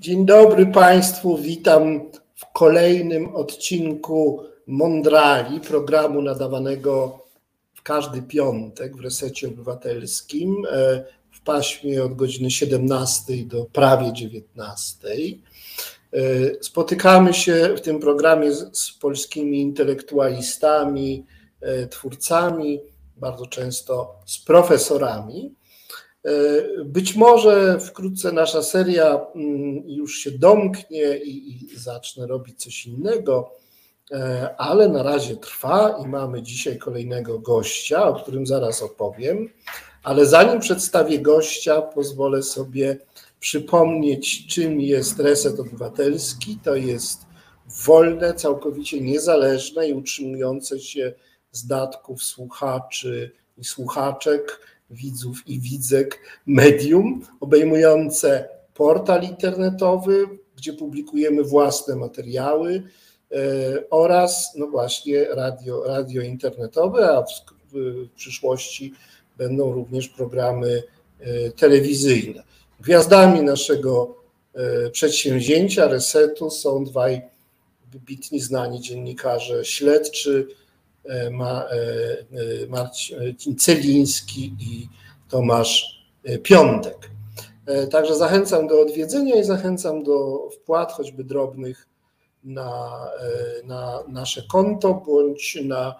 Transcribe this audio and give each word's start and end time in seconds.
Dzień 0.00 0.26
dobry 0.26 0.66
Państwu, 0.66 1.38
witam 1.38 2.10
w 2.34 2.52
kolejnym 2.52 3.36
odcinku 3.36 4.42
Mondrali, 4.66 5.60
programu 5.60 6.22
nadawanego 6.22 7.24
w 7.74 7.82
każdy 7.82 8.22
piątek 8.22 8.96
w 8.96 9.00
Resecie 9.00 9.48
Obywatelskim 9.48 10.66
e, 10.70 11.04
w 11.30 11.40
paśmie 11.40 12.04
od 12.04 12.14
godziny 12.14 12.50
17 12.50 13.34
do 13.46 13.64
prawie 13.64 14.12
19. 14.12 15.08
E, 15.08 16.20
spotykamy 16.60 17.34
się 17.34 17.74
w 17.76 17.80
tym 17.80 18.00
programie 18.00 18.52
z 18.52 18.92
polskimi 19.00 19.60
intelektualistami, 19.60 21.26
e, 21.60 21.86
twórcami, 21.86 22.80
bardzo 23.16 23.46
często 23.46 24.14
z 24.26 24.38
profesorami. 24.38 25.57
E, 26.24 26.30
być 26.84 27.16
może 27.16 27.80
wkrótce 27.80 28.32
nasza 28.32 28.62
seria 28.62 29.20
mm, 29.34 29.82
już 29.86 30.18
się 30.18 30.30
domknie 30.30 31.18
i, 31.18 31.64
i 31.64 31.76
zacznę 31.76 32.26
robić 32.26 32.62
coś 32.62 32.86
innego, 32.86 33.50
e, 34.12 34.54
ale 34.58 34.88
na 34.88 35.02
razie 35.02 35.36
trwa 35.36 35.98
i 36.04 36.08
mamy 36.08 36.42
dzisiaj 36.42 36.78
kolejnego 36.78 37.38
gościa, 37.38 38.08
o 38.08 38.14
którym 38.14 38.46
zaraz 38.46 38.82
opowiem. 38.82 39.48
Ale 40.02 40.26
zanim 40.26 40.60
przedstawię 40.60 41.18
gościa, 41.18 41.82
pozwolę 41.82 42.42
sobie 42.42 42.98
przypomnieć, 43.40 44.46
czym 44.46 44.80
jest 44.80 45.20
Reset 45.20 45.60
Obywatelski. 45.60 46.58
To 46.64 46.76
jest 46.76 47.26
wolne, 47.86 48.34
całkowicie 48.34 49.00
niezależne 49.00 49.88
i 49.88 49.92
utrzymujące 49.92 50.80
się 50.80 51.14
z 51.52 51.66
datków 51.66 52.22
słuchaczy 52.22 53.32
i 53.58 53.64
słuchaczek 53.64 54.60
widzów 54.90 55.48
i 55.48 55.60
widzek 55.60 56.20
medium 56.46 57.26
obejmujące 57.40 58.48
portal 58.74 59.22
internetowy, 59.22 60.26
gdzie 60.56 60.72
publikujemy 60.72 61.44
własne 61.44 61.96
materiały 61.96 62.82
e, 63.32 63.36
oraz 63.90 64.52
no 64.56 64.66
właśnie 64.66 65.24
radio, 65.24 65.84
radio 65.84 66.22
internetowe, 66.22 67.10
a 67.10 67.22
w, 67.22 67.26
w 67.72 68.08
przyszłości 68.16 68.92
będą 69.38 69.72
również 69.72 70.08
programy 70.08 70.82
e, 71.20 71.50
telewizyjne. 71.50 72.42
Gwiazdami 72.80 73.42
naszego 73.42 74.16
e, 74.54 74.90
przedsięwzięcia, 74.90 75.88
resetu 75.88 76.50
są 76.50 76.84
dwaj 76.84 77.22
wybitni 77.92 78.40
znani 78.40 78.80
dziennikarze 78.80 79.64
śledczy, 79.64 80.48
ma, 81.30 81.64
e, 81.64 81.76
e, 82.62 82.66
Marcin 82.68 83.56
Celiński 83.56 84.54
i 84.60 84.88
Tomasz 85.28 85.98
Piątek. 86.42 87.10
Także 87.90 88.16
zachęcam 88.16 88.68
do 88.68 88.80
odwiedzenia 88.80 89.34
i 89.36 89.44
zachęcam 89.44 90.02
do 90.02 90.48
wpłat, 90.50 90.92
choćby 90.92 91.24
drobnych, 91.24 91.88
na, 92.44 92.90
na 93.64 94.02
nasze 94.08 94.42
konto 94.42 94.94
bądź 94.94 95.58
na 95.64 95.94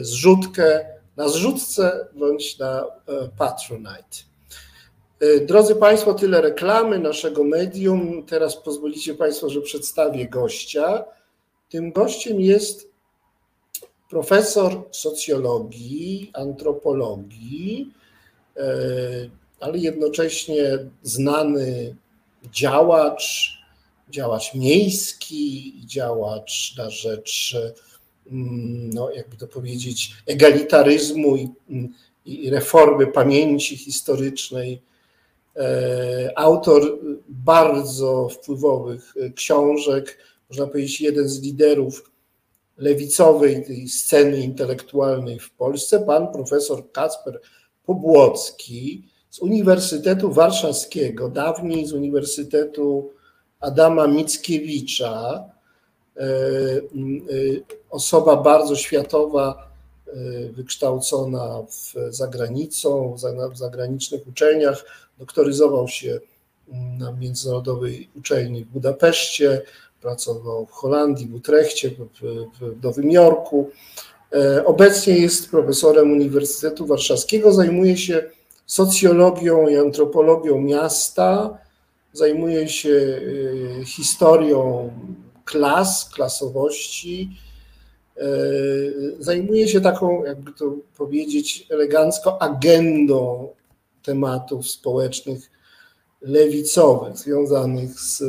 zrzutkę, 0.00 0.86
na 1.16 1.28
zrzutce 1.28 2.08
bądź 2.14 2.58
na 2.58 2.84
Patronite. 3.38 4.16
Drodzy 5.46 5.76
Państwo, 5.76 6.14
tyle 6.14 6.40
reklamy 6.40 6.98
naszego 6.98 7.44
medium. 7.44 8.26
Teraz 8.26 8.56
pozwolicie 8.56 9.14
Państwo, 9.14 9.50
że 9.50 9.60
przedstawię 9.60 10.28
gościa. 10.28 11.04
Tym 11.68 11.92
gościem 11.92 12.40
jest 12.40 12.95
profesor 14.16 14.88
socjologii, 14.90 16.30
antropologii, 16.34 17.90
e, 18.56 18.62
ale 19.60 19.78
jednocześnie 19.78 20.64
znany 21.02 21.96
działacz, 22.52 23.52
działacz 24.10 24.54
miejski, 24.54 25.74
działacz 25.86 26.76
na 26.78 26.90
rzecz, 26.90 27.56
mm, 28.30 28.90
no 28.90 29.10
jakby 29.10 29.36
to 29.36 29.46
powiedzieć, 29.46 30.12
egalitaryzmu 30.26 31.36
i, 31.36 31.48
i 32.24 32.50
reformy 32.50 33.06
pamięci 33.06 33.76
historycznej. 33.76 34.82
E, 35.56 36.32
autor 36.36 36.98
bardzo 37.28 38.28
wpływowych 38.28 39.14
książek, 39.34 40.18
można 40.50 40.66
powiedzieć, 40.66 41.00
jeden 41.00 41.28
z 41.28 41.42
liderów 41.42 42.15
lewicowej 42.76 43.64
tej 43.64 43.88
sceny 43.88 44.40
intelektualnej 44.40 45.38
w 45.38 45.50
Polsce, 45.50 46.00
pan 46.00 46.32
profesor 46.32 46.92
Kacper 46.92 47.40
Pobłocki 47.86 49.08
z 49.30 49.38
Uniwersytetu 49.38 50.32
Warszawskiego, 50.32 51.28
dawniej 51.28 51.86
z 51.86 51.92
Uniwersytetu 51.92 53.10
Adama 53.60 54.06
Mickiewicza, 54.06 55.44
e, 56.16 56.22
e, 56.22 56.80
osoba 57.90 58.36
bardzo 58.36 58.76
światowa, 58.76 59.70
e, 60.06 60.12
wykształcona 60.52 61.62
w 61.62 61.94
zagranicą, 62.14 63.16
w 63.52 63.58
zagranicznych 63.58 64.28
uczelniach, 64.28 64.84
doktoryzował 65.18 65.88
się 65.88 66.20
na 66.98 67.12
Międzynarodowej 67.12 68.08
Uczelni 68.16 68.64
w 68.64 68.68
Budapeszcie, 68.68 69.62
pracował 70.06 70.66
w 70.66 70.70
Holandii, 70.70 71.26
w 71.26 71.34
Utrechcie, 71.34 71.90
w 72.60 72.82
Nowym 72.82 73.10
Jorku. 73.10 73.70
E, 74.34 74.64
obecnie 74.64 75.18
jest 75.18 75.50
profesorem 75.50 76.12
Uniwersytetu 76.12 76.86
Warszawskiego, 76.86 77.52
zajmuje 77.52 77.96
się 77.96 78.30
socjologią 78.66 79.68
i 79.68 79.76
antropologią 79.76 80.60
miasta, 80.60 81.58
zajmuje 82.12 82.68
się 82.68 83.20
e, 83.80 83.84
historią 83.84 84.90
klas, 85.44 86.10
klasowości, 86.14 87.30
e, 88.16 88.26
zajmuje 89.18 89.68
się 89.68 89.80
taką, 89.80 90.24
jakby 90.24 90.52
to 90.52 90.74
powiedzieć 90.96 91.66
elegancko, 91.70 92.42
agendą 92.42 93.48
tematów 94.02 94.68
społecznych 94.68 95.50
lewicowych, 96.20 97.16
związanych 97.16 98.00
z 98.00 98.22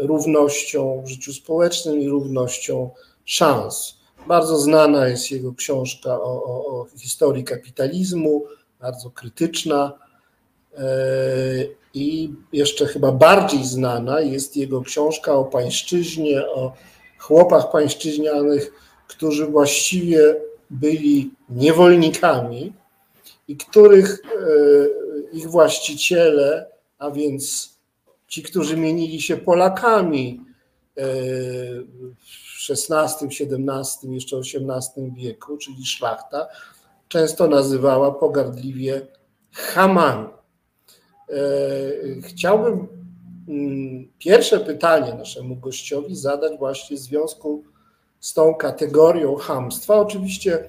równością 0.00 1.02
w 1.06 1.08
życiu 1.08 1.32
społecznym 1.32 2.00
i 2.00 2.08
równością 2.08 2.90
szans. 3.24 3.98
Bardzo 4.26 4.58
znana 4.58 5.08
jest 5.08 5.30
jego 5.30 5.54
książka 5.54 6.20
o, 6.20 6.44
o, 6.44 6.66
o 6.66 6.86
historii 6.98 7.44
kapitalizmu, 7.44 8.44
bardzo 8.80 9.10
krytyczna. 9.10 9.92
E, 10.74 10.84
I 11.94 12.32
jeszcze 12.52 12.86
chyba 12.86 13.12
bardziej 13.12 13.64
znana 13.64 14.20
jest 14.20 14.56
jego 14.56 14.82
książka 14.82 15.32
o 15.32 15.44
pańszczyźnie, 15.44 16.46
o 16.46 16.72
chłopach 17.18 17.70
pańszczyźnianych, 17.70 18.72
którzy 19.08 19.46
właściwie 19.46 20.36
byli 20.70 21.30
niewolnikami 21.48 22.72
i 23.48 23.56
których 23.56 24.22
e, 24.24 25.36
ich 25.36 25.50
właściciele, 25.50 26.66
a 26.98 27.10
więc 27.10 27.77
ci, 28.28 28.42
którzy 28.42 28.76
mienili 28.76 29.22
się 29.22 29.36
Polakami 29.36 30.40
e, 30.96 31.02
w 32.16 32.70
XVI, 32.70 33.26
XVII, 33.26 34.14
jeszcze 34.14 34.36
XVIII 34.36 35.12
wieku, 35.12 35.56
czyli 35.56 35.86
szlachta, 35.86 36.46
często 37.08 37.48
nazywała 37.48 38.12
pogardliwie 38.12 39.06
Hamami. 39.52 40.28
E, 41.28 41.40
chciałbym 42.22 42.88
mm, 43.48 44.08
pierwsze 44.18 44.60
pytanie 44.60 45.14
naszemu 45.14 45.56
gościowi 45.56 46.16
zadać 46.16 46.58
właśnie 46.58 46.96
w 46.96 47.00
związku 47.00 47.64
z 48.20 48.34
tą 48.34 48.54
kategorią 48.54 49.36
hamstwa. 49.36 49.96
Oczywiście 49.96 50.54
e, 50.58 50.68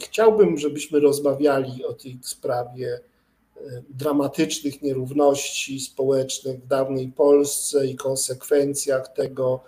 chciałbym, 0.00 0.58
żebyśmy 0.58 1.00
rozmawiali 1.00 1.84
o 1.84 1.92
tej 1.92 2.18
sprawie 2.22 3.00
dramatycznych 3.90 4.82
nierówności 4.82 5.80
społecznych 5.80 6.60
w 6.60 6.66
dawnej 6.66 7.08
Polsce 7.08 7.86
i 7.86 7.96
konsekwencjach 7.96 9.08
tego, 9.08 9.60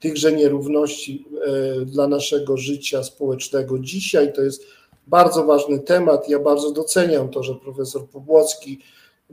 tychże 0.00 0.32
nierówności 0.32 1.24
e, 1.46 1.84
dla 1.84 2.08
naszego 2.08 2.56
życia 2.56 3.02
społecznego 3.02 3.78
dzisiaj. 3.78 4.32
To 4.32 4.42
jest 4.42 4.66
bardzo 5.06 5.44
ważny 5.44 5.78
temat. 5.78 6.28
Ja 6.28 6.38
bardzo 6.38 6.70
doceniam 6.70 7.28
to, 7.28 7.42
że 7.42 7.54
profesor 7.54 8.08
Pobłocki, 8.08 8.78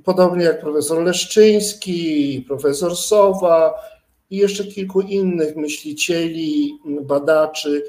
podobnie 0.04 0.45
jak 0.45 0.62
profesor 0.62 1.04
Leszczyński, 1.04 2.45
profesor 2.48 2.95
Sowa 2.95 3.74
i 4.30 4.38
jeszcze 4.38 4.63
kilku 4.63 5.01
innych 5.01 5.56
myślicieli, 5.56 6.80
badaczy 7.01 7.83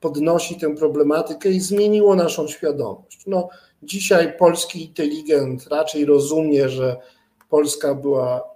podnosi 0.00 0.56
tę 0.56 0.76
problematykę 0.76 1.50
i 1.50 1.60
zmieniło 1.60 2.14
naszą 2.14 2.48
świadomość. 2.48 3.22
No, 3.26 3.48
Dzisiaj 3.84 4.36
polski 4.38 4.84
inteligent 4.84 5.66
raczej 5.66 6.04
rozumie, 6.04 6.68
że 6.68 6.96
Polska 7.50 7.94
była, 7.94 8.54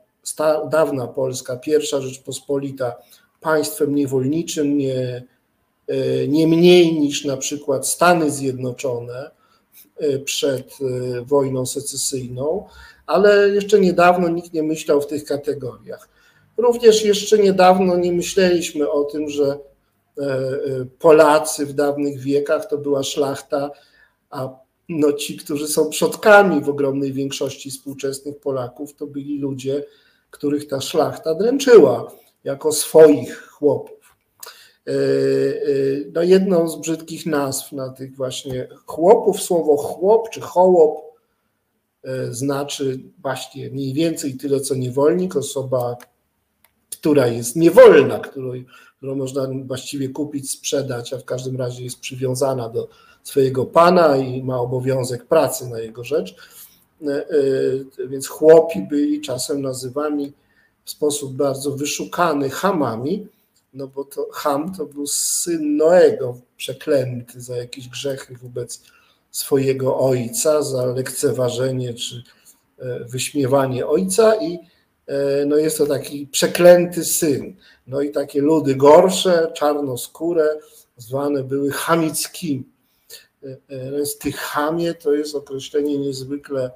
dawna 0.71 1.07
Polska, 1.07 1.57
pierwsza 1.57 2.01
Rzeczpospolita, 2.01 2.97
państwem 3.41 3.95
niewolniczym, 3.95 4.79
nie, 4.79 5.25
e, 5.89 6.29
nie 6.29 6.47
mniej 6.47 7.01
niż 7.01 7.25
na 7.25 7.37
przykład 7.37 7.87
Stany 7.87 8.31
Zjednoczone. 8.31 9.31
przed 10.25 10.79
wojną 11.23 11.67
secesyjną, 11.67 12.67
ale 13.07 13.49
jeszcze 13.49 13.81
niedawno 13.81 14.29
nikt 14.29 14.53
nie 14.53 14.63
myślał 14.63 15.01
w 15.01 15.07
tych 15.07 15.25
kategoriach. 15.25 16.09
Również 16.57 17.05
jeszcze 17.05 17.39
niedawno 17.39 17.97
nie 17.97 18.13
myśleliśmy 18.13 18.91
o 18.91 19.05
tym, 19.05 19.29
że 19.29 19.59
Polacy 20.99 21.67
w 21.67 21.73
dawnych 21.73 22.19
wiekach 22.19 22.67
to 22.67 22.79
była 22.79 23.03
szlachta, 23.03 23.71
a 24.31 24.49
no 24.89 25.13
ci, 25.13 25.37
którzy 25.37 25.69
są 25.69 25.91
przodkami 25.91 26.61
w 26.61 26.69
ogromnej 26.69 27.13
większości 27.13 27.71
współczesnych 27.71 28.41
Polaków, 28.41 28.95
to 28.95 29.07
byli 29.07 29.39
ludzie, 29.39 29.85
których 30.31 30.69
ta 30.69 30.81
szlachta 30.81 31.35
dręczyła 31.35 32.13
jako 32.45 32.73
swoich 32.73 33.47
chłopów. 33.47 34.17
E, 34.87 34.91
e, 34.91 34.95
no 36.13 36.23
jedną 36.23 36.69
z 36.69 36.81
brzydkich 36.81 37.27
nazw 37.27 37.73
na 37.73 37.89
tych 37.89 38.17
właśnie 38.17 38.69
chłopów, 38.87 39.43
słowo 39.43 39.77
chłop 39.77 40.31
czy 40.31 40.41
chołop 40.41 40.99
e, 42.05 42.35
znaczy 42.35 43.01
właśnie 43.23 43.71
mniej 43.71 43.95
więcej 43.95 44.37
tyle 44.37 44.61
co 44.61 44.75
niewolnik, 44.75 45.37
osoba, 45.37 45.97
która 46.91 47.27
jest 47.27 47.57
niewolna, 47.57 48.19
którą, 48.19 48.53
którą 48.97 49.15
można 49.15 49.49
właściwie 49.65 50.09
kupić, 50.09 50.51
sprzedać, 50.51 51.13
a 51.13 51.19
w 51.19 51.25
każdym 51.25 51.57
razie 51.57 51.85
jest 51.85 52.01
przywiązana 52.01 52.69
do 52.69 52.89
swojego 53.29 53.67
pana 53.67 54.17
i 54.17 54.43
ma 54.43 54.61
obowiązek 54.61 55.25
pracy 55.25 55.69
na 55.69 55.81
jego 55.81 56.05
rzecz. 56.05 56.37
Więc 58.09 58.29
chłopi 58.29 58.81
byli 58.91 59.21
czasem 59.21 59.63
nazywani 59.63 60.33
w 60.85 60.91
sposób 60.91 61.33
bardzo 61.33 61.71
wyszukany 61.71 62.51
Hamami, 62.51 63.27
no 63.75 63.87
bo 63.87 64.05
to 64.05 64.27
Ham 64.33 64.75
to 64.75 64.87
był 64.87 65.07
syn 65.07 65.77
Noego, 65.77 66.41
przeklęty 66.57 67.41
za 67.41 67.57
jakieś 67.57 67.89
grzechy 67.89 68.37
wobec 68.43 68.83
swojego 69.31 69.99
ojca, 69.99 70.63
za 70.63 70.87
lekceważenie 70.87 71.95
czy 71.95 72.23
e, 72.79 73.05
wyśmiewanie 73.05 73.87
ojca 73.87 74.37
i 74.37 74.59
e, 75.07 75.47
no 75.47 75.57
jest 75.57 75.79
to 75.79 75.87
taki 75.87 76.27
przeklęty 76.27 77.05
syn. 77.05 77.57
No 77.87 78.01
i 78.01 78.11
takie 78.11 78.41
ludy 78.41 78.75
gorsze, 78.75 79.53
czarnoskóre, 79.55 80.49
zwane 80.97 81.45
były 81.45 81.71
chamickimi. 81.71 82.78
E, 83.43 83.91
Więc 83.91 84.19
tych 84.19 84.37
chamie 84.37 84.95
to 84.95 85.13
jest 85.13 85.35
określenie 85.35 85.99
niezwykle 85.99 86.71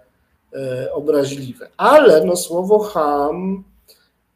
obraźliwe. 0.93 1.71
Ale 1.77 2.25
no 2.25 2.37
słowo 2.37 2.79
ham 2.79 3.65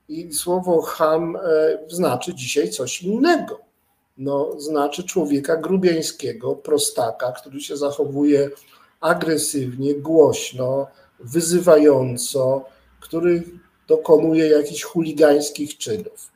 i 0.09 0.33
słowo 0.33 0.83
ham 0.83 1.37
e, 1.37 1.79
znaczy 1.89 2.35
dzisiaj 2.35 2.71
coś 2.71 3.03
innego. 3.03 3.61
No, 4.19 4.61
znaczy 4.61 5.05
człowieka 5.05 5.57
grubieńskiego, 5.57 6.55
prostaka, 6.55 7.33
który 7.33 7.61
się 7.61 7.77
zachowuje 7.77 8.51
agresywnie, 9.01 9.95
głośno, 9.95 10.87
wyzywająco, 11.21 12.65
który 13.01 13.43
dokonuje 13.89 14.49
jakichś 14.49 14.83
chuligańskich 14.83 15.79
czynów. 15.79 16.36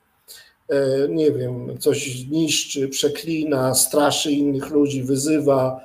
E, 0.70 1.08
nie 1.08 1.32
wiem, 1.32 1.78
coś 1.78 2.26
niszczy, 2.26 2.88
przeklina, 2.88 3.74
straszy 3.74 4.32
innych 4.32 4.70
ludzi, 4.70 5.02
wyzywa. 5.02 5.80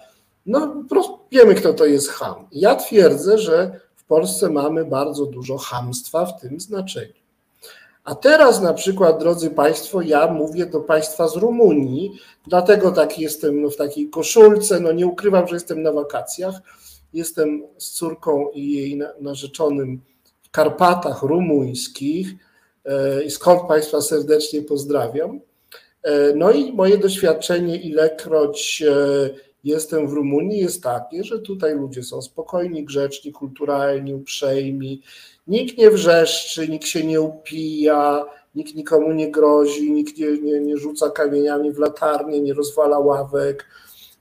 No, 0.46 0.84
wiemy, 1.32 1.56
kto 1.56 1.74
to 1.74 1.86
jest 1.86 2.10
ham. 2.10 2.36
Ja 2.52 2.76
twierdzę, 2.76 3.38
że 3.38 3.80
w 3.96 4.04
Polsce 4.04 4.50
mamy 4.50 4.86
bardzo 4.86 5.26
dużo 5.26 5.58
hamstwa 5.58 6.26
w 6.26 6.42
tym 6.42 6.60
znaczeniu. 6.60 7.14
A 8.04 8.16
teraz 8.16 8.62
na 8.62 8.74
przykład, 8.74 9.20
drodzy 9.20 9.50
Państwo, 9.50 10.02
ja 10.02 10.34
mówię 10.34 10.66
do 10.66 10.80
Państwa 10.80 11.28
z 11.28 11.36
Rumunii, 11.36 12.12
dlatego 12.48 12.92
tak 12.92 13.20
jestem 13.20 13.70
w 13.70 13.76
takiej 13.76 14.10
koszulce, 14.10 14.80
no 14.80 14.92
nie 14.92 15.08
ukrywam, 15.08 15.48
że 15.48 15.56
jestem 15.56 15.84
na 15.84 15.92
wakacjach. 15.92 16.56
Jestem 17.14 17.64
z 17.78 17.92
córką 17.92 18.50
i 18.54 18.72
jej 18.72 19.00
narzeczonym 19.22 20.02
w 20.44 20.50
Karpatach 20.52 21.22
rumuńskich 21.22 22.36
i 23.26 23.32
skąd 23.32 23.62
Państwa 23.68 24.02
serdecznie 24.02 24.62
pozdrawiam. 24.62 25.40
E, 26.04 26.34
no 26.36 26.52
i 26.52 26.74
moje 26.74 26.98
doświadczenie, 26.98 27.82
ilekroć 27.82 28.84
e, 28.88 29.30
jestem 29.64 30.08
w 30.08 30.14
Rumunii, 30.14 30.60
jest 30.60 30.84
takie, 30.84 31.24
że 31.24 31.40
tutaj 31.40 31.76
ludzie 31.76 32.04
są 32.04 32.22
spokojni, 32.22 32.86
grzeczni, 32.86 33.32
kulturalni, 33.32 34.14
uprzejmi 34.14 35.02
Nikt 35.48 35.78
nie 35.78 35.92
wrzeszczy, 35.92 36.68
nikt 36.68 36.88
się 36.88 37.04
nie 37.04 37.22
upija, 37.22 38.26
nikt 38.56 38.76
nikomu 38.76 39.12
nie 39.12 39.32
grozi, 39.32 39.92
nikt 39.92 40.18
nie, 40.18 40.38
nie, 40.42 40.60
nie 40.60 40.78
rzuca 40.78 41.10
kamieniami 41.10 41.72
w 41.72 41.78
latarnię, 41.78 42.42
nie 42.42 42.54
rozwala 42.54 43.00
ławek. 43.00 43.66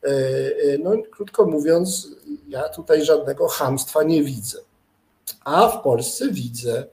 E, 0.02 0.08
e, 0.08 0.78
no, 0.78 0.90
krótko 1.10 1.46
mówiąc, 1.46 2.08
ja 2.49 2.69
tutaj 2.69 3.05
żadnego 3.05 3.49
hamstwa 3.49 4.02
nie 4.02 4.22
widzę. 4.22 4.58
A 5.44 5.69
w 5.69 5.82
Polsce 5.82 6.28
widzę, 6.28 6.87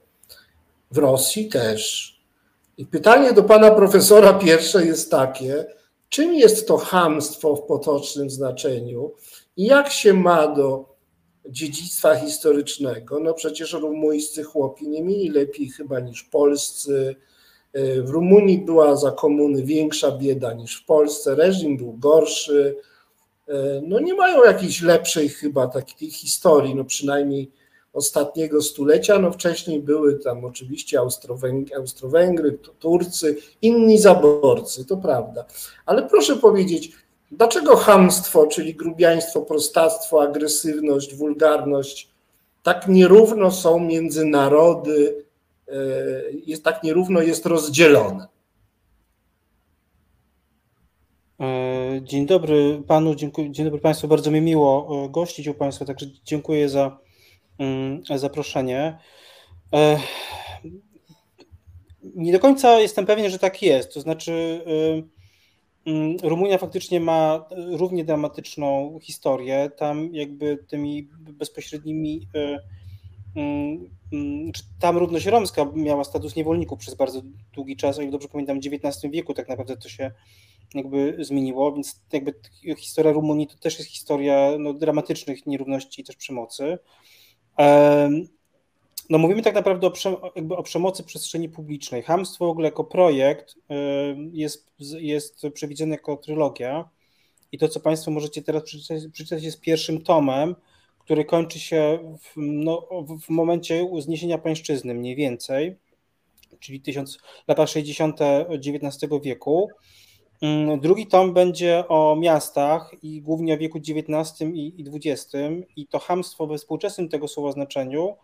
w 0.92 0.98
Rosji 0.98 1.48
też. 1.48 2.12
I 2.78 2.86
pytanie 2.86 3.32
do 3.32 3.42
pana 3.42 3.70
profesora 3.70 4.32
pierwsze 4.34 4.86
jest 4.86 5.10
takie, 5.10 5.64
czym 6.08 6.34
jest 6.34 6.68
to 6.68 6.76
hamstwo 6.76 7.56
w 7.56 7.62
potocznym 7.62 8.30
znaczeniu 8.30 9.12
i 9.56 9.64
jak 9.64 9.92
się 9.92 10.14
ma 10.14 10.48
do 10.48 10.92
dziedzictwa 11.48 12.14
historycznego. 12.14 13.20
No 13.20 13.34
przecież 13.34 13.72
rumuńscy 13.72 14.42
chłopi 14.42 14.88
nie 14.88 15.02
mieli 15.02 15.28
lepiej 15.28 15.68
chyba 15.68 16.00
niż 16.00 16.22
polscy. 16.22 17.16
W 17.74 18.08
Rumunii 18.08 18.58
była 18.58 18.96
za 18.96 19.10
komuny 19.10 19.62
większa 19.62 20.10
bieda 20.10 20.52
niż 20.52 20.82
w 20.82 20.84
Polsce, 20.84 21.34
reżim 21.34 21.76
był 21.76 21.92
gorszy. 21.92 22.76
No 23.82 24.00
nie 24.00 24.14
mają 24.14 24.44
jakiejś 24.44 24.82
lepszej 24.82 25.28
chyba 25.28 25.66
takiej 25.66 26.10
historii, 26.10 26.74
no 26.74 26.84
przynajmniej 26.84 27.50
ostatniego 27.92 28.62
stulecia. 28.62 29.18
No 29.18 29.32
wcześniej 29.32 29.80
były 29.80 30.18
tam 30.18 30.44
oczywiście 30.44 30.98
Austro-Węgry, 30.98 31.76
Austro-Węgry 31.76 32.58
Turcy, 32.78 33.36
inni 33.62 33.98
zaborcy, 33.98 34.84
to 34.84 34.96
prawda. 34.96 35.44
Ale 35.86 36.08
proszę 36.08 36.36
powiedzieć, 36.36 36.92
Dlaczego 37.32 37.76
hamstwo, 37.76 38.46
czyli 38.46 38.74
grubiaństwo, 38.74 39.42
prostactwo, 39.42 40.22
agresywność, 40.22 41.14
wulgarność 41.14 42.08
tak 42.62 42.88
nierówno 42.88 43.50
są 43.50 43.80
między 43.80 44.24
narody, 44.24 45.24
e, 45.68 45.74
jest 46.46 46.64
tak 46.64 46.82
nierówno 46.82 47.22
jest 47.22 47.46
rozdzielone? 47.46 48.26
E, 51.40 52.00
dzień 52.02 52.26
dobry 52.26 52.82
panu, 52.86 53.14
dziękuję, 53.14 53.50
dzień 53.50 53.64
dobry 53.64 53.80
państwu. 53.80 54.08
Bardzo 54.08 54.30
mi 54.30 54.40
miło 54.40 54.88
e, 55.04 55.08
gościć 55.08 55.48
u 55.48 55.54
państwa, 55.54 55.84
także 55.84 56.06
dziękuję 56.24 56.68
za 56.68 56.98
zaproszenie. 58.16 58.98
Nie 62.14 62.32
do 62.32 62.40
końca 62.40 62.80
jestem 62.80 63.06
pewien, 63.06 63.30
że 63.30 63.38
tak 63.38 63.62
jest. 63.62 63.94
To 63.94 64.00
znaczy, 64.00 64.64
Mm, 65.86 66.16
Rumunia 66.22 66.58
faktycznie 66.58 67.00
ma 67.00 67.46
e, 67.50 67.76
równie 67.76 68.04
dramatyczną 68.04 68.98
historię. 69.02 69.70
Tam 69.76 70.14
jakby 70.14 70.64
tymi 70.68 71.08
bezpośrednimi, 71.18 72.28
e, 72.34 72.60
mm, 73.36 73.90
mm, 74.12 74.52
tam 74.80 74.98
równość 74.98 75.26
romska 75.26 75.66
miała 75.74 76.04
status 76.04 76.36
niewolników 76.36 76.78
przez 76.78 76.94
bardzo 76.94 77.22
długi 77.54 77.76
czas, 77.76 77.98
o 77.98 78.02
ile 78.02 78.10
dobrze 78.10 78.28
pamiętam, 78.28 78.60
w 78.60 78.66
XIX 78.66 79.12
wieku 79.12 79.34
tak 79.34 79.48
naprawdę 79.48 79.76
to 79.76 79.88
się 79.88 80.10
jakby 80.74 81.16
zmieniło, 81.20 81.72
więc 81.72 82.00
jakby 82.12 82.34
historia 82.78 83.12
Rumunii 83.12 83.46
to 83.46 83.58
też 83.58 83.78
jest 83.78 83.90
historia 83.90 84.50
no, 84.58 84.72
dramatycznych 84.74 85.46
nierówności 85.46 86.00
i 86.00 86.04
też 86.04 86.16
przemocy. 86.16 86.78
No 89.10 89.18
mówimy 89.18 89.42
tak 89.42 89.54
naprawdę 89.54 89.86
o, 89.86 89.92
jakby 90.36 90.56
o 90.56 90.62
przemocy 90.62 91.04
przestrzeni 91.04 91.48
publicznej. 91.48 92.02
Hamstwo 92.02 92.46
w 92.46 92.50
ogóle 92.50 92.68
jako 92.68 92.84
projekt 92.84 93.54
jest, 94.32 94.70
jest 94.78 95.42
przewidziane 95.54 95.94
jako 95.94 96.16
trylogia 96.16 96.88
i 97.52 97.58
to, 97.58 97.68
co 97.68 97.80
Państwo 97.80 98.10
możecie 98.10 98.42
teraz 98.42 98.62
przeczytać, 98.62 99.02
przeczytać 99.12 99.42
jest 99.42 99.60
pierwszym 99.60 100.02
tomem, 100.02 100.54
który 100.98 101.24
kończy 101.24 101.60
się 101.60 101.98
w, 102.20 102.32
no, 102.36 102.88
w 103.26 103.28
momencie 103.28 103.90
zniesienia 103.98 104.38
pańszczyzny 104.38 104.94
mniej 104.94 105.16
więcej, 105.16 105.76
czyli 106.60 106.80
tysiąc, 106.80 107.18
lata 107.48 107.66
60. 107.66 108.18
XIX 108.50 109.12
wieku. 109.22 109.68
Mm, 110.42 110.80
drugi 110.80 111.06
tom 111.06 111.34
będzie 111.34 111.88
o 111.88 112.16
miastach 112.16 112.94
i 113.02 113.22
głównie 113.22 113.54
o 113.54 113.58
wieku 113.58 113.78
XIX 113.78 114.40
i 114.54 114.84
XX 114.92 115.32
i 115.76 115.86
to 115.86 115.98
hamstwo 115.98 116.46
we 116.46 116.58
współczesnym 116.58 117.08
tego 117.08 117.28
słowa 117.28 117.52
znaczeniu 117.52 118.16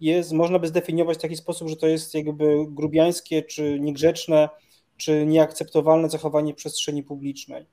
jest, 0.00 0.32
można 0.32 0.58
by 0.58 0.68
zdefiniować 0.68 1.18
w 1.18 1.20
taki 1.20 1.36
sposób, 1.36 1.68
że 1.68 1.76
to 1.76 1.86
jest 1.86 2.14
jakby 2.14 2.66
grubiańskie, 2.68 3.42
czy 3.42 3.80
niegrzeczne, 3.80 4.48
czy 4.96 5.26
nieakceptowalne 5.26 6.10
zachowanie 6.10 6.54
przestrzeni 6.54 7.02
publicznej. 7.02 7.66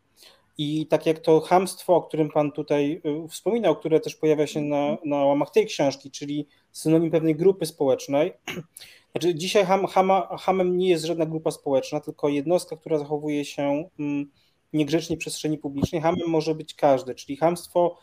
I 0.58 0.88
tak 0.88 1.06
jak 1.06 1.20
to 1.20 1.42
hamstwo, 1.42 1.96
o 1.96 2.02
którym 2.02 2.30
Pan 2.30 2.52
tutaj 2.52 3.02
y, 3.26 3.28
wspominał, 3.28 3.76
które 3.76 4.00
też 4.00 4.16
pojawia 4.16 4.48
się 4.48 4.62
na, 4.62 4.98
na 5.06 5.18
łamach 5.18 5.52
tej 5.52 5.66
książki, 5.66 6.12
czyli 6.12 6.48
synonim 6.72 7.12
pewnej 7.12 7.36
grupy 7.36 7.66
społecznej. 7.66 8.34
Znaczy, 9.12 9.36
dzisiaj 9.36 9.66
ham, 9.66 9.88
hama, 9.88 10.38
hamem 10.38 10.78
nie 10.78 10.90
jest 10.90 11.06
żadna 11.06 11.26
grupa 11.26 11.52
społeczna, 11.52 12.00
tylko 12.00 12.30
jednostka, 12.30 12.78
która 12.78 12.98
zachowuje 12.98 13.46
się 13.46 13.90
mm, 14.00 14.32
niegrzecznie 14.74 15.16
w 15.16 15.20
przestrzeni 15.20 15.58
publicznej. 15.58 16.02
Hamem 16.02 16.28
może 16.28 16.56
być 16.56 16.74
każdy, 16.74 17.16
czyli 17.16 17.38
hamstwo 17.38 17.98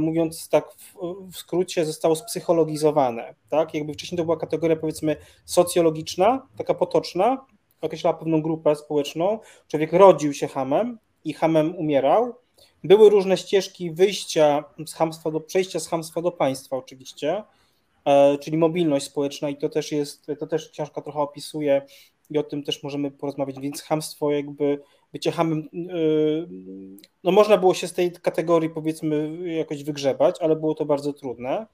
mówiąc 0.00 0.48
tak 0.48 0.72
w, 0.72 1.36
skrócie, 1.36 1.84
zostało 1.84 2.16
spsychologizowane. 2.16 3.34
Tak? 3.48 3.74
Jakby 3.74 3.92
wcześniej 3.92 4.16
to 4.16 4.24
była 4.24 4.36
kategoria 4.36 4.76
powiedzmy 4.76 5.16
socjologiczna, 5.44 6.46
taka 6.56 6.74
potoczna, 6.74 7.46
określała 7.80 8.16
pewną 8.16 8.42
grupę 8.42 8.76
społeczną. 8.76 9.38
Człowiek 9.68 9.92
rodził 9.92 10.32
się 10.34 10.48
hamem 10.48 10.98
i 11.24 11.32
hamem 11.32 11.76
umierał. 11.76 12.34
Były 12.84 13.10
różne 13.10 13.36
ścieżki 13.36 13.90
wyjścia 13.90 14.64
z 14.86 14.94
hamstwa 14.94 15.30
do 15.30 15.40
przejścia 15.40 15.80
z 15.80 15.88
hamstwa 15.88 16.22
do 16.22 16.32
państwa 16.32 16.76
oczywiście, 16.76 17.42
e, 18.04 18.38
czyli 18.38 18.56
mobilność 18.56 19.06
społeczna 19.06 19.50
i 19.50 19.56
to 19.56 19.68
też 19.68 19.92
jest, 19.92 20.26
to 20.38 20.46
też 20.46 20.70
książka 20.70 21.00
trochę 21.00 21.18
opisuje 21.18 21.82
i 22.30 22.38
o 22.38 22.42
tym 22.42 22.62
też 22.62 22.82
możemy 22.82 23.10
porozmawiać, 23.10 23.60
więc 23.60 23.82
hamstwo 23.82 24.30
jakby 24.30 24.80
bycie 25.12 25.32
hamem, 25.32 25.58
y, 25.58 26.48
no 27.24 27.32
można 27.32 27.58
było 27.58 27.74
się 27.74 27.88
z 27.88 27.92
tej 27.92 28.12
kategorii 28.12 28.70
powiedzmy 28.70 29.38
jakoś 29.56 29.84
wygrzebać, 29.84 30.36
ale 30.40 30.56
było 30.56 30.74
to 30.74 30.84
bardzo 30.84 31.12
trudne. 31.12 31.66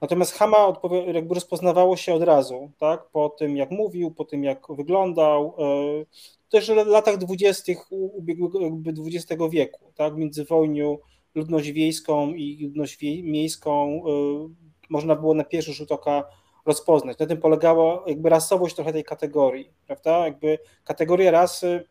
Natomiast 0.00 0.32
Hama 0.32 0.72
jakby 1.14 1.34
rozpoznawało 1.34 1.96
się 1.96 2.14
od 2.14 2.22
razu, 2.22 2.70
tak? 2.78 3.08
Po 3.12 3.28
tym, 3.28 3.56
jak 3.56 3.70
mówił, 3.70 4.10
po 4.10 4.24
tym, 4.24 4.44
jak 4.44 4.66
wyglądał. 4.68 5.54
Y, 6.02 6.06
też 6.48 6.70
w 6.70 6.86
latach 6.86 7.16
dwudziestych 7.16 7.78
ubiegłego 7.90 8.58
XX 9.06 9.42
wieku, 9.50 9.92
tak? 9.94 10.16
Między 10.16 10.44
wojną 10.44 10.98
ludność 11.34 11.72
wiejską 11.72 12.34
i 12.34 12.64
ludność 12.64 12.98
miejską 13.22 14.02
y, 14.06 14.90
można 14.90 15.16
było 15.16 15.34
na 15.34 15.44
pierwszy 15.44 15.72
rzut 15.72 15.92
oka 15.92 16.24
rozpoznać. 16.66 17.18
Na 17.18 17.26
tym 17.26 17.38
polegała 17.38 18.04
jakby 18.06 18.28
rasowość 18.28 18.74
trochę 18.74 18.92
tej 18.92 19.04
kategorii, 19.04 19.70
prawda? 19.86 20.24
Jakby 20.24 20.58
kategoria 20.84 21.30
rasy 21.30 21.84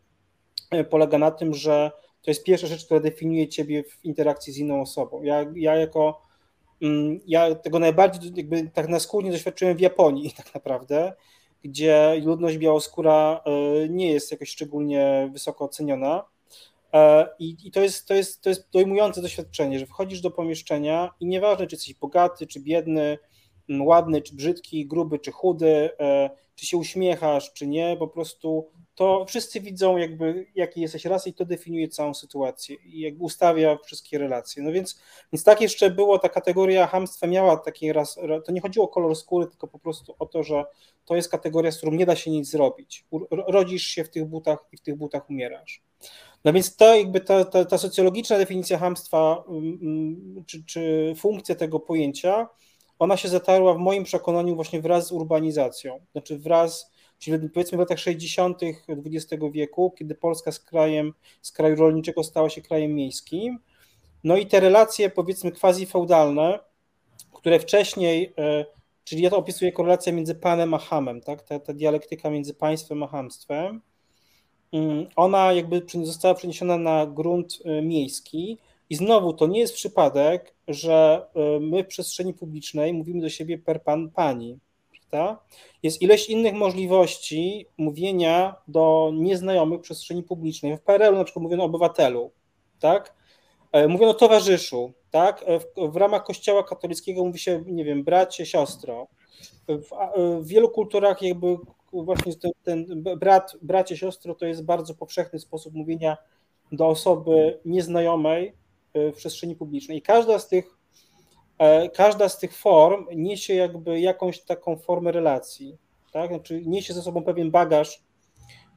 E, 0.70 0.84
polega 0.84 1.18
na 1.18 1.30
tym, 1.30 1.54
że 1.54 1.90
to 2.22 2.30
jest 2.30 2.44
pierwsza 2.44 2.66
rzecz, 2.66 2.84
która 2.84 3.00
definiuje 3.00 3.48
ciebie 3.48 3.84
w 3.84 4.04
interakcji 4.04 4.52
z 4.52 4.58
inną 4.58 4.80
osobą. 4.80 5.22
Ja, 5.22 5.44
ja 5.54 5.76
jako 5.76 6.22
ja 7.26 7.54
tego 7.54 7.78
najbardziej 7.78 8.32
jakby 8.36 8.70
tak 8.70 8.88
na 8.88 9.00
skórnie 9.00 9.30
doświadczyłem 9.30 9.76
w 9.76 9.80
Japonii 9.80 10.32
tak 10.36 10.54
naprawdę, 10.54 11.12
gdzie 11.64 12.20
ludność 12.24 12.58
białoskóra 12.58 13.40
e, 13.44 13.88
nie 13.88 14.12
jest 14.12 14.30
jakoś 14.30 14.48
szczególnie 14.48 15.30
wysoko 15.32 15.64
oceniona. 15.64 16.24
E, 16.92 17.28
I, 17.38 17.56
I, 17.64 17.70
to, 17.70 17.80
jest, 17.80 18.08
to, 18.08 18.14
jest, 18.14 18.42
to 18.42 18.48
jest 18.48 18.68
dojmujące 18.72 19.22
doświadczenie, 19.22 19.78
że 19.78 19.86
wchodzisz 19.86 20.20
do 20.20 20.30
pomieszczenia 20.30 21.10
i 21.20 21.26
nieważne, 21.26 21.66
czy 21.66 21.76
jesteś 21.76 21.94
bogaty, 21.94 22.46
czy 22.46 22.60
biedny, 22.60 23.18
ładny, 23.80 24.22
czy 24.22 24.34
brzydki, 24.34 24.86
gruby, 24.86 25.18
czy 25.18 25.32
chudy, 25.32 25.90
czy 26.54 26.66
się 26.66 26.76
uśmiechasz, 26.76 27.52
czy 27.52 27.66
nie, 27.66 27.96
po 27.98 28.08
prostu 28.08 28.68
to 28.96 29.24
wszyscy 29.28 29.60
widzą 29.60 29.96
jakby 29.96 30.46
jaki 30.54 30.80
jesteś 30.80 31.04
raz 31.04 31.26
i 31.26 31.34
to 31.34 31.44
definiuje 31.44 31.88
całą 31.88 32.14
sytuację 32.14 32.76
i 32.84 33.00
jakby 33.00 33.24
ustawia 33.24 33.78
wszystkie 33.84 34.18
relacje. 34.18 34.62
No 34.62 34.72
więc, 34.72 35.00
więc 35.32 35.44
tak 35.44 35.60
jeszcze 35.60 35.90
było, 35.90 36.18
ta 36.18 36.28
kategoria 36.28 36.86
hamstwa 36.86 37.26
miała 37.26 37.56
taki 37.56 37.92
raz, 37.92 38.18
to 38.44 38.52
nie 38.52 38.60
chodziło 38.60 38.84
o 38.84 38.88
kolor 38.88 39.16
skóry, 39.16 39.46
tylko 39.46 39.68
po 39.68 39.78
prostu 39.78 40.14
o 40.18 40.26
to, 40.26 40.42
że 40.42 40.64
to 41.04 41.16
jest 41.16 41.30
kategoria, 41.30 41.72
z 41.72 41.76
którą 41.76 41.92
nie 41.92 42.06
da 42.06 42.16
się 42.16 42.30
nic 42.30 42.50
zrobić. 42.50 43.04
Rodzisz 43.30 43.82
się 43.82 44.04
w 44.04 44.10
tych 44.10 44.24
butach 44.24 44.58
i 44.72 44.76
w 44.76 44.80
tych 44.80 44.96
butach 44.96 45.30
umierasz. 45.30 45.82
No 46.44 46.52
więc 46.52 46.76
to 46.76 46.94
jakby 46.94 47.20
ta, 47.20 47.44
ta, 47.44 47.64
ta 47.64 47.78
socjologiczna 47.78 48.38
definicja 48.38 48.78
hamstwa 48.78 49.44
mm, 49.48 49.78
mm, 49.82 50.44
czy, 50.46 50.64
czy 50.64 51.14
funkcja 51.16 51.54
tego 51.54 51.80
pojęcia, 51.80 52.48
ona 52.98 53.16
się 53.16 53.28
zatarła 53.28 53.74
w 53.74 53.78
moim 53.78 54.04
przekonaniu 54.04 54.54
właśnie 54.54 54.80
wraz 54.80 55.06
z 55.06 55.12
urbanizacją, 55.12 56.00
znaczy 56.12 56.38
wraz 56.38 56.95
czyli 57.18 57.48
powiedzmy 57.48 57.76
w 57.76 57.80
latach 57.80 57.98
60. 57.98 58.60
XX 58.88 59.42
wieku, 59.52 59.94
kiedy 59.98 60.14
Polska 60.14 60.52
z 60.52 60.60
krajem, 60.60 61.12
z 61.42 61.52
kraju 61.52 61.76
rolniczego 61.76 62.24
stała 62.24 62.50
się 62.50 62.62
krajem 62.62 62.94
miejskim. 62.94 63.58
No 64.24 64.36
i 64.36 64.46
te 64.46 64.60
relacje 64.60 65.10
powiedzmy 65.10 65.52
quasi-feudalne, 65.52 66.58
które 67.32 67.58
wcześniej, 67.58 68.32
e, 68.38 68.64
czyli 69.04 69.22
ja 69.22 69.30
to 69.30 69.36
opisuję 69.36 69.72
korelacja 69.72 70.12
między 70.12 70.34
panem 70.34 70.74
a 70.74 70.78
hamem, 70.78 71.20
tak? 71.20 71.42
ta, 71.42 71.58
ta 71.58 71.72
dialektyka 71.72 72.30
między 72.30 72.54
państwem 72.54 73.02
a 73.02 73.06
hamstwem, 73.06 73.80
mm, 74.72 75.06
ona 75.16 75.52
jakby 75.52 75.82
została 76.04 76.34
przeniesiona 76.34 76.78
na 76.78 77.06
grunt 77.06 77.58
e, 77.64 77.82
miejski 77.82 78.58
i 78.90 78.96
znowu 78.96 79.32
to 79.32 79.46
nie 79.46 79.60
jest 79.60 79.74
przypadek, 79.74 80.54
że 80.68 81.26
e, 81.34 81.60
my 81.60 81.84
w 81.84 81.86
przestrzeni 81.86 82.34
publicznej 82.34 82.94
mówimy 82.94 83.20
do 83.20 83.28
siebie 83.28 83.58
per 83.58 83.82
pan, 83.82 84.10
pani 84.10 84.58
Jest 85.82 86.02
ileś 86.02 86.30
innych 86.30 86.54
możliwości 86.54 87.66
mówienia 87.78 88.56
do 88.68 89.10
nieznajomych 89.14 89.80
w 89.80 89.82
przestrzeni 89.82 90.22
publicznej. 90.22 90.76
W 90.76 90.80
PRL-u 90.80 91.16
na 91.16 91.24
przykład 91.24 91.42
mówiono 91.42 91.64
obywatelu, 91.64 92.30
tak? 92.80 93.14
E, 93.72 93.88
mówiono 93.88 94.14
towarzyszu, 94.14 94.92
tak? 95.10 95.44
E, 95.46 95.60
w, 95.60 95.66
w 95.76 95.96
ramach 95.96 96.24
kościoła 96.24 96.62
katolickiego 96.62 97.24
mówi 97.24 97.38
się, 97.38 97.64
nie 97.66 97.84
wiem, 97.84 98.04
bracie, 98.04 98.46
siostro. 98.46 99.06
W, 99.68 99.92
e, 99.92 100.40
w 100.40 100.46
wielu 100.46 100.70
kulturach 100.70 101.22
jakby 101.22 101.56
właśnie 101.92 102.32
ten, 102.34 102.52
ten 102.62 103.02
brat, 103.02 103.56
bracie, 103.62 103.96
siostro 103.96 104.34
to 104.34 104.46
jest 104.46 104.64
bardzo 104.64 104.94
powszechny 104.94 105.38
sposób 105.38 105.74
mówienia 105.74 106.16
do 106.72 106.86
osoby 106.86 107.60
nieznajomej 107.64 108.52
w 108.94 109.12
przestrzeni 109.16 109.56
publicznej. 109.56 109.98
I 109.98 110.02
każda 110.02 110.38
z 110.38 110.48
tych 110.48 110.75
każda 111.94 112.28
z 112.28 112.38
tych 112.38 112.56
form 112.56 113.06
niesie 113.14 113.54
jakby 113.54 114.00
jakąś 114.00 114.40
taką 114.40 114.76
formę 114.76 115.12
relacji, 115.12 115.78
tak? 116.12 116.30
Znaczy 116.30 116.62
niesie 116.66 116.94
ze 116.94 117.02
sobą 117.02 117.22
pewien 117.22 117.50
bagaż, 117.50 118.02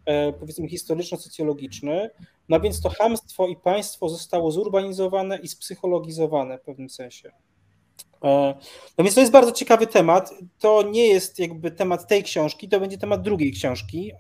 e, 0.06 0.34
powiedzmy 0.34 0.68
historyczno-socjologiczny, 0.68 2.10
no 2.50 2.60
więc 2.60 2.82
to 2.82 2.90
hamstwo 2.90 3.48
i 3.48 3.56
państwo 3.56 4.10
zostało 4.10 4.52
zurbanizowane 4.52 5.38
i 5.38 5.48
spsychologizowane 5.48 6.58
w 6.58 6.62
pewnym 6.62 6.90
sensie. 6.90 7.32
E, 8.24 8.56
no 8.98 9.04
więc 9.04 9.16
to 9.16 9.22
jest 9.22 9.34
bardzo 9.34 9.52
ciekawy 9.52 9.88
temat. 9.88 10.34
To 10.60 10.84
nie 10.84 11.08
jest 11.08 11.40
jakby 11.40 11.72
temat 11.72 12.08
tej 12.08 12.24
książki, 12.24 12.70
to 12.70 12.80
będzie 12.80 12.98
temat 12.98 13.22
drugiej 13.22 13.52
książki. 13.52 14.12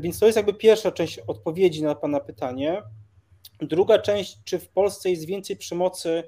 Więc 0.00 0.18
to 0.18 0.26
jest 0.26 0.36
jakby 0.36 0.54
pierwsza 0.54 0.92
część 0.92 1.18
odpowiedzi 1.18 1.82
na 1.82 1.94
Pana 1.94 2.20
pytanie. 2.20 2.82
Druga 3.60 3.98
część, 3.98 4.38
czy 4.44 4.58
w 4.58 4.68
Polsce 4.68 5.10
jest 5.10 5.26
więcej 5.26 5.56
przemocy 5.56 6.24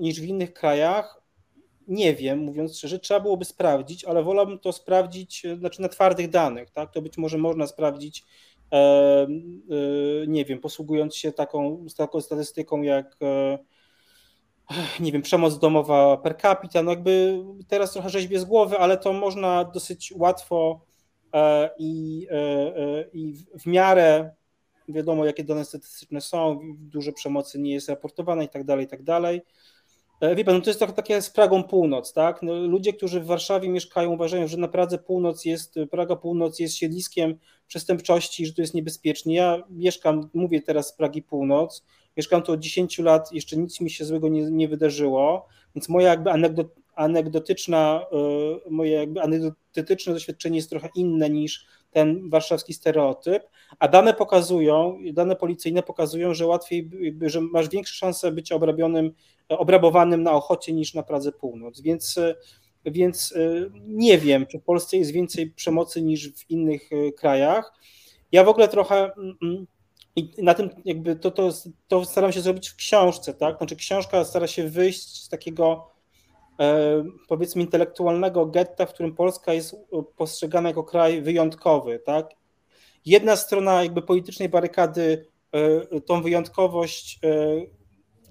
niż 0.00 0.20
w 0.20 0.24
innych 0.24 0.52
krajach. 0.52 1.22
Nie 1.88 2.14
wiem, 2.14 2.38
mówiąc 2.38 2.78
szczerze, 2.78 2.98
trzeba 2.98 3.20
byłoby 3.20 3.44
sprawdzić, 3.44 4.04
ale 4.04 4.22
wolałbym 4.22 4.58
to 4.58 4.72
sprawdzić 4.72 5.44
e, 5.44 5.56
znaczy 5.56 5.82
na 5.82 5.88
twardych 5.88 6.30
danych. 6.30 6.70
Tak? 6.70 6.92
To 6.92 7.02
być 7.02 7.18
może 7.18 7.38
można 7.38 7.66
sprawdzić, 7.66 8.24
e, 8.72 8.76
e, 8.76 9.26
nie 10.26 10.44
wiem, 10.44 10.60
posługując 10.60 11.16
się 11.16 11.32
taką, 11.32 11.86
taką 11.96 12.20
statystyką 12.20 12.82
jak 12.82 13.16
nie 15.00 15.12
wiem, 15.12 15.22
przemoc 15.22 15.58
domowa 15.58 16.16
per 16.16 16.36
capita. 16.40 16.82
No 16.82 16.90
jakby 16.90 17.44
teraz 17.68 17.92
trochę 17.92 18.10
rzeźbie 18.10 18.40
z 18.40 18.44
głowy, 18.44 18.78
ale 18.78 18.96
to 18.96 19.12
można 19.12 19.64
dosyć 19.64 20.12
łatwo 20.16 20.80
i, 21.78 22.26
i 23.12 23.34
w 23.60 23.66
miarę 23.66 24.30
wiadomo, 24.92 25.24
jakie 25.24 25.44
dane 25.44 25.64
statystyczne 25.64 26.20
są, 26.20 26.60
dużo 26.78 27.12
przemocy 27.12 27.58
nie 27.58 27.72
jest 27.72 27.88
raportowane 27.88 28.44
i 28.44 28.48
tak 28.48 28.64
dalej, 28.64 28.86
tak 28.86 29.02
dalej. 29.02 29.42
E, 30.20 30.34
wie 30.34 30.44
pan, 30.44 30.54
no 30.54 30.60
to 30.60 30.70
jest 30.70 30.80
trochę 30.80 30.94
takie 30.94 31.22
z 31.22 31.30
Pragą 31.30 31.62
Północ, 31.62 32.12
tak? 32.12 32.42
No 32.42 32.54
ludzie, 32.54 32.92
którzy 32.92 33.20
w 33.20 33.26
Warszawie 33.26 33.68
mieszkają, 33.68 34.12
uważają, 34.12 34.48
że 34.48 34.56
na 34.56 34.68
Pradze 34.68 34.98
Północ 34.98 35.44
jest, 35.44 35.74
Praga 35.90 36.16
Północ 36.16 36.58
jest 36.58 36.76
siedliskiem 36.76 37.38
przestępczości, 37.66 38.46
że 38.46 38.52
to 38.52 38.62
jest 38.62 38.74
niebezpiecznie. 38.74 39.34
Ja 39.34 39.62
mieszkam, 39.70 40.30
mówię 40.34 40.62
teraz 40.62 40.88
z 40.88 40.92
Pragi 40.92 41.22
Północ, 41.22 41.84
mieszkam 42.16 42.42
tu 42.42 42.52
od 42.52 42.60
10 42.60 42.98
lat, 42.98 43.32
jeszcze 43.32 43.56
nic 43.56 43.80
mi 43.80 43.90
się 43.90 44.04
złego 44.04 44.28
nie, 44.28 44.50
nie 44.50 44.68
wydarzyło, 44.68 45.46
więc 45.74 45.88
moja 45.88 46.08
jakby 46.08 46.30
anegdot, 46.30 46.68
anegdotyczna, 46.94 48.06
e, 48.66 48.70
moje 48.70 48.92
jakby 48.92 49.22
anegdotyczne 49.22 50.12
doświadczenie 50.12 50.56
jest 50.56 50.70
trochę 50.70 50.88
inne 50.94 51.30
niż 51.30 51.66
ten 51.90 52.30
warszawski 52.30 52.74
stereotyp, 52.74 53.42
a 53.78 53.88
dane 53.88 54.14
pokazują, 54.14 54.98
dane 55.12 55.36
policyjne 55.36 55.82
pokazują, 55.82 56.34
że 56.34 56.46
łatwiej, 56.46 56.90
że 57.20 57.40
masz 57.40 57.68
większe 57.68 57.94
szanse 57.94 58.32
być 58.32 58.52
obrabionym, 58.52 59.12
obrabowanym 59.48 60.22
na 60.22 60.32
Ochocie 60.32 60.72
niż 60.72 60.94
na 60.94 61.02
Pradze 61.02 61.32
Północ, 61.32 61.80
więc, 61.80 62.20
więc 62.84 63.34
e, 63.36 63.70
nie 63.86 64.18
wiem, 64.18 64.46
czy 64.46 64.58
w 64.58 64.62
Polsce 64.62 64.96
jest 64.96 65.10
więcej 65.10 65.50
przemocy 65.50 66.02
niż 66.02 66.32
w 66.32 66.50
innych 66.50 66.90
e, 66.92 67.12
krajach. 67.12 67.72
Ja 68.32 68.44
w 68.44 68.48
ogóle 68.48 68.68
trochę 68.68 69.12
mm, 69.12 69.36
mm, 69.42 69.66
i 70.16 70.30
na 70.42 70.54
tym 70.54 70.70
jakby 70.84 71.16
to, 71.16 71.30
to, 71.30 71.50
to 71.88 72.04
staram 72.04 72.32
się 72.32 72.40
zrobić 72.40 72.68
w 72.68 72.76
książce, 72.76 73.34
tak? 73.34 73.56
Znaczy 73.56 73.76
książka 73.76 74.24
stara 74.24 74.46
się 74.46 74.68
wyjść 74.68 75.24
z 75.24 75.28
takiego 75.28 75.90
powiedzmy 77.28 77.62
intelektualnego 77.62 78.46
getta, 78.46 78.86
w 78.86 78.94
którym 78.94 79.14
Polska 79.14 79.54
jest 79.54 79.76
postrzegana 80.16 80.68
jako 80.68 80.84
kraj 80.84 81.22
wyjątkowy, 81.22 81.98
tak? 82.06 82.30
Jedna 83.04 83.36
strona 83.36 83.82
jakby 83.82 84.02
politycznej 84.02 84.48
barykady 84.48 85.26
e, 85.52 86.00
tą 86.00 86.22
wyjątkowość 86.22 87.18
e, 87.24 87.30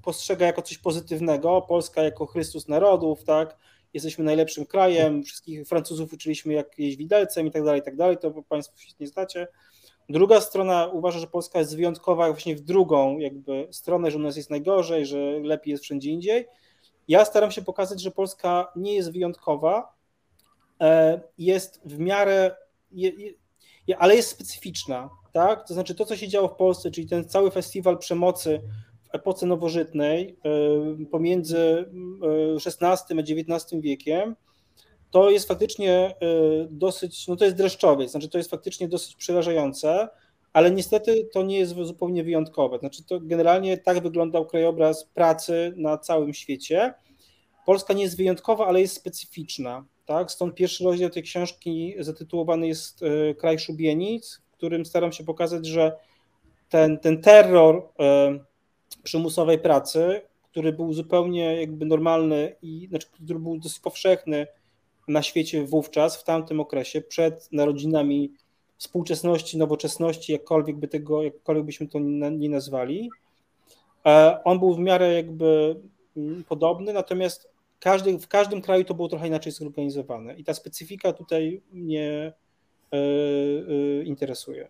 postrzega 0.03 0.45
jako 0.45 0.61
coś 0.61 0.77
pozytywnego, 0.77 1.61
Polska 1.61 2.03
jako 2.03 2.25
Chrystus 2.25 2.67
narodów, 2.67 3.23
tak? 3.23 3.57
Jesteśmy 3.93 4.23
najlepszym 4.23 4.65
krajem, 4.65 5.23
wszystkich 5.23 5.67
Francuzów 5.67 6.13
uczyliśmy 6.13 6.53
jak 6.53 6.79
jeść 6.79 6.97
widelcem 6.97 7.47
i 7.47 7.51
tak 7.51 7.63
dalej, 7.63 7.81
i 7.81 7.83
tak 7.83 7.95
dalej, 7.95 8.17
to 8.17 8.31
Państwo 8.49 8.77
świetnie 8.77 9.07
znacie. 9.07 9.47
Druga 10.09 10.41
strona 10.41 10.87
uważa, 10.87 11.19
że 11.19 11.27
Polska 11.27 11.59
jest 11.59 11.75
wyjątkowa 11.75 12.27
właśnie 12.27 12.55
w 12.55 12.61
drugą 12.61 13.17
jakby 13.17 13.67
stronę, 13.71 14.11
że 14.11 14.17
u 14.17 14.21
nas 14.21 14.37
jest 14.37 14.49
najgorzej, 14.49 15.05
że 15.05 15.39
lepiej 15.43 15.71
jest 15.71 15.83
wszędzie 15.83 16.09
indziej. 16.09 16.45
Ja 17.09 17.25
staram 17.25 17.51
się 17.51 17.61
pokazać, 17.61 18.01
że 18.01 18.11
Polska 18.11 18.71
nie 18.75 18.95
jest 18.95 19.11
wyjątkowa, 19.11 19.93
e, 20.81 21.21
jest 21.37 21.81
w 21.85 21.99
miarę, 21.99 22.55
ale 23.97 24.15
jest 24.15 24.29
specyficzna, 24.29 25.09
tak? 25.33 25.67
To 25.67 25.73
znaczy 25.73 25.95
to, 25.95 26.05
co 26.05 26.17
się 26.17 26.27
działo 26.27 26.47
w 26.47 26.55
Polsce, 26.55 26.91
czyli 26.91 27.07
ten 27.07 27.29
cały 27.29 27.51
festiwal 27.51 27.97
przemocy 27.97 28.61
w 29.03 29.15
epoce 29.15 29.45
nowożytnej 29.45 30.39
e, 31.01 31.05
pomiędzy 31.05 31.91
XVI 32.65 33.19
a 33.19 33.21
XIX 33.21 33.81
wiekiem, 33.81 34.35
to 35.11 35.29
jest 35.29 35.47
faktycznie 35.47 35.93
e, 35.93 36.15
dosyć, 36.69 37.27
no 37.27 37.35
to 37.35 37.45
jest 37.45 37.57
dreszczowiec, 37.57 38.11
znaczy 38.11 38.29
to 38.29 38.37
jest 38.37 38.49
faktycznie 38.49 38.87
dosyć 38.87 39.15
przerażające, 39.15 40.09
ale 40.53 40.71
niestety 40.71 41.29
to 41.33 41.43
nie 41.43 41.59
jest 41.59 41.75
zupełnie 41.75 42.23
wyjątkowe. 42.23 42.79
Znaczy 42.79 43.03
to 43.03 43.19
generalnie 43.19 43.77
tak 43.77 44.03
wyglądał 44.03 44.45
krajobraz 44.45 45.05
pracy 45.05 45.73
na 45.75 45.97
całym 45.97 46.33
świecie. 46.33 46.93
Polska 47.65 47.93
nie 47.93 48.03
jest 48.03 48.17
wyjątkowa, 48.17 48.67
ale 48.67 48.81
jest 48.81 48.95
specyficzna. 48.95 49.85
Tak? 50.05 50.31
Stąd 50.31 50.55
pierwszy 50.55 50.83
rozdział 50.83 51.09
tej 51.09 51.23
książki 51.23 51.95
zatytułowany 51.99 52.67
jest 52.67 53.03
e, 53.03 53.35
Kraj 53.35 53.59
Szubienic, 53.59 54.41
w 54.51 54.57
którym 54.57 54.85
staram 54.85 55.11
się 55.11 55.23
pokazać, 55.23 55.65
że 55.65 55.97
ten, 56.69 56.99
ten 56.99 57.21
terror 57.21 57.89
e, 57.99 58.39
przymusowej 59.03 59.59
pracy, 59.59 60.21
który 60.51 60.73
był 60.73 60.93
zupełnie 60.93 61.59
jakby 61.61 61.85
normalny 61.85 62.55
i 62.61 62.87
znaczy, 62.89 63.07
który 63.07 63.39
był 63.39 63.59
dosyć 63.59 63.79
powszechny 63.79 64.47
na 65.07 65.21
świecie 65.21 65.63
wówczas, 65.63 66.17
w 66.17 66.23
tamtym 66.23 66.59
okresie, 66.59 67.01
przed 67.01 67.51
narodzinami 67.51 68.33
współczesności, 68.79 69.57
nowoczesności, 69.57 70.31
jakkolwiek, 70.31 70.77
by 70.77 70.87
tego, 70.87 71.23
jakkolwiek 71.23 71.65
byśmy 71.65 71.87
to 71.87 71.99
nie 72.31 72.49
nazwali. 72.49 73.09
E, 74.05 74.39
on 74.43 74.59
był 74.59 74.73
w 74.75 74.79
miarę 74.79 75.13
jakby 75.13 75.75
mm, 76.17 76.43
podobny, 76.43 76.93
natomiast 76.93 77.49
każdy, 77.79 78.19
w 78.19 78.27
każdym 78.27 78.61
kraju 78.61 78.83
to 78.83 78.93
było 78.93 79.09
trochę 79.09 79.27
inaczej 79.27 79.51
zorganizowane 79.51 80.35
i 80.35 80.43
ta 80.43 80.53
specyfika 80.53 81.13
tutaj 81.13 81.61
mnie 81.71 82.33
y, 82.93 82.97
y, 82.97 84.03
interesuje. 84.05 84.67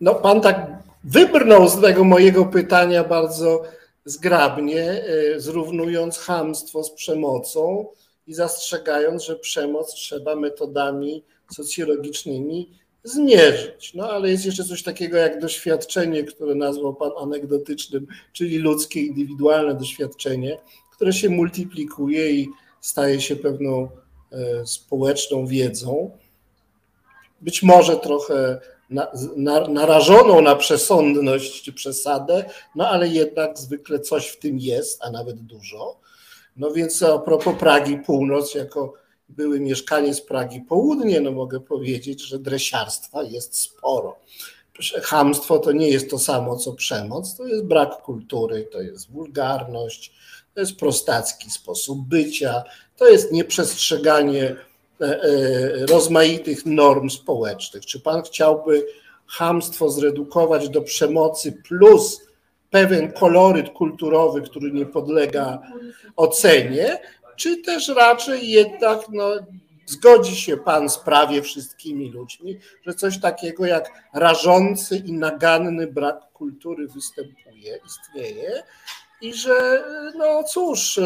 No, 0.00 0.14
pan 0.14 0.40
tak 0.40 0.82
wybrnął 1.04 1.68
z 1.68 1.80
tego 1.80 2.04
mojego 2.04 2.44
pytania 2.44 3.04
bardzo 3.04 3.62
zgrabnie, 4.04 5.04
zrównując 5.36 6.18
hamstwo 6.18 6.84
z 6.84 6.90
przemocą 6.90 7.86
i 8.26 8.34
zastrzegając, 8.34 9.22
że 9.22 9.36
przemoc 9.36 9.94
trzeba 9.94 10.36
metodami 10.36 11.24
socjologicznymi 11.52 12.70
zmierzyć. 13.04 13.94
No 13.94 14.10
ale 14.10 14.30
jest 14.30 14.46
jeszcze 14.46 14.64
coś 14.64 14.82
takiego 14.82 15.16
jak 15.16 15.40
doświadczenie, 15.40 16.24
które 16.24 16.54
nazwał 16.54 16.94
Pan 16.94 17.10
anegdotycznym, 17.20 18.06
czyli 18.32 18.58
ludzkie, 18.58 19.00
indywidualne 19.00 19.74
doświadczenie, 19.74 20.58
które 20.92 21.12
się 21.12 21.28
multiplikuje 21.28 22.30
i 22.30 22.48
staje 22.80 23.20
się 23.20 23.36
pewną 23.36 23.88
e, 24.32 24.66
społeczną 24.66 25.46
wiedzą. 25.46 26.10
Być 27.40 27.62
może 27.62 27.96
trochę 27.96 28.60
na, 28.90 29.08
na, 29.36 29.68
narażoną 29.68 30.40
na 30.40 30.56
przesądność 30.56 31.62
czy 31.62 31.72
przesadę, 31.72 32.44
no 32.74 32.88
ale 32.88 33.08
jednak 33.08 33.58
zwykle 33.58 34.00
coś 34.00 34.28
w 34.28 34.38
tym 34.38 34.58
jest, 34.58 35.04
a 35.04 35.10
nawet 35.10 35.36
dużo. 35.36 36.00
No 36.56 36.70
więc 36.70 37.02
a 37.02 37.18
propos 37.18 37.58
Pragi 37.58 37.98
Północ, 37.98 38.54
jako 38.54 38.94
były 39.28 39.60
mieszkaniec 39.60 40.20
Pragi 40.20 40.60
Południe, 40.60 41.20
no 41.20 41.32
mogę 41.32 41.60
powiedzieć, 41.60 42.22
że 42.22 42.38
dresiarstwa 42.38 43.22
jest 43.22 43.58
sporo. 43.58 44.16
Chamstwo 45.02 45.58
to 45.58 45.72
nie 45.72 45.88
jest 45.88 46.10
to 46.10 46.18
samo 46.18 46.56
co 46.56 46.72
przemoc, 46.72 47.36
to 47.36 47.46
jest 47.46 47.64
brak 47.64 48.02
kultury, 48.02 48.68
to 48.72 48.80
jest 48.80 49.10
wulgarność, 49.10 50.12
to 50.54 50.60
jest 50.60 50.76
prostacki 50.76 51.50
sposób 51.50 51.98
bycia, 52.08 52.64
to 52.96 53.08
jest 53.08 53.32
nieprzestrzeganie 53.32 54.56
e, 55.00 55.22
e, 55.22 55.86
rozmaitych 55.86 56.66
norm 56.66 57.10
społecznych. 57.10 57.86
Czy 57.86 58.00
pan 58.00 58.22
chciałby 58.22 58.86
hamstwo 59.26 59.90
zredukować 59.90 60.68
do 60.68 60.82
przemocy 60.82 61.52
plus 61.52 62.28
pewien 62.70 63.12
koloryt 63.12 63.70
kulturowy, 63.70 64.42
który 64.42 64.72
nie 64.72 64.86
podlega 64.86 65.62
ocenie, 66.16 66.98
czy 67.38 67.56
też 67.56 67.88
raczej 67.88 68.48
jednak 68.48 69.00
no, 69.12 69.30
zgodzi 69.86 70.36
się 70.36 70.56
Pan 70.56 70.88
z 70.88 70.98
prawie 70.98 71.42
wszystkimi 71.42 72.10
ludźmi, 72.10 72.58
że 72.86 72.94
coś 72.94 73.20
takiego 73.20 73.66
jak 73.66 74.10
rażący 74.14 74.96
i 74.96 75.12
naganny 75.12 75.86
brak 75.86 76.32
kultury 76.32 76.88
występuje, 76.88 77.80
istnieje 77.86 78.62
i 79.20 79.34
że 79.34 79.84
no 80.16 80.42
cóż, 80.42 81.00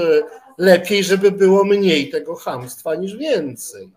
lepiej, 0.58 1.04
żeby 1.04 1.30
było 1.30 1.64
mniej 1.64 2.10
tego 2.10 2.36
hamstwa 2.36 2.94
niż 2.94 3.16
więcej. 3.16 3.92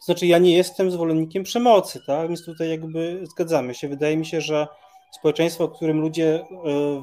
Znaczy, 0.00 0.26
ja 0.26 0.38
nie 0.38 0.56
jestem 0.56 0.90
zwolennikiem 0.90 1.42
przemocy, 1.42 2.00
tak? 2.06 2.28
Więc 2.28 2.44
tutaj 2.44 2.70
jakby 2.70 3.20
zgadzamy 3.22 3.74
się. 3.74 3.88
Wydaje 3.88 4.16
mi 4.16 4.26
się, 4.26 4.40
że 4.40 4.66
społeczeństwo, 5.12 5.68
w 5.68 5.76
którym 5.76 6.00
ludzie 6.00 6.34
e, 6.34 6.44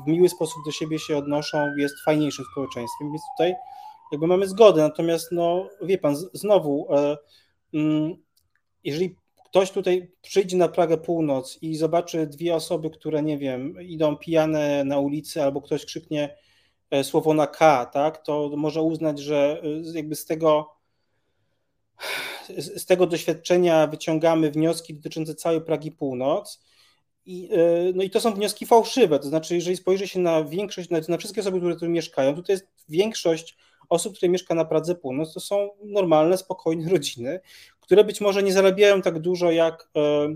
w 0.05 0.07
miły 0.07 0.29
sposób 0.29 0.65
do 0.65 0.71
siebie 0.71 0.99
się 0.99 1.17
odnoszą, 1.17 1.67
jest 1.77 1.95
fajniejszym 2.05 2.45
społeczeństwem, 2.51 3.11
więc 3.11 3.21
tutaj 3.37 3.55
jakby 4.11 4.27
mamy 4.27 4.47
zgodę. 4.47 4.81
Natomiast, 4.81 5.31
no, 5.31 5.69
wie 5.81 5.97
pan, 5.97 6.15
znowu, 6.33 6.95
e, 6.95 7.17
mm, 7.73 8.15
jeżeli 8.83 9.15
ktoś 9.45 9.71
tutaj 9.71 10.11
przyjdzie 10.21 10.57
na 10.57 10.67
Pragę 10.67 10.97
Północ 10.97 11.57
i 11.61 11.75
zobaczy 11.75 12.27
dwie 12.27 12.55
osoby, 12.55 12.89
które, 12.89 13.23
nie 13.23 13.37
wiem, 13.37 13.81
idą 13.81 14.17
pijane 14.17 14.83
na 14.83 14.99
ulicy 14.99 15.43
albo 15.43 15.61
ktoś 15.61 15.85
krzyknie 15.85 16.35
e, 16.91 17.03
słowo 17.03 17.33
na 17.33 17.47
K, 17.47 17.85
tak, 17.85 18.25
to 18.25 18.51
może 18.57 18.81
uznać, 18.81 19.19
że 19.19 19.61
jakby 19.93 20.15
z 20.15 20.25
tego 20.25 20.79
z 22.57 22.85
tego 22.85 23.07
doświadczenia 23.07 23.87
wyciągamy 23.87 24.51
wnioski 24.51 24.93
dotyczące 24.93 25.35
całej 25.35 25.61
Pragi 25.61 25.91
Północ 25.91 26.63
i, 27.25 27.49
e, 27.51 27.57
no 27.95 28.03
i 28.03 28.09
to 28.09 28.21
są 28.21 28.33
wnioski 28.33 28.65
fałszywe, 28.65 29.19
to 29.19 29.27
znaczy, 29.27 29.55
jeżeli 29.55 29.77
spojrzy 29.77 30.07
się 30.07 30.19
na 30.19 30.43
większość, 30.43 30.89
na, 30.89 30.99
na 31.09 31.17
wszystkie 31.17 31.41
osoby, 31.41 31.57
które 31.57 31.75
tu 31.75 31.89
mieszkają, 31.89 32.43
to 32.43 32.51
jest 32.51 32.67
większość 32.89 33.57
osób, 33.89 34.15
które 34.15 34.29
mieszka 34.29 34.55
na 34.55 34.65
Pradze 34.65 34.95
Północ, 34.95 35.33
to 35.33 35.39
są 35.39 35.69
normalne, 35.83 36.37
spokojne 36.37 36.89
rodziny, 36.95 37.39
które 37.79 38.03
być 38.03 38.21
może 38.21 38.43
nie 38.43 38.53
zarabiają 38.53 39.01
tak 39.01 39.19
dużo 39.19 39.51
jak, 39.51 39.89
e, 39.97 40.27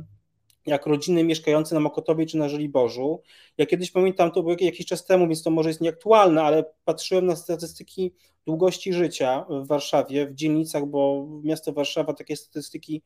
jak 0.65 0.85
rodziny 0.85 1.23
mieszkające 1.23 1.75
na 1.75 1.81
Mokotowie 1.81 2.25
czy 2.25 2.37
na 2.37 2.49
Żoliborzu. 2.49 3.21
Ja 3.57 3.65
kiedyś 3.65 3.91
pamiętam, 3.91 4.31
to 4.31 4.43
było 4.43 4.55
jakiś 4.59 4.85
czas 4.85 5.05
temu, 5.05 5.27
więc 5.27 5.43
to 5.43 5.49
może 5.49 5.69
jest 5.69 5.81
nieaktualne, 5.81 6.43
ale 6.43 6.65
patrzyłem 6.85 7.25
na 7.25 7.35
statystyki 7.35 8.13
długości 8.47 8.93
życia 8.93 9.45
w 9.49 9.67
Warszawie, 9.67 10.27
w 10.27 10.33
dzielnicach, 10.33 10.85
bo 10.85 11.27
miasto 11.43 11.73
Warszawa 11.73 12.13
takie 12.13 12.35
statystyki 12.35 13.01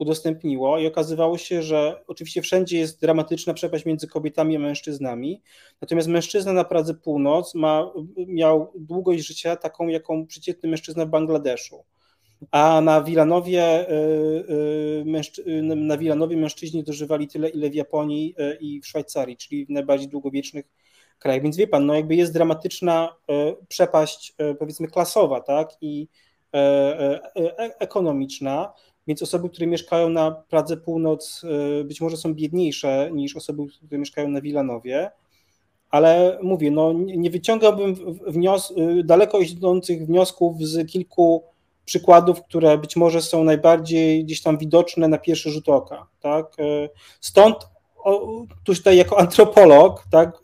udostępniło 0.00 0.78
i 0.78 0.86
okazywało 0.86 1.38
się, 1.38 1.62
że 1.62 2.04
oczywiście 2.06 2.42
wszędzie 2.42 2.78
jest 2.78 3.00
dramatyczna 3.00 3.54
przepaść 3.54 3.84
między 3.84 4.08
kobietami 4.08 4.56
a 4.56 4.58
mężczyznami, 4.58 5.42
natomiast 5.80 6.08
mężczyzna 6.08 6.52
na 6.52 6.64
Pradze 6.64 6.94
Północ 6.94 7.54
ma, 7.54 7.92
miał 8.16 8.72
długość 8.74 9.26
życia 9.26 9.56
taką, 9.56 9.88
jaką 9.88 10.26
przeciętny 10.26 10.68
mężczyzna 10.68 11.06
w 11.06 11.08
Bangladeszu. 11.08 11.84
A 12.50 12.80
na 12.80 13.02
Wilanowie, 13.02 13.90
y, 13.90 15.04
y, 15.48 15.62
na 15.62 15.96
Wilanowie 15.98 16.36
mężczyźni 16.36 16.84
dożywali 16.84 17.28
tyle, 17.28 17.48
ile 17.48 17.70
w 17.70 17.74
Japonii 17.74 18.34
y, 18.40 18.58
i 18.60 18.80
w 18.80 18.86
Szwajcarii, 18.86 19.36
czyli 19.36 19.66
w 19.66 19.70
najbardziej 19.70 20.08
długowiecznych 20.08 20.64
krajach. 21.18 21.42
Więc 21.42 21.56
wie 21.56 21.66
pan, 21.66 21.86
no 21.86 21.94
jakby 21.94 22.14
jest 22.14 22.32
dramatyczna 22.32 23.16
przepaść, 23.68 24.34
powiedzmy, 24.58 24.88
klasowa, 24.88 25.40
tak, 25.40 25.68
i 25.80 26.08
e, 26.54 27.20
e, 27.36 27.80
ekonomiczna. 27.80 28.72
Więc 29.10 29.22
osoby, 29.22 29.48
które 29.48 29.66
mieszkają 29.66 30.08
na 30.08 30.30
Pradze 30.30 30.76
Północ, 30.76 31.44
y, 31.80 31.84
być 31.84 32.00
może 32.00 32.16
są 32.16 32.34
biedniejsze 32.34 33.10
niż 33.12 33.36
osoby, 33.36 33.62
które 33.86 33.98
mieszkają 33.98 34.28
na 34.28 34.40
Wilanowie, 34.40 35.10
ale 35.90 36.38
mówię, 36.42 36.70
no, 36.70 36.92
nie 36.92 37.30
wyciągałbym 37.30 37.94
wnios 38.26 38.70
y, 38.70 39.04
daleko 39.04 39.38
idących 39.38 40.06
wniosków 40.06 40.62
z 40.62 40.90
kilku 40.90 41.44
przykładów, 41.84 42.42
które 42.42 42.78
być 42.78 42.96
może 42.96 43.22
są 43.22 43.44
najbardziej 43.44 44.24
gdzieś 44.24 44.42
tam 44.42 44.58
widoczne 44.58 45.08
na 45.08 45.18
pierwszy 45.18 45.50
rzut 45.50 45.68
oka. 45.68 46.06
Tak? 46.20 46.60
Y, 46.60 46.88
stąd 47.20 47.56
tutaj 48.64 48.96
jako 48.96 49.18
antropolog, 49.18 50.04
tak, 50.10 50.42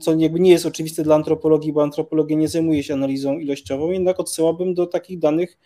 co 0.00 0.14
jakby 0.14 0.40
nie 0.40 0.50
jest 0.50 0.66
oczywiste 0.66 1.02
dla 1.02 1.14
antropologii, 1.14 1.72
bo 1.72 1.82
antropologia 1.82 2.36
nie 2.36 2.48
zajmuje 2.48 2.82
się 2.82 2.94
analizą 2.94 3.38
ilościową, 3.38 3.90
jednak 3.90 4.20
odsyłałbym 4.20 4.74
do 4.74 4.86
takich 4.86 5.18
danych 5.18 5.58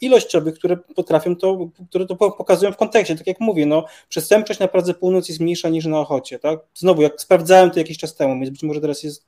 ilościowych, 0.00 0.54
które 0.54 0.76
potrafią 0.76 1.36
to, 1.36 1.68
które 1.88 2.06
to 2.06 2.16
pokazują 2.16 2.72
w 2.72 2.76
kontekście. 2.76 3.16
Tak 3.16 3.26
jak 3.26 3.40
mówię, 3.40 3.66
no, 3.66 3.84
przestępczość 4.08 4.60
na 4.60 4.68
Pradze 4.68 4.94
Północ 4.94 5.28
jest 5.28 5.40
mniejsza 5.40 5.68
niż 5.68 5.86
na 5.86 6.00
Ochocie. 6.00 6.38
Tak? 6.38 6.60
Znowu, 6.74 7.02
jak 7.02 7.20
sprawdzałem 7.20 7.70
to 7.70 7.78
jakiś 7.78 7.98
czas 7.98 8.14
temu, 8.14 8.34
więc 8.34 8.50
być 8.50 8.62
może 8.62 8.80
teraz 8.80 9.02
jest. 9.02 9.26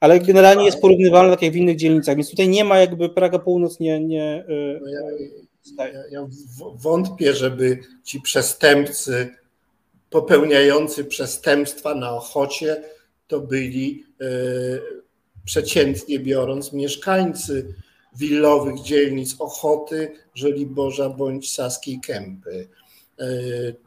Ale 0.00 0.20
generalnie 0.20 0.64
jest 0.64 0.80
porównywalne 0.80 1.32
tak 1.32 1.42
jak 1.42 1.52
w 1.52 1.56
innych 1.56 1.76
dzielnicach, 1.76 2.16
więc 2.16 2.30
tutaj 2.30 2.48
nie 2.48 2.64
ma 2.64 2.78
jakby 2.78 3.08
Praga 3.08 3.38
Północ 3.38 3.80
nie. 3.80 4.00
nie 4.00 4.44
no 4.80 4.88
ja, 4.88 5.86
Ja, 5.86 6.02
ja 6.10 6.26
wątpię, 6.74 7.34
żeby 7.34 7.78
ci 8.04 8.20
przestępcy 8.20 9.30
popełniający 10.12 11.04
przestępstwa 11.04 11.94
na 11.94 12.10
Ochocie 12.10 12.82
to 13.26 13.40
byli 13.40 14.04
e, 14.20 14.26
przeciętnie 15.44 16.18
biorąc 16.18 16.72
mieszkańcy 16.72 17.74
willowych 18.16 18.82
dzielnic 18.82 19.36
Ochoty, 19.38 20.12
Żoliborza 20.34 21.08
bądź 21.08 21.52
Saskiej 21.52 22.00
Kępy. 22.00 22.68
E, 23.18 23.26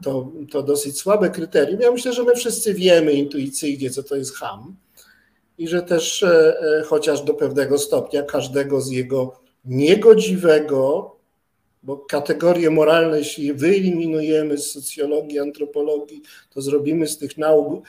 to, 0.02 0.32
to 0.50 0.62
dosyć 0.62 0.98
słabe 0.98 1.30
kryterium. 1.30 1.80
Ja 1.80 1.90
myślę, 1.90 2.12
że 2.12 2.24
my 2.24 2.34
wszyscy 2.34 2.74
wiemy 2.74 3.12
intuicyjnie, 3.12 3.90
co 3.90 4.02
to 4.02 4.16
jest 4.16 4.34
ham 4.34 4.76
i 5.58 5.68
że 5.68 5.82
też 5.82 6.22
e, 6.22 6.82
chociaż 6.86 7.22
do 7.22 7.34
pewnego 7.34 7.78
stopnia 7.78 8.22
każdego 8.22 8.80
z 8.80 8.90
jego 8.90 9.40
niegodziwego, 9.64 11.16
bo 11.82 11.96
kategorie 11.96 12.70
moralne, 12.70 13.18
jeśli 13.18 13.46
je 13.46 13.54
wyeliminujemy 13.54 14.58
z 14.58 14.70
socjologii, 14.70 15.38
antropologii, 15.38 16.22
to 16.50 16.62
zrobimy 16.62 17.08
z 17.08 17.18
tych 17.18 17.38
nauk 17.38 17.84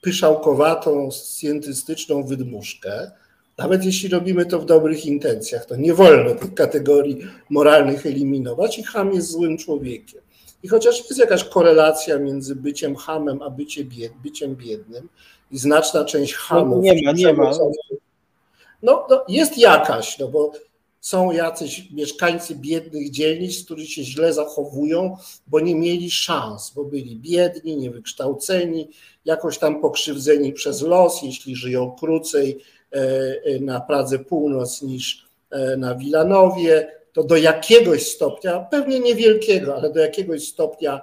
pyszałkowatą, 0.00 1.10
scjentystyczną 1.10 2.24
wydmuszkę. 2.24 3.10
Nawet 3.58 3.84
jeśli 3.84 4.08
robimy 4.08 4.46
to 4.46 4.58
w 4.58 4.64
dobrych 4.64 5.06
intencjach, 5.06 5.66
to 5.66 5.76
nie 5.76 5.94
wolno 5.94 6.34
tych 6.34 6.54
kategorii 6.54 7.18
moralnych 7.50 8.06
eliminować 8.06 8.78
i 8.78 8.82
ham 8.82 9.12
jest 9.12 9.30
złym 9.30 9.58
człowiekiem. 9.58 10.22
I 10.62 10.68
chociaż 10.68 10.98
jest 10.98 11.18
jakaś 11.18 11.44
korelacja 11.44 12.18
między 12.18 12.56
byciem 12.56 12.96
hamem 12.96 13.42
a 13.42 13.50
bycie 13.50 13.84
bied, 13.84 14.12
byciem 14.22 14.56
biednym 14.56 15.08
i 15.50 15.58
znaczna 15.58 16.04
część 16.04 16.34
hamów... 16.34 16.84
Nie 16.84 17.02
ma, 17.04 17.12
nie 17.12 17.32
ma. 17.32 17.50
No, 18.82 19.06
no, 19.10 19.24
jest 19.28 19.58
jakaś, 19.58 20.18
no 20.18 20.28
bo 20.28 20.52
są 21.00 21.32
jacyś 21.32 21.90
mieszkańcy 21.90 22.54
biednych 22.54 23.10
dzielnic, 23.10 23.64
którzy 23.64 23.86
się 23.86 24.04
źle 24.04 24.32
zachowują, 24.32 25.16
bo 25.46 25.60
nie 25.60 25.74
mieli 25.74 26.10
szans, 26.10 26.72
bo 26.76 26.84
byli 26.84 27.16
biedni, 27.16 27.76
niewykształceni, 27.76 28.88
jakoś 29.24 29.58
tam 29.58 29.80
pokrzywdzeni 29.80 30.52
przez 30.52 30.82
los, 30.82 31.22
jeśli 31.22 31.56
żyją 31.56 31.96
krócej 32.00 32.58
na 33.60 33.80
Pradze 33.80 34.18
Północ 34.18 34.82
niż 34.82 35.26
e, 35.50 35.76
na 35.76 35.94
Wilanowie, 35.94 36.92
to 37.12 37.24
do 37.24 37.36
jakiegoś 37.36 38.06
stopnia, 38.06 38.60
pewnie 38.60 39.00
niewielkiego, 39.00 39.76
ale 39.76 39.92
do 39.92 40.00
jakiegoś 40.00 40.48
stopnia 40.48 41.00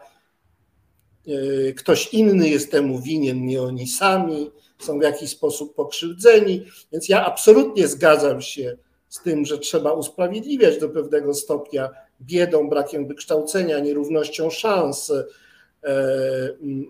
ktoś 1.77 2.13
inny 2.13 2.49
jest 2.49 2.71
temu 2.71 2.99
winien, 2.99 3.45
nie 3.45 3.62
oni 3.62 3.88
sami, 3.88 4.51
są 4.80 4.99
w 4.99 5.04
jakiś 5.04 5.30
sposób 5.30 5.75
pokrzywdzeni. 5.75 6.65
Więc 6.91 7.10
ja 7.10 7.25
absolutnie 7.25 7.88
zgadzam 7.88 8.41
się 8.41 8.77
z 9.10 9.21
tym, 9.21 9.45
że 9.45 9.58
trzeba 9.58 9.91
usprawiedliwiać 9.91 10.80
do 10.80 10.89
pewnego 10.89 11.34
stopnia 11.34 11.89
biedą, 12.21 12.69
brakiem 12.69 13.08
wykształcenia, 13.08 13.80
nierównością 13.80 14.49
szans, 14.49 15.12
e, 15.12 15.23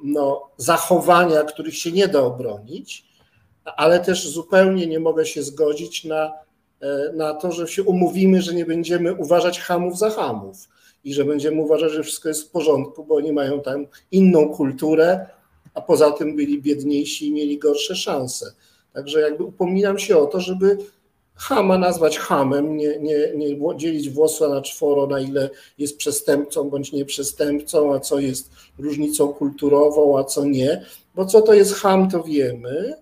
no, 0.04 0.50
zachowania, 0.58 1.44
których 1.44 1.78
się 1.78 1.92
nie 1.92 2.08
da 2.08 2.22
obronić, 2.22 3.11
ale 3.66 4.00
też 4.00 4.28
zupełnie 4.28 4.88
nie 4.88 5.00
mogę 5.00 5.26
się 5.26 5.44
zgodzić 5.44 6.04
na, 6.04 6.34
e, 6.82 7.12
na 7.14 7.34
to, 7.34 7.52
że 7.52 7.68
się 7.68 7.84
umówimy, 7.84 8.42
że 8.42 8.54
nie 8.54 8.66
będziemy 8.66 9.14
uważać 9.14 9.60
hamów 9.60 9.98
za 9.98 10.10
hamów 10.10 10.58
i 11.04 11.14
że 11.14 11.26
będziemy 11.26 11.62
uważać, 11.62 11.92
że 11.92 12.04
wszystko 12.04 12.30
jest 12.30 12.48
w 12.48 12.52
porządku, 12.52 13.04
bo 13.04 13.16
oni 13.16 13.32
mają 13.32 13.62
tam 13.62 13.88
inną 14.12 14.50
kulturę, 14.50 15.26
a 15.74 15.82
poza 15.82 16.12
tym 16.12 16.36
byli 16.36 16.62
biedniejsi 16.62 17.28
i 17.28 17.34
mieli 17.34 17.58
gorsze 17.58 17.96
szanse. 17.96 18.54
Także 18.94 19.22
jakby 19.22 19.44
upominam 19.44 20.00
się 20.00 20.18
o 20.18 20.26
to, 20.26 20.40
żeby 20.40 20.78
Hama 21.42 21.78
nazwać 21.78 22.18
hamem, 22.18 22.78
nie, 22.78 23.00
nie, 23.00 23.32
nie 23.36 23.78
dzielić 23.78 24.10
włosa 24.10 24.50
na 24.50 24.62
czworo, 24.62 25.08
na 25.08 25.20
ile 25.20 25.50
jest 25.78 25.98
przestępcą 25.98 26.70
bądź 26.70 26.92
nieprzestępcą, 26.92 27.94
a 27.94 28.00
co 28.00 28.20
jest 28.20 28.52
różnicą 28.80 29.34
kulturową, 29.34 30.20
a 30.20 30.24
co 30.24 30.46
nie. 30.46 30.86
Bo 31.16 31.26
co 31.26 31.42
to 31.42 31.54
jest 31.54 31.74
ham, 31.74 32.10
to 32.10 32.24
wiemy. 32.24 33.01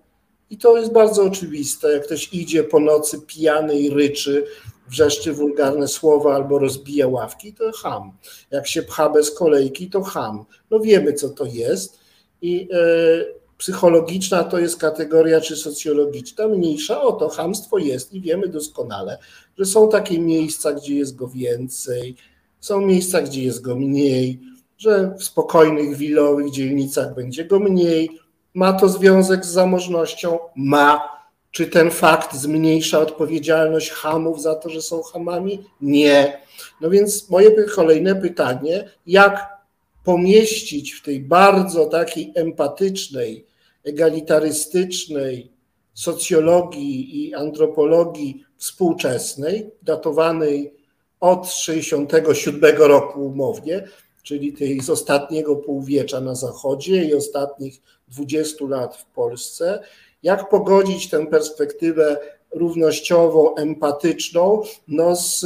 I 0.49 0.57
to 0.57 0.77
jest 0.77 0.91
bardzo 0.91 1.23
oczywiste. 1.23 1.91
Jak 1.91 2.05
ktoś 2.05 2.33
idzie 2.33 2.63
po 2.63 2.79
nocy 2.79 3.21
pijany 3.21 3.79
i 3.79 3.89
ryczy, 3.89 4.45
wrzeszczy 4.88 5.33
wulgarne 5.33 5.88
słowa 5.88 6.35
albo 6.35 6.59
rozbija 6.59 7.07
ławki, 7.07 7.53
to 7.53 7.71
ham. 7.71 8.12
Jak 8.51 8.67
się 8.67 8.83
pcha 8.83 9.09
bez 9.09 9.31
kolejki, 9.31 9.89
to 9.89 10.01
ham. 10.01 10.45
No 10.71 10.79
wiemy, 10.79 11.13
co 11.13 11.29
to 11.29 11.45
jest. 11.45 11.99
I 12.41 12.67
yy, 12.71 13.39
psychologiczna 13.57 14.43
to 14.43 14.59
jest 14.59 14.77
kategoria, 14.77 15.41
czy 15.41 15.55
socjologiczna, 15.55 16.47
mniejsza 16.47 17.01
o 17.01 17.12
to. 17.12 17.29
Hamstwo 17.29 17.77
jest 17.77 18.13
i 18.13 18.21
wiemy 18.21 18.47
doskonale, 18.47 19.17
że 19.57 19.65
są 19.65 19.89
takie 19.89 20.19
miejsca, 20.19 20.73
gdzie 20.73 20.95
jest 20.95 21.15
go 21.15 21.27
więcej, 21.27 22.15
są 22.59 22.81
miejsca, 22.81 23.21
gdzie 23.21 23.43
jest 23.43 23.62
go 23.62 23.75
mniej, 23.75 24.39
że 24.77 25.15
w 25.19 25.23
spokojnych, 25.23 25.97
wilowych 25.97 26.51
dzielnicach 26.51 27.15
będzie 27.15 27.45
go 27.45 27.59
mniej. 27.59 28.19
Ma 28.53 28.73
to 28.73 28.89
związek 28.89 29.45
z 29.45 29.49
zamożnością? 29.49 30.39
Ma. 30.55 31.19
Czy 31.51 31.67
ten 31.67 31.91
fakt 31.91 32.35
zmniejsza 32.35 32.99
odpowiedzialność 32.99 33.89
hamów 33.89 34.41
za 34.41 34.55
to, 34.55 34.69
że 34.69 34.81
są 34.81 35.03
hamami? 35.03 35.63
Nie. 35.81 36.41
No 36.81 36.89
więc 36.89 37.29
moje 37.29 37.63
kolejne 37.63 38.15
pytanie, 38.15 38.89
jak 39.07 39.59
pomieścić 40.03 40.91
w 40.91 41.03
tej 41.03 41.19
bardzo 41.19 41.85
takiej 41.85 42.31
empatycznej, 42.35 43.45
egalitarystycznej 43.83 45.51
socjologii 45.93 47.27
i 47.27 47.35
antropologii 47.35 48.43
współczesnej, 48.57 49.71
datowanej 49.81 50.73
od 51.19 51.51
67 51.51 52.77
roku 52.77 53.25
umownie, 53.25 53.83
czyli 54.23 54.53
tej 54.53 54.81
z 54.81 54.89
ostatniego 54.89 55.55
półwiecza 55.55 56.21
na 56.21 56.35
Zachodzie 56.35 57.05
i 57.05 57.13
ostatnich 57.13 57.81
20 58.09 58.65
lat 58.65 58.97
w 58.97 59.05
Polsce, 59.05 59.83
jak 60.23 60.49
pogodzić 60.49 61.09
tę 61.09 61.27
perspektywę 61.27 62.17
równościową, 62.51 63.55
empatyczną 63.55 64.63
no 64.87 65.15
z 65.15 65.45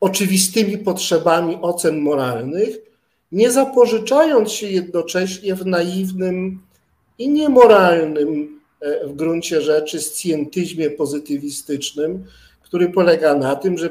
oczywistymi 0.00 0.78
potrzebami 0.78 1.58
ocen 1.62 2.00
moralnych, 2.00 2.76
nie 3.32 3.50
zapożyczając 3.50 4.52
się 4.52 4.66
jednocześnie 4.66 5.54
w 5.54 5.66
naiwnym 5.66 6.62
i 7.18 7.28
niemoralnym 7.28 8.60
e, 8.80 9.06
w 9.06 9.14
gruncie 9.14 9.60
rzeczy 9.60 10.00
scjentyzmie 10.00 10.90
pozytywistycznym, 10.90 12.24
który 12.62 12.88
polega 12.88 13.34
na 13.34 13.56
tym, 13.56 13.78
że 13.78 13.90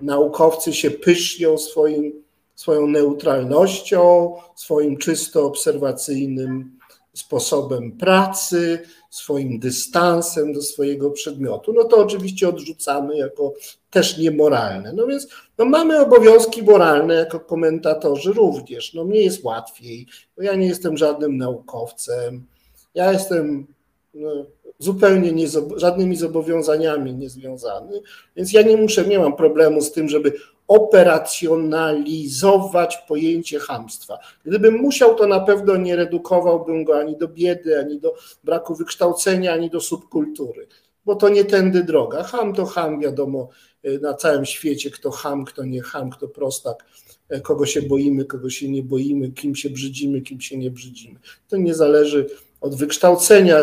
naukowcy 0.00 0.72
się 0.72 0.90
pysznią 0.90 1.58
swoim, 1.58 2.12
swoją 2.58 2.86
neutralnością, 2.86 4.34
swoim 4.54 4.96
czysto 4.96 5.46
obserwacyjnym 5.46 6.78
sposobem 7.12 7.92
pracy, 7.92 8.78
swoim 9.10 9.58
dystansem 9.58 10.52
do 10.52 10.62
swojego 10.62 11.10
przedmiotu, 11.10 11.72
no 11.72 11.84
to 11.84 11.96
oczywiście 11.96 12.48
odrzucamy 12.48 13.16
jako 13.16 13.52
też 13.90 14.18
niemoralne. 14.18 14.92
No 14.92 15.06
więc 15.06 15.28
no 15.58 15.64
mamy 15.64 16.00
obowiązki 16.00 16.62
moralne 16.62 17.14
jako 17.14 17.40
komentatorzy 17.40 18.32
również. 18.32 18.94
No 18.94 19.04
mnie 19.04 19.20
jest 19.20 19.44
łatwiej, 19.44 20.06
bo 20.36 20.42
ja 20.42 20.54
nie 20.54 20.66
jestem 20.66 20.96
żadnym 20.96 21.36
naukowcem, 21.36 22.46
ja 22.94 23.12
jestem 23.12 23.66
no, 24.14 24.30
zupełnie 24.78 25.32
nie, 25.32 25.46
żadnymi 25.76 26.16
zobowiązaniami 26.16 27.14
niezwiązany, 27.14 28.00
więc 28.36 28.52
ja 28.52 28.62
nie 28.62 28.76
muszę, 28.76 29.04
nie 29.04 29.18
mam 29.18 29.36
problemu 29.36 29.80
z 29.80 29.92
tym, 29.92 30.08
żeby 30.08 30.32
operacjonalizować 30.68 32.98
pojęcie 33.08 33.58
hamstwa. 33.58 34.18
Gdybym 34.44 34.74
musiał, 34.74 35.14
to 35.14 35.26
na 35.26 35.40
pewno 35.40 35.76
nie 35.76 35.96
redukowałbym 35.96 36.84
go 36.84 36.98
ani 36.98 37.16
do 37.16 37.28
biedy, 37.28 37.78
ani 37.78 38.00
do 38.00 38.14
braku 38.44 38.74
wykształcenia, 38.74 39.52
ani 39.52 39.70
do 39.70 39.80
subkultury, 39.80 40.66
bo 41.04 41.14
to 41.14 41.28
nie 41.28 41.44
tędy 41.44 41.84
droga. 41.84 42.22
Ham 42.22 42.54
to 42.54 42.66
ham, 42.66 43.00
wiadomo, 43.00 43.48
y, 43.84 43.98
na 44.02 44.14
całym 44.14 44.44
świecie, 44.44 44.90
kto 44.90 45.10
ham, 45.10 45.44
kto 45.44 45.64
nie 45.64 45.82
ham, 45.82 46.10
kto 46.10 46.28
prostak, 46.28 46.84
y, 47.32 47.40
kogo 47.40 47.66
się 47.66 47.82
boimy, 47.82 48.24
kogo 48.24 48.50
się 48.50 48.68
nie 48.68 48.82
boimy, 48.82 49.30
kim 49.30 49.54
się 49.54 49.70
brzydzimy, 49.70 50.20
kim 50.20 50.40
się 50.40 50.56
nie 50.56 50.70
brzydzimy. 50.70 51.20
To 51.48 51.56
nie 51.56 51.74
zależy 51.74 52.26
od 52.60 52.74
wykształcenia, 52.74 53.58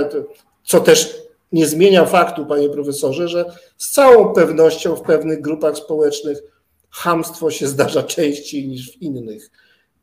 co 0.63 0.79
też 0.79 1.21
nie 1.51 1.67
zmienia 1.67 2.05
faktu, 2.05 2.45
panie 2.45 2.69
profesorze, 2.69 3.27
że 3.27 3.45
z 3.77 3.91
całą 3.91 4.33
pewnością 4.33 4.95
w 4.95 5.01
pewnych 5.01 5.41
grupach 5.41 5.77
społecznych 5.77 6.54
hamstwo 6.95 7.51
się 7.51 7.67
zdarza 7.67 8.03
częściej 8.03 8.67
niż 8.67 8.91
w 8.91 9.01
innych. 9.01 9.51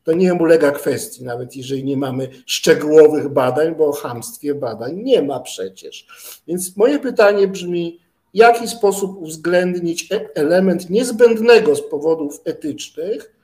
To 0.03 0.13
nie 0.13 0.33
ulega 0.33 0.71
kwestii, 0.71 1.23
nawet 1.23 1.55
jeżeli 1.55 1.83
nie 1.83 1.97
mamy 1.97 2.29
szczegółowych 2.45 3.29
badań, 3.29 3.75
bo 3.75 3.87
o 3.87 3.91
hamstwie 3.91 4.55
badań 4.55 4.95
nie 4.95 5.21
ma 5.21 5.39
przecież. 5.39 6.07
Więc 6.47 6.77
moje 6.77 6.99
pytanie 6.99 7.47
brzmi, 7.47 7.99
w 8.33 8.37
jaki 8.37 8.67
sposób 8.67 9.17
uwzględnić 9.21 10.11
e- 10.11 10.29
element 10.35 10.89
niezbędnego 10.89 11.75
z 11.75 11.89
powodów 11.89 12.41
etycznych, 12.45 13.35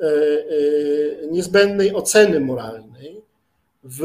e, 0.00 0.04
e, 0.04 1.26
niezbędnej 1.30 1.94
oceny 1.94 2.40
moralnej 2.40 3.20
w 3.84 4.00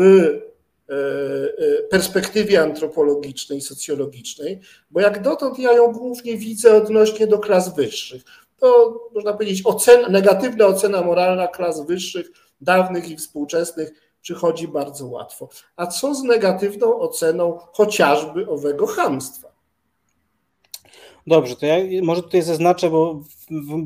perspektywie 1.89 2.61
antropologicznej, 2.61 3.61
socjologicznej, 3.61 4.59
bo 4.91 4.99
jak 4.99 5.21
dotąd 5.21 5.59
ja 5.59 5.73
ją 5.73 5.91
głównie 5.91 6.37
widzę 6.37 6.75
odnośnie 6.75 7.27
do 7.27 7.39
klas 7.39 7.75
wyższych 7.75 8.23
to 8.59 8.99
można 9.15 9.33
powiedzieć 9.33 9.61
ocen, 9.65 10.11
negatywna 10.11 10.65
ocena 10.65 11.01
moralna 11.01 11.47
klas 11.47 11.85
wyższych, 11.85 12.31
dawnych 12.61 13.09
i 13.09 13.15
współczesnych 13.15 13.91
przychodzi 14.21 14.67
bardzo 14.67 15.07
łatwo. 15.07 15.49
A 15.75 15.87
co 15.87 16.15
z 16.15 16.23
negatywną 16.23 16.99
oceną 16.99 17.57
chociażby 17.73 18.49
owego 18.49 18.87
hamstwa? 18.87 19.49
Dobrze, 21.27 21.55
to 21.55 21.65
ja 21.65 21.75
może 22.03 22.23
tutaj 22.23 22.41
zaznaczę, 22.41 22.89
bo 22.89 23.21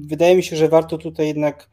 wydaje 0.08 0.36
mi 0.36 0.44
się, 0.44 0.56
że 0.56 0.70
warto 0.70 0.98
tutaj 0.98 1.28
jednak 1.28 1.70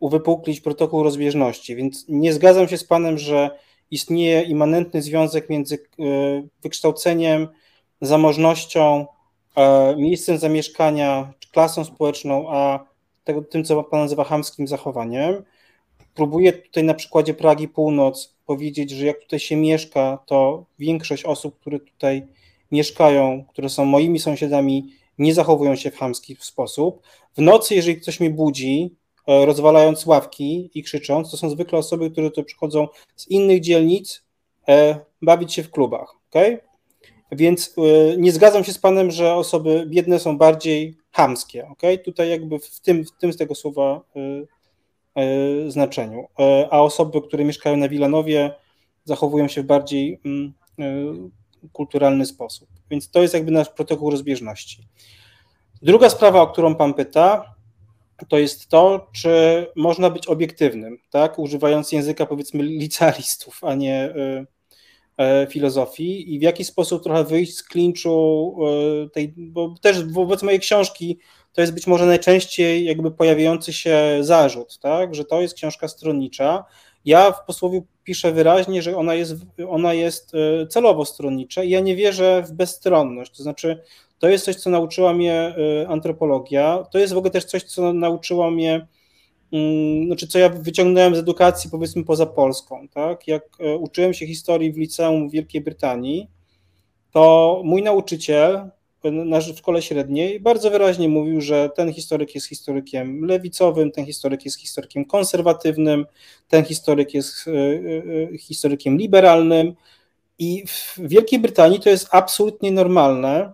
uwypuklić 0.00 0.60
protokół 0.60 1.02
rozbieżności, 1.02 1.76
więc 1.76 2.04
nie 2.08 2.32
zgadzam 2.32 2.68
się 2.68 2.78
z 2.78 2.84
Panem, 2.84 3.18
że 3.18 3.50
istnieje 3.90 4.42
immanentny 4.42 5.02
związek 5.02 5.50
między 5.50 5.74
e, 5.74 6.02
wykształceniem, 6.62 7.48
zamożnością, 8.00 9.06
miejscem 9.96 10.38
zamieszkania, 10.38 11.32
klasą 11.52 11.84
społeczną, 11.84 12.50
a 12.50 12.84
tego, 13.24 13.42
tym, 13.42 13.64
co 13.64 13.84
Pan 13.84 14.00
nazywa 14.00 14.24
hamskim 14.24 14.68
zachowaniem. 14.68 15.42
Próbuję 16.14 16.52
tutaj 16.52 16.84
na 16.84 16.94
przykładzie 16.94 17.34
Pragi 17.34 17.68
Północ 17.68 18.34
powiedzieć, 18.46 18.90
że 18.90 19.06
jak 19.06 19.18
tutaj 19.18 19.38
się 19.38 19.56
mieszka, 19.56 20.18
to 20.26 20.64
większość 20.78 21.24
osób, 21.24 21.60
które 21.60 21.80
tutaj 21.80 22.26
mieszkają, 22.72 23.44
które 23.48 23.68
są 23.68 23.84
moimi 23.84 24.18
sąsiadami, 24.18 24.92
nie 25.18 25.34
zachowują 25.34 25.76
się 25.76 25.90
w 25.90 25.96
hamski 25.96 26.36
sposób. 26.40 27.02
W 27.36 27.40
nocy, 27.40 27.74
jeżeli 27.74 28.00
ktoś 28.00 28.20
mnie 28.20 28.30
budzi, 28.30 28.96
e, 29.26 29.46
rozwalając 29.46 30.06
ławki 30.06 30.70
i 30.74 30.82
krzycząc, 30.82 31.30
to 31.30 31.36
są 31.36 31.50
zwykle 31.50 31.78
osoby, 31.78 32.10
które 32.10 32.30
tu 32.30 32.44
przychodzą 32.44 32.88
z 33.16 33.28
innych 33.28 33.60
dzielnic 33.60 34.24
e, 34.68 34.98
bawić 35.22 35.54
się 35.54 35.62
w 35.62 35.70
klubach. 35.70 36.14
Okay? 36.30 36.67
Więc 37.32 37.74
e, 37.78 38.16
nie 38.16 38.32
zgadzam 38.32 38.64
się 38.64 38.72
z 38.72 38.78
Panem, 38.78 39.10
że 39.10 39.34
osoby 39.34 39.86
biedne 39.88 40.18
są 40.18 40.38
bardziej 40.38 40.94
hamskie. 41.12 41.68
Okay? 41.68 41.98
Tutaj 41.98 42.30
jakby 42.30 42.58
w 42.58 42.80
tym, 42.80 43.04
w 43.04 43.12
tym 43.12 43.32
z 43.32 43.36
tego 43.36 43.54
słowa 43.54 44.00
znaczeniu. 45.68 46.26
A 46.70 46.82
osoby, 46.82 47.22
które 47.22 47.44
mieszkają 47.44 47.76
na 47.76 47.88
Wilanowie, 47.88 48.54
zachowują 49.04 49.48
się 49.48 49.62
w 49.62 49.66
bardziej 49.66 50.20
mm, 50.24 50.52
kulturalny 51.72 52.26
sposób. 52.26 52.68
Więc 52.90 53.10
to 53.10 53.22
jest 53.22 53.34
jakby 53.34 53.50
nasz 53.50 53.68
protokół 53.68 54.10
rozbieżności. 54.10 54.88
Druga 55.82 56.10
sprawa, 56.10 56.40
o 56.40 56.46
którą 56.46 56.74
Pan 56.74 56.94
pyta, 56.94 57.54
to 58.28 58.38
jest 58.38 58.68
to, 58.68 59.10
czy 59.12 59.66
można 59.76 60.10
być 60.10 60.26
obiektywnym, 60.26 60.98
tak, 61.10 61.38
używając 61.38 61.92
języka 61.92 62.26
powiedzmy 62.26 62.62
licealistów, 62.62 63.64
a 63.64 63.74
nie 63.74 64.04
y, 64.04 64.18
y, 64.18 64.46
filozofii 65.50 66.34
i 66.34 66.38
w 66.38 66.42
jaki 66.42 66.64
sposób 66.64 67.02
trochę 67.02 67.24
wyjść 67.24 67.56
z 67.56 67.62
klinczu 67.62 68.56
y, 69.06 69.10
tej, 69.10 69.34
bo 69.36 69.74
też 69.80 70.04
wobec 70.04 70.42
mojej 70.42 70.60
książki 70.60 71.18
to 71.52 71.60
jest 71.60 71.74
być 71.74 71.86
może 71.86 72.06
najczęściej 72.06 72.84
jakby 72.84 73.10
pojawiający 73.10 73.72
się 73.72 74.18
zarzut, 74.20 74.78
tak, 74.78 75.14
że 75.14 75.24
to 75.24 75.40
jest 75.40 75.54
książka 75.54 75.88
stronnicza, 75.88 76.64
ja 77.04 77.32
w 77.32 77.44
posłowie 77.44 77.82
piszę 78.04 78.32
wyraźnie, 78.32 78.82
że 78.82 78.96
ona 78.96 79.14
jest, 79.14 79.34
ona 79.68 79.94
jest 79.94 80.32
e, 80.34 80.66
celowo 80.66 81.04
stronnicza 81.04 81.62
i 81.62 81.70
ja 81.70 81.80
nie 81.80 81.96
wierzę 81.96 82.42
w 82.42 82.52
bezstronność. 82.52 83.36
To 83.36 83.42
znaczy, 83.42 83.82
to 84.18 84.28
jest 84.28 84.44
coś, 84.44 84.56
co 84.56 84.70
nauczyła 84.70 85.12
mnie 85.12 85.34
e, 85.34 85.88
antropologia. 85.88 86.84
To 86.92 86.98
jest 86.98 87.14
w 87.14 87.16
ogóle 87.16 87.30
też 87.30 87.44
coś, 87.44 87.62
co 87.62 87.92
nauczyła 87.92 88.50
mnie, 88.50 88.86
znaczy 90.06 90.26
co 90.26 90.38
ja 90.38 90.48
wyciągnąłem 90.48 91.14
z 91.14 91.18
edukacji 91.18 91.70
powiedzmy 91.70 92.04
poza 92.04 92.26
Polską. 92.26 92.88
Tak? 92.88 93.28
Jak 93.28 93.42
e, 93.60 93.76
uczyłem 93.76 94.14
się 94.14 94.26
historii 94.26 94.72
w 94.72 94.76
liceum 94.76 95.28
w 95.28 95.32
Wielkiej 95.32 95.60
Brytanii, 95.60 96.28
to 97.10 97.62
mój 97.64 97.82
nauczyciel 97.82 98.70
na 99.04 99.40
szkole 99.40 99.82
średniej 99.82 100.40
bardzo 100.40 100.70
wyraźnie 100.70 101.08
mówił, 101.08 101.40
że 101.40 101.70
ten 101.76 101.92
historyk 101.92 102.34
jest 102.34 102.46
historykiem 102.46 103.24
lewicowym, 103.24 103.90
ten 103.90 104.06
historyk 104.06 104.44
jest 104.44 104.60
historykiem 104.60 105.04
konserwatywnym, 105.04 106.06
ten 106.48 106.64
historyk 106.64 107.14
jest 107.14 107.48
e, 107.48 107.52
e, 108.34 108.38
historykiem 108.38 108.98
liberalnym. 108.98 109.74
I 110.38 110.64
w 110.66 110.98
Wielkiej 110.98 111.38
Brytanii 111.38 111.80
to 111.80 111.90
jest 111.90 112.08
absolutnie 112.10 112.72
normalne, 112.72 113.52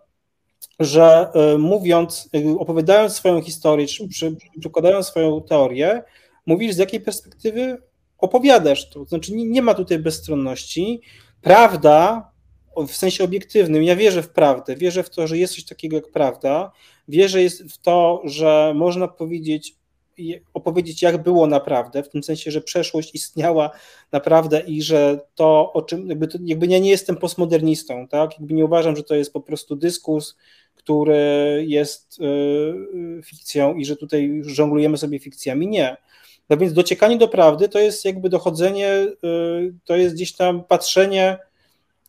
że 0.81 1.31
e, 1.35 1.59
mówiąc, 1.59 2.31
opowiadając 2.59 3.13
swoją 3.13 3.43
historię, 3.43 3.87
czy 3.87 4.37
przykładając 4.61 5.07
swoją 5.07 5.43
teorię, 5.43 6.03
mówisz 6.47 6.75
z 6.75 6.79
jakiej 6.79 7.01
perspektywy 7.01 7.79
opowiadasz 8.19 8.91
to. 8.91 9.05
Znaczy 9.05 9.35
nie, 9.35 9.45
nie 9.45 9.63
ma 9.63 9.75
tutaj 9.75 9.99
bezstronności. 9.99 11.01
Prawda 11.41 12.31
w 12.89 12.93
sensie 12.93 13.25
obiektywnym, 13.25 13.83
ja 13.83 13.97
wierzę 13.97 14.23
w 14.23 14.29
prawdę, 14.29 14.77
wierzę 14.77 15.03
w 15.03 15.11
to, 15.11 15.27
że 15.27 15.39
jest 15.39 15.55
coś 15.55 15.65
takiego 15.65 15.97
jak 15.97 16.11
prawda, 16.11 16.73
wierzę 17.09 17.39
w 17.71 17.79
to, 17.79 18.23
że 18.25 18.73
można 18.77 19.09
powiedzieć, 19.09 19.77
opowiedzieć, 20.55 21.03
jak 21.03 21.23
było 21.23 21.47
naprawdę, 21.47 22.03
w 22.03 22.09
tym 22.09 22.23
sensie, 22.23 22.51
że 22.51 22.61
przeszłość 22.61 23.15
istniała 23.15 23.71
naprawdę 24.13 24.61
i 24.61 24.83
że 24.83 25.21
to, 25.35 25.73
o 25.73 25.83
czym, 25.83 26.09
jakby, 26.09 26.29
to, 26.29 26.39
jakby 26.45 26.67
ja 26.67 26.79
nie 26.79 26.91
jestem 26.91 27.17
postmodernistą, 27.17 28.09
tak? 28.09 28.31
Jakby 28.39 28.55
nie 28.55 28.65
uważam, 28.65 28.97
że 28.97 29.03
to 29.03 29.15
jest 29.15 29.33
po 29.33 29.41
prostu 29.41 29.77
dyskurs, 29.77 30.35
który 30.75 31.65
jest 31.67 32.21
y, 32.21 33.23
fikcją 33.23 33.75
i 33.75 33.85
że 33.85 33.97
tutaj 33.97 34.41
żonglujemy 34.45 34.99
sobie 34.99 35.19
fikcjami. 35.19 35.69
Nie. 35.69 35.97
No 36.51 36.57
więc 36.57 36.73
dociekanie 36.73 37.19
do 37.19 37.29
prawdy 37.29 37.69
to 37.69 37.79
jest 37.79 38.05
jakby 38.05 38.29
dochodzenie, 38.29 38.89
y, 38.89 39.75
to 39.85 39.97
jest 39.97 40.15
gdzieś 40.15 40.33
tam 40.33 40.65
patrzenie 40.65 41.39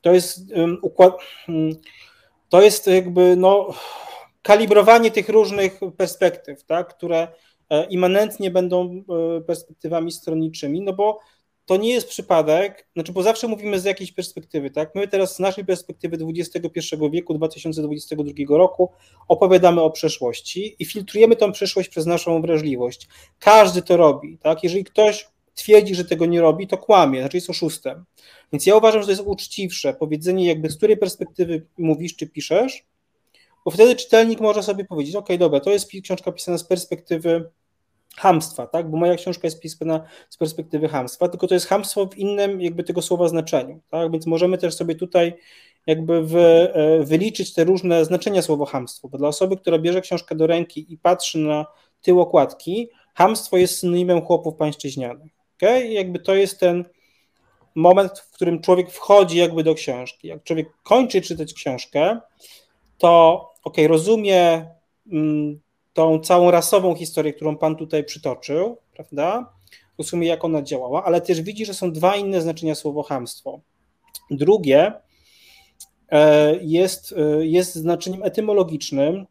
to 0.06 0.14
jest 0.14 0.40
układ, 0.82 1.18
to 2.50 2.62
jest 2.62 2.88
jakby 2.88 3.36
no, 3.36 3.74
kalibrowanie 4.42 5.12
tych 5.12 5.30
różnych 5.30 5.80
perspektyw, 5.98 6.64
tak, 6.64 6.96
które 6.96 7.28
e, 7.70 7.86
immanentnie 7.86 8.52
będą 8.52 9.04
e, 9.38 9.42
perspektywami 9.42 10.12
stronniczymi, 10.12 10.82
no 10.82 10.94
bo 10.94 11.20
to 11.66 11.78
nie 11.78 11.90
jest 11.90 12.08
przypadek, 12.08 12.88
znaczy, 12.94 13.12
bo 13.12 13.24
zawsze 13.24 13.48
mówimy 13.48 13.80
z 13.80 13.84
jakiejś 13.86 14.12
perspektywy, 14.12 14.72
tak? 14.72 14.96
My 14.96 15.08
teraz 15.08 15.36
z 15.36 15.40
naszej 15.40 15.66
perspektywy 15.66 16.18
XXI 16.38 16.80
wieku, 17.12 17.34
2022 17.34 18.58
roku 18.58 18.92
opowiadamy 19.28 19.82
o 19.82 19.92
przeszłości 19.92 20.76
i 20.80 20.86
filtrujemy 20.86 21.36
tą 21.36 21.52
przeszłość 21.52 21.90
przez 21.90 22.06
naszą 22.06 22.42
wrażliwość. 22.42 23.08
Każdy 23.40 23.82
to 23.82 23.98
robi, 23.98 24.38
tak? 24.38 24.64
Jeżeli 24.64 24.84
ktoś 24.84 25.28
twierdzi, 25.56 25.96
że 25.96 26.06
tego 26.06 26.26
nie 26.26 26.42
robi, 26.42 26.68
to 26.68 26.78
kłamie, 26.78 27.20
znaczy 27.20 27.38
jest 27.38 27.50
oszustem. 27.50 28.06
Więc 28.54 28.66
ja 28.66 28.76
uważam, 28.76 29.02
że 29.02 29.06
to 29.06 29.12
jest 29.12 29.24
uczciwsze 29.26 29.94
powiedzenie, 29.94 30.48
jakby 30.48 30.70
z 30.70 30.78
której 30.78 30.98
perspektywy 30.98 31.66
mówisz 31.78 32.16
czy 32.16 32.28
piszesz, 32.28 32.86
bo 33.66 33.72
wtedy 33.72 33.96
czytelnik 33.96 34.40
może 34.40 34.64
sobie 34.64 34.86
powiedzieć, 34.86 35.16
ok, 35.16 35.30
dobra, 35.40 35.60
to 35.60 35.72
jest 35.72 35.92
książka 36.04 36.32
pisana 36.32 36.58
z 36.58 36.64
perspektywy 36.64 37.50
hamstwa, 38.18 38.68
tak? 38.68 38.90
Bo 38.92 38.98
moja 38.98 39.16
książka 39.16 39.48
jest 39.48 39.60
pisana 39.60 40.02
z 40.30 40.38
perspektywy 40.38 40.88
hamstwa, 40.88 41.30
tylko 41.30 41.48
to 41.48 41.54
jest 41.54 41.68
hamstwo 41.68 42.06
w 42.06 42.18
innym 42.18 42.62
jakby 42.62 42.84
tego 42.84 43.02
słowa 43.02 43.28
znaczeniu, 43.28 43.80
tak? 43.90 44.12
Więc 44.12 44.26
możemy 44.26 44.58
też 44.58 44.76
sobie 44.76 44.96
tutaj 44.96 45.34
jakby 45.88 46.24
wy, 46.24 46.74
e, 46.74 47.04
wyliczyć 47.04 47.54
te 47.54 47.64
różne 47.64 48.06
znaczenia 48.06 48.42
słowa 48.42 48.66
hamstwo, 48.66 49.10
bo 49.10 49.18
dla 49.18 49.28
osoby, 49.28 49.58
która 49.58 49.80
bierze 49.80 50.02
książkę 50.02 50.36
do 50.36 50.48
ręki 50.48 50.94
i 50.94 50.98
patrzy 50.98 51.38
na 51.40 51.66
tył 52.02 52.22
okładki, 52.22 52.90
hamstwo 53.14 53.58
jest 53.58 53.80
synonimem 53.80 54.22
chłopów 54.22 54.56
pańszczyźnianych. 54.56 55.32
Okay? 55.58 55.88
Jakby 55.88 56.20
to 56.20 56.36
jest 56.36 56.60
ten 56.60 56.86
moment, 57.76 58.20
w 58.20 58.32
którym 58.32 58.62
człowiek 58.62 58.92
wchodzi 58.92 59.38
jakby 59.38 59.64
do 59.64 59.76
książki. 59.76 60.28
Jak 60.28 60.44
człowiek 60.44 60.68
kończy 60.84 61.22
czytać 61.22 61.54
książkę, 61.54 62.20
to 62.98 63.42
ok, 63.64 63.78
rozumie 63.88 64.66
mm, 65.12 65.60
tą 65.96 66.20
całą 66.20 66.52
rasową 66.52 66.96
historię, 66.96 67.34
którą 67.34 67.58
Pan 67.58 67.76
tutaj 67.76 68.04
przytoczył, 68.04 68.78
prawda? 68.94 69.54
Rozumie, 69.98 70.28
jak 70.28 70.46
ona 70.46 70.62
działała, 70.62 71.04
ale 71.04 71.22
też 71.22 71.42
widzi, 71.42 71.66
że 71.66 71.74
są 71.74 71.92
dwa 71.92 72.16
inne 72.16 72.42
znaczenia 72.42 72.76
słowa 72.76 73.04
hamstwo. 73.04 73.60
Drugie 74.32 74.94
e, 76.10 76.56
jest, 76.62 77.16
e, 77.18 77.46
jest 77.46 77.76
znaczeniem 77.76 78.24
etymologicznym. 78.24 79.26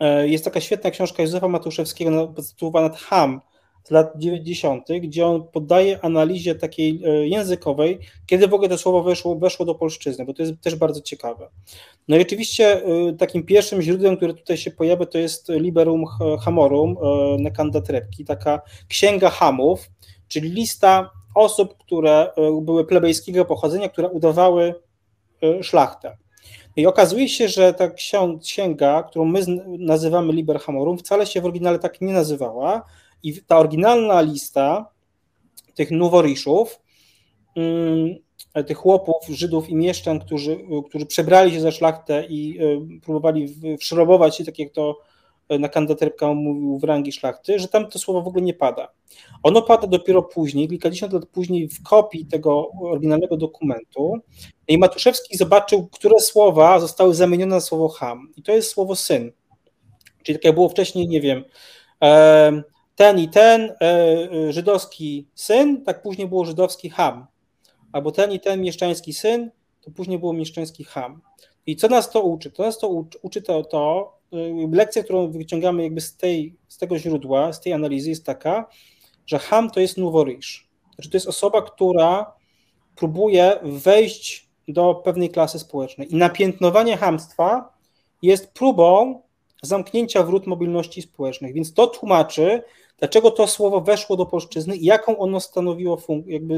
E, 0.00 0.28
jest 0.28 0.44
taka 0.44 0.60
świetna 0.60 0.90
książka 0.90 1.22
Józefa 1.22 1.48
Matuszewskiego 1.48 2.34
zatytułowana 2.36 2.88
Ham, 2.96 3.40
z 3.84 3.90
lat 3.90 4.12
90., 4.16 4.88
gdzie 5.02 5.26
on 5.26 5.48
poddaje 5.48 6.04
analizie 6.04 6.54
takiej 6.54 7.02
e, 7.04 7.28
językowej, 7.28 7.98
kiedy 8.26 8.48
w 8.48 8.54
ogóle 8.54 8.68
to 8.68 8.78
słowo 8.78 9.02
weszło, 9.02 9.38
weszło 9.38 9.66
do 9.66 9.74
polszczyzny, 9.74 10.24
bo 10.24 10.34
to 10.34 10.42
jest 10.42 10.60
też 10.60 10.74
bardzo 10.74 11.00
ciekawe. 11.00 11.48
No 12.08 12.16
i 12.16 12.22
oczywiście 12.22 12.84
e, 12.84 13.12
takim 13.18 13.42
pierwszym 13.42 13.82
źródłem, 13.82 14.16
które 14.16 14.34
tutaj 14.34 14.56
się 14.56 14.70
pojawia, 14.70 15.06
to 15.06 15.18
jest 15.18 15.48
Liberum 15.48 16.04
Hamorum 16.40 16.96
e, 17.02 17.36
Nekanda 17.42 17.80
Trepki, 17.80 18.24
taka 18.24 18.60
księga 18.88 19.30
hamów, 19.30 19.90
czyli 20.28 20.48
lista 20.48 21.10
osób, 21.34 21.76
które 21.78 22.32
były 22.62 22.86
plebejskiego 22.86 23.44
pochodzenia, 23.44 23.88
które 23.88 24.08
udawały 24.08 24.74
szlachtę. 25.62 26.16
I 26.76 26.86
okazuje 26.86 27.28
się, 27.28 27.48
że 27.48 27.74
ta 27.74 27.90
księga, 28.40 29.02
którą 29.02 29.24
my 29.24 29.40
nazywamy 29.78 30.32
Liber 30.32 30.60
Hamorum, 30.60 30.98
wcale 30.98 31.26
się 31.26 31.40
w 31.40 31.44
oryginale 31.44 31.78
tak 31.78 32.00
nie 32.00 32.12
nazywała, 32.12 32.82
i 33.22 33.42
ta 33.42 33.58
oryginalna 33.58 34.20
lista 34.20 34.90
tych 35.74 35.90
noworiszów, 35.90 36.80
mm, 37.56 38.14
tych 38.66 38.76
chłopów, 38.76 39.28
Żydów 39.28 39.70
i 39.70 39.74
mieszczan, 39.74 40.20
którzy, 40.20 40.58
którzy 40.88 41.06
przebrali 41.06 41.52
się 41.52 41.60
za 41.60 41.70
szlachtę 41.70 42.26
i 42.28 42.58
e, 42.58 43.00
próbowali 43.00 43.54
wszrobować 43.80 44.36
się, 44.36 44.44
tak 44.44 44.58
jak 44.58 44.72
to 44.72 44.98
na 45.58 45.68
kandydaturkę 45.68 46.34
mówił 46.34 46.78
w 46.78 46.84
rangi 46.84 47.12
szlachty, 47.12 47.58
że 47.58 47.68
tam 47.68 47.88
to 47.88 47.98
słowo 47.98 48.22
w 48.22 48.28
ogóle 48.28 48.44
nie 48.44 48.54
pada. 48.54 48.88
Ono 49.42 49.62
pada 49.62 49.86
dopiero 49.86 50.22
później, 50.22 50.68
kilkadziesiąt 50.68 51.12
lat 51.12 51.26
później 51.26 51.68
w 51.68 51.82
kopii 51.82 52.26
tego 52.26 52.70
oryginalnego 52.82 53.36
dokumentu 53.36 54.18
i 54.68 54.78
Matuszewski 54.78 55.36
zobaczył, 55.36 55.88
które 55.92 56.20
słowa 56.20 56.80
zostały 56.80 57.14
zamienione 57.14 57.54
na 57.54 57.60
słowo 57.60 57.88
ham. 57.88 58.32
I 58.36 58.42
to 58.42 58.52
jest 58.52 58.70
słowo 58.70 58.96
syn. 58.96 59.32
Czyli 60.22 60.38
tak 60.38 60.44
jak 60.44 60.54
było 60.54 60.68
wcześniej, 60.68 61.08
nie 61.08 61.20
wiem, 61.20 61.44
ten 62.96 63.18
i 63.18 63.28
ten 63.28 63.60
e, 63.62 63.74
e, 63.80 64.52
żydowski 64.52 65.28
syn, 65.34 65.84
tak 65.84 66.02
później 66.02 66.28
było 66.28 66.44
żydowski 66.44 66.90
ham. 66.90 67.26
Albo 67.92 68.12
ten 68.12 68.32
i 68.32 68.40
ten 68.40 68.60
mieszczański 68.60 69.12
syn, 69.12 69.50
to 69.80 69.90
później 69.90 70.18
było 70.18 70.32
mieszczański 70.32 70.84
ham. 70.84 71.20
I 71.66 71.76
co 71.76 71.88
nas 71.88 72.10
to 72.10 72.22
uczy? 72.22 72.50
To 72.50 72.62
nas 72.62 72.78
to 72.78 72.88
uczy, 72.88 73.18
uczy 73.22 73.42
to, 73.42 73.64
to 73.64 74.12
y, 74.32 74.76
lekcja, 74.76 75.02
którą 75.02 75.30
wyciągamy 75.30 75.82
jakby 75.82 76.00
z, 76.00 76.16
tej, 76.16 76.56
z 76.68 76.78
tego 76.78 76.98
źródła, 76.98 77.52
z 77.52 77.60
tej 77.60 77.72
analizy 77.72 78.10
jest 78.10 78.26
taka, 78.26 78.68
że 79.26 79.38
ham 79.38 79.70
to 79.70 79.80
jest 79.80 79.98
nouveau-riche. 79.98 80.64
Znaczy 80.94 81.10
to 81.10 81.16
jest 81.16 81.26
osoba, 81.26 81.62
która 81.62 82.32
próbuje 82.96 83.58
wejść 83.62 84.48
do 84.68 84.94
pewnej 84.94 85.30
klasy 85.30 85.58
społecznej. 85.58 86.12
I 86.12 86.16
napiętnowanie 86.16 86.96
hamstwa 86.96 87.72
jest 88.22 88.52
próbą 88.52 89.22
zamknięcia 89.62 90.22
wrót 90.22 90.46
mobilności 90.46 91.02
społecznych. 91.02 91.52
Więc 91.52 91.74
to 91.74 91.86
tłumaczy, 91.86 92.62
dlaczego 92.98 93.30
to 93.30 93.46
słowo 93.46 93.80
weszło 93.80 94.16
do 94.16 94.26
polszczyzny 94.26 94.76
i 94.76 94.84
jaką 94.84 95.18
ono 95.18 95.40
stanowiło, 95.40 95.98
jakby 96.26 96.54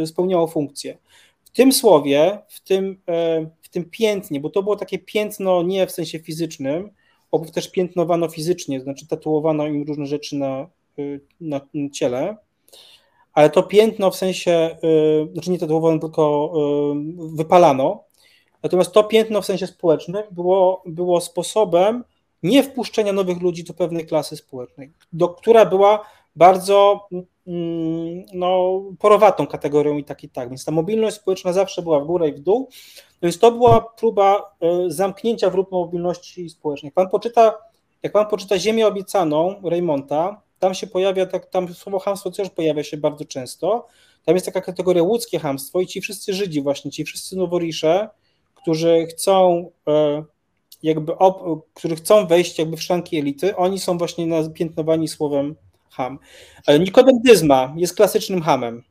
yy, 0.00 0.06
spełniało 0.06 0.46
funkcję. 0.46 0.98
W 1.44 1.50
tym 1.50 1.72
słowie, 1.72 2.38
w 2.48 2.60
tym, 2.60 2.86
yy, 2.86 3.50
w 3.62 3.68
tym 3.68 3.84
piętnie, 3.90 4.40
bo 4.40 4.50
to 4.50 4.62
było 4.62 4.76
takie 4.76 4.98
piętno 4.98 5.62
nie 5.62 5.86
w 5.86 5.92
sensie 5.92 6.18
fizycznym, 6.18 6.90
bo 7.30 7.38
też 7.38 7.70
piętnowano 7.70 8.28
fizycznie, 8.28 8.80
znaczy 8.80 9.06
tatuowano 9.06 9.66
im 9.66 9.82
różne 9.82 10.06
rzeczy 10.06 10.36
na, 10.36 10.66
yy, 10.96 11.20
na 11.40 11.60
ciele, 11.92 12.36
ale 13.32 13.50
to 13.50 13.62
piętno 13.62 14.10
w 14.10 14.16
sensie, 14.16 14.76
znaczy 15.32 15.50
nie 15.50 15.58
tatuowano, 15.58 15.98
tylko 15.98 16.52
wypalano. 17.16 18.04
Natomiast 18.62 18.92
to 18.92 19.04
piętno 19.04 19.42
w 19.42 19.46
sensie 19.46 19.66
społecznym 19.66 20.22
było, 20.30 20.82
było 20.86 21.20
sposobem 21.20 22.04
nie 22.42 22.62
wpuszczenia 22.62 23.12
nowych 23.12 23.40
ludzi 23.40 23.64
do 23.64 23.74
pewnej 23.74 24.06
klasy 24.06 24.36
społecznej, 24.36 24.92
do, 25.12 25.28
która 25.28 25.66
była 25.66 26.04
bardzo 26.36 27.08
mm, 27.46 28.24
no, 28.34 28.82
porowatą 28.98 29.46
kategorią 29.46 29.98
i 29.98 30.04
tak 30.04 30.24
i 30.24 30.28
tak. 30.28 30.48
Więc 30.48 30.64
ta 30.64 30.72
mobilność 30.72 31.16
społeczna 31.16 31.52
zawsze 31.52 31.82
była 31.82 32.00
w 32.00 32.06
górę 32.06 32.28
i 32.28 32.32
w 32.32 32.40
dół. 32.40 32.68
Więc 33.22 33.38
to 33.38 33.52
była 33.52 33.80
próba 33.80 34.54
e, 34.60 34.90
zamknięcia 34.90 35.50
wrót 35.50 35.70
mobilności 35.70 36.50
społecznej. 36.50 36.88
Jak 36.88 36.94
pan 36.94 37.08
poczyta, 37.08 37.54
jak 38.02 38.12
pan 38.12 38.26
poczyta 38.26 38.58
Ziemię 38.58 38.86
obiecaną 38.86 39.54
Raymonta, 39.64 40.42
tam 40.58 40.74
się 40.74 40.86
pojawia, 40.86 41.26
tak, 41.26 41.46
tam 41.46 41.74
słowo 41.74 41.98
hamstwo 41.98 42.30
też 42.30 42.50
pojawia 42.50 42.84
się 42.84 42.96
bardzo 42.96 43.24
często. 43.24 43.86
Tam 44.24 44.34
jest 44.34 44.46
taka 44.46 44.60
kategoria 44.60 45.02
łódzkie 45.02 45.38
hamstwo 45.38 45.80
i 45.80 45.86
ci 45.86 46.00
wszyscy 46.00 46.34
Żydzi 46.34 46.62
właśnie, 46.62 46.90
ci 46.90 47.04
wszyscy 47.04 47.36
noworisze, 47.36 48.08
którzy 48.54 49.06
chcą 49.10 49.70
e, 49.88 50.24
jakby, 50.82 51.18
op, 51.18 51.64
którzy 51.74 51.96
chcą 51.96 52.26
wejść 52.26 52.58
jakby 52.58 52.76
w 52.76 52.82
szranki 52.82 53.18
elity, 53.18 53.56
oni 53.56 53.78
są 53.78 53.98
właśnie 53.98 54.26
napiętnowani 54.26 55.08
słowem 55.08 55.56
ham. 55.90 56.18
Nikodem 56.80 57.22
Dyzma 57.24 57.74
jest 57.76 57.96
klasycznym 57.96 58.42
hamem, 58.42 58.82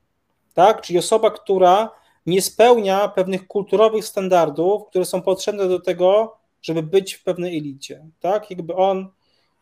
tak? 0.54 0.82
Czyli 0.82 1.00
osoba, 1.00 1.32
która 1.32 1.90
nie 2.26 2.42
spełnia 2.42 3.08
pewnych 3.08 3.48
kulturowych 3.48 4.06
standardów, 4.06 4.88
które 4.90 5.06
są 5.06 5.22
potrzebne 5.22 5.68
do 5.68 5.80
tego, 5.80 6.38
żeby 6.62 6.84
być 6.84 7.14
w 7.14 7.24
pewnej 7.24 7.58
elicie, 7.58 8.06
tak? 8.20 8.50
Jakby 8.50 8.76
on, 8.76 9.10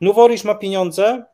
Nuworisz 0.02 0.44
ma 0.44 0.56
pieniądze, 0.56 1.26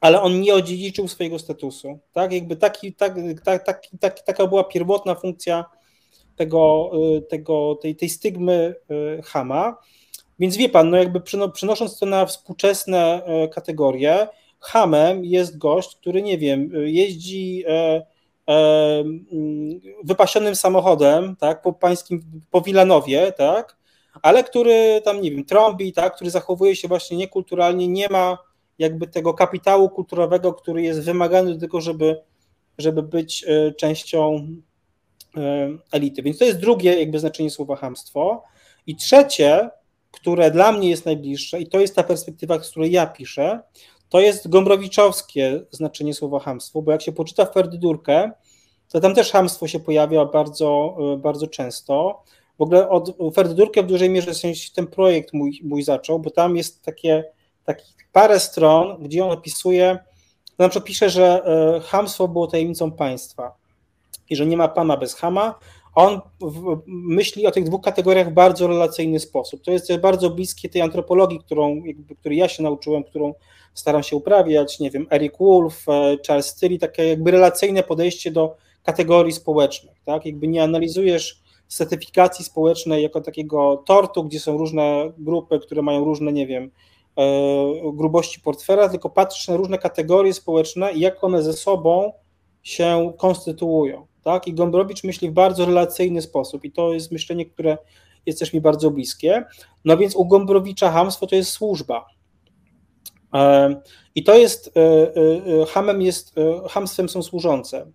ale 0.00 0.22
on 0.22 0.40
nie 0.40 0.54
odziedziczył 0.54 1.08
swojego 1.08 1.38
statusu, 1.38 1.98
tak? 2.12 2.32
Jakby 2.32 2.56
taki, 2.56 2.94
tak, 2.94 3.14
tak, 3.44 3.64
tak, 3.66 3.82
tak, 4.00 4.20
taka 4.20 4.46
była 4.46 4.64
pierwotna 4.64 5.14
funkcja 5.14 5.64
tego, 6.36 6.90
y, 7.18 7.22
tego, 7.22 7.78
tej, 7.82 7.96
tej 7.96 8.08
stygmy 8.08 8.74
y, 8.90 9.22
Hama. 9.22 9.76
Więc 10.38 10.56
wie 10.56 10.68
pan, 10.68 10.90
no 10.90 10.96
jakby 10.96 11.20
przenosząc 11.54 11.98
to 11.98 12.06
na 12.06 12.26
współczesne 12.26 13.24
e, 13.24 13.48
kategorie, 13.48 14.28
hamem 14.60 15.24
jest 15.24 15.58
gość, 15.58 15.96
który 15.96 16.22
nie 16.22 16.38
wiem, 16.38 16.70
jeździ 16.74 17.64
e, 17.66 18.02
e, 18.48 19.00
mm, 19.00 19.80
wypasionym 20.04 20.56
samochodem, 20.56 21.36
tak, 21.36 21.62
po 21.62 21.72
pańskim, 21.72 22.22
po 22.50 22.60
Wilanowie, 22.60 23.32
tak, 23.32 23.76
ale 24.22 24.44
który 24.44 25.00
tam, 25.04 25.20
nie 25.20 25.30
wiem, 25.30 25.44
trąbi, 25.44 25.92
tak, 25.92 26.14
który 26.14 26.30
zachowuje 26.30 26.76
się 26.76 26.88
właśnie 26.88 27.16
niekulturalnie, 27.16 27.88
nie 27.88 28.08
ma 28.08 28.38
jakby 28.78 29.06
tego 29.06 29.34
kapitału 29.34 29.90
kulturowego, 29.90 30.52
który 30.54 30.82
jest 30.82 31.00
wymagany 31.00 31.54
do 31.54 31.60
tego, 31.60 31.80
żeby, 31.80 32.22
żeby 32.78 33.02
być 33.02 33.44
częścią 33.78 34.46
elity. 35.92 36.22
Więc 36.22 36.38
to 36.38 36.44
jest 36.44 36.60
drugie 36.60 37.00
jakby 37.00 37.18
znaczenie 37.18 37.50
słowa 37.50 37.76
hamstwo. 37.76 38.42
I 38.86 38.96
trzecie, 38.96 39.70
które 40.12 40.50
dla 40.50 40.72
mnie 40.72 40.90
jest 40.90 41.06
najbliższe, 41.06 41.60
i 41.60 41.66
to 41.66 41.80
jest 41.80 41.96
ta 41.96 42.02
perspektywa, 42.02 42.62
z 42.62 42.70
której 42.70 42.92
ja 42.92 43.06
piszę, 43.06 43.60
to 44.08 44.20
jest 44.20 44.48
gombrowiczowskie 44.48 45.62
znaczenie 45.70 46.14
słowa 46.14 46.38
hamstwo, 46.38 46.82
bo 46.82 46.92
jak 46.92 47.02
się 47.02 47.12
poczyta 47.12 47.46
Ferdydurkę, 47.46 48.30
to 48.88 49.00
tam 49.00 49.14
też 49.14 49.32
hamstwo 49.32 49.68
się 49.68 49.80
pojawia 49.80 50.24
bardzo, 50.24 50.96
bardzo 51.18 51.46
często. 51.46 52.22
W 52.58 52.62
ogóle 52.62 52.88
od 52.88 53.16
Ferdydurkę 53.34 53.82
w 53.82 53.86
dużej 53.86 54.10
mierze 54.10 54.32
ten 54.74 54.86
projekt 54.86 55.32
mój, 55.32 55.60
mój 55.64 55.82
zaczął, 55.82 56.18
bo 56.18 56.30
tam 56.30 56.56
jest 56.56 56.82
takie, 56.82 57.24
takie 57.64 57.84
parę 58.12 58.40
stron, 58.40 58.96
gdzie 59.02 59.24
on 59.24 59.30
opisuje, 59.30 59.98
na 60.58 60.68
przykład 60.68 60.88
pisze, 60.88 61.10
że 61.10 61.44
e, 61.44 61.80
hamstwo 61.80 62.28
było 62.28 62.46
tajemnicą 62.46 62.92
państwa 62.92 63.56
i 64.30 64.36
że 64.36 64.46
nie 64.46 64.56
ma 64.56 64.68
pana 64.68 64.96
bez 64.96 65.14
hama, 65.14 65.54
on 65.94 66.20
myśli 66.86 67.46
o 67.46 67.50
tych 67.50 67.64
dwóch 67.64 67.80
kategoriach 67.80 68.30
w 68.30 68.34
bardzo 68.34 68.66
relacyjny 68.66 69.20
sposób. 69.20 69.62
To 69.62 69.70
jest 69.70 69.96
bardzo 69.96 70.30
bliskie 70.30 70.68
tej 70.68 70.82
antropologii, 70.82 71.38
którą, 71.38 71.84
jakby, 71.84 72.16
której 72.16 72.38
ja 72.38 72.48
się 72.48 72.62
nauczyłem, 72.62 73.04
którą 73.04 73.34
staram 73.74 74.02
się 74.02 74.16
uprawiać, 74.16 74.80
nie 74.80 74.90
wiem, 74.90 75.06
Eric 75.10 75.38
Wolf, 75.40 75.88
e, 75.88 76.16
Charles 76.26 76.54
Tilly, 76.54 76.78
takie 76.78 77.08
jakby 77.08 77.30
relacyjne 77.30 77.82
podejście 77.82 78.30
do 78.30 78.56
kategorii 78.82 79.32
społecznych, 79.32 79.96
tak, 80.04 80.26
jakby 80.26 80.48
nie 80.48 80.62
analizujesz 80.62 81.42
certyfikacji 81.68 82.44
społecznej 82.44 83.02
jako 83.02 83.20
takiego 83.20 83.82
tortu, 83.86 84.24
gdzie 84.24 84.40
są 84.40 84.58
różne 84.58 85.12
grupy, 85.18 85.58
które 85.58 85.82
mają 85.82 86.04
różne, 86.04 86.32
nie 86.32 86.46
wiem, 86.46 86.70
e, 87.16 87.92
grubości 87.92 88.40
portfela, 88.40 88.88
tylko 88.88 89.10
patrzysz 89.10 89.48
na 89.48 89.56
różne 89.56 89.78
kategorie 89.78 90.34
społeczne 90.34 90.92
i 90.92 91.00
jak 91.00 91.24
one 91.24 91.42
ze 91.42 91.52
sobą 91.52 92.12
się 92.62 93.12
konstytuują. 93.18 94.11
Tak? 94.24 94.48
I 94.48 94.54
Gombrowicz 94.54 95.04
myśli 95.04 95.30
w 95.30 95.32
bardzo 95.32 95.66
relacyjny 95.66 96.22
sposób 96.22 96.64
i 96.64 96.72
to 96.72 96.94
jest 96.94 97.12
myślenie, 97.12 97.46
które 97.46 97.78
jest 98.26 98.38
też 98.38 98.52
mi 98.52 98.60
bardzo 98.60 98.90
bliskie. 98.90 99.44
No 99.84 99.96
więc 99.96 100.16
u 100.16 100.26
Gombrowicza 100.26 100.90
hamstwo 100.90 101.26
to 101.26 101.36
jest 101.36 101.50
służba. 101.50 102.06
E, 103.34 103.76
I 104.14 104.24
to 104.24 104.34
jest, 104.34 104.76
e, 104.76 104.80
e, 105.60 105.66
hamem 105.66 106.02
jest, 106.02 106.34
hamstwem 106.68 107.08
są 107.08 107.22
służące. 107.22 107.86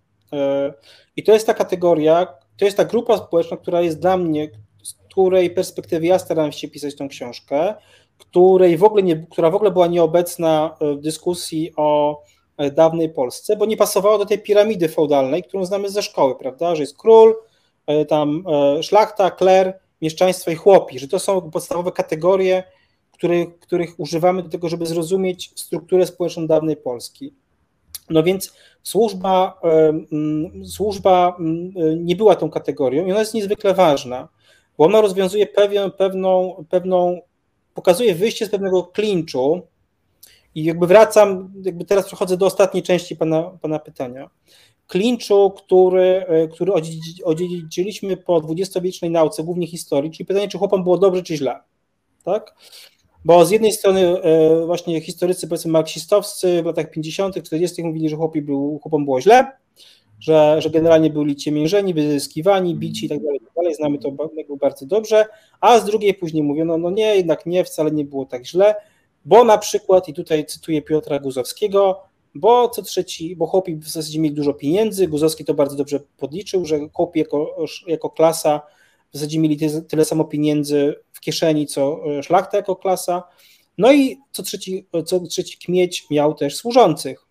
I 1.15 1.23
to 1.23 1.33
jest 1.33 1.47
ta 1.47 1.53
kategoria, 1.53 2.27
to 2.57 2.65
jest 2.65 2.77
ta 2.77 2.85
grupa 2.85 3.17
społeczna, 3.17 3.57
która 3.57 3.81
jest 3.81 3.99
dla 3.99 4.17
mnie, 4.17 4.49
z 4.83 4.93
której 4.93 5.49
perspektywy 5.49 6.05
ja 6.05 6.19
starałem 6.19 6.51
się 6.51 6.67
pisać 6.67 6.95
tą 6.95 7.07
książkę, 7.07 7.75
której 8.17 8.77
w 8.77 8.83
ogóle 8.83 9.03
nie, 9.03 9.25
która 9.29 9.49
w 9.49 9.55
ogóle 9.55 9.71
była 9.71 9.87
nieobecna 9.87 10.77
w 10.81 11.01
dyskusji 11.01 11.71
o 11.75 12.21
E, 12.21 12.36
dawnej 12.75 13.09
Polsce, 13.09 13.55
bo 13.55 13.65
nie 13.65 13.77
pasowało 13.77 14.17
do 14.17 14.25
tej 14.25 14.39
piramidy 14.39 14.89
feudalnej, 14.89 15.43
którą 15.43 15.65
znamy 15.65 15.89
ze 15.89 16.01
szkoły, 16.01 16.35
prawda, 16.35 16.75
że 16.75 16.83
jest 16.83 16.97
król, 16.97 17.35
e, 17.87 18.05
tam 18.05 18.43
e, 18.47 18.83
szlachta, 18.83 19.31
kler, 19.31 19.79
mieszczaństwo 20.01 20.51
i 20.51 20.55
chłopi, 20.55 20.99
że 20.99 21.07
to 21.07 21.19
są 21.19 21.51
podstawowe 21.51 21.91
kategorie, 21.91 22.63
których, 23.11 23.59
których 23.59 23.99
używamy 23.99 24.43
do 24.43 24.49
tego, 24.49 24.69
żeby 24.69 24.85
zrozumieć 24.85 25.51
strukturę 25.55 26.07
społeczną 26.07 26.47
dawnej 26.47 26.77
Polski. 26.77 27.33
No 28.09 28.23
więc 28.23 28.53
służba, 28.83 29.61
służba 30.65 31.37
nie 31.97 32.15
była 32.15 32.35
tą 32.35 32.49
kategorią 32.49 33.05
i 33.05 33.11
ona 33.11 33.19
jest 33.19 33.33
niezwykle 33.33 33.73
ważna, 33.73 34.27
bo 34.77 34.85
ona 34.85 35.01
rozwiązuje 35.01 35.47
pewien, 35.47 35.91
pewną, 35.91 36.65
pewną, 36.69 37.21
pokazuje 37.73 38.15
wyjście 38.15 38.45
z 38.45 38.49
pewnego 38.49 38.83
klinczu, 38.83 39.61
i 40.57 40.63
jakby 40.63 40.87
wracam, 40.87 41.53
jakby 41.65 41.85
teraz 41.85 42.05
przechodzę 42.05 42.37
do 42.37 42.45
ostatniej 42.45 42.83
części 42.83 43.15
pana, 43.15 43.43
pana 43.61 43.79
pytania. 43.79 44.29
Klinczu, 44.87 45.53
który, 45.57 46.25
e, 46.27 46.47
który 46.47 46.73
odziedziczyliśmy 47.23 48.17
po 48.17 48.41
dwudziestowiecznej 48.41 49.11
nauce, 49.11 49.43
głównie 49.43 49.67
historii, 49.67 50.11
czyli 50.11 50.25
pytanie, 50.25 50.47
czy 50.47 50.57
chłopom 50.57 50.83
było 50.83 50.97
dobrze, 50.97 51.23
czy 51.23 51.37
źle. 51.37 51.59
Tak? 52.23 52.55
Bo 53.25 53.45
z 53.45 53.51
jednej 53.51 53.71
strony 53.71 54.21
e, 54.21 54.65
właśnie 54.65 55.01
historycy, 55.01 55.47
powiedzmy 55.47 55.71
marksistowscy 55.71 56.61
w 56.63 56.65
latach 56.65 56.91
50., 56.91 57.43
40. 57.43 57.83
mówili, 57.83 58.09
że 58.09 58.15
chłopi 58.15 58.41
był, 58.41 58.79
chłopom 58.81 59.05
było 59.05 59.21
źle, 59.21 59.51
że, 60.19 60.61
że 60.61 60.69
generalnie 60.69 61.09
byli 61.09 61.35
ciemiężeni, 61.35 61.93
wyzyskiwani, 61.93 62.75
bici 62.75 63.05
i 63.05 63.09
tak 63.09 63.23
dalej, 63.23 63.39
tak 63.39 63.53
dalej. 63.55 63.75
Znamy 63.75 63.97
to 63.97 64.11
bardzo 64.61 64.85
dobrze, 64.85 65.25
a 65.61 65.79
z 65.79 65.85
drugiej 65.85 66.13
później 66.13 66.43
mówiono, 66.43 66.77
no 66.77 66.89
nie, 66.89 67.15
jednak 67.15 67.45
nie, 67.45 67.63
wcale 67.63 67.91
nie 67.91 68.05
było 68.05 68.25
tak 68.25 68.45
źle 68.45 68.75
bo 69.27 69.43
na 69.43 69.57
przykład, 69.57 70.07
i 70.07 70.13
tutaj 70.13 70.45
cytuję 70.45 70.81
Piotra 70.81 71.19
Guzowskiego, 71.19 72.03
bo 72.35 72.69
co 72.69 72.81
trzeci, 72.81 73.35
bo 73.35 73.47
chłopi 73.47 73.75
w 73.75 73.87
zasadzie 73.87 74.19
mieli 74.19 74.35
dużo 74.35 74.53
pieniędzy, 74.53 75.07
Guzowski 75.07 75.45
to 75.45 75.53
bardzo 75.53 75.75
dobrze 75.75 75.99
podliczył, 76.17 76.65
że 76.65 76.79
chłopi 76.93 77.19
jako, 77.19 77.55
jako 77.87 78.09
klasa 78.09 78.61
w 79.11 79.17
zasadzie 79.17 79.39
mieli 79.39 79.57
tyle, 79.57 79.81
tyle 79.81 80.05
samo 80.05 80.25
pieniędzy 80.25 80.95
w 81.13 81.19
kieszeni, 81.19 81.67
co 81.67 81.99
e, 82.17 82.23
szlachta 82.23 82.57
jako 82.57 82.75
klasa, 82.75 83.23
no 83.77 83.93
i 83.93 84.17
co 84.31 84.43
trzeci, 84.43 84.87
co 85.05 85.19
trzeci 85.19 85.57
kmieć 85.57 86.05
miał 86.11 86.33
też 86.33 86.55
służących. 86.55 87.27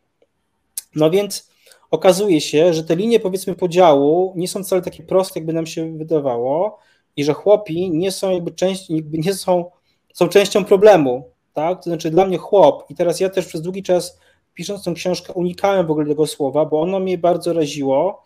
No 0.95 1.11
więc 1.11 1.51
okazuje 1.91 2.41
się, 2.41 2.75
że 2.75 2.85
te 2.85 2.97
linie 2.97 3.21
powiedzmy 3.21 3.55
podziału 3.55 4.33
nie 4.37 4.49
są 4.49 4.65
wcale 4.65 4.83
takie 4.83 5.03
proste, 5.03 5.41
jakby 5.41 5.53
nam 5.53 5.67
się 5.67 5.99
wydawało 5.99 6.79
i 7.17 7.25
że 7.25 7.33
chłopi 7.35 7.91
nie 7.91 8.13
są 8.13 8.31
jakby 8.31 8.53
jakby 8.89 9.19
nie 9.19 9.35
są, 9.35 9.71
są 10.15 10.29
częścią 10.29 10.65
problemu, 10.65 11.36
tak? 11.57 11.79
To 11.79 11.91
znaczy 11.91 12.11
dla 12.11 12.27
mnie 12.27 12.39
chłop 12.39 12.85
i 12.91 12.95
teraz 12.95 13.21
ja 13.21 13.29
też 13.29 13.47
przez 13.47 13.63
długi 13.63 13.83
czas 13.83 14.19
pisząc 14.55 14.85
tę 14.85 14.93
książkę 14.93 15.33
unikałem 15.33 15.87
w 15.87 15.91
ogóle 15.91 16.07
tego 16.07 16.27
słowa, 16.27 16.65
bo 16.65 16.81
ono 16.81 17.01
mnie 17.01 17.19
bardzo 17.19 17.53
raziło, 17.53 18.23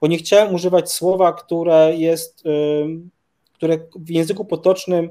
bo 0.00 0.06
nie 0.06 0.18
chciałem 0.18 0.54
używać 0.54 0.92
słowa, 0.92 1.32
które 1.32 1.94
jest, 1.96 2.42
które 3.54 3.78
w 3.96 4.10
języku 4.10 4.44
potocznym 4.44 5.10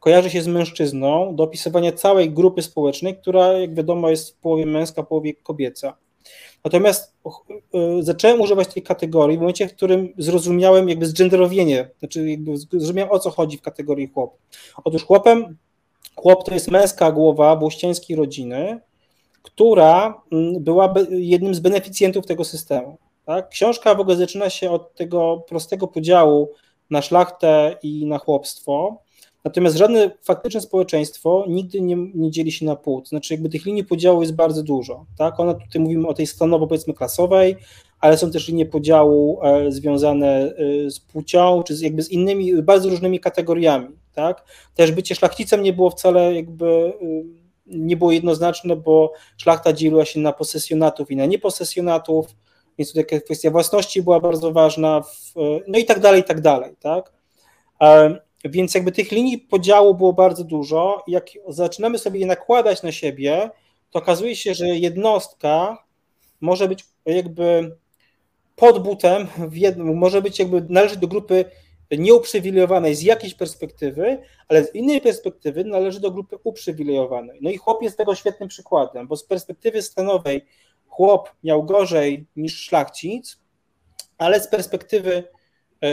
kojarzy 0.00 0.30
się 0.30 0.42
z 0.42 0.46
mężczyzną, 0.46 1.36
do 1.36 1.44
opisywania 1.44 1.92
całej 1.92 2.30
grupy 2.30 2.62
społecznej, 2.62 3.16
która 3.16 3.52
jak 3.52 3.74
wiadomo 3.74 4.10
jest 4.10 4.30
w 4.30 4.36
połowie 4.36 4.66
męska, 4.66 5.02
w 5.02 5.06
połowie 5.06 5.34
kobieca. 5.34 5.96
Natomiast 6.64 7.14
y, 7.74 8.02
zacząłem 8.02 8.40
używać 8.40 8.74
tej 8.74 8.82
kategorii 8.82 9.36
w 9.36 9.40
momencie, 9.40 9.68
w 9.68 9.72
którym 9.72 10.12
zrozumiałem 10.18 10.88
jakby 10.88 11.06
zgenderowienie, 11.06 11.90
znaczy 11.98 12.30
jakby 12.30 12.56
zrozumiałem 12.56 13.12
o 13.12 13.18
co 13.18 13.30
chodzi 13.30 13.58
w 13.58 13.62
kategorii 13.62 14.06
chłop. 14.06 14.38
Otóż 14.84 15.04
chłopem, 15.04 15.56
chłop 16.16 16.44
to 16.44 16.54
jest 16.54 16.70
męska 16.70 17.12
głowa 17.12 17.56
włościańskiej 17.56 18.16
rodziny, 18.16 18.80
która 19.42 20.22
mm, 20.32 20.64
była 20.64 20.94
jednym 21.10 21.54
z 21.54 21.60
beneficjentów 21.60 22.26
tego 22.26 22.44
systemu. 22.44 22.98
Tak? 23.24 23.48
Książka 23.48 23.94
w 23.94 24.00
ogóle 24.00 24.16
zaczyna 24.16 24.50
się 24.50 24.70
od 24.70 24.94
tego 24.94 25.44
prostego 25.48 25.88
podziału 25.88 26.50
na 26.90 27.02
szlachtę 27.02 27.76
i 27.82 28.06
na 28.06 28.18
chłopstwo, 28.18 29.02
natomiast 29.44 29.76
żadne 29.76 30.10
faktyczne 30.22 30.60
społeczeństwo 30.60 31.44
nigdy 31.48 31.80
nie, 31.80 31.96
nie 32.14 32.30
dzieli 32.30 32.52
się 32.52 32.66
na 32.66 32.76
pół, 32.76 33.04
znaczy 33.04 33.34
jakby 33.34 33.48
tych 33.48 33.66
linii 33.66 33.84
podziału 33.84 34.22
jest 34.22 34.34
bardzo 34.34 34.62
dużo. 34.62 35.06
Tak? 35.18 35.40
Ona 35.40 35.54
tutaj 35.54 35.82
mówimy 35.82 36.08
o 36.08 36.14
tej 36.14 36.26
stanowo 36.26 36.66
powiedzmy 36.66 36.94
klasowej, 36.94 37.56
ale 38.00 38.18
są 38.18 38.30
też 38.30 38.48
linie 38.48 38.66
podziału 38.66 39.40
e, 39.42 39.72
związane 39.72 40.54
e, 40.86 40.90
z 40.90 41.00
płcią, 41.00 41.62
czy 41.62 41.76
z, 41.76 41.80
jakby 41.80 42.02
z 42.02 42.10
innymi, 42.10 42.62
bardzo 42.62 42.88
różnymi 42.88 43.20
kategoriami. 43.20 43.88
Tak? 44.14 44.44
Też 44.74 44.92
bycie 44.92 45.14
szlachcicem 45.14 45.62
nie 45.62 45.72
było 45.72 45.90
wcale 45.90 46.34
jakby 46.34 46.66
e, 46.66 46.92
nie 47.66 47.96
było 47.96 48.12
jednoznaczne, 48.12 48.76
bo 48.76 49.12
szlachta 49.36 49.72
dzieliła 49.72 50.04
się 50.04 50.20
na 50.20 50.32
posesjonatów 50.32 51.10
i 51.10 51.16
na 51.16 51.26
nieposesjonatów, 51.26 52.26
więc 52.78 52.92
tutaj 52.92 53.22
kwestia 53.22 53.50
własności 53.50 54.02
była 54.02 54.20
bardzo 54.20 54.52
ważna, 54.52 55.00
w, 55.00 55.34
no 55.66 55.78
i 55.78 55.84
tak 55.84 56.00
dalej, 56.00 56.20
i 56.20 56.24
tak 56.24 56.40
dalej, 56.40 56.74
tak? 56.80 57.12
Więc 58.44 58.74
jakby 58.74 58.92
tych 58.92 59.12
linii 59.12 59.38
podziału 59.38 59.94
było 59.94 60.12
bardzo 60.12 60.44
dużo. 60.44 61.04
Jak 61.06 61.26
zaczynamy 61.48 61.98
sobie 61.98 62.20
je 62.20 62.26
nakładać 62.26 62.82
na 62.82 62.92
siebie, 62.92 63.50
to 63.90 63.98
okazuje 63.98 64.36
się, 64.36 64.54
że 64.54 64.66
jednostka 64.66 65.84
może 66.40 66.68
być 66.68 66.84
jakby 67.06 67.76
pod 68.56 68.82
butem, 68.82 69.26
może 69.94 70.22
być 70.22 70.38
jakby 70.38 70.66
należeć 70.68 70.98
do 70.98 71.08
grupy 71.08 71.44
nieuprzywilejowanej 71.90 72.94
z 72.94 73.02
jakiejś 73.02 73.34
perspektywy, 73.34 74.18
ale 74.48 74.64
z 74.64 74.74
innej 74.74 75.00
perspektywy 75.00 75.64
należy 75.64 76.00
do 76.00 76.10
grupy 76.10 76.36
uprzywilejowanej. 76.44 77.38
No 77.42 77.50
i 77.50 77.56
chłop 77.56 77.82
jest 77.82 77.98
tego 77.98 78.14
świetnym 78.14 78.48
przykładem, 78.48 79.06
bo 79.06 79.16
z 79.16 79.24
perspektywy 79.24 79.82
stanowej 79.82 80.46
chłop 80.86 81.30
miał 81.44 81.64
gorzej 81.64 82.26
niż 82.36 82.60
szlachcic, 82.60 83.38
ale 84.18 84.40
z 84.40 84.48
perspektywy 84.48 85.24
y, 85.84 85.86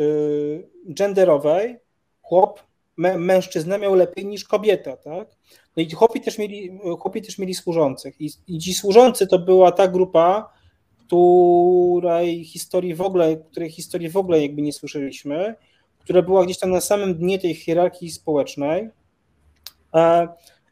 y, 0.00 0.68
genderowej 0.84 1.78
chłop, 2.22 2.68
mężczyzna 2.96 3.78
miał 3.78 3.94
lepiej 3.94 4.26
niż 4.26 4.44
kobieta, 4.44 4.96
tak? 4.96 5.28
No 5.76 5.82
i 5.82 5.90
chłopi 5.90 6.20
też 6.20 6.38
mieli, 6.38 6.78
chłopi 7.00 7.22
też 7.22 7.38
mieli 7.38 7.54
służących 7.54 8.20
i, 8.20 8.30
i 8.46 8.58
ci 8.58 8.74
służący 8.74 9.26
to 9.26 9.38
była 9.38 9.72
ta 9.72 9.88
grupa, 9.88 10.52
której 11.08 12.44
historii 12.44 12.94
w 12.94 13.00
ogóle, 13.00 13.36
której 13.36 13.70
historii 13.70 14.08
w 14.08 14.16
ogóle 14.16 14.42
jakby 14.42 14.62
nie 14.62 14.72
słyszeliśmy, 14.72 15.54
która 15.98 16.22
była 16.22 16.44
gdzieś 16.44 16.58
tam 16.58 16.70
na 16.70 16.80
samym 16.80 17.14
dnie 17.14 17.38
tej 17.38 17.54
hierarchii 17.54 18.10
społecznej. 18.10 18.88
E, 19.94 20.28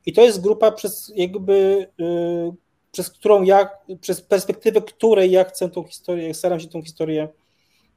I 0.06 0.12
to 0.12 0.22
jest 0.22 0.40
grupa 0.40 0.72
przez 0.72 1.12
jakby 1.16 1.86
y, 2.00 2.66
przez 2.96 3.10
którą 3.10 3.42
ja, 3.42 3.68
przez 4.00 4.20
perspektywę 4.20 4.80
której 4.80 5.30
ja 5.30 5.44
chcę 5.44 5.68
tą 5.68 5.84
historię, 5.84 6.34
staram 6.34 6.60
się 6.60 6.68
tą 6.68 6.82
historię 6.82 7.28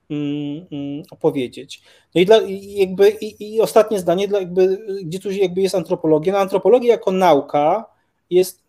mm, 0.09 0.65
mm, 0.71 1.03
opowiedzieć. 1.11 1.81
No 2.15 2.21
i, 2.21 2.25
dla, 2.25 2.39
jakby, 2.61 3.09
i, 3.09 3.55
i 3.55 3.61
ostatnie 3.61 3.99
zdanie, 3.99 4.27
dla, 4.27 4.39
jakby, 4.39 4.77
gdzie 5.03 5.19
tu 5.19 5.31
jakby 5.31 5.61
jest 5.61 5.75
antropologia. 5.75 6.33
No, 6.33 6.39
antropologia 6.39 6.91
jako 6.91 7.11
nauka 7.11 7.85
jest 8.29 8.68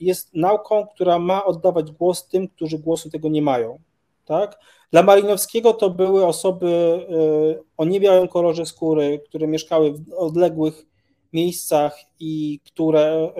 jest 0.00 0.34
nauką, 0.34 0.86
która 0.86 1.18
ma 1.18 1.44
oddawać 1.44 1.92
głos 1.92 2.28
tym, 2.28 2.48
którzy 2.48 2.78
głosu 2.78 3.10
tego 3.10 3.28
nie 3.28 3.42
mają. 3.42 3.78
Tak? 4.24 4.58
Dla 4.90 5.02
Malinowskiego 5.02 5.72
to 5.72 5.90
były 5.90 6.26
osoby 6.26 6.66
e, 6.68 7.62
o 7.76 7.84
niebiałym 7.84 8.28
kolorze 8.28 8.66
skóry, 8.66 9.20
które 9.28 9.46
mieszkały 9.46 9.92
w 9.92 10.12
odległych 10.12 10.86
miejscach 11.32 11.98
i 12.20 12.60
które 12.64 13.02
e, 13.02 13.32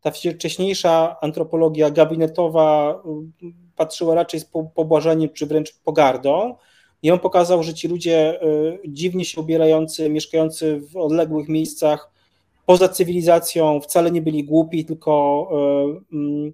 ta 0.00 0.10
wcześniejsza 0.10 1.16
antropologia 1.20 1.90
gabinetowa 1.90 3.02
patrzyła 3.76 4.14
raczej 4.14 4.40
z 4.40 4.44
pobłażaniem 4.74 5.30
czy 5.30 5.46
wręcz 5.46 5.78
pogardą. 5.78 6.54
I 7.02 7.10
on 7.10 7.18
pokazał, 7.18 7.62
że 7.62 7.74
ci 7.74 7.88
ludzie 7.88 8.40
dziwnie 8.88 9.24
się 9.24 9.40
ubierający, 9.40 10.10
mieszkający 10.10 10.80
w 10.80 10.96
odległych 10.96 11.48
miejscach, 11.48 12.09
poza 12.66 12.88
cywilizacją 12.88 13.80
wcale 13.80 14.10
nie 14.10 14.22
byli 14.22 14.44
głupi, 14.44 14.84
tylko 14.84 15.48
e, 16.12 16.16
mm, 16.16 16.52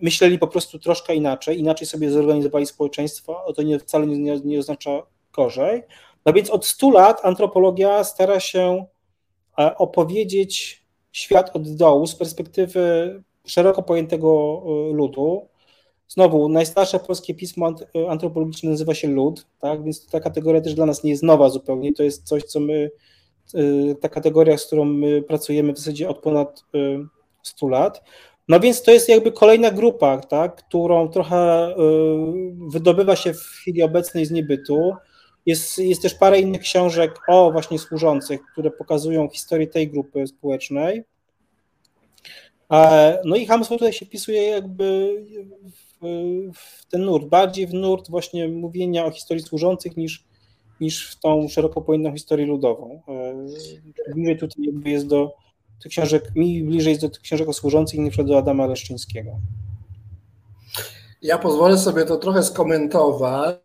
myśleli 0.00 0.38
po 0.38 0.46
prostu 0.46 0.78
troszkę 0.78 1.14
inaczej, 1.14 1.58
inaczej 1.58 1.86
sobie 1.86 2.10
zorganizowali 2.10 2.66
społeczeństwo, 2.66 3.52
to 3.56 3.62
nie, 3.62 3.78
wcale 3.78 4.06
nie, 4.06 4.40
nie 4.40 4.58
oznacza 4.58 5.02
gorzej. 5.32 5.82
No 6.26 6.32
więc 6.32 6.50
od 6.50 6.66
100 6.66 6.90
lat 6.90 7.24
antropologia 7.24 8.04
stara 8.04 8.40
się 8.40 8.86
e, 9.58 9.76
opowiedzieć 9.76 10.82
świat 11.12 11.56
od 11.56 11.76
dołu 11.76 12.06
z 12.06 12.14
perspektywy 12.14 13.22
szeroko 13.46 13.82
pojętego 13.82 14.62
e, 14.64 14.92
ludu. 14.92 15.48
Znowu, 16.08 16.48
najstarsze 16.48 16.98
polskie 16.98 17.34
pismo 17.34 17.74
antropologiczne 18.08 18.70
nazywa 18.70 18.94
się 18.94 19.08
lud, 19.08 19.46
tak? 19.60 19.84
więc 19.84 20.06
ta 20.06 20.20
kategoria 20.20 20.60
też 20.60 20.74
dla 20.74 20.86
nas 20.86 21.04
nie 21.04 21.10
jest 21.10 21.22
nowa 21.22 21.48
zupełnie, 21.48 21.92
to 21.92 22.02
jest 22.02 22.24
coś, 22.24 22.42
co 22.42 22.60
my 22.60 22.90
ta 24.00 24.08
kategoria, 24.08 24.58
z 24.58 24.66
którą 24.66 24.84
my 24.84 25.22
pracujemy 25.22 25.72
w 25.72 25.78
zasadzie 25.78 26.08
od 26.08 26.18
ponad 26.18 26.64
100 27.42 27.66
y, 27.66 27.70
lat. 27.70 28.02
No 28.48 28.60
więc 28.60 28.82
to 28.82 28.90
jest 28.90 29.08
jakby 29.08 29.32
kolejna 29.32 29.70
grupa, 29.70 30.18
tak, 30.18 30.56
którą 30.56 31.08
trochę 31.08 31.70
y, 31.70 31.74
wydobywa 32.68 33.16
się 33.16 33.34
w 33.34 33.40
chwili 33.40 33.82
obecnej 33.82 34.26
z 34.26 34.30
niebytu. 34.30 34.92
Jest, 35.46 35.78
jest 35.78 36.02
też 36.02 36.14
parę 36.14 36.40
innych 36.40 36.60
książek 36.60 37.20
o 37.28 37.52
właśnie 37.52 37.78
służących, 37.78 38.40
które 38.52 38.70
pokazują 38.70 39.28
historię 39.28 39.66
tej 39.66 39.88
grupy 39.88 40.26
społecznej. 40.26 41.04
No 43.24 43.36
i 43.36 43.46
hamstwo 43.46 43.74
tutaj 43.74 43.92
się 43.92 44.06
wpisuje 44.06 44.42
jakby 44.42 45.16
w, 45.72 46.06
w 46.54 46.86
ten 46.86 47.04
nurt, 47.04 47.26
bardziej 47.26 47.66
w 47.66 47.74
nurt 47.74 48.10
właśnie 48.10 48.48
mówienia 48.48 49.04
o 49.04 49.10
historii 49.10 49.42
służących 49.42 49.96
niż 49.96 50.24
niż 50.80 51.10
w 51.10 51.20
tą 51.20 51.48
szeroko 51.48 51.80
pojętą 51.80 52.12
historię 52.12 52.46
ludową. 52.46 53.02
E, 53.08 54.12
bliżej 54.14 54.38
tutaj 54.38 54.64
jakby 54.64 54.90
jest 54.90 55.06
do 55.06 55.34
tych 55.82 55.90
książek, 55.90 56.32
mi 56.34 56.64
bliżej 56.64 56.90
jest 56.90 57.02
do 57.02 57.08
tych 57.08 57.20
książek 57.20 57.48
o 57.48 57.52
służących 57.52 58.00
niż 58.00 58.16
do 58.16 58.38
Adama 58.38 58.66
Leszczyńskiego. 58.66 59.30
Ja 61.22 61.38
pozwolę 61.38 61.78
sobie 61.78 62.04
to 62.04 62.16
trochę 62.16 62.42
skomentować. 62.42 63.56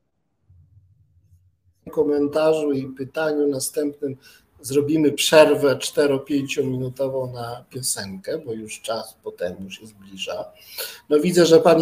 W 1.87 1.91
komentarzu 1.91 2.71
i 2.71 2.87
pytaniu 2.87 3.47
następnym 3.47 4.17
zrobimy 4.61 5.11
przerwę 5.11 5.75
4-5 5.75 6.65
minutową 6.65 7.33
na 7.33 7.65
piosenkę, 7.69 8.37
bo 8.37 8.53
już 8.53 8.81
czas 8.81 9.17
potem 9.23 9.71
się 9.71 9.87
zbliża. 9.87 10.51
No 11.09 11.19
widzę, 11.19 11.45
że 11.45 11.59
pan 11.59 11.79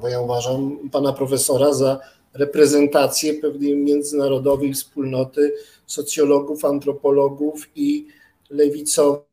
bo 0.00 0.08
ja 0.08 0.20
uważam 0.20 0.90
pana 0.90 1.12
profesora 1.12 1.72
za 1.72 2.00
reprezentację 2.34 3.34
pewnej 3.34 3.76
międzynarodowej 3.76 4.74
wspólnoty 4.74 5.52
socjologów, 5.86 6.64
antropologów 6.64 7.68
i 7.74 8.06
lewicowych. 8.50 9.24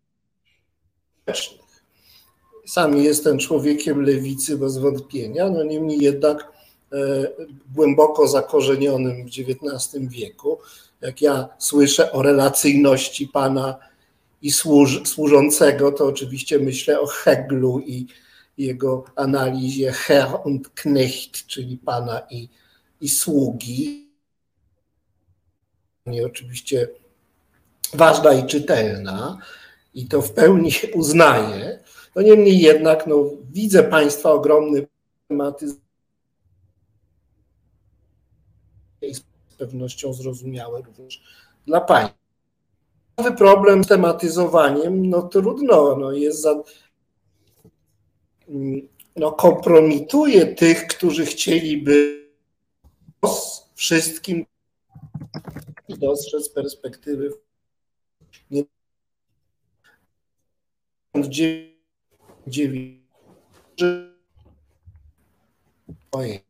Sam 2.66 2.98
jestem 2.98 3.38
człowiekiem 3.38 4.02
lewicy 4.02 4.58
bez 4.58 4.78
wątpienia, 4.78 5.50
no 5.50 5.64
niemniej 5.64 6.00
jednak 6.00 6.52
e, 6.92 6.98
głęboko 7.76 8.28
zakorzenionym 8.28 9.26
w 9.26 9.28
XIX 9.28 10.10
wieku. 10.10 10.60
Jak 11.02 11.22
ja 11.22 11.50
słyszę 11.58 12.12
o 12.12 12.22
relacyjności 12.22 13.28
pana 13.28 13.78
i 14.42 14.52
służ, 14.52 15.02
służącego, 15.06 15.92
to 15.92 16.06
oczywiście 16.06 16.60
myślę 16.60 17.00
o 17.00 17.08
Heglu 17.08 17.80
i 17.80 18.08
jego 18.58 19.04
analizie 19.16 19.92
Herr 19.92 20.28
und 20.44 20.70
Knecht, 20.70 21.48
czyli 21.48 21.78
pana 21.78 22.22
i, 22.30 22.50
i 23.02 23.10
sługi. 23.10 24.12
Nie 26.06 26.26
oczywiście 26.26 26.90
ważna 27.94 28.34
i 28.34 28.46
czytelna 28.48 29.38
i 29.94 30.08
to 30.08 30.22
w 30.22 30.32
pełni 30.32 30.72
uznaję. 30.94 31.80
No 32.16 32.22
niemniej 32.22 32.60
jednak 32.60 33.08
no, 33.08 33.30
widzę 33.52 33.84
Państwa 33.84 34.32
ogromny 34.32 34.88
tematy 35.28 35.68
i 39.02 39.16
z 39.16 39.22
pewnością 39.58 40.14
zrozumiałe 40.14 40.82
również 40.82 41.24
dla 41.66 41.82
Państwa. 41.82 42.18
Nowy 43.18 43.32
problem 43.32 43.84
z 43.84 43.88
tematyzowaniem, 43.88 45.10
no 45.10 45.22
trudno, 45.22 45.96
no 45.96 46.12
jest 46.12 46.42
za, 46.42 46.64
no 49.16 49.32
kompromituje 49.32 50.46
tych, 50.46 50.88
którzy 50.88 51.26
chcieliby 51.26 52.17
wszystkim 53.76 54.46
dostrzec 55.90 56.50
perspektywy 56.50 57.34
nie 58.52 58.64
dziewięć 62.48 63.02
ojej 66.12 66.44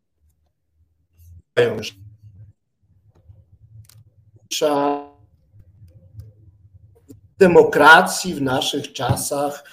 demokracji 7.38 8.36
w 8.36 8.42
naszych 8.42 8.94
czasach 8.94 9.64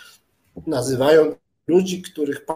nazywają 0.67 1.37
ludzi, 1.67 2.03
których 2.03 2.47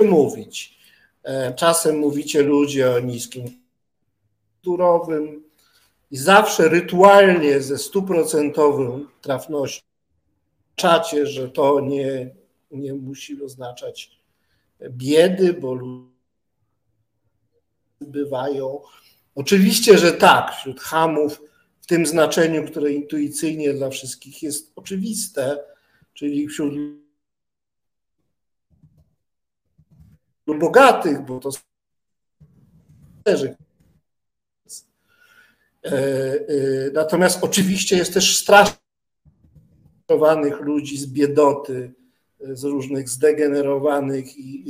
mówić. 0.00 0.75
E, 1.26 1.54
czasem 1.54 1.98
mówicie 1.98 2.42
ludzie 2.42 2.90
o 2.90 3.00
niskim 3.00 3.44
kulturowym 4.54 5.44
i 6.10 6.16
zawsze 6.16 6.68
rytualnie 6.68 7.60
ze 7.60 7.78
stuprocentową 7.78 9.04
trafnością 9.20 9.82
czacie, 10.74 11.26
że 11.26 11.48
to 11.48 11.80
nie, 11.80 12.34
nie 12.70 12.94
musi 12.94 13.42
oznaczać 13.42 14.20
biedy, 14.90 15.52
bo 15.52 15.74
ludzie 15.74 16.10
bywają. 18.00 18.80
Oczywiście, 19.34 19.98
że 19.98 20.12
tak, 20.12 20.52
wśród 20.52 20.80
hamów, 20.80 21.42
w 21.80 21.86
tym 21.86 22.06
znaczeniu, 22.06 22.66
które 22.66 22.92
intuicyjnie 22.92 23.74
dla 23.74 23.90
wszystkich 23.90 24.42
jest 24.42 24.72
oczywiste, 24.76 25.58
czyli 26.14 26.48
wśród 26.48 26.74
bogatych, 30.54 31.20
bo 31.20 31.40
to 31.40 31.50
e, 35.84 35.90
e, 35.92 36.40
Natomiast 36.92 37.44
oczywiście 37.44 37.96
jest 37.96 38.14
też 38.14 38.38
strasznych 38.38 38.76
ludzi 40.60 40.98
z 40.98 41.06
biedoty, 41.06 41.92
z 42.40 42.64
różnych 42.64 43.08
zdegenerowanych 43.08 44.38
i 44.38 44.64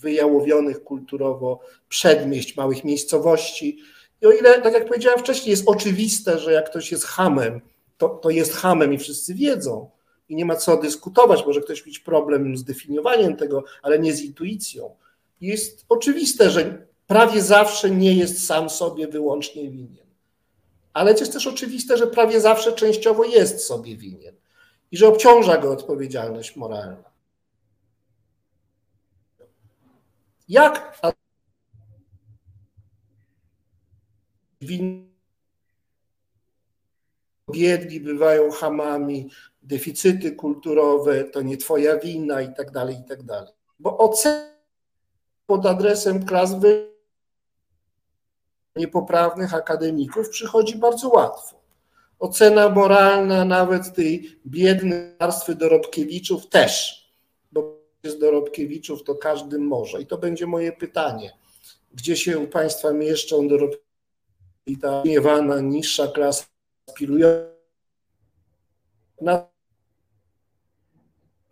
wyjałowionych 0.00 0.84
kulturowo 0.84 1.60
przedmieść, 1.88 2.56
małych 2.56 2.84
miejscowości. 2.84 3.78
I 4.22 4.26
o 4.26 4.32
ile, 4.32 4.62
tak 4.62 4.74
jak 4.74 4.88
powiedziałem 4.88 5.18
wcześniej, 5.18 5.50
jest 5.50 5.68
oczywiste, 5.68 6.38
że 6.38 6.52
jak 6.52 6.70
ktoś 6.70 6.92
jest 6.92 7.04
hamem, 7.04 7.60
to, 7.98 8.08
to 8.08 8.30
jest 8.30 8.52
hamem 8.52 8.92
i 8.92 8.98
wszyscy 8.98 9.34
wiedzą, 9.34 9.90
i 10.28 10.36
nie 10.36 10.44
ma 10.44 10.56
co 10.56 10.76
dyskutować. 10.76 11.46
Może 11.46 11.60
ktoś 11.60 11.86
mieć 11.86 11.98
problem 11.98 12.56
z 12.56 12.64
definiowaniem 12.64 13.36
tego, 13.36 13.64
ale 13.82 13.98
nie 13.98 14.12
z 14.12 14.20
intuicją. 14.20 14.96
Jest 15.40 15.84
oczywiste, 15.88 16.50
że 16.50 16.86
prawie 17.06 17.42
zawsze 17.42 17.90
nie 17.90 18.14
jest 18.14 18.46
sam 18.46 18.70
sobie 18.70 19.08
wyłącznie 19.08 19.70
winien. 19.70 20.06
Ale 20.92 21.10
jest 21.10 21.32
też 21.32 21.46
oczywiste, 21.46 21.96
że 21.96 22.06
prawie 22.06 22.40
zawsze 22.40 22.72
częściowo 22.72 23.24
jest 23.24 23.60
sobie 23.60 23.96
winien 23.96 24.34
i 24.90 24.96
że 24.96 25.08
obciąża 25.08 25.58
go 25.58 25.72
odpowiedzialność 25.72 26.56
moralna. 26.56 27.10
Jak 30.48 31.00
biedni 37.52 38.00
bywają 38.00 38.50
hamami, 38.50 39.30
deficyty 39.66 40.32
kulturowe, 40.32 41.24
to 41.24 41.42
nie 41.42 41.56
twoja 41.56 41.98
wina 41.98 42.42
i 42.42 42.54
tak 42.54 42.70
dalej, 42.70 42.96
i 43.00 43.04
tak 43.04 43.22
dalej. 43.22 43.52
Bo 43.78 43.98
ocena 43.98 44.56
pod 45.46 45.66
adresem 45.66 46.26
klas 46.26 46.50
niepoprawnych 48.76 49.54
akademików 49.54 50.28
przychodzi 50.28 50.78
bardzo 50.78 51.08
łatwo. 51.08 51.60
Ocena 52.18 52.68
moralna 52.68 53.44
nawet 53.44 53.94
tej 53.94 54.40
biednej 54.46 55.16
warstwy 55.20 55.54
Dorobkiewiczów 55.54 56.48
też, 56.48 57.02
bo 57.52 57.80
z 58.04 58.18
Dorobkiewiczów 58.18 59.04
to 59.04 59.14
każdy 59.14 59.58
może. 59.58 60.02
I 60.02 60.06
to 60.06 60.18
będzie 60.18 60.46
moje 60.46 60.72
pytanie. 60.72 61.32
Gdzie 61.92 62.16
się 62.16 62.38
u 62.38 62.46
Państwa 62.46 62.92
mieszczą 62.92 63.48
Dorobkiewicze 63.48 63.86
i 64.66 64.78
ta 64.78 65.02
gniewana, 65.02 65.60
niższa 65.60 66.06
klasa 66.06 66.44
aspirująca 66.88 67.56
na 69.20 69.55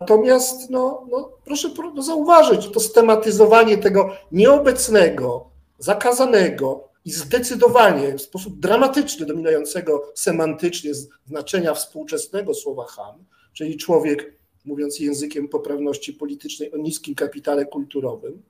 Natomiast 0.05 0.69
no, 0.69 1.07
no, 1.11 1.31
proszę 1.45 1.69
zauważyć, 1.99 2.67
to 2.67 2.79
stematyzowanie 2.79 3.77
tego 3.77 4.09
nieobecnego, 4.31 5.49
zakazanego 5.79 6.83
i 7.05 7.11
zdecydowanie 7.11 8.17
w 8.17 8.21
sposób 8.21 8.59
dramatyczny 8.59 9.25
dominującego 9.25 10.11
semantycznie 10.15 10.91
znaczenia 11.25 11.73
współczesnego 11.73 12.53
słowa 12.53 12.85
ham, 12.85 13.25
czyli 13.53 13.77
człowiek, 13.77 14.33
mówiąc 14.65 14.99
językiem 14.99 15.47
poprawności 15.47 16.13
politycznej, 16.13 16.73
o 16.73 16.77
niskim 16.77 17.15
kapitale 17.15 17.65
kulturowym, 17.65 18.41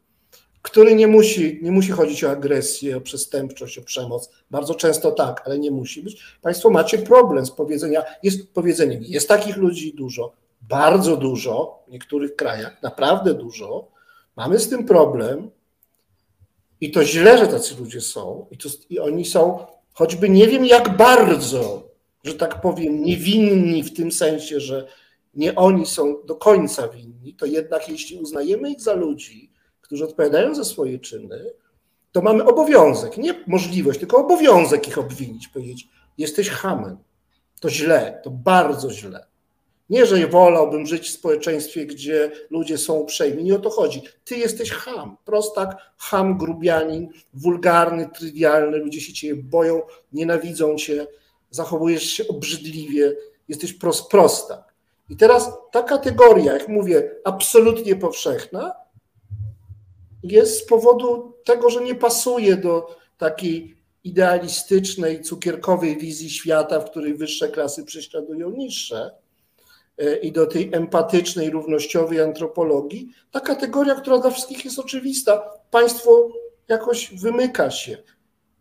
który 0.62 0.96
nie 0.96 1.08
musi, 1.08 1.60
nie 1.62 1.72
musi 1.72 1.92
chodzić 1.92 2.24
o 2.24 2.32
agresję, 2.32 2.98
o 2.98 3.02
przestępczość, 3.02 3.78
o 3.78 3.82
przemoc. 3.82 4.30
Bardzo 4.52 4.76
często 4.76 5.12
tak, 5.12 5.42
ale 5.46 5.60
nie 5.60 5.72
musi 5.72 6.04
być. 6.04 6.24
Państwo 6.42 6.70
macie 6.70 6.98
problem 6.98 7.46
z 7.46 7.52
powiedzenia, 7.52 8.04
jest 8.24 8.54
powiedzeniem, 8.54 9.04
jest 9.04 9.28
takich 9.28 9.58
ludzi 9.58 9.94
dużo, 9.94 10.45
bardzo 10.70 11.18
dużo 11.18 11.84
w 11.88 11.92
niektórych 11.92 12.36
krajach, 12.36 12.84
naprawdę 12.84 13.34
dużo. 13.34 13.88
Mamy 14.36 14.60
z 14.60 14.70
tym 14.70 14.86
problem 14.86 15.52
i 16.82 16.92
to 16.92 17.06
źle, 17.06 17.38
że 17.38 17.48
tacy 17.48 17.76
ludzie 17.80 18.02
są 18.02 18.46
i, 18.52 18.58
to, 18.58 18.70
i 18.90 19.00
oni 19.00 19.26
są 19.26 19.66
choćby 19.94 20.30
nie 20.30 20.48
wiem 20.48 20.66
jak 20.66 20.98
bardzo, 20.98 21.90
że 22.24 22.34
tak 22.34 22.62
powiem, 22.62 23.04
niewinni 23.04 23.84
w 23.84 23.94
tym 23.94 24.12
sensie, 24.12 24.60
że 24.60 24.88
nie 25.34 25.56
oni 25.56 25.86
są 25.86 26.26
do 26.26 26.36
końca 26.36 26.88
winni, 26.88 27.34
to 27.34 27.46
jednak 27.46 27.90
jeśli 27.90 28.18
uznajemy 28.18 28.72
ich 28.72 28.82
za 28.82 28.94
ludzi, 28.94 29.52
którzy 29.82 30.06
odpowiadają 30.06 30.56
za 30.56 30.64
swoje 30.64 31.00
czyny, 31.00 31.46
to 32.12 32.22
mamy 32.22 32.46
obowiązek, 32.46 33.18
nie 33.18 33.44
możliwość, 33.48 34.00
tylko 34.00 34.18
obowiązek 34.18 34.88
ich 34.88 34.98
obwinić, 34.98 35.48
powiedzieć: 35.48 35.88
Jesteś 36.18 36.50
hamem. 36.50 36.98
To 37.60 37.70
źle, 37.70 38.22
to 38.24 38.30
bardzo 38.32 38.92
źle. 38.92 39.26
Nie, 39.90 40.06
że 40.06 40.28
wolałbym 40.28 40.86
żyć 40.86 41.10
w 41.10 41.14
społeczeństwie, 41.14 41.86
gdzie 41.86 42.32
ludzie 42.50 42.78
są 42.78 42.94
uprzejmi. 42.94 43.44
Nie 43.44 43.56
o 43.56 43.60
to 43.60 43.70
chodzi. 43.70 44.02
Ty 44.24 44.36
jesteś 44.36 44.72
ham, 44.72 45.18
prostak, 45.26 45.78
ham, 45.98 46.38
grubianin, 46.38 47.10
wulgarny, 47.34 48.10
trywialny. 48.10 48.78
Ludzie 48.78 49.02
się 49.02 49.14
ciebie 49.14 49.44
boją, 49.44 49.82
nienawidzą 50.14 50.76
cię, 50.76 51.08
zachowujesz 51.50 52.04
się 52.04 52.28
obrzydliwie, 52.28 53.16
jesteś 53.48 53.74
prost, 53.74 54.10
prostak. 54.10 54.74
I 55.10 55.18
teraz 55.18 55.52
ta 55.72 55.84
kategoria, 55.84 56.54
jak 56.54 56.68
mówię, 56.68 57.12
absolutnie 57.24 57.96
powszechna, 57.96 58.74
jest 60.24 60.60
z 60.60 60.66
powodu 60.66 61.34
tego, 61.44 61.70
że 61.70 61.82
nie 61.82 61.96
pasuje 61.96 62.58
do 62.58 62.98
takiej 63.18 63.76
idealistycznej, 64.04 65.22
cukierkowej 65.22 65.98
wizji 65.98 66.30
świata, 66.30 66.80
w 66.80 66.90
której 66.90 67.14
wyższe 67.14 67.50
klasy 67.50 67.84
prześladują 67.84 68.50
niższe 68.50 69.25
i 70.22 70.32
do 70.32 70.46
tej 70.46 70.70
empatycznej, 70.74 71.50
równościowej 71.50 72.22
antropologii, 72.22 73.10
ta 73.32 73.40
kategoria, 73.40 73.96
która 73.96 74.18
dla 74.18 74.32
wszystkich 74.32 74.66
jest 74.66 74.80
oczywista, 74.80 75.50
państwo 75.72 76.30
jakoś 76.68 77.14
wymyka 77.22 77.72
się. 77.72 77.98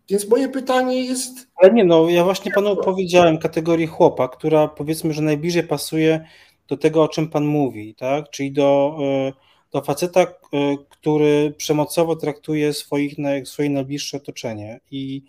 Więc 0.09 0.29
moje 0.29 0.49
pytanie 0.49 1.05
jest. 1.05 1.49
Ale 1.57 1.73
nie, 1.73 1.85
no 1.85 2.09
ja 2.09 2.25
właśnie 2.25 2.53
panu 2.53 2.77
powiedziałem 2.77 3.39
kategorii 3.39 3.87
chłopa, 3.87 4.29
która 4.29 4.69
powiedzmy, 4.69 5.13
że 5.13 5.23
najbliżej 5.23 5.63
pasuje 5.63 6.25
do 6.69 6.77
tego, 6.77 7.03
o 7.03 7.09
czym 7.09 7.31
pan 7.31 7.45
mówi, 7.45 7.95
tak? 7.95 8.31
Czyli 8.31 8.53
do, 8.53 8.99
e, 9.03 9.33
do 9.73 9.83
faceta, 9.83 10.21
e, 10.21 10.27
który 10.89 11.55
przemocowo 11.57 12.17
traktuje 12.17 12.73
swoich, 12.73 13.15
swoje 13.45 13.71
najbliższe 13.71 14.17
otoczenie. 14.17 14.81
I 14.91 15.23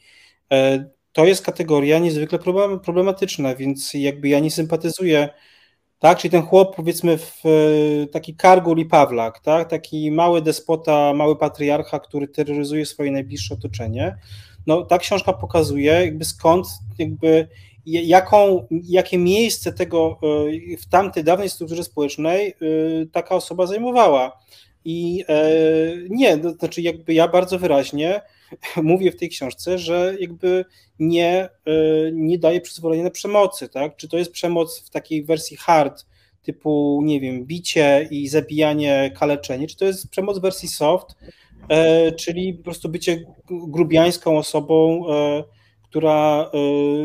to 1.14 1.26
jest 1.26 1.46
kategoria 1.46 2.00
niezwykle 2.00 2.40
problematyczna, 2.84 3.56
więc 3.56 3.94
jakby 3.94 4.30
ja 4.30 4.40
nie 4.40 4.52
sympatyzuję, 4.52 5.30
tak, 6.06 6.18
czyli 6.18 6.32
ten 6.32 6.42
chłop 6.42 6.76
powiedzmy 6.76 7.18
w 7.18 7.44
taki 8.12 8.36
Kargul 8.36 8.80
i 8.80 8.86
Pawlak, 8.86 9.40
tak, 9.40 9.70
taki 9.70 10.12
mały 10.12 10.42
despota, 10.42 11.14
mały 11.14 11.36
patriarcha, 11.36 12.00
który 12.00 12.28
terroryzuje 12.28 12.86
swoje 12.86 13.12
najbliższe 13.12 13.54
otoczenie, 13.54 14.18
no 14.68 14.86
ta 14.86 14.98
książka 14.98 15.34
pokazuje 15.34 15.92
jakby 15.92 16.26
skąd 16.26 16.68
jakby 16.98 17.48
jaką, 17.86 18.68
jakie 18.84 19.18
miejsce 19.18 19.74
tego 19.74 20.20
e, 20.74 20.78
w 20.78 20.86
tamtej 20.86 21.24
dawnej 21.24 21.50
strukturze 21.50 21.84
społecznej 21.84 22.48
e, 22.50 22.56
taka 23.12 23.36
osoba 23.36 23.68
zajmowała. 23.68 24.40
I 24.86 25.24
e, 25.30 25.52
nie, 26.10 26.38
to 26.38 26.52
znaczy 26.52 26.82
jakby 26.82 27.14
ja 27.14 27.28
bardzo 27.28 27.60
wyraźnie 27.60 28.22
mówię 28.84 29.12
w 29.12 29.16
tej 29.16 29.30
książce, 29.30 29.78
że 29.78 30.16
jakby 30.20 30.66
nie, 31.00 31.50
nie 32.14 32.40
daje 32.40 32.62
przyzwolenia 32.62 33.04
na 33.04 33.12
przemocy, 33.12 33.70
tak? 33.70 33.96
Czy 33.96 34.08
to 34.08 34.18
jest 34.18 34.32
przemoc 34.32 34.80
w 34.80 34.90
takiej 34.90 35.24
wersji 35.24 35.58
hard, 35.58 36.06
typu, 36.42 37.02
nie 37.04 37.20
wiem, 37.20 37.46
bicie 37.46 38.08
i 38.12 38.28
zabijanie, 38.28 39.12
kaleczenie, 39.20 39.68
czy 39.68 39.78
to 39.78 39.86
jest 39.86 40.10
przemoc 40.10 40.40
w 40.40 40.42
wersji 40.42 40.70
soft, 40.70 41.08
czyli 42.18 42.54
po 42.54 42.64
prostu 42.64 42.90
bycie 42.90 43.26
grubiańską 43.50 44.38
osobą, 44.38 45.04
która 45.96 46.52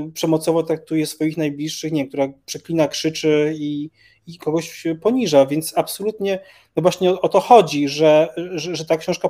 y, 0.09 0.13
przemocowo 0.13 0.63
traktuje 0.63 1.07
swoich 1.07 1.37
najbliższych, 1.37 1.93
nie 1.93 2.09
która 2.09 2.29
przeklina, 2.47 2.89
krzyczy 2.89 3.55
i, 3.57 3.91
i 4.27 4.39
kogoś 4.39 4.85
poniża, 5.01 5.47
więc 5.47 5.79
absolutnie 5.79 6.39
no 6.77 6.83
właśnie 6.83 7.11
o, 7.11 7.21
o 7.21 7.29
to 7.29 7.41
chodzi, 7.41 7.89
że, 7.89 8.29
że, 8.55 8.77
że 8.77 8.85
ta 8.85 8.97
książka 8.97 9.29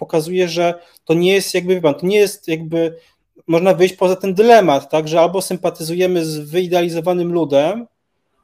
pokazuje, 0.00 0.48
że 0.48 0.74
to 1.04 1.14
nie 1.14 1.32
jest 1.32 1.54
jakby, 1.54 1.80
to 1.80 2.06
nie 2.06 2.18
jest 2.18 2.48
jakby, 2.48 2.96
można 3.46 3.74
wyjść 3.74 3.96
poza 3.96 4.16
ten 4.16 4.34
dylemat, 4.34 4.90
tak, 4.90 5.08
że 5.08 5.20
albo 5.20 5.42
sympatyzujemy 5.42 6.24
z 6.24 6.38
wyidealizowanym 6.38 7.32
ludem, 7.32 7.86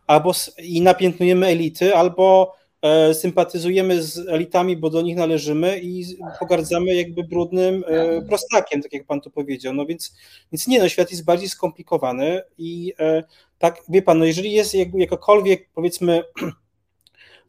albo 0.07 0.33
i 0.63 0.81
napiętnujemy 0.81 1.47
elity, 1.47 1.97
albo 1.97 2.57
E, 2.83 3.15
sympatyzujemy 3.15 4.03
z 4.03 4.29
elitami, 4.29 4.77
bo 4.77 4.91
do 4.91 5.03
nich 5.03 5.17
należymy 5.17 5.81
i 5.81 6.05
pogardzamy 6.39 6.95
jakby 6.95 7.25
brudnym 7.25 7.85
e, 7.87 8.23
prostakiem, 8.23 8.83
tak 8.83 8.93
jak 8.93 9.07
pan 9.07 9.21
to 9.21 9.31
powiedział. 9.31 9.75
No 9.75 9.87
więc, 9.87 10.15
więc 10.53 10.67
nie, 10.67 10.79
no 10.79 10.89
świat 10.89 11.11
jest 11.11 11.25
bardziej 11.25 11.49
skomplikowany 11.49 12.43
i 12.59 12.93
e, 12.99 13.23
tak, 13.59 13.83
wie 13.89 14.03
pan, 14.03 14.19
no 14.19 14.25
jeżeli 14.25 14.53
jest 14.53 14.75
jakakolwiek 14.95 15.69
powiedzmy 15.75 16.23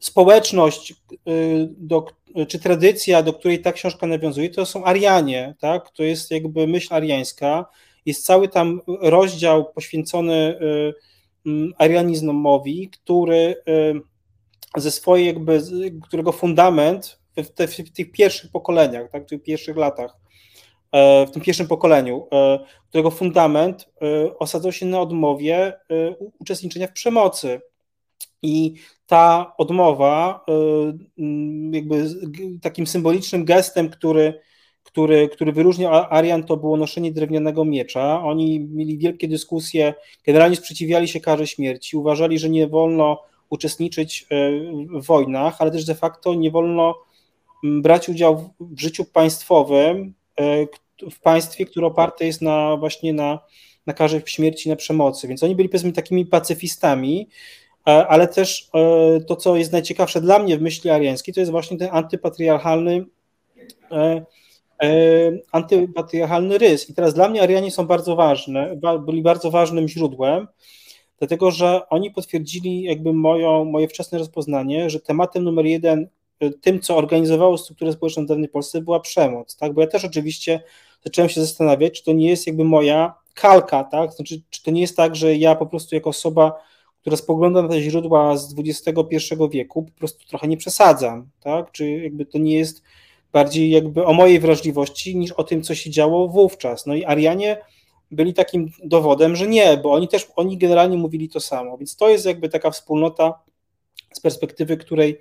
społeczność 0.00 0.94
do, 1.68 2.06
czy 2.48 2.58
tradycja, 2.58 3.22
do 3.22 3.32
której 3.32 3.60
ta 3.60 3.72
książka 3.72 4.06
nawiązuje, 4.06 4.50
to 4.50 4.66
są 4.66 4.84
Arianie, 4.84 5.54
tak? 5.60 5.90
To 5.90 6.02
jest 6.02 6.30
jakby 6.30 6.66
myśl 6.66 6.94
ariańska. 6.94 7.66
Jest 8.06 8.24
cały 8.24 8.48
tam 8.48 8.80
rozdział 9.00 9.72
poświęcony 9.72 10.58
arianizmowi, 11.78 12.88
który 12.90 13.54
ze 14.76 14.90
swojej 14.90 15.26
jakby, 15.26 15.62
którego 16.02 16.32
fundament 16.32 17.18
w, 17.36 17.50
te, 17.50 17.68
w 17.68 17.92
tych 17.92 18.12
pierwszych 18.12 18.50
pokoleniach, 18.50 19.10
tak, 19.10 19.24
w 19.24 19.26
tych 19.26 19.42
pierwszych 19.42 19.76
latach, 19.76 20.16
e, 20.92 21.26
w 21.26 21.30
tym 21.30 21.42
pierwszym 21.42 21.66
pokoleniu, 21.66 22.26
e, 22.32 22.58
którego 22.88 23.10
fundament 23.10 23.88
e, 24.02 24.38
osadzał 24.38 24.72
się 24.72 24.86
na 24.86 25.00
odmowie 25.00 25.72
uczestniczenia 26.38 26.86
w 26.86 26.92
przemocy. 26.92 27.60
I 28.42 28.74
ta 29.08 29.54
odmowa, 29.58 30.44
jakby 31.72 32.06
takim 32.62 32.86
symbolicznym 32.86 33.44
gestem, 33.44 33.88
który, 33.88 34.40
który, 34.82 35.28
który 35.28 35.52
wyróżniał 35.52 35.92
Arian, 36.10 36.44
to 36.44 36.56
było 36.56 36.76
noszenie 36.76 37.12
drewnianego 37.12 37.64
miecza. 37.64 38.22
Oni 38.22 38.60
mieli 38.60 38.98
wielkie 38.98 39.28
dyskusje, 39.28 39.94
generalnie 40.26 40.56
sprzeciwiali 40.56 41.08
się 41.08 41.20
karze 41.20 41.46
śmierci, 41.46 41.96
uważali, 41.96 42.38
że 42.38 42.50
nie 42.50 42.66
wolno 42.66 43.22
uczestniczyć 43.50 44.26
e, 44.30 44.50
w 45.00 45.06
wojnach, 45.06 45.56
ale 45.58 45.70
też 45.70 45.84
de 45.84 45.94
facto 45.94 46.34
nie 46.34 46.50
wolno 46.50 46.94
mm, 47.64 47.82
brać 47.82 48.08
udziału 48.08 48.50
w 48.60 48.80
życiu 48.80 49.04
państwowym 49.04 50.14
e, 50.40 50.66
w 51.10 51.20
państwie, 51.20 51.66
które 51.66 51.86
oparte 51.86 52.26
jest 52.26 52.42
na 52.42 52.76
właśnie 52.76 53.12
na, 53.12 53.38
na 53.86 53.92
karze 53.92 54.22
śmierci, 54.26 54.68
na 54.68 54.76
przemocy. 54.76 55.28
Więc 55.28 55.42
oni 55.42 55.56
byli 55.56 55.68
powiedzmy 55.68 55.92
takimi 55.92 56.26
pacyfistami, 56.26 57.28
ale 58.08 58.28
też 58.28 58.70
to, 59.26 59.36
co 59.36 59.56
jest 59.56 59.72
najciekawsze 59.72 60.20
dla 60.20 60.38
mnie 60.38 60.58
w 60.58 60.62
myśli 60.62 60.90
ariańskiej, 60.90 61.34
to 61.34 61.40
jest 61.40 61.52
właśnie 61.52 61.78
ten 61.78 61.88
antypatriarchalny 61.92 63.04
antypatriarchalny 65.52 66.58
rys. 66.58 66.90
I 66.90 66.94
teraz 66.94 67.14
dla 67.14 67.28
mnie 67.28 67.42
Arianie 67.42 67.70
są 67.70 67.86
bardzo 67.86 68.16
ważne, 68.16 68.76
byli 69.06 69.22
bardzo 69.22 69.50
ważnym 69.50 69.88
źródłem, 69.88 70.48
dlatego 71.18 71.50
że 71.50 71.88
oni 71.88 72.10
potwierdzili 72.10 72.82
jakby 72.82 73.12
moją, 73.12 73.64
moje 73.64 73.88
wczesne 73.88 74.18
rozpoznanie, 74.18 74.90
że 74.90 75.00
tematem 75.00 75.44
numer 75.44 75.66
jeden, 75.66 76.08
tym, 76.60 76.80
co 76.80 76.96
organizowało 76.96 77.58
strukturę 77.58 77.92
społeczną 77.92 78.24
w 78.24 78.26
dawnej 78.26 78.48
Polsce, 78.48 78.80
była 78.80 79.00
przemoc, 79.00 79.56
tak, 79.56 79.72
bo 79.72 79.80
ja 79.80 79.86
też 79.86 80.04
oczywiście 80.04 80.60
zacząłem 81.04 81.28
się 81.28 81.40
zastanawiać, 81.40 81.92
czy 81.92 82.04
to 82.04 82.12
nie 82.12 82.28
jest 82.30 82.46
jakby 82.46 82.64
moja 82.64 83.14
kalka, 83.34 83.84
tak, 83.84 84.12
znaczy, 84.12 84.40
czy 84.50 84.62
to 84.62 84.70
nie 84.70 84.80
jest 84.80 84.96
tak, 84.96 85.16
że 85.16 85.36
ja 85.36 85.54
po 85.54 85.66
prostu 85.66 85.94
jako 85.94 86.10
osoba, 86.10 86.52
która 87.08 87.16
spogląda 87.16 87.62
na 87.62 87.68
te 87.68 87.80
źródła 87.80 88.36
z 88.36 88.54
XXI 88.58 89.34
wieku, 89.50 89.82
po 89.82 89.92
prostu 89.92 90.26
trochę 90.28 90.48
nie 90.48 90.56
przesadzam, 90.56 91.28
tak, 91.40 91.72
czy 91.72 91.90
jakby 91.90 92.26
to 92.26 92.38
nie 92.38 92.56
jest 92.58 92.82
bardziej 93.32 93.70
jakby 93.70 94.04
o 94.04 94.12
mojej 94.12 94.40
wrażliwości 94.40 95.16
niż 95.16 95.32
o 95.32 95.44
tym, 95.44 95.62
co 95.62 95.74
się 95.74 95.90
działo 95.90 96.28
wówczas. 96.28 96.86
No 96.86 96.94
i 96.94 97.04
Arianie 97.04 97.56
byli 98.10 98.34
takim 98.34 98.70
dowodem, 98.84 99.36
że 99.36 99.46
nie, 99.46 99.76
bo 99.76 99.92
oni 99.92 100.08
też, 100.08 100.26
oni 100.36 100.58
generalnie 100.58 100.96
mówili 100.96 101.28
to 101.28 101.40
samo, 101.40 101.78
więc 101.78 101.96
to 101.96 102.08
jest 102.08 102.26
jakby 102.26 102.48
taka 102.48 102.70
wspólnota 102.70 103.34
z 104.12 104.20
perspektywy, 104.20 104.76
której 104.76 105.20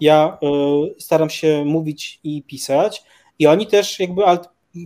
ja 0.00 0.38
y, 0.42 1.00
staram 1.00 1.30
się 1.30 1.64
mówić 1.64 2.20
i 2.24 2.42
pisać. 2.42 3.02
I 3.38 3.46
oni 3.46 3.66
też 3.66 4.00
jakby 4.00 4.22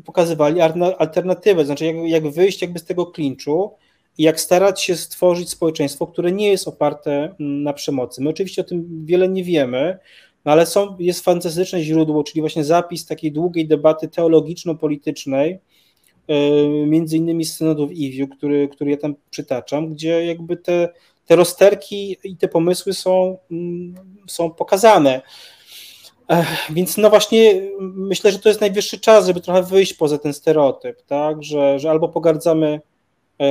pokazywali 0.05 0.61
alternatywę, 0.99 1.65
znaczy 1.65 1.85
jak, 1.85 1.97
jak 1.97 2.29
wyjść 2.29 2.63
jakby 2.63 2.79
z 2.79 2.85
tego 2.85 3.07
klinczu 3.07 3.71
i 4.19 4.23
jak 4.23 4.41
starać 4.41 4.83
się 4.83 4.97
stworzyć 4.97 5.51
społeczeństwo, 5.51 6.07
które 6.07 6.33
nie 6.33 6.49
jest 6.49 6.69
oparte 6.69 7.35
mm, 7.41 7.63
na 7.63 7.73
przemocy. 7.73 8.23
My 8.23 8.31
oczywiście 8.31 8.63
o 8.63 8.65
tym 8.65 9.07
wiele 9.07 9.29
nie 9.29 9.45
wiemy, 9.45 9.99
no 10.45 10.53
ale 10.53 10.67
są, 10.67 10.97
jest 10.99 11.25
fantastyczne 11.25 11.83
źródło, 11.83 12.25
czyli 12.25 12.41
właśnie 12.41 12.65
zapis 12.65 13.07
takiej 13.07 13.33
długiej 13.33 13.67
debaty 13.67 14.09
teologiczno-politycznej, 14.09 15.59
E, 16.29 16.69
między 16.87 17.17
innymi 17.17 17.45
z 17.45 17.57
synodów 17.57 17.93
IWIU, 17.93 18.29
który, 18.29 18.69
który 18.69 18.91
ja 18.91 18.97
tam 18.97 19.15
przytaczam, 19.31 19.93
gdzie 19.93 20.27
jakby 20.27 20.57
te, 20.57 20.89
te 21.27 21.37
rozterki 21.37 22.17
i 22.25 22.37
te 22.37 22.49
pomysły 22.49 22.95
są, 22.95 23.39
mm, 23.51 23.95
są 24.29 24.51
pokazane. 24.51 25.21
Więc 26.71 26.97
no 26.97 27.11
właśnie 27.11 27.63
myślę, 27.81 28.33
że 28.33 28.39
to 28.39 28.49
jest 28.49 28.61
najwyższy 28.61 29.01
czas, 29.01 29.27
żeby 29.27 29.41
trochę 29.41 29.63
wyjść 29.63 29.95
poza 29.95 30.19
ten 30.19 30.33
stereotyp, 30.33 31.03
tak? 31.03 31.43
że, 31.43 31.79
że 31.79 31.91
albo 31.91 32.09
pogardzamy 32.09 32.81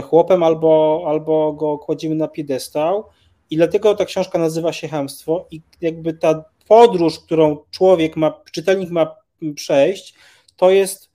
chłopem, 0.02 0.44
albo, 0.44 1.04
albo 1.08 1.54
go 1.54 1.78
kładziemy 1.78 2.16
na 2.16 2.28
piedestał 2.28 3.04
i 3.50 3.58
dlatego 3.58 3.96
ta 3.96 4.06
książka 4.06 4.40
nazywa 4.40 4.74
się 4.74 4.88
Hamstwo 4.88 5.46
i 5.52 5.62
jakby 5.82 6.14
ta 6.14 6.44
podróż, 6.68 7.20
którą 7.20 7.58
człowiek 7.72 8.16
ma, 8.16 8.42
czytelnik 8.52 8.90
ma 8.90 9.16
przejść, 9.56 10.14
to 10.56 10.72
jest 10.72 11.10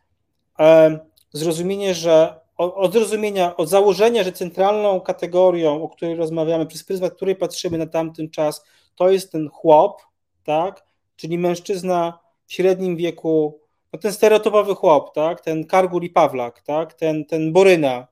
zrozumienie, 1.32 1.94
że 1.94 2.40
od 2.56 2.92
zrozumienia, 2.92 3.56
od 3.56 3.68
założenia, 3.68 4.24
że 4.24 4.32
centralną 4.32 5.00
kategorią, 5.00 5.82
o 5.82 5.88
której 5.88 6.16
rozmawiamy, 6.16 6.66
przez 6.66 6.84
pryzmat 6.84 7.14
której 7.14 7.36
patrzymy 7.36 7.78
na 7.78 7.86
tamten 7.86 8.30
czas, 8.30 8.64
to 8.94 9.10
jest 9.10 9.32
ten 9.32 9.48
chłop, 9.48 10.02
tak? 10.44 10.84
Czyli 11.16 11.38
mężczyzna 11.38 12.18
w 12.46 12.52
średnim 12.52 12.96
wieku, 12.96 13.60
no 13.92 13.98
ten 13.98 14.12
stereotypowy 14.12 14.74
chłop, 14.74 15.14
tak? 15.14 15.40
Ten 15.40 15.66
Kargul 15.66 16.02
i 16.02 16.10
Pawlak, 16.10 16.62
tak? 16.62 16.94
Ten, 16.94 17.24
ten 17.24 17.52
Boryna. 17.52 18.06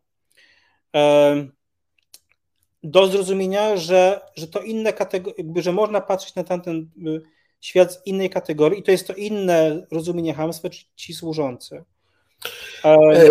Do 2.83 3.07
zrozumienia, 3.07 3.77
że, 3.77 4.21
że 4.37 4.47
to 4.47 4.61
inne 4.61 4.93
kategorie, 4.93 5.45
że 5.57 5.73
można 5.73 6.01
patrzeć 6.01 6.35
na 6.35 6.45
tamten 6.45 6.91
y, 7.07 7.23
świat 7.61 7.93
z 7.93 8.07
innej 8.07 8.31
kategorii 8.31 8.81
i 8.81 8.83
to 8.83 8.91
jest 8.91 9.07
to 9.07 9.15
inne 9.15 9.87
rozumienie 9.91 10.35
hamstwa, 10.35 10.71
czyli 10.71 10.87
ci 10.97 11.15
służący. 11.15 11.85
E, 12.85 13.29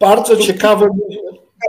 bardzo 0.00 0.36
ciekawe. 0.36 0.88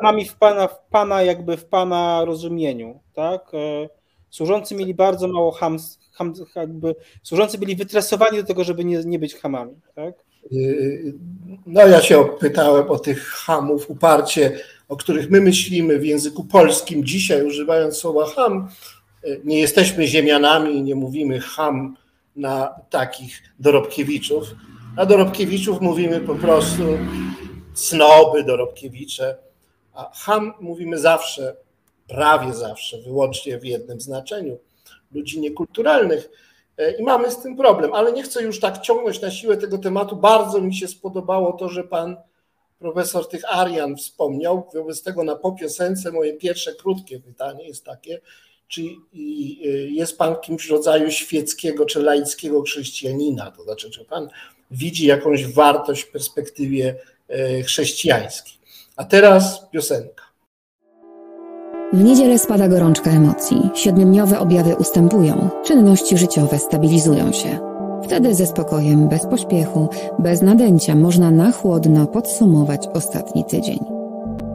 Hamami 0.01 0.25
w 0.25 0.35
pana, 0.35 0.67
w 0.67 0.79
pana, 0.89 1.21
jakby 1.21 1.57
w 1.57 1.65
pana 1.65 2.25
rozumieniu, 2.25 2.99
tak? 3.13 3.51
E, 3.53 3.89
służący 4.29 4.75
mieli 4.75 4.93
bardzo 4.93 5.27
mało 5.27 5.51
ham, 5.51 5.77
ham 6.11 6.33
jakby, 6.55 6.95
służący 7.23 7.57
byli 7.57 7.75
wytresowani 7.75 8.37
do 8.37 8.43
tego, 8.43 8.63
żeby 8.63 8.85
nie, 8.85 9.03
nie 9.05 9.19
być 9.19 9.35
hamami, 9.35 9.75
tak? 9.95 10.13
E, 10.15 10.57
no 11.65 11.87
ja 11.87 12.01
się 12.01 12.25
pytałem 12.39 12.89
o 12.91 12.99
tych 12.99 13.27
hamów 13.27 13.89
uparcie, 13.89 14.59
o 14.87 14.97
których 14.97 15.29
my 15.29 15.41
myślimy 15.41 15.99
w 15.99 16.05
języku 16.05 16.43
polskim 16.43 17.05
dzisiaj, 17.05 17.45
używając 17.45 17.97
słowa 17.97 18.25
ham. 18.25 18.67
Nie 19.43 19.59
jesteśmy 19.59 20.07
ziemianami, 20.07 20.83
nie 20.83 20.95
mówimy 20.95 21.39
ham 21.39 21.97
na 22.35 22.75
takich 22.89 23.43
dorobkiewiczów. 23.59 24.55
A 24.97 25.05
do 25.05 25.17
Robkiewiczów 25.17 25.81
mówimy 25.81 26.19
po 26.19 26.35
prostu 26.35 26.83
cnoby, 27.73 28.43
dorobkiewicze. 28.43 29.37
A 29.93 30.11
ham 30.13 30.53
mówimy 30.59 30.97
zawsze, 30.97 31.55
prawie 32.07 32.53
zawsze, 32.53 32.97
wyłącznie 33.01 33.59
w 33.59 33.65
jednym 33.65 34.01
znaczeniu, 34.01 34.57
ludzi 35.11 35.39
niekulturalnych. 35.39 36.29
E, 36.77 36.91
I 36.91 37.03
mamy 37.03 37.31
z 37.31 37.37
tym 37.37 37.57
problem, 37.57 37.93
ale 37.93 38.11
nie 38.11 38.23
chcę 38.23 38.43
już 38.43 38.59
tak 38.59 38.81
ciągnąć 38.81 39.21
na 39.21 39.31
siłę 39.31 39.57
tego 39.57 39.77
tematu. 39.77 40.15
Bardzo 40.15 40.61
mi 40.61 40.75
się 40.75 40.87
spodobało 40.87 41.53
to, 41.53 41.69
że 41.69 41.83
pan 41.83 42.17
profesor 42.79 43.29
tych 43.29 43.55
Arian 43.55 43.95
wspomniał. 43.95 44.69
Wobec 44.73 45.03
tego 45.03 45.23
na 45.23 45.35
po 45.35 45.51
piosence 45.51 46.11
moje 46.11 46.33
pierwsze 46.33 46.75
krótkie 46.75 47.19
pytanie 47.19 47.67
jest 47.67 47.85
takie, 47.85 48.21
czy 48.67 48.81
jest 49.89 50.17
pan 50.17 50.35
kimś 50.35 50.67
w 50.67 50.71
rodzaju 50.71 51.11
świeckiego 51.11 51.85
czy 51.85 52.03
laickiego 52.03 52.61
chrześcijanina? 52.61 53.51
To 53.51 53.63
znaczy, 53.63 53.89
czy 53.89 54.05
pan 54.05 54.29
widzi 54.71 55.05
jakąś 55.05 55.47
wartość 55.47 56.01
w 56.03 56.11
perspektywie 56.11 56.95
e, 57.27 57.61
chrześcijańskiej? 57.63 58.53
A 58.95 59.03
teraz 59.03 59.69
piosenka. 59.71 60.25
W 61.93 62.03
niedzielę 62.03 62.39
spada 62.39 62.67
gorączka 62.67 63.11
emocji, 63.11 63.57
siedmiodniowe 63.75 64.39
objawy 64.39 64.75
ustępują, 64.75 65.49
czynności 65.65 66.17
życiowe 66.17 66.59
stabilizują 66.59 67.31
się. 67.33 67.74
Wtedy 68.05 68.35
ze 68.35 68.45
spokojem, 68.45 69.09
bez 69.09 69.25
pośpiechu, 69.25 69.89
bez 70.19 70.41
nadęcia 70.41 70.95
można 70.95 71.31
na 71.31 71.51
chłodno 71.51 72.07
podsumować 72.07 72.87
ostatni 72.93 73.45
tydzień. 73.45 73.79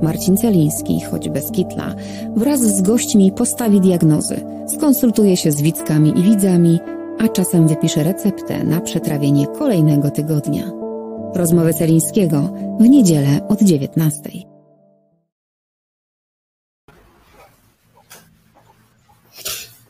Marcin 0.02 0.36
Celiński, 0.36 1.00
choć 1.00 1.28
bez 1.28 1.50
kitla, 1.50 1.94
wraz 2.36 2.60
z 2.60 2.82
gośćmi 2.82 3.32
postawi 3.32 3.80
diagnozy, 3.80 4.40
skonsultuje 4.76 5.36
się 5.36 5.52
z 5.52 5.62
widzkami 5.62 6.18
i 6.18 6.22
widzami, 6.22 6.78
a 7.18 7.28
czasem 7.28 7.68
wypisze 7.68 8.02
receptę 8.02 8.64
na 8.64 8.80
przetrawienie 8.80 9.46
kolejnego 9.46 10.10
tygodnia. 10.10 10.70
Rozmowy 11.34 11.74
Celińskiego 11.74 12.52
w 12.80 12.88
niedzielę 12.88 13.40
od 13.48 13.62
19. 13.62 14.20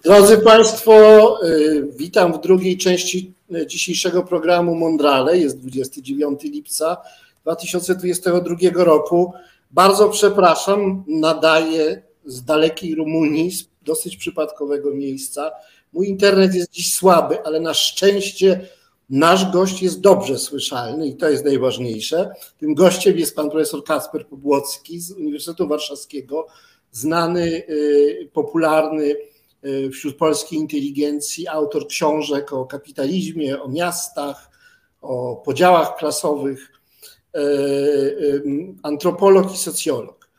Drodzy 0.04 0.38
Państwo, 0.38 0.94
y, 1.44 1.88
witam 1.96 2.32
w 2.32 2.40
drugiej 2.40 2.76
części 2.76 3.39
dzisiejszego 3.66 4.22
programu 4.22 4.74
Mondrale. 4.74 5.38
Jest 5.38 5.58
29 5.58 6.42
lipca 6.42 6.96
2022 7.42 8.84
roku. 8.84 9.32
Bardzo 9.70 10.08
przepraszam, 10.08 11.04
nadaję 11.08 12.02
z 12.24 12.44
dalekiej 12.44 12.94
Rumunii, 12.94 13.50
z 13.50 13.68
dosyć 13.82 14.16
przypadkowego 14.16 14.94
miejsca. 14.94 15.50
Mój 15.92 16.08
internet 16.08 16.54
jest 16.54 16.70
dziś 16.70 16.94
słaby, 16.94 17.44
ale 17.44 17.60
na 17.60 17.74
szczęście 17.74 18.60
nasz 19.10 19.52
gość 19.52 19.82
jest 19.82 20.00
dobrze 20.00 20.38
słyszalny 20.38 21.06
i 21.06 21.16
to 21.16 21.28
jest 21.28 21.44
najważniejsze. 21.44 22.30
Tym 22.58 22.74
gościem 22.74 23.18
jest 23.18 23.36
pan 23.36 23.50
profesor 23.50 23.84
Kasper 23.84 24.26
Pobłocki 24.26 25.00
z 25.00 25.10
Uniwersytetu 25.10 25.68
Warszawskiego, 25.68 26.46
znany, 26.92 27.62
y, 27.68 28.28
popularny 28.32 29.16
wśród 29.92 30.16
polskiej 30.16 30.58
inteligencji, 30.58 31.48
autor 31.48 31.86
książek 31.86 32.52
o 32.52 32.66
kapitalizmie, 32.66 33.62
o 33.62 33.68
miastach, 33.68 34.50
o 35.00 35.36
podziałach 35.36 35.96
klasowych, 35.96 36.72
y, 37.36 38.42
antropolog 38.82 39.54
i 39.54 39.56
socjolog. 39.56 40.30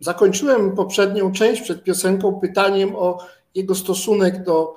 Zakończyłem 0.00 0.76
poprzednią 0.76 1.32
część 1.32 1.62
przed 1.62 1.84
piosenką 1.84 2.40
pytaniem 2.40 2.96
o 2.96 3.18
jego 3.54 3.74
stosunek 3.74 4.44
do 4.44 4.76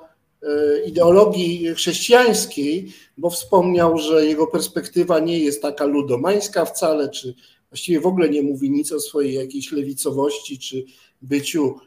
ideologii 0.86 1.74
chrześcijańskiej, 1.74 2.92
bo 3.18 3.30
wspomniał, 3.30 3.98
że 3.98 4.26
jego 4.26 4.46
perspektywa 4.46 5.18
nie 5.18 5.38
jest 5.38 5.62
taka 5.62 5.84
ludomańska 5.84 6.64
wcale, 6.64 7.08
czy 7.08 7.34
właściwie 7.70 8.00
w 8.00 8.06
ogóle 8.06 8.28
nie 8.28 8.42
mówi 8.42 8.70
nic 8.70 8.92
o 8.92 9.00
swojej 9.00 9.34
jakiejś 9.34 9.72
lewicowości, 9.72 10.58
czy 10.58 10.84
byciu 11.22 11.78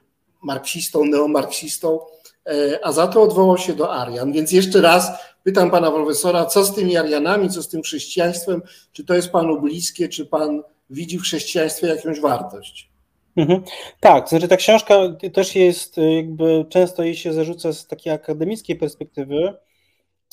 marksistą, 0.43 1.05
neomarksistą, 1.05 1.99
e, 2.45 2.79
a 2.83 2.91
za 2.91 3.07
to 3.07 3.21
odwołał 3.21 3.57
się 3.57 3.73
do 3.73 3.93
Arian. 3.93 4.31
Więc 4.31 4.51
jeszcze 4.51 4.81
raz 4.81 5.11
pytam 5.43 5.71
pana 5.71 5.91
profesora, 5.91 6.45
co 6.45 6.63
z 6.63 6.75
tymi 6.75 6.97
Arianami, 6.97 7.49
co 7.49 7.63
z 7.63 7.69
tym 7.69 7.81
chrześcijaństwem, 7.81 8.61
czy 8.91 9.05
to 9.05 9.13
jest 9.13 9.29
panu 9.29 9.61
bliskie, 9.61 10.09
czy 10.09 10.25
pan 10.25 10.63
widzi 10.89 11.17
w 11.17 11.21
chrześcijaństwie 11.21 11.87
jakąś 11.87 12.19
wartość? 12.19 12.93
Mhm. 13.35 13.63
Tak, 13.99 14.29
znaczy 14.29 14.47
ta 14.47 14.57
książka 14.57 14.95
też 15.33 15.55
jest 15.55 15.97
y, 15.97 16.13
jakby 16.13 16.65
często 16.69 17.03
jej 17.03 17.15
się 17.15 17.33
zarzuca 17.33 17.73
z 17.73 17.87
takiej 17.87 18.13
akademickiej 18.13 18.75
perspektywy, 18.75 19.53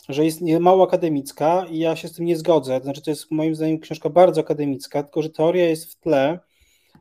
że 0.09 0.25
jest 0.25 0.41
mało 0.61 0.85
akademicka 0.85 1.67
i 1.71 1.79
ja 1.79 1.97
się 1.97 2.09
z 2.09 2.13
tym 2.13 2.25
nie 2.25 2.37
zgodzę. 2.37 2.81
Znaczy 2.83 3.03
to 3.03 3.11
jest 3.11 3.31
moim 3.31 3.55
zdaniem 3.55 3.79
książka 3.79 4.11
bardzo 4.11 4.41
akademicka, 4.41 5.03
tylko 5.03 5.23
że 5.23 5.31
teoria 5.31 5.69
jest 5.69 5.93
w 5.93 5.97
tle, 6.01 6.39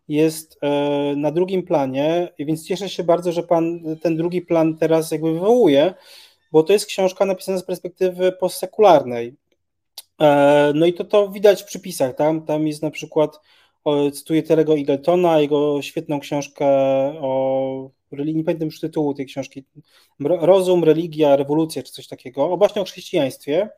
jest 0.10 0.58
e, 0.62 1.14
na 1.16 1.32
drugim 1.32 1.64
planie, 1.64 2.34
więc 2.40 2.68
cieszę 2.68 2.90
się 2.90 3.04
bardzo, 3.04 3.32
że 3.32 3.44
pan 3.44 3.80
ten 4.02 4.18
drugi 4.18 4.42
plan 4.42 4.78
teraz 4.78 5.12
jakby 5.12 5.34
wywołuje, 5.34 5.94
bo 6.52 6.64
to 6.64 6.74
jest 6.74 6.86
książka 6.86 7.26
napisana 7.26 7.58
z 7.58 7.64
perspektywy 7.64 8.32
postsekularnej. 8.32 9.36
E, 10.22 10.72
no 10.76 10.86
i 10.86 10.94
to, 10.94 11.04
to 11.04 11.30
widać 11.30 11.64
w 11.64 11.66
przypisach, 11.66 12.16
tam, 12.16 12.46
tam 12.46 12.68
jest 12.68 12.82
na 12.82 12.92
przykład 12.92 13.40
cytuję 14.14 14.44
Terego 14.44 14.74
Eagletona, 14.74 15.40
jego 15.40 15.82
świetną 15.82 16.20
książkę 16.20 16.68
o 17.22 17.90
religii, 18.12 18.38
nie 18.38 18.44
pamiętam 18.44 18.66
już 18.66 18.80
tytułu 18.80 19.14
tej 19.14 19.26
książki, 19.26 19.64
Rozum, 20.20 20.84
Religia, 20.84 21.36
Rewolucja, 21.36 21.84
czy 21.84 21.92
coś 21.92 22.08
takiego, 22.08 22.52
o 22.52 22.58
właśnie 22.58 22.82
o 22.82 22.86
chrześcijaństwie. 22.86 23.70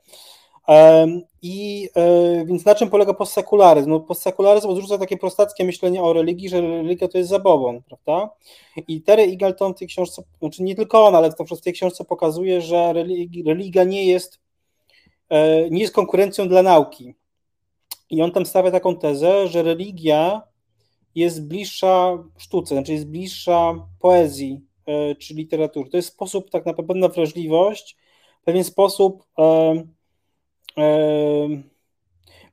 I 1.41 1.89
e, 1.95 2.45
więc 2.45 2.65
na 2.65 2.75
czym 2.75 2.89
polega 2.89 3.13
postsekularyzm? 3.13 3.89
No, 3.89 3.99
postsekularyzm 3.99 4.69
odrzuca 4.69 4.97
takie 4.97 5.17
prostackie 5.17 5.65
myślenie 5.65 6.03
o 6.03 6.13
religii, 6.13 6.49
że 6.49 6.61
religia 6.61 7.07
to 7.07 7.17
jest 7.17 7.29
zabobon, 7.29 7.81
prawda? 7.81 8.29
I 8.87 9.01
Terry 9.01 9.23
Eagleton 9.23 9.73
w 9.73 9.79
tej 9.79 9.87
książce, 9.87 10.23
znaczy 10.39 10.63
nie 10.63 10.75
tylko 10.75 11.05
on, 11.05 11.15
ale 11.15 11.29
na 11.29 11.45
w 11.55 11.61
tej 11.61 11.73
książce 11.73 12.05
pokazuje, 12.05 12.61
że 12.61 12.93
religia 13.45 13.83
nie 13.83 14.05
jest, 14.05 14.39
e, 15.29 15.69
nie 15.69 15.81
jest 15.81 15.93
konkurencją 15.93 16.47
dla 16.47 16.63
nauki. 16.63 17.13
I 18.09 18.21
on 18.21 18.31
tam 18.31 18.45
stawia 18.45 18.71
taką 18.71 18.95
tezę, 18.95 19.47
że 19.47 19.63
religia 19.63 20.41
jest 21.15 21.47
bliższa 21.47 22.23
sztuce, 22.37 22.75
znaczy 22.75 22.93
jest 22.93 23.07
bliższa 23.07 23.87
poezji 23.99 24.61
e, 24.85 25.15
czy 25.15 25.33
literatury. 25.33 25.89
To 25.89 25.97
jest 25.97 26.09
sposób, 26.09 26.49
tak 26.49 26.65
naprawdę, 26.65 26.93
pewna 26.93 27.07
wrażliwość, 27.07 27.97
pewien 28.45 28.63
sposób 28.63 29.23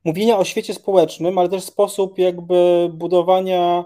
mówienia 0.03 0.37
o 0.37 0.43
świecie 0.43 0.73
społecznym, 0.73 1.37
ale 1.37 1.49
też 1.49 1.63
sposób 1.63 2.17
jakby 2.17 2.89
budowania 2.93 3.85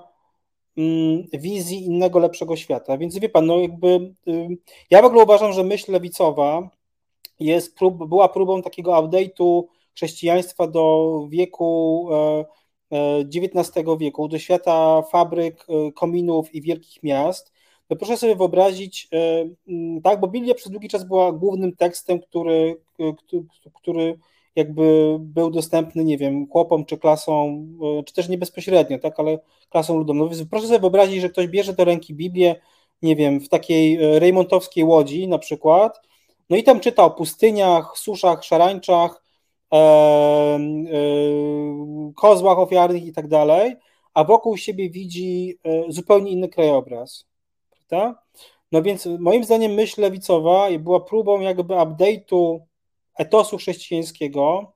mm, 0.77 1.23
wizji 1.33 1.85
innego, 1.85 2.19
lepszego 2.19 2.55
świata. 2.55 2.97
Więc 2.97 3.19
wie 3.19 3.29
pan, 3.29 3.45
no 3.45 3.59
jakby 3.59 4.13
ja 4.89 5.01
w 5.01 5.05
ogóle 5.05 5.23
uważam, 5.23 5.53
że 5.53 5.63
myśl 5.63 5.91
lewicowa 5.91 6.69
jest 7.39 7.75
prób, 7.75 8.07
była 8.07 8.29
próbą 8.29 8.61
takiego 8.61 8.91
update'u 8.91 9.63
chrześcijaństwa 9.95 10.67
do 10.67 11.27
wieku 11.29 12.09
XIX 12.91 13.77
e, 13.77 13.79
e, 13.79 13.97
wieku, 13.97 14.27
do 14.27 14.39
świata 14.39 15.01
fabryk, 15.01 15.65
e, 15.69 15.91
kominów 15.91 16.55
i 16.55 16.61
wielkich 16.61 17.03
miast, 17.03 17.52
to 17.87 17.95
proszę 17.95 18.17
sobie 18.17 18.35
wyobrazić, 18.35 19.09
tak, 20.03 20.19
bo 20.19 20.27
Biblia 20.27 20.53
przez 20.53 20.71
długi 20.71 20.89
czas 20.89 21.03
była 21.03 21.31
głównym 21.31 21.75
tekstem, 21.75 22.19
który, 22.19 22.77
który 23.73 24.17
jakby 24.55 25.17
był 25.19 25.51
dostępny, 25.51 26.03
nie 26.03 26.17
wiem, 26.17 26.47
chłopom 26.47 26.85
czy 26.85 26.97
klasom, 26.97 27.79
czy 28.05 28.13
też 28.13 28.29
nie 28.29 28.37
bezpośrednio, 28.37 28.99
tak, 28.99 29.19
ale 29.19 29.39
klasom 29.69 29.97
ludom. 29.97 30.17
No 30.17 30.29
więc 30.29 30.43
proszę 30.49 30.67
sobie 30.67 30.79
wyobrazić, 30.79 31.21
że 31.21 31.29
ktoś 31.29 31.47
bierze 31.47 31.73
do 31.73 31.85
ręki 31.85 32.13
Biblię, 32.13 32.55
nie 33.01 33.15
wiem, 33.15 33.39
w 33.39 33.49
takiej 33.49 33.97
rejmontowskiej 34.19 34.83
łodzi 34.83 35.27
na 35.27 35.37
przykład, 35.37 36.01
no 36.49 36.57
i 36.57 36.63
tam 36.63 36.79
czyta 36.79 37.03
o 37.03 37.11
pustyniach, 37.11 37.97
suszach, 37.97 38.43
szarańczach, 38.43 39.23
kozłach 42.15 42.59
ofiarnych 42.59 43.05
i 43.05 43.13
tak 43.13 43.27
dalej, 43.27 43.75
a 44.13 44.23
wokół 44.23 44.57
siebie 44.57 44.89
widzi 44.89 45.57
e, 45.63 45.83
zupełnie 45.89 46.31
inny 46.31 46.49
krajobraz. 46.49 47.25
No 48.71 48.81
więc 48.81 49.07
moim 49.19 49.43
zdaniem 49.43 49.71
myśl 49.71 50.01
lewicowa 50.01 50.67
była 50.79 50.99
próbą 50.99 51.39
jakby 51.39 51.73
update'u 51.73 52.59
etosu 53.17 53.57
chrześcijańskiego, 53.57 54.73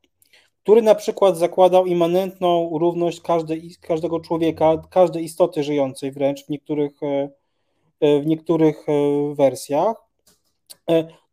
który 0.63 0.81
na 0.81 0.95
przykład 0.95 1.37
zakładał 1.37 1.85
immanentną 1.85 2.69
równość 2.79 3.21
każdej, 3.21 3.75
każdego 3.81 4.19
człowieka, 4.19 4.81
każdej 4.89 5.23
istoty 5.23 5.63
żyjącej 5.63 6.11
wręcz 6.11 6.45
w 6.45 6.49
niektórych, 6.49 7.03
e, 7.03 7.29
e, 7.99 8.19
w 8.19 8.27
niektórych 8.27 8.85
wersjach 9.33 10.07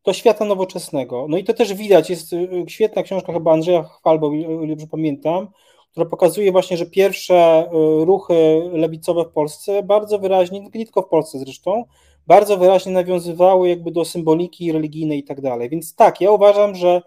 do 0.05 0.13
świata 0.13 0.45
nowoczesnego. 0.45 1.27
No 1.29 1.37
i 1.37 1.45
to 1.45 1.55
też 1.55 1.75
widać, 1.75 2.11
jest 2.11 2.31
świetna 2.69 3.03
książka 3.03 3.33
chyba 3.33 3.53
Andrzeja 3.53 3.83
Chwalbo, 3.83 4.27
o 4.27 4.33
ile 4.33 4.77
pamiętam, 4.91 5.49
która 5.95 6.07
pokazuje 6.07 6.53
właśnie, 6.53 6.77
że 6.77 6.87
pierwsze 6.87 7.65
y, 7.67 8.05
ruchy 8.05 8.71
lewicowe 8.73 9.25
w 9.25 9.33
Polsce 9.33 9.83
bardzo 9.83 10.19
wyraźnie, 10.19 10.61
nie 10.61 10.71
tylko 10.71 11.03
w 11.03 11.09
Polsce 11.09 11.39
zresztą, 11.39 11.85
bardzo 12.27 12.57
wyraźnie 12.57 12.93
nawiązywały 12.93 13.69
jakby 13.69 13.91
do 13.91 14.05
symboliki 14.05 14.73
religijnej 14.73 15.19
i 15.19 15.25
tak 15.25 15.41
dalej. 15.41 15.69
Więc 15.69 15.95
tak, 15.95 16.21
ja 16.21 16.31
uważam, 16.31 16.75
że 16.75 17.03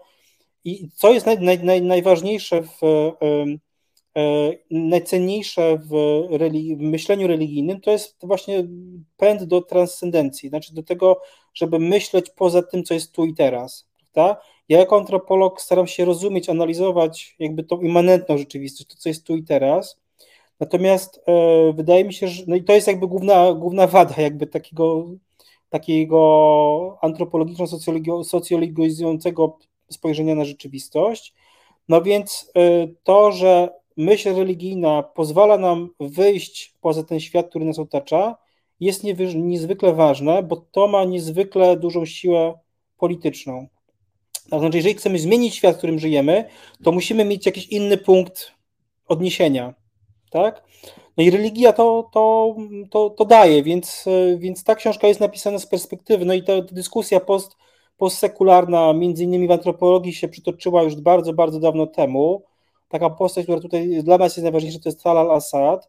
i 0.64 0.90
co 0.94 1.12
jest 1.12 1.26
naj, 1.26 1.40
naj, 1.40 1.64
naj, 1.64 1.82
najważniejsze 1.82 2.62
w, 2.62 2.78
najcenniejsze 4.70 5.78
w, 5.78 5.88
w 6.78 6.80
myśleniu 6.80 7.26
religijnym 7.26 7.80
to 7.80 7.90
jest 7.90 8.16
właśnie 8.22 8.68
pęd 9.16 9.44
do 9.44 9.62
transcendencji, 9.62 10.48
znaczy 10.48 10.74
do 10.74 10.82
tego, 10.82 11.20
żeby 11.54 11.78
myśleć 11.78 12.30
poza 12.36 12.62
tym, 12.62 12.84
co 12.84 12.94
jest 12.94 13.12
tu 13.12 13.24
i 13.24 13.34
teraz. 13.34 13.88
Prawda? 14.12 14.40
Ja 14.68 14.78
jako 14.78 14.96
antropolog 14.96 15.60
staram 15.60 15.86
się 15.86 16.04
rozumieć, 16.04 16.48
analizować 16.48 17.36
jakby 17.38 17.64
tą 17.64 17.80
immanentną 17.80 18.38
rzeczywistość, 18.38 18.90
to 18.90 18.96
co 18.96 19.08
jest 19.08 19.26
tu 19.26 19.36
i 19.36 19.42
teraz. 19.42 20.00
Natomiast 20.60 21.20
e, 21.26 21.72
wydaje 21.72 22.04
mi 22.04 22.12
się, 22.12 22.28
że 22.28 22.42
no 22.46 22.56
i 22.56 22.64
to 22.64 22.72
jest 22.72 22.86
jakby 22.86 23.08
główna, 23.08 23.54
główna 23.54 23.86
wada 23.86 24.22
jakby 24.22 24.46
takiego, 24.46 25.06
takiego 25.70 26.98
antropologiczno-socjologizującego 27.02 29.58
spojrzenia 29.90 30.34
na 30.34 30.44
rzeczywistość. 30.44 31.34
No 31.88 32.02
więc 32.02 32.52
e, 32.56 32.86
to, 33.04 33.32
że 33.32 33.68
myśl 33.96 34.34
religijna 34.34 35.02
pozwala 35.02 35.58
nam 35.58 35.90
wyjść 36.00 36.74
poza 36.80 37.02
ten 37.02 37.20
świat, 37.20 37.48
który 37.48 37.64
nas 37.64 37.78
otacza, 37.78 38.36
jest 38.80 39.04
niezwykle 39.34 39.94
ważne, 39.94 40.42
bo 40.42 40.56
to 40.56 40.88
ma 40.88 41.04
niezwykle 41.04 41.76
dużą 41.76 42.04
siłę 42.04 42.58
polityczną. 42.98 43.66
To 44.50 44.58
znaczy, 44.58 44.76
jeżeli 44.76 44.94
chcemy 44.94 45.18
zmienić 45.18 45.54
świat, 45.54 45.74
w 45.74 45.78
którym 45.78 45.98
żyjemy, 45.98 46.44
to 46.84 46.92
musimy 46.92 47.24
mieć 47.24 47.46
jakiś 47.46 47.66
inny 47.66 47.96
punkt 47.96 48.52
odniesienia. 49.08 49.74
Tak? 50.30 50.62
No 51.16 51.24
i 51.24 51.30
religia 51.30 51.72
to, 51.72 52.10
to, 52.12 52.56
to, 52.90 53.10
to 53.10 53.24
daje, 53.24 53.62
więc, 53.62 54.04
więc 54.38 54.64
ta 54.64 54.74
książka 54.74 55.08
jest 55.08 55.20
napisana 55.20 55.58
z 55.58 55.66
perspektywy. 55.66 56.24
No 56.24 56.34
i 56.34 56.42
ta, 56.42 56.62
dyskusja 56.62 57.20
post, 57.20 57.56
postsekularna, 57.96 58.92
między 58.92 59.24
innymi 59.24 59.48
w 59.48 59.50
antropologii, 59.50 60.12
się 60.12 60.28
przytoczyła 60.28 60.82
już 60.82 60.96
bardzo, 60.96 61.32
bardzo 61.32 61.60
dawno 61.60 61.86
temu. 61.86 62.42
Taka 62.88 63.10
postać, 63.10 63.44
która 63.44 63.60
tutaj 63.60 64.02
dla 64.02 64.18
nas 64.18 64.36
jest 64.36 64.42
najważniejsza, 64.42 64.78
to 64.78 64.88
jest 64.88 65.02
Talal 65.02 65.30
Assad. 65.30 65.88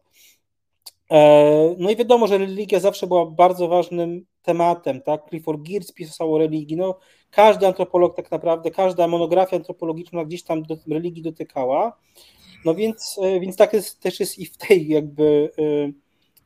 E, 1.10 1.74
no 1.78 1.90
i 1.90 1.96
wiadomo, 1.96 2.26
że 2.26 2.38
religia 2.38 2.80
zawsze 2.80 3.06
była 3.06 3.26
bardzo 3.26 3.68
ważnym 3.68 4.26
tematem, 4.42 5.00
tak? 5.02 5.28
Clifford 5.28 5.60
Geertz 5.62 5.92
pisał 5.94 6.34
o 6.34 6.38
religii, 6.38 6.76
no 6.76 6.98
każdy 7.30 7.66
antropolog 7.66 8.16
tak 8.16 8.30
naprawdę, 8.30 8.70
każda 8.70 9.08
monografia 9.08 9.56
antropologiczna 9.56 10.24
gdzieś 10.24 10.42
tam 10.42 10.62
do 10.62 10.76
religii 10.88 11.22
dotykała, 11.22 11.96
no 12.64 12.74
więc, 12.74 13.18
e, 13.22 13.40
więc 13.40 13.56
tak 13.56 13.72
jest, 13.72 14.00
też 14.00 14.20
jest 14.20 14.38
i 14.38 14.46
w 14.46 14.56
tej 14.56 14.88
jakby 14.88 15.50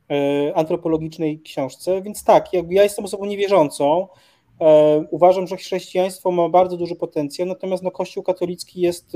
e, 0.09 0.55
antropologicznej 0.55 1.41
książce, 1.41 2.01
więc 2.01 2.23
tak, 2.23 2.53
jakby 2.53 2.73
ja 2.73 2.83
jestem 2.83 3.05
osobą 3.05 3.25
niewierzącą, 3.25 4.07
uważam, 5.11 5.47
że 5.47 5.57
chrześcijaństwo 5.57 6.31
ma 6.31 6.49
bardzo 6.49 6.77
duży 6.77 6.95
potencjał, 6.95 7.47
natomiast 7.47 7.83
no, 7.83 7.91
Kościół 7.91 8.23
katolicki 8.23 8.81
jest, 8.81 9.13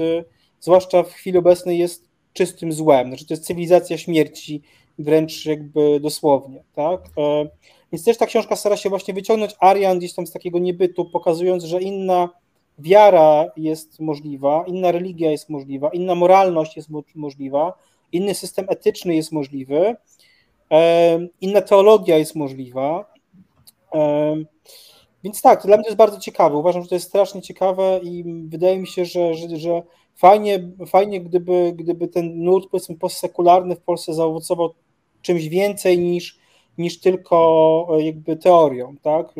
zwłaszcza 0.60 1.04
w 1.04 1.14
chwili 1.14 1.38
obecnej, 1.38 1.80
jest 1.80 2.10
czystym 2.34 2.74
złem, 2.74 3.08
znaczy 3.08 3.26
to 3.26 3.34
jest 3.34 3.46
cywilizacja 3.46 3.98
śmierci, 3.98 4.62
wręcz 5.00 5.46
jakby 5.46 6.00
dosłownie, 6.00 6.64
tak? 6.76 7.02
E, 7.18 7.50
więc 7.92 8.06
też 8.06 8.18
ta 8.18 8.26
książka 8.26 8.56
stara 8.56 8.78
się 8.78 8.90
właśnie 8.90 9.14
wyciągnąć 9.14 9.56
Arian 9.60 10.00
gdzieś 10.00 10.14
tam 10.14 10.28
z 10.28 10.32
takiego 10.32 10.60
niebytu, 10.60 11.06
pokazując, 11.06 11.64
że 11.64 11.82
inna 11.82 12.30
wiara 12.80 13.46
jest 13.58 14.00
możliwa, 14.00 14.64
inna 14.68 14.92
religia 14.92 15.32
jest 15.32 15.50
możliwa, 15.50 15.90
inna 15.90 16.16
moralność 16.16 16.76
jest 16.76 16.90
możliwa, 17.16 17.74
inny 18.12 18.34
system 18.34 18.66
etyczny 18.70 19.16
jest 19.16 19.32
możliwy, 19.32 19.96
e, 20.72 21.20
inna 21.42 21.62
teologia 21.62 22.18
jest 22.18 22.36
możliwa. 22.36 23.14
E, 23.94 24.36
więc 25.24 25.42
tak, 25.42 25.66
dla 25.66 25.78
mnie 25.78 25.84
to 25.84 25.90
jest 25.90 25.98
bardzo 25.98 26.20
ciekawe. 26.20 26.58
Uważam, 26.58 26.82
że 26.82 26.90
to 26.90 26.96
jest 26.96 27.08
strasznie 27.08 27.42
ciekawe 27.42 28.00
i 28.04 28.24
wydaje 28.48 28.80
mi 28.80 28.88
się, 28.88 29.06
że, 29.06 29.34
że, 29.34 29.58
że 29.58 29.84
fajnie, 30.16 30.70
fajnie 30.88 31.22
gdyby, 31.22 31.74
gdyby 31.76 32.08
ten 32.08 32.44
nurt 32.44 32.70
powiedzmy 32.72 32.96
postsekularny 32.96 33.76
w 33.76 33.82
Polsce 33.82 34.14
zaowocował 34.14 34.74
czymś 35.22 35.48
więcej 35.48 36.00
niż, 36.00 36.40
niż 36.78 37.00
tylko 37.00 37.88
e, 37.92 38.04
jakby 38.04 38.38
teorią, 38.38 38.96
tak? 39.02 39.34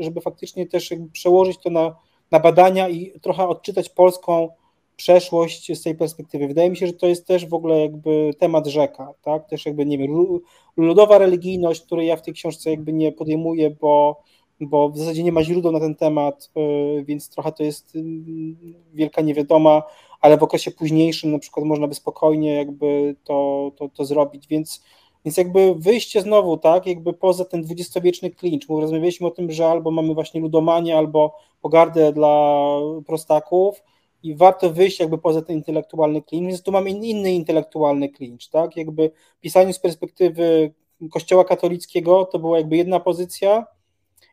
żeby 0.00 0.20
faktycznie 0.20 0.66
też 0.66 0.90
jakby 0.90 1.10
przełożyć 1.10 1.58
to 1.58 1.70
na, 1.70 1.96
na 2.30 2.40
badania 2.40 2.88
i 2.88 3.20
trochę 3.20 3.48
odczytać 3.48 3.88
polską 3.88 4.48
przeszłość 4.96 5.78
z 5.78 5.82
tej 5.82 5.94
perspektywy. 5.94 6.48
Wydaje 6.48 6.70
mi 6.70 6.76
się, 6.76 6.86
że 6.86 6.92
to 6.92 7.06
jest 7.06 7.26
też 7.26 7.46
w 7.46 7.54
ogóle 7.54 7.80
jakby 7.80 8.30
temat 8.38 8.66
rzeka, 8.66 9.08
tak? 9.22 9.48
Też 9.48 9.66
jakby, 9.66 9.86
nie 9.86 9.98
wiem, 9.98 10.40
ludowa 10.76 11.18
religijność, 11.18 11.80
której 11.80 12.06
ja 12.06 12.16
w 12.16 12.22
tej 12.22 12.34
książce 12.34 12.70
jakby 12.70 12.92
nie 12.92 13.12
podejmuję, 13.12 13.70
bo, 13.70 14.22
bo 14.60 14.88
w 14.88 14.98
zasadzie 14.98 15.22
nie 15.22 15.32
ma 15.32 15.44
źródeł 15.44 15.72
na 15.72 15.80
ten 15.80 15.94
temat, 15.94 16.50
e, 16.56 17.04
więc 17.04 17.30
trochę 17.30 17.52
to 17.52 17.62
jest 17.62 17.96
mm, 17.96 18.56
wielka 18.94 19.22
niewiadoma, 19.22 19.82
ale 20.20 20.38
w 20.38 20.42
okresie 20.42 20.70
późniejszym 20.70 21.32
na 21.32 21.38
przykład 21.38 21.66
można 21.66 21.88
by 21.88 21.94
spokojnie 21.94 22.54
jakby 22.54 23.16
to, 23.24 23.70
to, 23.76 23.88
to 23.88 24.04
zrobić, 24.04 24.46
więc 24.46 24.82
więc 25.24 25.36
jakby 25.36 25.74
wyjście 25.74 26.22
znowu, 26.22 26.56
tak, 26.56 26.86
jakby 26.86 27.12
poza 27.12 27.44
ten 27.44 27.62
dwudziestowieczny 27.62 28.30
klincz, 28.30 28.66
bo 28.66 28.80
rozmawialiśmy 28.80 29.26
o 29.26 29.30
tym, 29.30 29.52
że 29.52 29.66
albo 29.66 29.90
mamy 29.90 30.14
właśnie 30.14 30.40
ludomanię, 30.40 30.98
albo 30.98 31.38
pogardę 31.60 32.12
dla 32.12 32.60
prostaków 33.06 33.82
i 34.22 34.34
warto 34.34 34.70
wyjść 34.70 35.00
jakby 35.00 35.18
poza 35.18 35.42
ten 35.42 35.56
intelektualny 35.56 36.22
klincz, 36.22 36.46
więc 36.46 36.62
tu 36.62 36.72
mamy 36.72 36.90
inny 36.90 37.32
intelektualny 37.32 38.08
klincz, 38.08 38.48
tak, 38.48 38.76
jakby 38.76 39.10
pisanie 39.40 39.72
z 39.72 39.78
perspektywy 39.78 40.72
kościoła 41.10 41.44
katolickiego 41.44 42.24
to 42.24 42.38
była 42.38 42.58
jakby 42.58 42.76
jedna 42.76 43.00
pozycja 43.00 43.66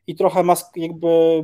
i 0.07 0.15
trochę 0.15 0.43
mask, 0.43 0.77
jakby 0.77 1.43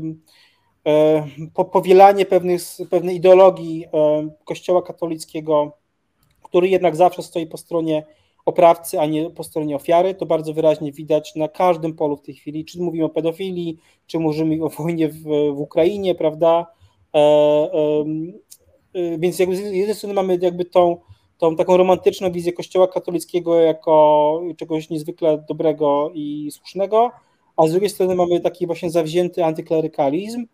e, 0.86 1.28
powielanie 1.72 2.26
pewnych, 2.26 2.62
pewnej 2.90 3.16
ideologii 3.16 3.86
e, 3.86 4.30
kościoła 4.46 4.82
katolickiego, 4.82 5.72
który 6.44 6.70
jednak 6.70 6.96
zawsze 6.96 7.24
stoi 7.24 7.48
po 7.48 7.58
stronie 7.58 8.06
oprawcy, 8.46 9.00
a 9.00 9.06
nie 9.06 9.30
po 9.30 9.44
stronie 9.44 9.76
ofiary. 9.76 10.16
To 10.16 10.26
bardzo 10.26 10.54
wyraźnie 10.54 10.92
widać 10.92 11.36
na 11.36 11.48
każdym 11.48 11.94
polu 11.94 12.18
w 12.18 12.22
tej 12.22 12.36
chwili, 12.36 12.66
czy 12.66 12.80
mówimy 12.80 13.06
o 13.06 13.10
pedofilii, 13.10 13.78
czy 14.08 14.20
mówimy 14.20 14.64
o 14.64 14.70
wojnie 14.70 15.10
w, 15.10 15.24
w 15.54 15.60
Ukrainie, 15.60 16.16
prawda? 16.16 16.68
E, 17.16 17.20
e, 18.94 19.18
więc 19.18 19.40
jakby 19.40 19.56
z 19.56 19.60
jednej 19.60 19.96
strony 19.96 20.14
mamy 20.14 20.38
jakby 20.42 20.66
tą, 20.66 20.98
tą 21.38 21.56
taką 21.56 21.78
romantyczną 21.78 22.32
wizję 22.32 22.54
Kościoła 22.54 22.88
katolickiego 22.88 23.60
jako 23.60 24.42
czegoś 24.58 24.90
niezwykle 24.90 25.46
dobrego 25.48 26.12
i 26.14 26.52
słusznego, 26.52 27.12
a 27.58 27.68
z 27.68 27.72
drugiej 27.72 27.90
strony 27.90 28.16
mamy 28.16 28.40
taki 28.40 28.66
właśnie 28.66 28.90
zawzięty 28.90 29.46
antyklerykalizm. 29.46 30.46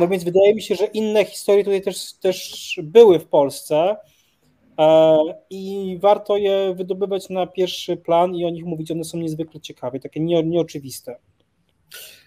No 0.00 0.08
więc 0.08 0.24
wydaje 0.24 0.54
mi 0.54 0.62
się, 0.62 0.74
że 0.74 0.86
inne 0.86 1.24
historie 1.24 1.64
tutaj 1.64 1.82
też, 1.82 2.12
też 2.12 2.80
były 2.82 3.18
w 3.18 3.26
Polsce, 3.26 3.96
E, 3.96 3.96
i 5.50 5.98
warto 6.00 6.36
je 6.36 6.74
wydobywać 6.74 7.28
na 7.28 7.46
pierwszy 7.46 7.96
plan 7.96 8.34
i 8.34 8.44
o 8.44 8.50
nich 8.50 8.64
mówić. 8.64 8.90
One 8.90 9.04
są 9.04 9.18
niezwykle 9.18 9.60
ciekawe, 9.60 10.00
takie 10.00 10.20
nie, 10.20 10.42
nieoczywiste. 10.42 11.16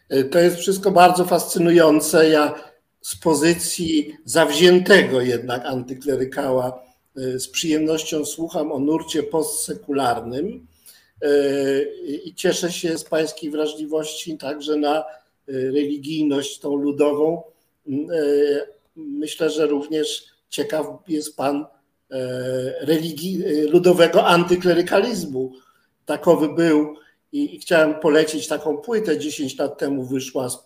E, 0.10 0.24
to 0.24 0.40
jest 0.40 0.58
wszystko 0.58 0.92
bardzo 0.92 1.26
fascynujące. 1.26 2.30
Ja 2.30 2.56
z 3.02 3.16
pozycji 3.16 4.14
zawziętego 4.26 5.22
jednak 5.22 5.66
antyklerykała 5.66 6.84
e, 7.18 7.40
z 7.40 7.48
przyjemnością 7.48 8.26
słucham 8.26 8.72
o 8.72 8.80
nurcie 8.80 9.24
postsekularnym 9.24 10.68
i 12.26 12.34
cieszę 12.36 12.72
się 12.72 12.98
z 12.98 13.04
pańskiej 13.04 13.50
wrażliwości 13.50 14.38
także 14.38 14.76
na 14.76 15.04
religijność 15.48 16.60
tą 16.60 16.76
ludową. 16.76 17.44
Myślę, 18.96 19.50
że 19.50 19.68
również 19.68 20.26
ciekaw 20.50 20.88
jest 21.08 21.38
pan 21.38 21.66
E, 21.66 21.83
religii, 22.82 23.44
e, 23.46 23.68
ludowego 23.68 24.26
antyklerykalizmu. 24.26 25.52
Takowy 26.06 26.50
był 26.50 26.96
i 27.32 27.60
chciałem 27.60 28.00
polecić 28.00 28.48
taką 28.48 28.78
płytę, 28.78 29.20
10 29.20 29.58
lat 29.58 29.78
temu 29.78 30.04
wyszła 30.04 30.50
z 30.50 30.58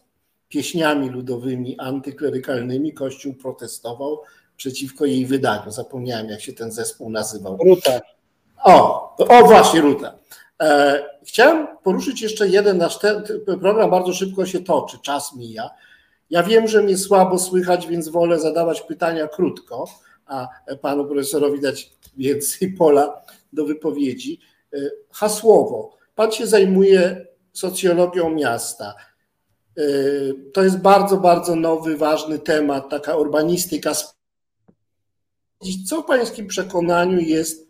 pieśniami 0.49 1.09
ludowymi 1.09 1.79
antyklerykalnymi. 1.79 2.93
Kościół 2.93 3.33
protestował 3.33 4.21
przeciwko 4.57 5.05
jej 5.05 5.25
wydaniu. 5.25 5.71
Zapomniałem, 5.71 6.29
jak 6.29 6.41
się 6.41 6.53
ten 6.53 6.71
zespół 6.71 7.09
nazywał. 7.09 7.57
Ruta. 7.65 7.99
O, 8.63 9.15
o 9.17 9.45
właśnie, 9.45 9.81
Ruta. 9.81 10.15
E, 10.61 11.03
chciałem 11.23 11.67
poruszyć 11.83 12.21
jeszcze 12.21 12.47
jeden 12.47 12.77
nasz 12.77 12.99
ten, 12.99 13.23
program 13.61 13.89
bardzo 13.89 14.13
szybko 14.13 14.45
się 14.45 14.59
toczy, 14.59 14.97
czas 15.01 15.35
mija. 15.35 15.69
Ja 16.29 16.43
wiem, 16.43 16.67
że 16.67 16.83
mnie 16.83 16.97
słabo 16.97 17.39
słychać, 17.39 17.87
więc 17.87 18.09
wolę 18.09 18.39
zadawać 18.39 18.81
pytania 18.81 19.27
krótko 19.27 19.85
a 20.27 20.47
panu 20.81 21.05
profesorowi 21.05 21.61
dać 21.61 21.93
więcej 22.17 22.71
pola 22.77 23.21
do 23.53 23.65
wypowiedzi. 23.65 24.39
E, 24.73 24.77
hasłowo. 25.11 25.97
Pan 26.15 26.31
się 26.31 26.47
zajmuje 26.47 27.27
socjologią 27.53 28.29
miasta. 28.29 28.95
E, 29.77 29.81
to 30.53 30.63
jest 30.63 30.77
bardzo, 30.77 31.17
bardzo 31.17 31.55
nowy, 31.55 31.97
ważny 31.97 32.39
temat, 32.39 32.89
taka 32.89 33.15
urbanistyka. 33.15 33.93
Co 35.85 36.01
w 36.01 36.05
pańskim 36.05 36.47
przekonaniu 36.47 37.19
jest, 37.19 37.67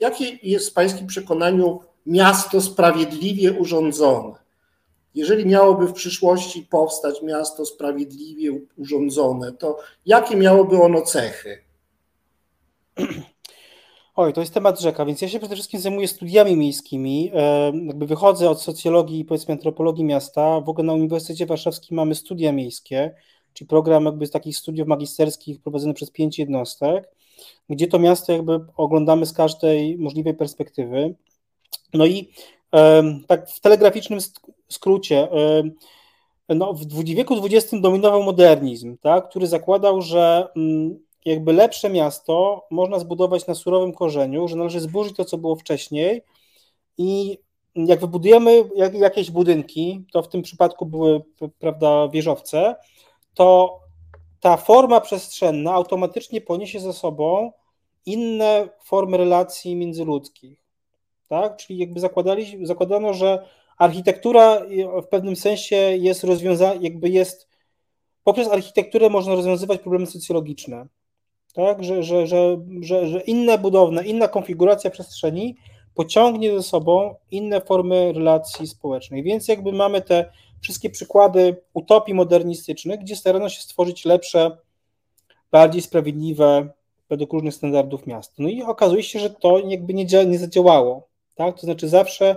jakie 0.00 0.38
jest 0.42 0.70
w 0.70 0.72
pańskim 0.72 1.06
przekonaniu 1.06 1.80
miasto 2.06 2.60
sprawiedliwie 2.60 3.52
urządzone? 3.52 4.34
Jeżeli 5.14 5.46
miałoby 5.46 5.86
w 5.86 5.92
przyszłości 5.92 6.66
powstać 6.70 7.22
miasto 7.22 7.66
sprawiedliwie 7.66 8.60
urządzone, 8.76 9.52
to 9.52 9.78
jakie 10.06 10.36
miałoby 10.36 10.82
ono 10.82 11.02
cechy? 11.02 11.67
Oj, 14.16 14.32
to 14.32 14.40
jest 14.40 14.54
temat 14.54 14.80
rzeka, 14.80 15.04
więc 15.04 15.22
ja 15.22 15.28
się 15.28 15.38
przede 15.38 15.54
wszystkim 15.54 15.80
zajmuję 15.80 16.08
studiami 16.08 16.56
miejskimi. 16.56 17.30
E, 17.34 17.72
jakby 17.86 18.06
wychodzę 18.06 18.50
od 18.50 18.62
socjologii 18.62 19.20
i 19.20 19.24
powiedzmy 19.24 19.54
antropologii 19.54 20.04
miasta. 20.04 20.60
W 20.60 20.68
ogóle 20.68 20.86
na 20.86 20.92
Uniwersytecie 20.92 21.46
Warszawskim 21.46 21.96
mamy 21.96 22.14
studia 22.14 22.52
miejskie, 22.52 23.14
czyli 23.52 23.68
program 23.68 24.04
jakby 24.04 24.26
z 24.26 24.30
takich 24.30 24.56
studiów 24.56 24.88
magisterskich 24.88 25.60
prowadzony 25.60 25.94
przez 25.94 26.10
pięć 26.10 26.38
jednostek, 26.38 27.10
gdzie 27.70 27.86
to 27.86 27.98
miasto 27.98 28.32
jakby 28.32 28.60
oglądamy 28.76 29.26
z 29.26 29.32
każdej 29.32 29.98
możliwej 29.98 30.34
perspektywy. 30.34 31.14
No 31.94 32.06
i 32.06 32.32
tak 33.26 33.50
w 33.50 33.60
telegraficznym 33.60 34.20
skrócie, 34.68 35.28
no, 36.48 36.74
w 36.74 37.04
wieku 37.04 37.34
XX 37.44 37.72
dominował 37.80 38.22
modernizm, 38.22 38.96
tak, 39.00 39.28
który 39.28 39.46
zakładał, 39.46 40.02
że 40.02 40.48
mm, 40.56 40.98
jakby 41.28 41.52
lepsze 41.52 41.90
miasto 41.90 42.66
można 42.70 42.98
zbudować 42.98 43.46
na 43.46 43.54
surowym 43.54 43.92
korzeniu, 43.92 44.48
że 44.48 44.56
należy 44.56 44.80
zburzyć 44.80 45.16
to, 45.16 45.24
co 45.24 45.38
było 45.38 45.56
wcześniej 45.56 46.22
i 46.98 47.38
jak 47.74 48.00
wybudujemy 48.00 48.64
jakieś 48.92 49.30
budynki, 49.30 50.04
to 50.12 50.22
w 50.22 50.28
tym 50.28 50.42
przypadku 50.42 50.86
były 50.86 51.22
prawda, 51.58 52.08
wieżowce, 52.08 52.76
to 53.34 53.78
ta 54.40 54.56
forma 54.56 55.00
przestrzenna 55.00 55.72
automatycznie 55.72 56.40
poniesie 56.40 56.80
ze 56.80 56.92
sobą 56.92 57.52
inne 58.06 58.68
formy 58.84 59.16
relacji 59.16 59.76
międzyludzkich. 59.76 60.64
Tak? 61.28 61.56
Czyli 61.56 61.78
jakby 61.78 62.00
zakładali, 62.00 62.66
zakładano, 62.66 63.14
że 63.14 63.46
architektura 63.78 64.60
w 65.02 65.06
pewnym 65.06 65.36
sensie 65.36 65.76
jest 65.76 66.24
rozwiązana, 66.24 66.74
jakby 66.80 67.08
jest 67.08 67.48
poprzez 68.24 68.48
architekturę 68.48 69.10
można 69.10 69.34
rozwiązywać 69.34 69.80
problemy 69.80 70.06
socjologiczne 70.06 70.86
tak? 71.54 71.84
że, 71.84 72.02
że, 72.02 72.26
że, 72.26 72.56
że, 72.80 73.20
inne 73.20 73.58
budowne, 73.58 74.04
inna 74.04 74.28
konfiguracja 74.28 74.90
przestrzeni 74.90 75.56
pociągnie 75.94 76.52
ze 76.56 76.62
sobą 76.62 77.14
inne 77.30 77.60
formy 77.60 78.12
relacji 78.12 78.66
społecznej. 78.66 79.22
Więc 79.22 79.48
jakby 79.48 79.72
mamy 79.72 80.02
te 80.02 80.32
wszystkie 80.60 80.90
przykłady 80.90 81.56
utopii 81.74 82.14
modernistycznych, 82.14 83.00
gdzie 83.00 83.16
starano 83.16 83.48
się 83.48 83.60
stworzyć 83.60 84.04
lepsze, 84.04 84.58
bardziej 85.50 85.82
sprawiedliwe, 85.82 86.68
według 87.08 87.32
różnych 87.32 87.54
standardów 87.54 88.06
miasta. 88.06 88.34
No 88.38 88.48
i 88.48 88.62
okazuje 88.62 89.02
się, 89.02 89.18
że 89.18 89.30
to 89.30 89.58
jakby 89.58 89.94
nie, 89.94 90.06
nie 90.26 90.38
zadziałało. 90.38 91.08
Tak? 91.34 91.54
To 91.54 91.60
znaczy 91.60 91.88
zawsze 91.88 92.36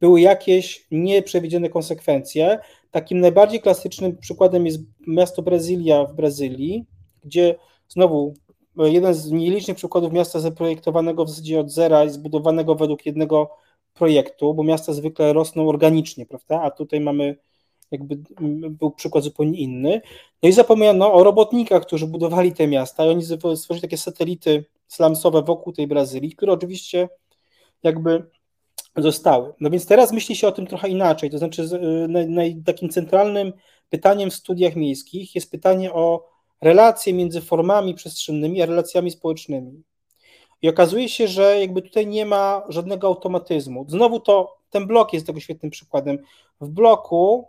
były 0.00 0.20
jakieś 0.20 0.86
nieprzewidziane 0.90 1.68
konsekwencje. 1.68 2.58
Takim 2.90 3.20
najbardziej 3.20 3.60
klasycznym 3.60 4.16
przykładem 4.16 4.66
jest 4.66 4.80
miasto 5.06 5.42
Brazylia 5.42 6.04
w 6.04 6.14
Brazylii, 6.14 6.84
gdzie 7.24 7.54
znowu 7.88 8.34
jeden 8.76 9.14
z 9.14 9.30
nielicznych 9.30 9.76
przykładów 9.76 10.12
miasta 10.12 10.40
zaprojektowanego 10.40 11.24
w 11.24 11.28
zasadzie 11.28 11.60
od 11.60 11.70
zera 11.70 12.04
i 12.04 12.10
zbudowanego 12.10 12.74
według 12.74 13.06
jednego 13.06 13.50
projektu, 13.94 14.54
bo 14.54 14.64
miasta 14.64 14.92
zwykle 14.92 15.32
rosną 15.32 15.68
organicznie, 15.68 16.26
prawda? 16.26 16.62
A 16.62 16.70
tutaj 16.70 17.00
mamy 17.00 17.36
jakby 17.90 18.16
był 18.70 18.90
przykład 18.90 19.24
zupełnie 19.24 19.58
inny. 19.58 20.00
No 20.42 20.48
i 20.48 20.52
zapomniano 20.52 21.12
o 21.12 21.24
robotnikach, 21.24 21.82
którzy 21.82 22.06
budowali 22.06 22.52
te 22.52 22.66
miasta 22.66 23.06
i 23.06 23.08
oni 23.08 23.22
stworzyli 23.56 23.80
takie 23.80 23.98
satelity 23.98 24.64
slamsowe 24.88 25.42
wokół 25.42 25.72
tej 25.72 25.86
Brazylii, 25.86 26.32
które 26.32 26.52
oczywiście 26.52 27.08
jakby 27.82 28.30
zostały. 28.96 29.52
No 29.60 29.70
więc 29.70 29.86
teraz 29.86 30.12
myśli 30.12 30.36
się 30.36 30.48
o 30.48 30.52
tym 30.52 30.66
trochę 30.66 30.88
inaczej, 30.88 31.30
to 31.30 31.38
znaczy 31.38 31.68
takim 32.66 32.88
centralnym 32.88 33.52
pytaniem 33.88 34.30
w 34.30 34.34
studiach 34.34 34.76
miejskich 34.76 35.34
jest 35.34 35.50
pytanie 35.50 35.92
o 35.92 36.30
relacje 36.60 37.12
między 37.12 37.40
formami 37.40 37.94
przestrzennymi 37.94 38.62
a 38.62 38.66
relacjami 38.66 39.10
społecznymi. 39.10 39.82
I 40.62 40.68
okazuje 40.68 41.08
się, 41.08 41.28
że 41.28 41.60
jakby 41.60 41.82
tutaj 41.82 42.06
nie 42.06 42.26
ma 42.26 42.62
żadnego 42.68 43.06
automatyzmu. 43.06 43.84
Znowu 43.88 44.20
to 44.20 44.56
ten 44.70 44.86
blok 44.86 45.12
jest 45.12 45.26
tego 45.26 45.40
świetnym 45.40 45.70
przykładem. 45.70 46.18
W 46.60 46.68
bloku 46.68 47.48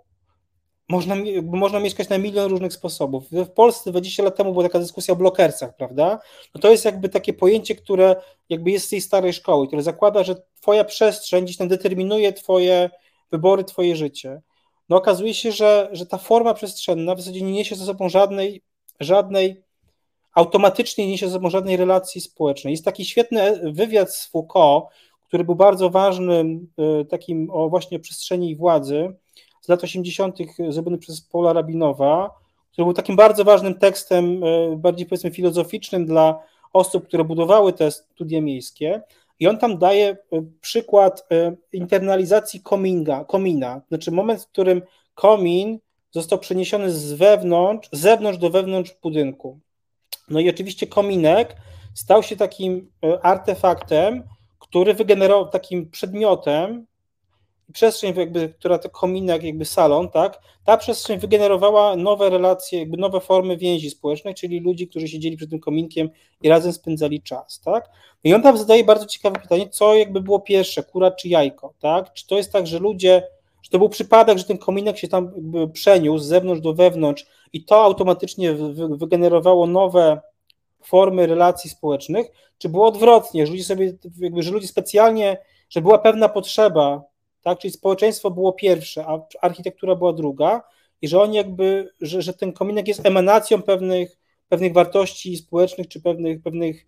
można, 0.90 1.16
można 1.44 1.80
mieszkać 1.80 2.10
na 2.10 2.18
milion 2.18 2.52
różnych 2.52 2.74
sposobów. 2.74 3.24
W 3.32 3.50
Polsce 3.50 3.90
20 3.92 4.24
lat 4.24 4.36
temu 4.36 4.52
była 4.52 4.64
taka 4.64 4.80
dyskusja 4.80 5.14
o 5.14 5.18
blokersach, 5.18 5.76
prawda? 5.76 6.20
No 6.56 6.62
to 6.62 6.72
jest 6.72 6.86
jakby 6.86 7.10
takie 7.10 7.34
pojęcie, 7.34 7.76
które 7.76 8.16
jakby 8.50 8.72
jest 8.72 8.86
z 8.86 8.90
tej 8.90 9.02
starej 9.02 9.34
szkoły, 9.34 9.68
które 9.68 9.84
zakłada, 9.84 10.24
że 10.24 10.36
twoja 10.62 10.84
przestrzeń 10.84 11.46
gdzieś 11.46 11.58
tam 11.58 11.68
determinuje 11.68 12.34
twoje 12.34 12.90
wybory, 13.32 13.64
twoje 13.64 13.96
życie. 13.96 14.42
No 14.90 14.98
okazuje 14.98 15.34
się, 15.34 15.52
że, 15.52 15.90
że 15.92 16.06
ta 16.06 16.18
forma 16.18 16.54
przestrzenna 16.54 17.16
w 17.16 17.20
zasadzie 17.20 17.42
nie 17.42 17.52
niesie 17.52 17.76
ze 17.76 17.86
sobą 17.86 18.10
żadnej 18.10 18.64
żadnej, 19.04 19.64
automatycznie 20.36 21.06
nie 21.06 21.12
niesie 21.12 21.28
ze 21.28 21.34
sobą 21.34 21.50
żadnej 21.50 21.78
relacji 21.78 22.22
społecznej. 22.22 22.72
Jest 22.72 22.86
taki 22.86 23.06
świetny 23.06 23.72
wywiad 23.74 24.16
z 24.16 24.28
Foucault, 24.28 24.86
który 25.28 25.44
był 25.44 25.56
bardzo 25.56 25.90
ważnym 25.90 26.68
y, 27.02 27.06
takim 27.06 27.50
o 27.52 27.70
właśnie 27.70 28.00
przestrzeni 28.00 28.56
władzy 28.56 29.14
z 29.62 29.68
lat 29.68 29.84
80. 29.84 30.38
zrobiony 30.70 30.98
przez 30.98 31.22
Paula 31.22 31.54
Rabinowa, 31.54 32.30
który 32.72 32.86
był 32.86 32.94
takim 32.94 33.16
bardzo 33.16 33.44
ważnym 33.44 33.76
tekstem, 33.76 34.44
y, 34.44 34.76
bardziej 34.78 35.06
powiedzmy 35.06 35.32
filozoficznym 35.32 36.06
dla 36.06 36.40
osób, 36.74 37.08
które 37.08 37.24
budowały 37.24 37.74
te 37.74 37.92
studia 37.92 38.42
miejskie. 38.42 39.02
I 39.40 39.48
on 39.48 39.58
tam 39.58 39.78
daje 39.78 40.18
y, 40.34 40.44
przykład 40.62 41.28
internalizacji 41.74 42.62
kominga, 42.62 43.26
komina, 43.26 43.82
znaczy 43.88 44.12
moment, 44.12 44.44
w 44.44 44.48
którym 44.48 44.82
komin 45.14 45.80
został 46.12 46.40
przeniesiony 46.40 46.92
z 46.92 47.14
wewnątrz, 47.14 47.90
z 47.92 48.00
zewnątrz 48.00 48.40
do 48.40 48.50
wewnątrz 48.50 48.96
budynku. 49.02 49.60
No 50.30 50.40
i 50.40 50.50
oczywiście 50.50 50.88
kominek 50.88 51.56
stał 51.94 52.24
się 52.24 52.36
takim 52.36 52.92
e, 53.04 53.26
artefaktem, 53.26 54.24
który 54.60 54.94
wygenerował 54.94 55.48
takim 55.48 55.90
przedmiotem, 55.90 56.86
przestrzeń, 57.74 58.14
jakby, 58.18 58.50
która 58.50 58.78
to 58.78 58.90
kominek, 58.90 59.44
jakby 59.44 59.66
salon, 59.66 60.10
tak, 60.10 60.40
ta 60.66 60.78
przestrzeń 60.78 61.20
wygenerowała 61.20 61.96
nowe 61.96 62.30
relacje, 62.30 62.80
jakby 62.80 62.98
nowe 62.98 63.20
formy 63.20 63.58
więzi 63.58 63.90
społecznej, 63.90 64.34
czyli 64.34 64.60
ludzi, 64.60 64.88
którzy 64.88 65.08
siedzieli 65.08 65.38
przed 65.38 65.50
tym 65.50 65.60
kominkiem 65.60 66.10
i 66.42 66.50
razem 66.50 66.74
spędzali 66.74 67.22
czas, 67.22 67.62
tak. 67.66 67.90
I 68.24 68.34
on 68.34 68.42
tam 68.42 68.58
zadaje 68.58 68.84
bardzo 68.84 69.06
ciekawe 69.06 69.40
pytanie, 69.40 69.70
co 69.70 69.96
jakby 69.96 70.22
było 70.22 70.40
pierwsze, 70.40 70.84
kura 70.84 71.12
czy 71.12 71.28
jajko, 71.28 71.74
tak, 71.80 72.14
czy 72.14 72.28
to 72.28 72.38
jest 72.38 72.52
tak, 72.52 72.68
że 72.68 72.80
ludzie 72.80 73.24
że 73.62 73.70
to 73.70 73.78
był 73.78 73.90
przypadek, 73.90 74.38
że 74.38 74.44
ten 74.44 74.58
kominek 74.58 74.98
się 74.98 75.08
tam 75.08 75.32
przeniósł 75.74 76.24
z 76.24 76.28
zewnątrz 76.28 76.62
do 76.62 76.74
wewnątrz 76.74 77.26
i 77.54 77.66
to 77.66 77.84
automatycznie 77.84 78.54
wygenerowało 78.90 79.68
nowe 79.68 80.22
formy 80.84 81.28
relacji 81.28 81.70
społecznych, 81.70 82.28
czy 82.58 82.70
było 82.70 82.88
odwrotnie, 82.88 83.46
że 83.46 83.52
ludzie 83.52 83.64
sobie, 83.64 83.94
jakby, 84.20 84.44
że 84.44 84.52
ludzie 84.52 84.68
specjalnie, 84.68 85.38
że 85.70 85.82
była 85.82 85.98
pewna 85.98 86.30
potrzeba, 86.30 87.04
tak, 87.42 87.60
czyli 87.60 87.74
społeczeństwo 87.74 88.32
było 88.32 88.54
pierwsze, 88.54 89.06
a 89.08 89.20
architektura 89.42 89.96
była 89.96 90.14
druga 90.14 90.64
i 91.02 91.08
że 91.08 91.22
oni 91.22 91.38
jakby, 91.38 91.90
że, 92.02 92.22
że 92.22 92.34
ten 92.34 92.54
kominek 92.54 92.88
jest 92.88 93.06
emanacją 93.06 93.62
pewnych, 93.62 94.18
pewnych 94.50 94.74
wartości 94.74 95.38
społecznych, 95.38 95.88
czy 95.88 96.02
pewnych, 96.02 96.42
pewnych 96.42 96.86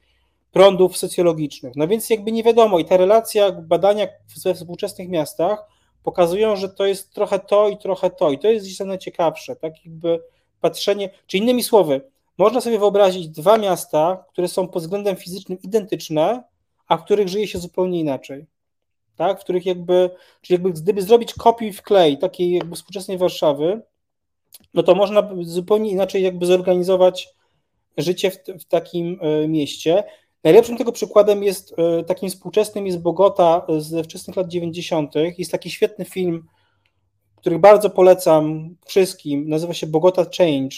prądów 0.51 0.97
socjologicznych. 0.97 1.75
No 1.75 1.87
więc 1.87 2.09
jakby 2.09 2.31
nie 2.31 2.43
wiadomo 2.43 2.79
i 2.79 2.85
ta 2.85 2.97
relacja, 2.97 3.51
badania 3.51 4.07
we 4.45 4.53
współczesnych 4.53 5.09
miastach 5.09 5.72
pokazują, 6.03 6.55
że 6.55 6.69
to 6.69 6.85
jest 6.85 7.13
trochę 7.13 7.39
to 7.39 7.69
i 7.69 7.77
trochę 7.77 8.09
to. 8.09 8.31
I 8.31 8.39
to 8.39 8.47
jest 8.47 8.65
gdzieś 8.65 8.79
najciekawsze, 8.79 9.55
tak 9.55 9.85
jakby 9.85 10.19
patrzenie, 10.61 11.09
czy 11.27 11.37
innymi 11.37 11.63
słowy, 11.63 12.01
można 12.37 12.61
sobie 12.61 12.79
wyobrazić 12.79 13.29
dwa 13.29 13.57
miasta, 13.57 14.25
które 14.31 14.47
są 14.47 14.67
pod 14.67 14.83
względem 14.83 15.15
fizycznym 15.15 15.61
identyczne, 15.61 16.43
a 16.87 16.97
w 16.97 17.03
których 17.03 17.27
żyje 17.27 17.47
się 17.47 17.59
zupełnie 17.59 17.99
inaczej. 17.99 18.45
Tak? 19.15 19.39
W 19.39 19.43
których 19.43 19.65
jakby, 19.65 20.09
czyli 20.41 20.55
jakby 20.55 20.71
gdyby 20.71 21.01
zrobić 21.01 21.33
kopiuj 21.33 21.73
w 21.73 21.81
klej 21.81 22.17
takiej 22.17 22.51
jakby 22.51 22.75
współczesnej 22.75 23.17
Warszawy, 23.17 23.81
no 24.73 24.83
to 24.83 24.95
można 24.95 25.29
zupełnie 25.41 25.89
inaczej 25.89 26.23
jakby 26.23 26.45
zorganizować 26.45 27.29
życie 27.97 28.31
w, 28.31 28.37
w 28.59 28.65
takim 28.65 29.19
e, 29.21 29.47
mieście. 29.47 30.03
Najlepszym 30.43 30.77
tego 30.77 30.91
przykładem 30.91 31.43
jest, 31.43 31.75
e, 31.77 32.03
takim 32.03 32.29
współczesnym 32.29 32.87
jest 32.87 33.01
Bogota 33.01 33.65
ze 33.77 34.03
wczesnych 34.03 34.37
lat 34.37 34.47
90. 34.47 35.13
Jest 35.37 35.51
taki 35.51 35.69
świetny 35.69 36.05
film, 36.05 36.47
który 37.35 37.59
bardzo 37.59 37.89
polecam 37.89 38.75
wszystkim, 38.85 39.49
nazywa 39.49 39.73
się 39.73 39.87
Bogota 39.87 40.25
Change 40.37 40.75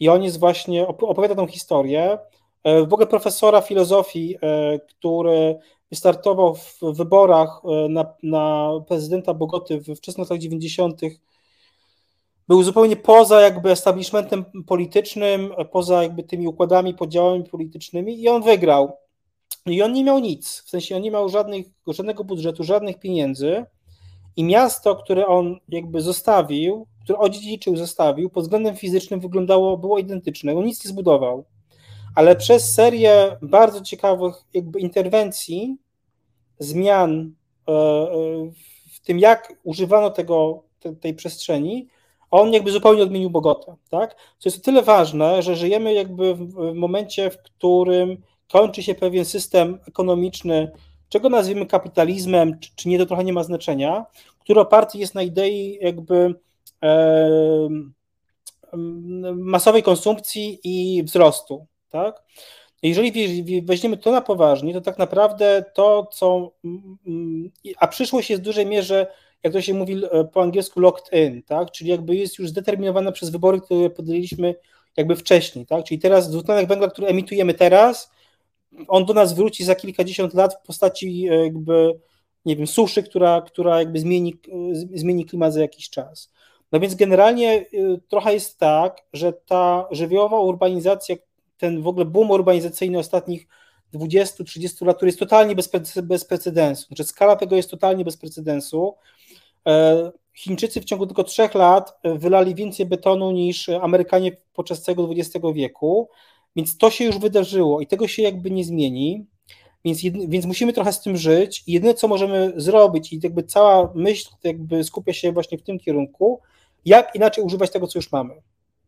i 0.00 0.08
on 0.08 0.22
jest 0.22 0.38
właśnie, 0.38 0.88
opowiada 0.88 1.34
tą 1.34 1.46
historię, 1.46 2.18
e, 2.64 2.86
w 2.86 2.92
ogóle 2.92 3.06
profesora 3.06 3.60
filozofii, 3.60 4.36
e, 4.42 4.78
który 4.78 5.58
wystartował 5.90 6.54
w 6.54 6.80
wyborach 6.82 7.62
na, 7.88 8.14
na 8.22 8.70
prezydenta 8.88 9.34
Bogoty 9.34 9.80
w 9.80 9.96
wczesnych 9.96 10.30
latach 10.30 10.38
90 10.38 11.00
był 12.48 12.62
zupełnie 12.62 12.96
poza 12.96 13.40
jakby 13.40 13.70
establishmentem 13.70 14.44
politycznym, 14.66 15.52
poza 15.72 16.02
jakby 16.02 16.22
tymi 16.22 16.46
układami, 16.48 16.94
podziałami 16.94 17.44
politycznymi 17.44 18.22
i 18.22 18.28
on 18.28 18.42
wygrał. 18.42 18.96
I 19.66 19.82
on 19.82 19.92
nie 19.92 20.04
miał 20.04 20.18
nic, 20.18 20.62
w 20.66 20.70
sensie 20.70 20.96
on 20.96 21.02
nie 21.02 21.10
miał 21.10 21.28
żadnych, 21.28 21.66
żadnego 21.86 22.24
budżetu, 22.24 22.64
żadnych 22.64 22.98
pieniędzy 22.98 23.64
i 24.36 24.44
miasto, 24.44 24.96
które 24.96 25.26
on 25.26 25.56
jakby 25.68 26.00
zostawił, 26.00 26.86
które 27.04 27.18
odziedziczył, 27.18 27.76
zostawił, 27.76 28.30
pod 28.30 28.44
względem 28.44 28.76
fizycznym 28.76 29.20
wyglądało, 29.20 29.76
było 29.76 29.98
identyczne, 29.98 30.54
on 30.54 30.64
nic 30.64 30.84
nie 30.84 30.88
zbudował. 30.88 31.44
ale 32.14 32.36
przez 32.36 32.74
serię 32.74 33.36
bardzo 33.42 33.80
ciekawych 33.80 34.34
jakby 34.54 34.80
interwencji, 34.80 35.76
zmian 36.58 37.34
e, 37.68 37.72
w 38.92 39.00
tym, 39.04 39.18
jak 39.18 39.54
używano 39.62 40.10
tego, 40.10 40.62
tej 41.00 41.14
przestrzeni, 41.14 41.88
on 42.32 42.52
jakby 42.52 42.70
zupełnie 42.70 43.02
odmienił 43.02 43.30
Bogotę, 43.30 43.76
tak? 43.90 44.16
Co 44.38 44.48
jest 44.48 44.58
o 44.58 44.64
tyle 44.64 44.82
ważne, 44.82 45.42
że 45.42 45.56
żyjemy 45.56 45.94
jakby 45.94 46.34
w 46.34 46.74
momencie, 46.74 47.30
w 47.30 47.42
którym 47.42 48.22
kończy 48.52 48.82
się 48.82 48.94
pewien 48.94 49.24
system 49.24 49.78
ekonomiczny, 49.88 50.72
czego 51.08 51.28
nazwiemy 51.28 51.66
kapitalizmem, 51.66 52.58
czy, 52.60 52.70
czy 52.76 52.88
nie, 52.88 52.98
to 52.98 53.06
trochę 53.06 53.24
nie 53.24 53.32
ma 53.32 53.42
znaczenia, 53.42 54.06
który 54.38 54.60
oparty 54.60 54.98
jest 54.98 55.14
na 55.14 55.22
idei 55.22 55.78
jakby 55.80 56.34
e, 56.82 57.68
masowej 59.34 59.82
konsumpcji 59.82 60.60
i 60.64 61.02
wzrostu, 61.02 61.66
tak? 61.88 62.22
Jeżeli 62.82 63.62
weźmiemy 63.62 63.96
to 63.96 64.12
na 64.12 64.20
poważnie, 64.20 64.74
to 64.74 64.80
tak 64.80 64.98
naprawdę 64.98 65.64
to, 65.74 66.06
co. 66.12 66.52
A 67.76 67.88
przyszłość 67.88 68.30
jest 68.30 68.42
w 68.42 68.44
dużej 68.44 68.66
mierze, 68.66 69.06
jak 69.42 69.52
to 69.52 69.62
się 69.62 69.74
mówi 69.74 70.02
e, 70.10 70.24
po 70.24 70.42
angielsku, 70.42 70.80
locked 70.80 71.12
in, 71.12 71.42
tak? 71.42 71.70
Czyli 71.70 71.90
jakby 71.90 72.16
jest 72.16 72.38
już 72.38 72.48
zdeterminowana 72.48 73.12
przez 73.12 73.30
wybory, 73.30 73.60
które 73.60 73.90
podjęliśmy 73.90 74.54
jakby 74.96 75.16
wcześniej, 75.16 75.66
tak? 75.66 75.84
Czyli 75.84 76.00
teraz 76.00 76.30
dwutlenek 76.30 76.68
węgla, 76.68 76.88
który 76.88 77.06
emitujemy 77.06 77.54
teraz, 77.54 78.10
on 78.88 79.04
do 79.04 79.14
nas 79.14 79.34
wróci 79.34 79.64
za 79.64 79.74
kilkadziesiąt 79.74 80.34
lat 80.34 80.54
w 80.54 80.66
postaci 80.66 81.28
e, 81.28 81.44
jakby, 81.44 82.00
nie 82.44 82.56
wiem, 82.56 82.66
suszy, 82.66 83.02
która, 83.02 83.40
która 83.40 83.78
jakby 83.78 83.98
zmieni, 83.98 84.34
e, 84.34 84.98
zmieni 84.98 85.24
klimat 85.24 85.54
za 85.54 85.60
jakiś 85.60 85.90
czas. 85.90 86.32
No 86.72 86.80
więc 86.80 86.94
generalnie 86.94 87.66
trochę 88.08 88.34
jest 88.34 88.58
tak, 88.58 89.02
że 89.12 89.32
ta 89.32 89.88
żywiołowa 89.90 90.40
urbanizacja, 90.40 91.16
ten 91.58 91.82
w 91.82 91.86
ogóle 91.86 92.04
boom 92.04 92.30
urbanizacyjny 92.30 92.98
ostatnich 92.98 93.46
20-30 93.94 94.86
lat, 94.86 94.96
który 94.96 95.08
jest 95.08 95.18
totalnie 95.18 95.54
bez, 95.54 95.70
bez 96.02 96.24
precedensu. 96.24 96.86
Znaczy 96.86 97.04
skala 97.04 97.36
tego 97.36 97.56
jest 97.56 97.70
totalnie 97.70 98.04
bez 98.04 98.16
precedensu. 98.16 98.94
E, 99.68 100.12
Chińczycy 100.34 100.80
w 100.80 100.84
ciągu 100.84 101.06
tylko 101.06 101.24
trzech 101.24 101.54
lat 101.54 101.98
e, 102.02 102.18
wylali 102.18 102.54
więcej 102.54 102.86
betonu 102.86 103.30
niż 103.30 103.68
Amerykanie 103.68 104.36
podczas 104.52 104.82
całego 104.82 105.08
XX 105.16 105.46
wieku, 105.54 106.08
więc 106.56 106.78
to 106.78 106.90
się 106.90 107.04
już 107.04 107.18
wydarzyło 107.18 107.80
i 107.80 107.86
tego 107.86 108.08
się 108.08 108.22
jakby 108.22 108.50
nie 108.50 108.64
zmieni. 108.64 109.26
Więc, 109.84 110.00
więc 110.28 110.46
musimy 110.46 110.72
trochę 110.72 110.92
z 110.92 111.00
tym 111.00 111.16
żyć. 111.16 111.64
I 111.66 111.72
jedyne, 111.72 111.94
co 111.94 112.08
możemy 112.08 112.52
zrobić, 112.56 113.12
i 113.12 113.20
jakby 113.22 113.42
cała 113.42 113.92
myśl 113.94 114.30
jakby 114.44 114.84
skupia 114.84 115.12
się 115.12 115.32
właśnie 115.32 115.58
w 115.58 115.62
tym 115.62 115.78
kierunku, 115.78 116.40
jak 116.84 117.14
inaczej 117.14 117.44
używać 117.44 117.70
tego, 117.70 117.86
co 117.86 117.98
już 117.98 118.12
mamy. 118.12 118.34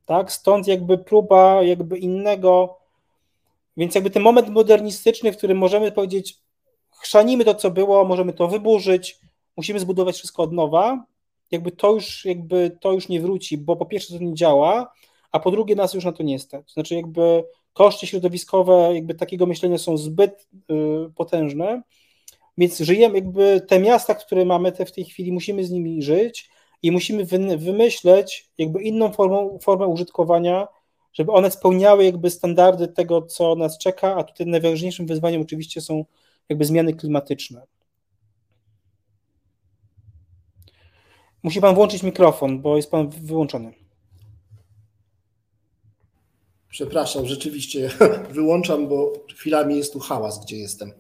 Tak? 0.07 0.33
Stąd 0.33 0.67
jakby 0.67 0.99
próba 0.99 1.63
jakby 1.63 1.99
innego, 1.99 2.79
więc 3.77 3.95
jakby 3.95 4.11
ten 4.11 4.23
moment 4.23 4.49
modernistyczny, 4.49 5.33
w 5.33 5.37
którym 5.37 5.59
możemy 5.59 5.93
powiedzieć, 5.93 6.39
chrzanimy 6.91 7.45
to, 7.45 7.55
co 7.55 7.71
było, 7.71 8.05
możemy 8.05 8.33
to 8.33 8.49
wyburzyć, 8.49 9.21
musimy 9.57 9.81
zbudować 9.81 10.17
wszystko 10.17 10.43
od 10.43 10.53
nowa, 10.53 11.05
jakby 11.51 11.71
to 11.71 11.93
już, 11.93 12.25
jakby 12.25 12.77
to 12.81 12.93
już 12.93 13.09
nie 13.09 13.21
wróci, 13.21 13.59
bo 13.59 13.77
po 13.77 13.87
pierwsze 13.87 14.19
to 14.19 14.25
nie 14.25 14.35
działa, 14.35 14.93
a 15.33 15.41
po 15.41 15.51
drugie 15.51 15.75
nas 15.75 15.95
już 15.95 16.05
na 16.05 16.13
to 16.13 16.23
nie 16.23 16.39
stać. 16.39 16.73
Znaczy 16.73 16.95
jakby 16.95 17.45
koszty 17.73 18.07
środowiskowe 18.07 18.91
jakby 18.95 19.15
takiego 19.15 19.47
myślenia 19.47 19.79
są 19.79 19.97
zbyt 19.97 20.49
y, 20.55 21.11
potężne, 21.15 21.83
więc 22.59 22.79
żyjemy 22.81 23.15
jakby 23.19 23.61
te 23.69 23.81
miasta, 23.81 24.15
które 24.15 24.45
mamy 24.45 24.73
te 24.73 24.87
w 24.87 24.93
tej 24.93 25.05
chwili, 25.05 25.33
musimy 25.33 25.65
z 25.65 25.71
nimi 25.71 26.03
żyć 26.03 26.51
i 26.83 26.93
musimy 26.93 27.25
wymyśleć 27.59 28.51
jakby 28.59 28.83
inną 28.83 29.13
formę, 29.13 29.59
formę 29.63 29.87
użytkowania, 29.87 30.69
żeby 31.13 31.33
one 31.33 31.51
spełniały 31.51 32.05
jakby 32.05 32.31
standardy 32.31 32.89
tego, 32.89 33.23
co 33.23 33.55
nas 33.55 33.79
czeka, 33.79 34.17
a 34.17 34.25
tutaj 34.25 34.47
najważniejszym 34.47 35.07
wyzwaniem 35.07 35.43
oczywiście 35.43 35.81
są 35.81 36.05
jakby 36.49 36.65
zmiany 36.65 36.95
klimatyczne. 36.95 37.67
Musi 41.45 41.61
pan 41.61 41.75
włączyć 41.75 42.03
mikrofon, 42.03 42.61
bo 42.61 42.77
jest 42.77 42.91
pan 42.91 43.09
wyłączony. 43.09 43.73
Przepraszam, 46.71 47.27
rzeczywiście 47.27 47.91
wyłączam, 48.31 48.89
bo 48.89 49.13
chwilami 49.35 49.77
jest 49.77 49.93
tu 49.93 49.99
hałas, 49.99 50.45
gdzie 50.45 50.57
jestem. 50.57 50.93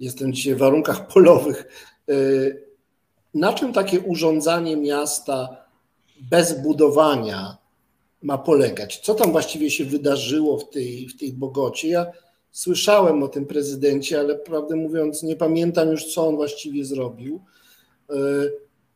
Jestem 0.00 0.32
dzisiaj 0.32 0.54
w 0.54 0.58
warunkach 0.58 1.06
polowych. 1.14 1.68
Y, 2.10 2.66
na 3.34 3.52
czym 3.52 3.72
takie 3.72 4.00
urządzanie 4.00 4.76
miasta 4.76 5.56
bez 6.30 6.62
budowania 6.62 7.56
ma 8.22 8.38
polegać? 8.38 9.00
Co 9.00 9.14
tam 9.14 9.32
właściwie 9.32 9.70
się 9.70 9.84
wydarzyło 9.84 10.58
w 10.58 10.70
tej, 10.70 11.08
w 11.08 11.18
tej 11.18 11.32
Bogocie? 11.32 11.88
Ja 11.88 12.06
słyszałem 12.50 13.22
o 13.22 13.28
tym 13.28 13.46
prezydencie, 13.46 14.20
ale 14.20 14.34
prawdę 14.34 14.76
mówiąc, 14.76 15.22
nie 15.22 15.36
pamiętam 15.36 15.88
już, 15.88 16.14
co 16.14 16.28
on 16.28 16.36
właściwie 16.36 16.84
zrobił. 16.84 17.40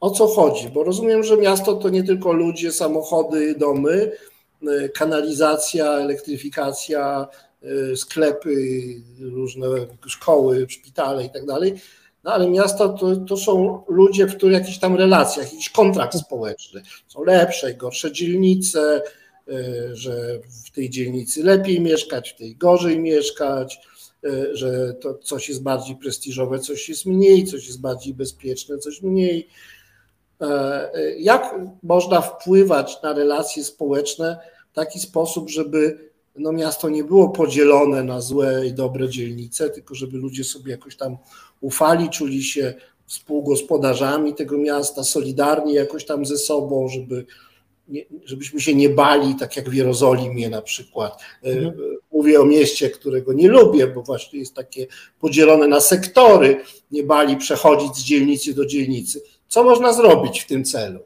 O 0.00 0.10
co 0.10 0.26
chodzi? 0.26 0.68
Bo 0.68 0.84
rozumiem, 0.84 1.24
że 1.24 1.36
miasto 1.36 1.74
to 1.74 1.88
nie 1.88 2.02
tylko 2.02 2.32
ludzie, 2.32 2.72
samochody, 2.72 3.54
domy, 3.54 4.12
e, 4.68 4.88
kanalizacja, 4.88 5.92
elektryfikacja, 5.92 7.28
e, 7.62 7.96
sklepy, 7.96 8.54
różne 9.20 9.66
szkoły, 10.06 10.66
szpitale 10.68 11.24
i 11.24 11.30
tak 11.30 11.46
dalej 11.46 11.74
no 12.26 12.32
ale 12.32 12.50
miasta 12.50 12.88
to, 12.88 13.16
to 13.16 13.36
są 13.36 13.82
ludzie, 13.88 14.26
w 14.26 14.36
których 14.36 14.54
jakichś 14.54 14.78
tam 14.78 14.96
relacjach, 14.96 15.52
jakiś 15.52 15.68
kontrakt 15.70 16.18
społeczny. 16.18 16.82
Są 17.08 17.24
lepsze 17.24 17.72
i 17.72 17.76
gorsze 17.76 18.12
dzielnice, 18.12 19.02
e, 19.48 19.52
że 19.96 20.40
w 20.66 20.70
tej 20.70 20.90
dzielnicy 20.90 21.42
lepiej 21.42 21.80
mieszkać, 21.80 22.30
w 22.30 22.36
tej 22.36 22.56
gorzej 22.56 22.98
mieszkać, 22.98 23.80
że 24.52 24.94
to 24.94 25.14
coś 25.14 25.48
jest 25.48 25.62
bardziej 25.62 25.96
prestiżowe, 25.96 26.58
coś 26.58 26.88
jest 26.88 27.06
mniej, 27.06 27.44
coś 27.44 27.66
jest 27.66 27.80
bardziej 27.80 28.14
bezpieczne, 28.14 28.78
coś 28.78 29.02
mniej. 29.02 29.48
E, 30.40 30.90
jak 31.18 31.54
można 31.82 32.20
wpływać 32.20 33.02
na 33.02 33.12
relacje 33.12 33.64
społeczne 33.64 34.38
w 34.72 34.74
taki 34.74 35.00
sposób, 35.00 35.50
żeby 35.50 36.10
no 36.38 36.52
miasto 36.52 36.88
nie 36.88 37.04
było 37.04 37.28
podzielone 37.28 38.04
na 38.04 38.20
złe 38.20 38.66
i 38.66 38.72
dobre 38.72 39.08
dzielnice, 39.08 39.70
tylko 39.70 39.94
żeby 39.94 40.18
ludzie 40.18 40.44
sobie 40.44 40.72
jakoś 40.72 40.96
tam 40.96 41.16
ufali, 41.60 42.10
czuli 42.10 42.42
się 42.42 42.74
współgospodarzami 43.06 44.34
tego 44.34 44.58
miasta, 44.58 45.04
solidarni 45.04 45.72
jakoś 45.72 46.04
tam 46.04 46.26
ze 46.26 46.38
sobą, 46.38 46.88
żeby 46.88 47.26
nie, 47.88 48.04
żebyśmy 48.24 48.60
się 48.60 48.74
nie 48.74 48.88
bali, 48.88 49.34
tak 49.34 49.56
jak 49.56 49.70
w 49.70 49.74
Jerozolimie 49.74 50.48
na 50.48 50.62
przykład. 50.62 51.20
E, 51.44 51.48
mhm. 51.48 51.96
Mówię 52.12 52.40
o 52.40 52.44
mieście, 52.44 52.90
którego 52.90 53.32
nie 53.32 53.48
lubię, 53.48 53.86
bo 53.86 54.02
właśnie 54.02 54.38
jest 54.38 54.54
takie 54.54 54.86
podzielone 55.20 55.68
na 55.68 55.80
sektory, 55.80 56.60
nie 56.90 57.02
bali 57.02 57.36
przechodzić 57.36 57.96
z 57.96 58.04
dzielnicy 58.04 58.54
do 58.54 58.66
dzielnicy. 58.66 59.22
Co 59.48 59.64
można 59.64 59.92
zrobić 59.92 60.40
w 60.40 60.46
tym 60.46 60.64
celu? 60.64 61.00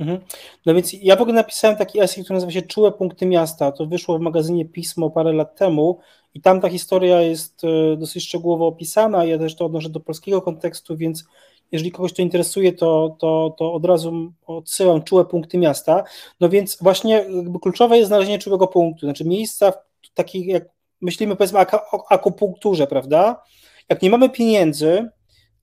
Mhm. 0.00 0.20
No 0.66 0.74
więc 0.74 0.92
ja 0.92 1.16
w 1.16 1.20
ogóle 1.20 1.34
napisałem 1.34 1.76
taki 1.76 2.00
esej, 2.00 2.24
który 2.24 2.34
nazywa 2.34 2.52
się 2.52 2.62
Czułe 2.62 2.92
punkty 2.92 3.26
miasta. 3.26 3.72
To 3.72 3.86
wyszło 3.86 4.18
w 4.18 4.20
magazynie 4.20 4.64
Pismo 4.64 5.10
parę 5.10 5.32
lat 5.32 5.56
temu 5.56 5.98
i 6.34 6.40
tam 6.40 6.60
ta 6.60 6.68
historia 6.68 7.20
jest 7.20 7.62
e, 7.64 7.96
dosyć 7.96 8.24
szczegółowo 8.24 8.66
opisana. 8.66 9.24
Ja 9.24 9.38
też 9.38 9.56
to 9.56 9.66
odnoszę 9.66 9.88
do 9.88 10.00
polskiego 10.00 10.42
kontekstu, 10.42 10.96
więc 10.96 11.24
jeżeli 11.72 11.92
kogoś 11.92 12.12
to 12.12 12.22
interesuje, 12.22 12.72
to, 12.72 13.16
to, 13.18 13.54
to 13.58 13.72
od 13.72 13.84
razu 13.84 14.32
odsyłam 14.46 15.02
czułe 15.02 15.24
punkty 15.24 15.58
miasta. 15.58 16.04
No 16.40 16.48
więc 16.48 16.78
właśnie 16.80 17.26
kluczowe 17.62 17.98
jest 17.98 18.08
znalezienie 18.08 18.38
czułego 18.38 18.66
punktu, 18.66 19.06
znaczy 19.06 19.24
miejsca 19.24 19.72
takich, 20.14 20.46
jak 20.46 20.64
myślimy 21.00 21.36
powiedzmy 21.36 21.58
o 21.92 22.04
akupunkturze, 22.10 22.86
prawda? 22.86 23.42
Jak 23.88 24.02
nie 24.02 24.10
mamy 24.10 24.30
pieniędzy, 24.30 25.08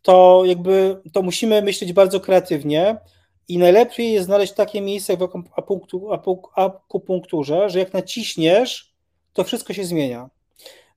to 0.02 0.44
jakby 0.46 1.02
to 1.14 1.22
musimy 1.22 1.62
myśleć 1.62 1.94
bardzo 1.94 2.20
kreatywnie 2.20 2.98
i 3.48 3.58
najlepiej 3.58 4.12
jest 4.12 4.26
znaleźć 4.26 4.54
takie 4.54 4.82
miejsce 4.82 5.18
w 5.18 5.30
akupunkturze, 6.56 7.70
że 7.70 7.80
jak 7.80 7.94
naciśniesz, 7.94 8.94
to 9.34 9.44
wszystko 9.44 9.74
się 9.74 9.84
zmienia. 9.84 10.30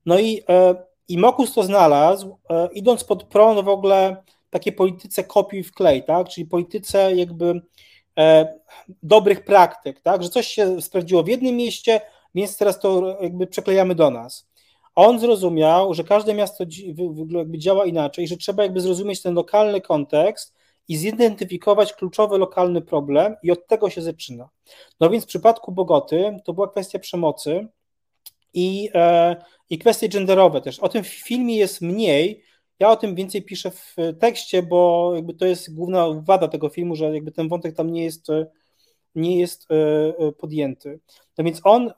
No 0.05 0.19
i, 0.19 0.41
e, 0.49 0.75
i 1.07 1.17
Mokus 1.17 1.53
to 1.53 1.63
znalazł, 1.63 2.37
e, 2.49 2.69
idąc 2.73 3.03
pod 3.03 3.23
prąd 3.23 3.65
w 3.65 3.67
ogóle 3.67 4.23
takiej 4.49 4.73
polityce 4.73 5.23
kopiuj 5.23 5.63
wklej, 5.63 6.03
tak? 6.03 6.29
czyli 6.29 6.47
polityce 6.47 7.15
jakby 7.15 7.61
e, 8.17 8.53
dobrych 9.03 9.45
praktyk, 9.45 10.01
tak? 10.01 10.23
że 10.23 10.29
coś 10.29 10.47
się 10.47 10.81
sprawdziło 10.81 11.23
w 11.23 11.27
jednym 11.27 11.55
mieście, 11.55 12.01
więc 12.35 12.57
teraz 12.57 12.79
to 12.79 13.17
jakby 13.21 13.47
przeklejamy 13.47 13.95
do 13.95 14.09
nas. 14.11 14.52
On 14.95 15.19
zrozumiał, 15.19 15.93
że 15.93 16.03
każde 16.03 16.33
miasto 16.33 16.63
jakby 17.29 17.57
działa 17.57 17.85
inaczej, 17.85 18.27
że 18.27 18.37
trzeba 18.37 18.63
jakby 18.63 18.81
zrozumieć 18.81 19.21
ten 19.21 19.33
lokalny 19.33 19.81
kontekst 19.81 20.55
i 20.87 20.97
zidentyfikować 20.97 21.93
kluczowy 21.93 22.37
lokalny 22.37 22.81
problem 22.81 23.35
i 23.43 23.51
od 23.51 23.67
tego 23.67 23.89
się 23.89 24.01
zaczyna. 24.01 24.49
No 24.99 25.09
więc 25.09 25.23
w 25.23 25.27
przypadku 25.27 25.71
Bogoty 25.71 26.39
to 26.45 26.53
była 26.53 26.67
kwestia 26.67 26.99
przemocy 26.99 27.67
i, 28.53 28.89
e, 28.93 29.35
i 29.69 29.77
kwestie 29.77 30.09
genderowe 30.09 30.61
też. 30.61 30.79
O 30.79 30.89
tym 30.89 31.03
w 31.03 31.07
filmie 31.07 31.57
jest 31.57 31.81
mniej, 31.81 32.43
ja 32.79 32.89
o 32.89 32.95
tym 32.95 33.15
więcej 33.15 33.41
piszę 33.41 33.71
w 33.71 33.95
tekście, 34.19 34.63
bo 34.63 35.11
jakby 35.15 35.33
to 35.33 35.45
jest 35.45 35.75
główna 35.75 36.07
wada 36.21 36.47
tego 36.47 36.69
filmu, 36.69 36.95
że 36.95 37.13
jakby 37.13 37.31
ten 37.31 37.49
wątek 37.49 37.75
tam 37.75 37.91
nie 37.91 38.03
jest, 38.03 38.27
nie 39.15 39.39
jest 39.39 39.67
e, 39.71 39.75
e, 40.17 40.31
podjęty. 40.31 40.99
No 41.37 41.43
więc 41.43 41.61
on 41.63 41.91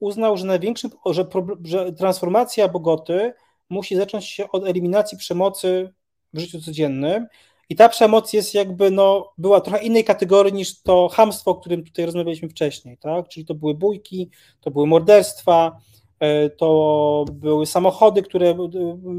uznał, 0.00 0.36
że 0.36 0.46
największym, 0.46 0.90
że, 1.10 1.26
że 1.64 1.92
transformacja 1.92 2.68
Bogoty 2.68 3.32
musi 3.70 3.96
zacząć 3.96 4.24
się 4.24 4.50
od 4.50 4.64
eliminacji 4.64 5.18
przemocy 5.18 5.92
w 6.34 6.38
życiu 6.38 6.60
codziennym. 6.60 7.26
I 7.68 7.76
ta 7.76 7.88
przemoc 7.88 8.32
jest 8.32 8.54
jakby, 8.54 8.90
no, 8.90 9.32
była 9.38 9.60
trochę 9.60 9.84
innej 9.84 10.04
kategorii 10.04 10.52
niż 10.52 10.82
to 10.82 11.08
hamstwo, 11.08 11.50
o 11.50 11.54
którym 11.54 11.84
tutaj 11.84 12.04
rozmawialiśmy 12.04 12.48
wcześniej, 12.48 12.98
tak? 12.98 13.28
Czyli 13.28 13.46
to 13.46 13.54
były 13.54 13.74
bójki, 13.74 14.30
to 14.60 14.70
były 14.70 14.86
morderstwa, 14.86 15.80
e, 16.20 16.50
to 16.50 17.24
były 17.32 17.66
samochody, 17.66 18.22
które 18.22 18.50
e, 18.50 18.56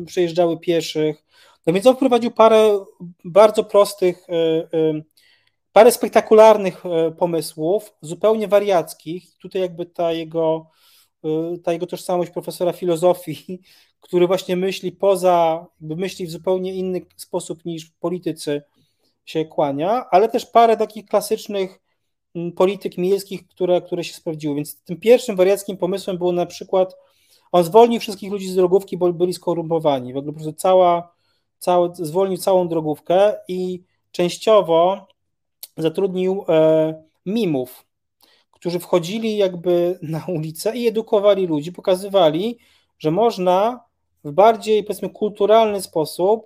przejeżdżały 0.05 0.59
pieszych. 0.59 1.25
No 1.67 1.73
więc 1.73 1.87
on 1.87 1.95
wprowadził 1.95 2.31
parę 2.31 2.85
bardzo 3.23 3.63
prostych, 3.63 4.27
e, 4.29 5.01
parę 5.75 5.91
spektakularnych 5.91 6.83
pomysłów, 7.17 7.93
zupełnie 8.01 8.47
wariackich. 8.47 9.37
Tutaj 9.37 9.61
jakby 9.61 9.85
ta 9.85 10.11
jego, 10.11 10.69
ta 11.63 11.73
jego 11.73 11.87
tożsamość 11.87 12.31
profesora 12.31 12.73
filozofii 12.73 13.61
który 14.05 14.27
właśnie 14.27 14.55
myśli 14.55 14.91
poza, 14.91 15.65
myśli 15.81 16.27
w 16.27 16.31
zupełnie 16.31 16.73
inny 16.73 17.01
sposób 17.15 17.65
niż 17.65 17.85
politycy 17.99 18.61
się 19.25 19.45
kłania, 19.45 20.05
ale 20.11 20.29
też 20.29 20.45
parę 20.45 20.77
takich 20.77 21.05
klasycznych 21.05 21.81
mm, 22.35 22.51
polityk 22.51 22.97
miejskich, 22.97 23.47
które, 23.47 23.81
które 23.81 24.03
się 24.03 24.13
sprawdziły. 24.13 24.55
Więc 24.55 24.83
tym 24.83 24.99
pierwszym 24.99 25.35
wariackim 25.35 25.77
pomysłem 25.77 26.17
było 26.17 26.31
na 26.31 26.45
przykład, 26.45 26.95
on 27.51 27.63
zwolnił 27.63 27.99
wszystkich 27.99 28.31
ludzi 28.31 28.47
z 28.47 28.55
drogówki, 28.55 28.97
bo 28.97 29.13
byli 29.13 29.33
skorumpowani. 29.33 30.13
W 30.13 30.17
ogóle 30.17 30.33
po 30.33 30.39
prostu 30.39 30.53
cała, 30.53 31.15
cała, 31.59 31.89
zwolnił 31.93 32.37
całą 32.37 32.67
drogówkę 32.67 33.35
i 33.47 33.83
częściowo 34.11 35.07
zatrudnił 35.77 36.45
e, 36.49 37.03
mimów, 37.25 37.85
którzy 38.51 38.79
wchodzili 38.79 39.37
jakby 39.37 39.99
na 40.01 40.25
ulicę 40.27 40.77
i 40.77 40.87
edukowali 40.87 41.47
ludzi, 41.47 41.71
pokazywali, 41.71 42.59
że 42.99 43.11
można 43.11 43.85
w 44.23 44.31
bardziej, 44.31 44.83
powiedzmy, 44.83 45.09
kulturalny 45.09 45.81
sposób 45.81 46.45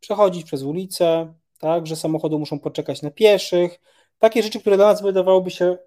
przechodzić 0.00 0.44
przez 0.44 0.62
ulicę, 0.62 1.34
tak, 1.58 1.86
że 1.86 1.96
samochody 1.96 2.38
muszą 2.38 2.58
poczekać 2.58 3.02
na 3.02 3.10
pieszych. 3.10 3.80
Takie 4.18 4.42
rzeczy, 4.42 4.60
które 4.60 4.76
dla 4.76 4.86
nas 4.86 5.02
wydawałoby 5.02 5.50
się, 5.50 5.78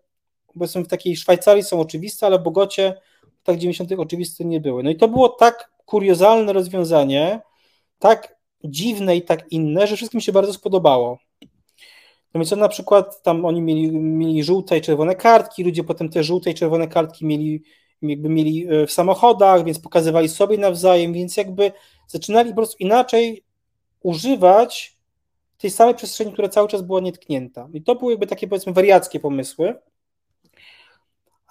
powiedzmy, 0.54 0.84
w 0.84 0.88
takiej 0.88 1.16
Szwajcarii 1.16 1.64
są 1.64 1.80
oczywiste, 1.80 2.26
ale 2.26 2.40
w 2.40 2.44
Bogocie 2.44 3.02
w 3.42 3.44
tak 3.44 3.58
90. 3.58 3.92
oczywiste 3.92 4.46
nie 4.46 4.60
były. 4.60 4.84
No 4.84 4.90
i 4.90 4.96
to 4.96 5.08
było 5.08 5.30
tak 5.30 5.72
kuriozalne 5.86 6.54
rozwiązanie, 6.54 7.42
tak 8.00 8.36
dziwne 8.64 9.16
i 9.16 9.22
tak 9.22 9.52
inne, 9.52 9.88
że 9.88 9.96
wszystkim 9.96 10.22
się 10.22 10.32
bardzo 10.32 10.54
spodobało. 10.54 11.18
No 12.34 12.40
więc 12.40 12.52
na 12.52 12.70
przykład 12.70 13.22
tam 13.22 13.45
oni 13.45 13.62
mieli, 13.62 13.91
mieli 13.91 14.44
żółte 14.44 14.78
i 14.78 14.82
czerwone 14.82 15.16
kartki, 15.16 15.64
ludzie 15.64 15.84
potem 15.84 16.10
te 16.10 16.24
żółte 16.24 16.52
i 16.52 16.53
czerwone 16.53 16.88
kartki 16.88 17.26
mieli 17.26 17.64
jakby 18.02 18.30
mieli 18.30 18.68
e, 18.70 18.88
w 18.88 18.91
samochodach, 18.91 19.66
więc 19.66 19.80
pokazywali 19.80 20.30
sobie 20.30 20.58
nawzajem, 20.58 21.14
więc 21.14 21.38
jakby 21.38 21.72
zaczynali 22.08 22.49
po 22.49 22.56
prostu 22.56 22.78
inaczej 22.80 23.44
używać 24.02 24.98
tej 25.58 25.72
samej 25.72 25.95
przestrzeni, 25.95 26.34
która 26.34 26.49
cały 26.49 26.68
czas 26.68 26.82
była 26.82 26.99
nietknięta. 26.99 27.70
I 27.74 27.82
to 27.84 27.95
były 27.95 28.12
jakby 28.12 28.28
takie 28.28 28.48
powiedzmy 28.48 28.74
wariackie 28.74 29.20
pomysły. 29.20 29.76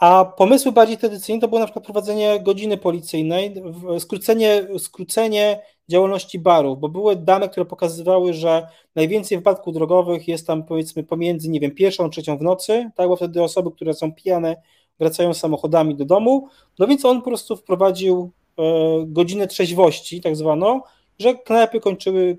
A 0.00 0.24
pomysły 0.24 0.72
bardziej 0.72 0.98
tradycyjne 0.98 1.40
to 1.40 1.48
było 1.48 1.60
na 1.60 1.66
przykład 1.66 1.84
prowadzenie 1.84 2.40
godziny 2.40 2.76
policyjnej, 2.76 3.54
skrócenie, 3.98 4.66
skrócenie 4.78 5.62
działalności 5.88 6.38
barów, 6.38 6.80
bo 6.80 6.88
były 6.88 7.16
dane, 7.16 7.48
które 7.48 7.66
pokazywały, 7.66 8.32
że 8.32 8.68
najwięcej 8.96 9.38
wypadków 9.38 9.74
drogowych 9.74 10.28
jest 10.28 10.46
tam 10.46 10.64
powiedzmy 10.64 11.04
pomiędzy, 11.04 11.50
nie 11.50 11.60
wiem, 11.60 11.70
pierwszą, 11.70 12.10
trzecią 12.10 12.38
w 12.38 12.42
nocy, 12.42 12.90
tak, 12.96 13.08
bo 13.08 13.16
wtedy 13.16 13.42
osoby, 13.42 13.70
które 13.70 13.94
są 13.94 14.12
pijane, 14.12 14.56
wracają 14.98 15.34
samochodami 15.34 15.94
do 15.94 16.04
domu, 16.04 16.48
no 16.78 16.86
więc 16.86 17.04
on 17.04 17.18
po 17.18 17.24
prostu 17.24 17.56
wprowadził 17.56 18.30
e, 18.58 18.62
godzinę 19.06 19.46
trzeźwości, 19.46 20.20
tak 20.20 20.36
zwaną, 20.36 20.80
że 21.18 21.34
knajpy 21.34 21.80
kończyły, 21.80 22.38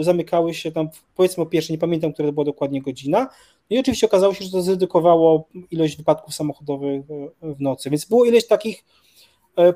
e, 0.00 0.04
zamykały 0.04 0.54
się 0.54 0.72
tam 0.72 0.88
powiedzmy 1.14 1.42
o 1.42 1.46
pierwszej, 1.46 1.74
nie 1.74 1.80
pamiętam, 1.80 2.12
która 2.12 2.28
to 2.28 2.32
była 2.32 2.44
dokładnie 2.44 2.82
godzina. 2.82 3.28
I 3.70 3.78
oczywiście 3.78 4.06
okazało 4.06 4.34
się, 4.34 4.44
że 4.44 4.50
to 4.50 4.62
zredukowało 4.62 5.48
ilość 5.70 5.96
wypadków 5.96 6.34
samochodowych 6.34 7.04
e, 7.42 7.54
w 7.54 7.60
nocy. 7.60 7.90
Więc 7.90 8.04
było 8.04 8.24
ileś 8.24 8.46
takich 8.46 8.84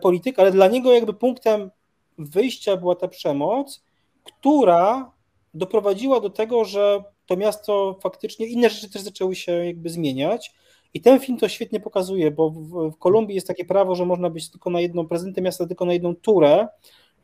polityk, 0.03 0.39
ale 0.39 0.53
dla 0.53 0.69
niego 0.69 0.93
jakby 0.93 1.15
punktem 1.15 1.71
wyjścia 2.19 2.77
była 2.77 2.95
ta 2.95 3.09
przemoc, 3.09 3.85
która 4.25 5.13
doprowadziła 5.55 6.21
do 6.21 6.31
tego, 6.31 6.65
że 6.65 7.03
to 7.27 7.37
miasto 7.37 7.99
faktycznie 8.03 8.47
inne 8.47 8.71
rzeczy 8.71 8.91
też 8.91 9.03
zaczęły 9.03 9.35
się 9.35 9.53
jakby 9.53 9.91
zmieniać. 9.91 10.55
I 10.95 11.01
ten 11.01 11.21
film 11.21 11.39
to 11.39 11.49
świetnie 11.49 11.81
pokazuje, 11.81 12.31
bo 12.31 12.51
w, 12.51 12.91
w 12.91 12.99
Kolumbii 12.99 13.35
jest 13.35 13.47
takie 13.47 13.65
prawo, 13.65 13.95
że 13.95 14.07
można 14.07 14.31
być 14.31 14.51
tylko 14.51 14.71
na 14.71 14.81
jedną, 14.81 15.09
prezydentem 15.09 15.45
miasta 15.45 15.67
tylko 15.67 15.85
na 15.85 15.93
jedną 15.93 16.17
turę, 16.17 16.69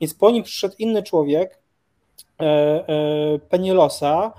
więc 0.00 0.14
po 0.14 0.30
nim 0.30 0.42
przyszedł 0.42 0.74
inny 0.78 1.02
człowiek, 1.02 1.58
e, 2.40 2.44
e, 2.44 3.38
Penielosa, 3.38 4.32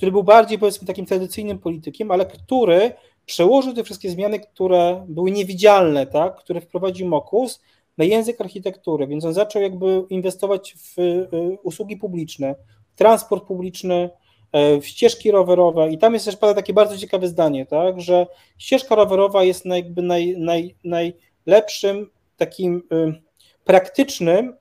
który 0.00 0.12
był 0.12 0.22
bardziej 0.22 0.58
powiedzmy 0.58 0.86
takim 0.86 1.06
tradycyjnym 1.06 1.58
politykiem, 1.58 2.10
ale 2.10 2.26
który 2.26 2.92
przełożył 3.26 3.74
te 3.74 3.84
wszystkie 3.84 4.10
zmiany, 4.10 4.40
które 4.40 5.04
były 5.08 5.30
niewidzialne, 5.30 6.06
tak, 6.06 6.36
które 6.36 6.60
wprowadził 6.60 7.08
Mokus 7.08 7.60
na 7.98 8.04
język 8.04 8.40
architektury, 8.40 9.06
więc 9.06 9.24
on 9.24 9.32
zaczął 9.32 9.62
jakby 9.62 10.04
inwestować 10.10 10.74
w 10.74 10.98
e, 10.98 11.22
usługi 11.62 11.96
publiczne, 11.96 12.54
transport 12.96 13.44
publiczny, 13.44 14.10
E, 14.52 14.80
w 14.80 14.86
ścieżki 14.86 15.30
rowerowe. 15.30 15.90
I 15.90 15.98
tam 15.98 16.14
jest 16.14 16.24
też 16.24 16.36
pada 16.36 16.54
takie 16.54 16.72
bardzo 16.72 16.98
ciekawe 16.98 17.28
zdanie, 17.28 17.66
tak, 17.66 18.00
że 18.00 18.26
ścieżka 18.58 18.94
rowerowa 18.94 19.44
jest 19.44 19.66
jakby 19.66 20.02
naj, 20.02 20.34
naj, 20.38 20.76
najlepszym 20.84 22.10
takim 22.36 22.82
y, 22.92 23.22
praktycznym 23.64 24.56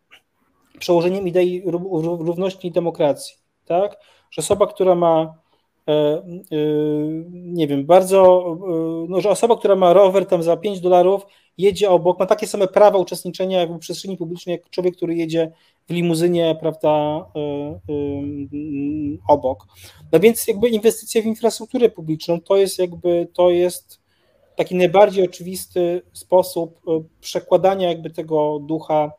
przełożeniem 0.80 1.28
idei 1.28 1.64
równości 2.20 2.68
i 2.68 2.72
demokracji, 2.72 3.36
tak, 3.66 3.98
że 4.32 4.40
osoba, 4.40 4.68
która 4.68 4.96
ma 4.96 5.34
e, 5.88 6.18
y, 6.52 7.26
nie 7.32 7.68
wiem, 7.68 7.86
bardzo, 7.86 8.46
y, 9.06 9.10
no, 9.10 9.22
że 9.22 9.30
osoba, 9.30 9.58
która 9.58 9.76
ma 9.76 9.94
rower 9.94 10.26
tam 10.26 10.44
za 10.44 10.58
5 10.58 10.80
dolarów, 10.80 11.26
jedzie 11.58 11.90
obok, 11.90 12.20
ma 12.20 12.26
takie 12.26 12.48
same 12.48 12.68
prawa 12.68 12.98
uczestniczenia 12.98 13.68
w 13.68 13.80
przestrzeni 13.80 14.18
publicznej, 14.18 14.54
jak 14.54 14.70
człowiek, 14.70 14.96
który 14.96 15.16
jedzie 15.16 15.52
w 15.88 15.94
limuzynie, 15.94 16.58
prawda, 16.60 17.26
obok. 19.28 19.66
No 20.12 20.20
więc 20.20 20.48
jakby 20.48 20.70
inwestycje 20.70 21.22
w 21.22 21.26
infrastrukturę 21.26 21.90
publiczną 21.90 22.42
to 22.42 22.58
jest 22.58 22.80
jakby, 22.80 23.28
to 23.34 23.50
jest 23.50 24.00
taki 24.56 24.76
najbardziej 24.76 25.26
oczywisty 25.26 26.02
sposób 26.14 26.82
przekładania 27.22 27.90
jakby 27.90 28.10
tego 28.10 28.60
ducha 28.60 29.12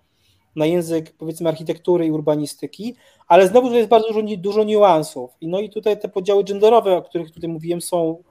na 0.57 0.67
język 0.67 1.13
powiedzmy 1.19 1.49
architektury 1.49 2.07
i 2.07 2.11
urbanistyki, 2.11 2.97
ale 3.29 3.49
znowu 3.49 3.69
to 3.69 3.75
jest 3.75 3.89
bardzo 3.89 4.09
dużo, 4.09 4.37
dużo 4.37 4.65
niuansów. 4.65 5.31
I 5.41 5.49
no 5.49 5.61
i 5.61 5.71
tutaj 5.71 6.01
te 6.01 6.09
podziały 6.09 6.45
genderowe, 6.45 6.97
o 6.97 7.03
których 7.03 7.31
tutaj 7.31 7.51
mówiłem, 7.51 7.81
są, 7.81 8.23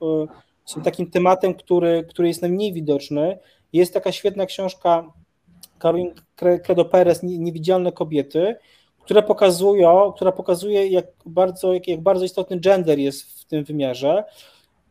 są 0.65 0.81
takim 0.81 1.11
tematem, 1.11 1.53
który, 1.53 2.05
który 2.09 2.27
jest 2.27 2.41
najmniej 2.41 2.73
widoczny. 2.73 3.39
Jest 3.73 3.93
taka 3.93 4.11
świetna 4.11 4.45
książka 4.45 5.13
Karolin 5.79 6.13
Credo 6.63 6.85
Perez, 6.85 7.23
Niewidzialne 7.23 7.91
kobiety, 7.91 8.55
które 8.99 9.23
pokazują, 9.23 10.13
która 10.15 10.31
pokazuje, 10.31 10.87
jak 10.87 11.05
bardzo, 11.25 11.73
jak, 11.73 11.87
jak 11.87 12.01
bardzo 12.01 12.25
istotny 12.25 12.59
gender 12.59 12.99
jest 12.99 13.41
w 13.41 13.45
tym 13.45 13.63
wymiarze. 13.63 14.23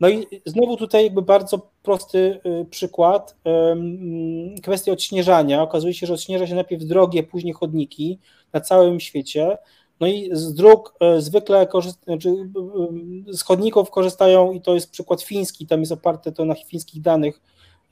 No 0.01 0.09
i 0.09 0.27
znowu 0.47 0.77
tutaj 0.77 1.05
jakby 1.05 1.23
bardzo 1.23 1.71
prosty 1.83 2.41
y, 2.63 2.67
przykład, 2.71 3.37
kwestia 4.63 4.93
odśnieżania. 4.93 5.63
Okazuje 5.63 5.95
się, 5.95 6.07
że 6.07 6.15
odśnieża 6.15 6.47
się 6.47 6.55
najpierw 6.55 6.85
drogie, 6.85 7.23
później 7.23 7.53
chodniki 7.53 8.19
na 8.53 8.61
całym 8.61 9.01
świecie. 9.01 9.59
No 10.01 10.07
i 10.07 10.31
z 10.33 10.55
dróg 10.55 10.95
y, 11.19 11.21
zwykle 11.21 11.67
korzyst- 11.67 12.05
znaczy 12.05 12.29
y, 13.29 13.35
z 13.35 13.43
chodników 13.43 13.91
korzystają, 13.91 14.53
i 14.53 14.61
to 14.61 14.75
jest 14.75 14.91
przykład 14.91 15.23
fiński, 15.23 15.67
tam 15.67 15.81
jest 15.81 15.93
oparte 15.93 16.33
to 16.33 16.45
na 16.45 16.55
fińskich 16.55 17.03
danych, 17.03 17.41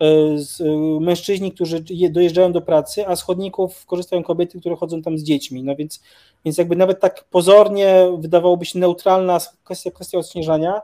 E, 0.00 0.38
z, 0.38 0.60
e, 0.60 0.64
mężczyźni, 1.00 1.52
którzy 1.52 1.84
dojeżdżają 2.10 2.52
do 2.52 2.60
pracy, 2.60 3.06
a 3.06 3.16
z 3.16 3.22
chodników 3.22 3.86
korzystają 3.86 4.22
kobiety, 4.22 4.60
które 4.60 4.76
chodzą 4.76 5.02
tam 5.02 5.18
z 5.18 5.22
dziećmi. 5.22 5.62
No 5.62 5.76
więc, 5.76 6.02
więc 6.44 6.58
jakby 6.58 6.76
nawet 6.76 7.00
tak 7.00 7.24
pozornie 7.24 8.12
wydawałoby 8.18 8.64
się 8.64 8.78
neutralna 8.78 9.38
kwestia, 9.64 9.90
kwestia 9.90 10.18
odśnieżania, 10.18 10.80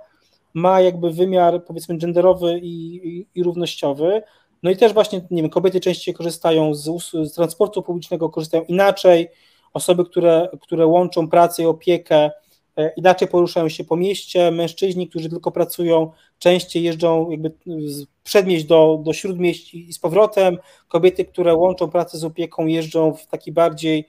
ma 0.55 0.81
jakby 0.81 1.11
wymiar 1.11 1.65
powiedzmy 1.65 1.99
genderowy 1.99 2.59
i, 2.59 2.97
i, 2.97 3.27
i 3.35 3.43
równościowy. 3.43 4.23
No 4.63 4.71
i 4.71 4.77
też 4.77 4.93
właśnie, 4.93 5.21
nie 5.31 5.43
wiem, 5.43 5.51
kobiety 5.51 5.81
częściej 5.81 6.15
korzystają 6.15 6.75
z, 6.75 6.91
z 7.25 7.35
transportu 7.35 7.83
publicznego, 7.83 8.31
korzystają 8.31 8.65
inaczej, 8.65 9.29
osoby, 9.73 10.05
które, 10.05 10.49
które 10.61 10.87
łączą 10.87 11.29
pracę 11.29 11.63
i 11.63 11.67
opiekę, 11.67 12.31
E, 12.77 12.93
inaczej 12.97 13.29
poruszają 13.29 13.69
się 13.69 13.85
po 13.85 13.97
mieście, 13.97 14.51
mężczyźni, 14.51 15.09
którzy 15.09 15.29
tylko 15.29 15.51
pracują, 15.51 16.11
częściej 16.39 16.83
jeżdżą 16.83 17.31
jakby 17.31 17.53
z 17.85 18.07
przedmieść 18.25 18.65
do, 18.65 19.01
do 19.05 19.13
śródmieść 19.13 19.75
i 19.75 19.93
z 19.93 19.99
powrotem, 19.99 20.59
kobiety, 20.89 21.25
które 21.25 21.55
łączą 21.55 21.91
pracę 21.91 22.19
z 22.19 22.25
opieką, 22.25 22.67
jeżdżą 22.67 23.15
w 23.15 23.27
taki 23.27 23.53
bardziej 23.53 24.09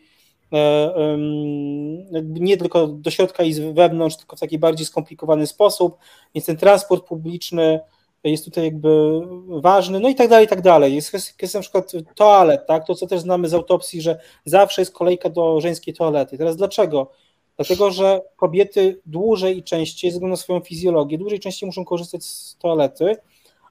nie 2.24 2.58
tylko 2.58 2.88
do 2.88 3.12
środka 3.12 3.44
i 3.44 3.54
wewnątrz, 3.54 4.18
tylko 4.18 4.36
w 4.36 4.40
taki 4.40 4.60
bardziej 4.60 4.86
skomplikowany 4.86 5.48
sposób, 5.48 5.98
więc 6.36 6.46
ten 6.46 6.58
transport 6.58 7.08
publiczny 7.08 7.80
jest 8.24 8.46
tutaj 8.46 8.64
jakby 8.64 9.22
ważny, 9.48 10.00
no 10.00 10.10
i 10.10 10.16
tak 10.16 10.30
dalej, 10.30 10.46
i 10.46 10.50
tak 10.50 10.62
dalej. 10.62 10.96
Jest 10.96 11.10
kwestia 11.10 11.60
na 11.60 11.62
przykład 11.62 11.92
toalet, 12.16 12.68
tak, 12.68 12.88
to 12.88 12.96
co 12.96 13.08
też 13.08 13.22
znamy 13.22 13.50
z 13.50 13.54
autopsji, 13.54 14.02
że 14.02 14.20
zawsze 14.46 14.82
jest 14.82 14.94
kolejka 14.94 15.30
do 15.30 15.62
żeńskiej 15.62 15.94
toalety. 15.94 16.38
Teraz 16.38 16.56
dlaczego? 16.56 17.12
Dlatego, 17.56 17.92
że 17.92 18.22
kobiety 18.36 19.02
dłużej 19.06 19.58
i 19.58 19.64
częściej, 19.64 20.12
ze 20.12 20.16
względu 20.16 20.32
na 20.34 20.38
swoją 20.38 20.60
fizjologię, 20.60 21.18
dłużej 21.18 21.38
i 21.38 21.42
częściej 21.42 21.68
muszą 21.68 21.86
korzystać 21.86 22.26
z 22.26 22.58
toalety, 22.58 23.16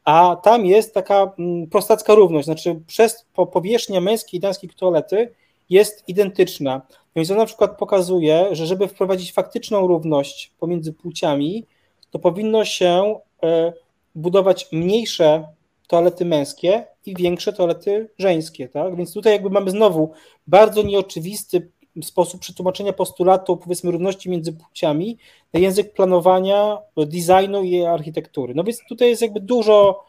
a 0.04 0.36
tam 0.42 0.66
jest 0.66 0.94
taka 0.94 1.32
mm, 1.38 1.66
prostacka 1.66 2.14
równość, 2.14 2.44
znaczy 2.44 2.80
przez 2.86 3.26
powierzchnia 3.52 4.00
męskiej 4.00 4.38
i 4.38 4.40
damskiej 4.40 4.70
toalety 4.70 5.34
jest 5.72 6.04
identyczna. 6.08 6.82
Więc 7.16 7.30
on 7.30 7.36
na 7.36 7.46
przykład 7.46 7.78
pokazuje, 7.78 8.48
że 8.52 8.66
żeby 8.66 8.88
wprowadzić 8.88 9.32
faktyczną 9.32 9.86
równość 9.86 10.52
pomiędzy 10.58 10.92
płciami, 10.92 11.66
to 12.10 12.18
powinno 12.18 12.64
się 12.64 13.18
e, 13.42 13.72
budować 14.14 14.72
mniejsze 14.72 15.48
toalety 15.88 16.24
męskie 16.24 16.86
i 17.06 17.14
większe 17.14 17.52
toalety 17.52 18.10
żeńskie. 18.18 18.68
Tak? 18.68 18.96
Więc 18.96 19.14
tutaj 19.14 19.32
jakby 19.32 19.50
mamy 19.50 19.70
znowu 19.70 20.12
bardzo 20.46 20.82
nieoczywisty 20.82 21.70
sposób 22.02 22.40
przetłumaczenia 22.40 22.92
postulatu, 22.92 23.56
powiedzmy, 23.56 23.90
równości 23.90 24.30
między 24.30 24.52
płciami 24.52 25.18
na 25.52 25.60
język 25.60 25.92
planowania, 25.92 26.78
designu 26.96 27.62
i 27.62 27.84
architektury. 27.84 28.54
No 28.54 28.64
więc 28.64 28.78
tutaj 28.88 29.08
jest 29.08 29.22
jakby 29.22 29.40
dużo, 29.40 30.04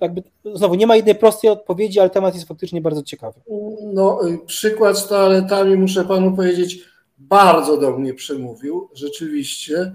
jakby, 0.00 0.22
znowu 0.54 0.74
nie 0.74 0.86
ma 0.86 0.96
jednej 0.96 1.14
prostej 1.14 1.50
odpowiedzi, 1.50 2.00
ale 2.00 2.10
temat 2.10 2.34
jest 2.34 2.48
faktycznie 2.48 2.80
bardzo 2.80 3.02
ciekawy. 3.02 3.40
No, 3.94 4.20
przykład 4.46 4.98
z 4.98 5.08
toaletami, 5.08 5.76
muszę 5.76 6.04
panu 6.04 6.36
powiedzieć, 6.36 6.84
bardzo 7.18 7.76
do 7.76 7.98
mnie 7.98 8.14
przemówił, 8.14 8.88
rzeczywiście. 8.94 9.92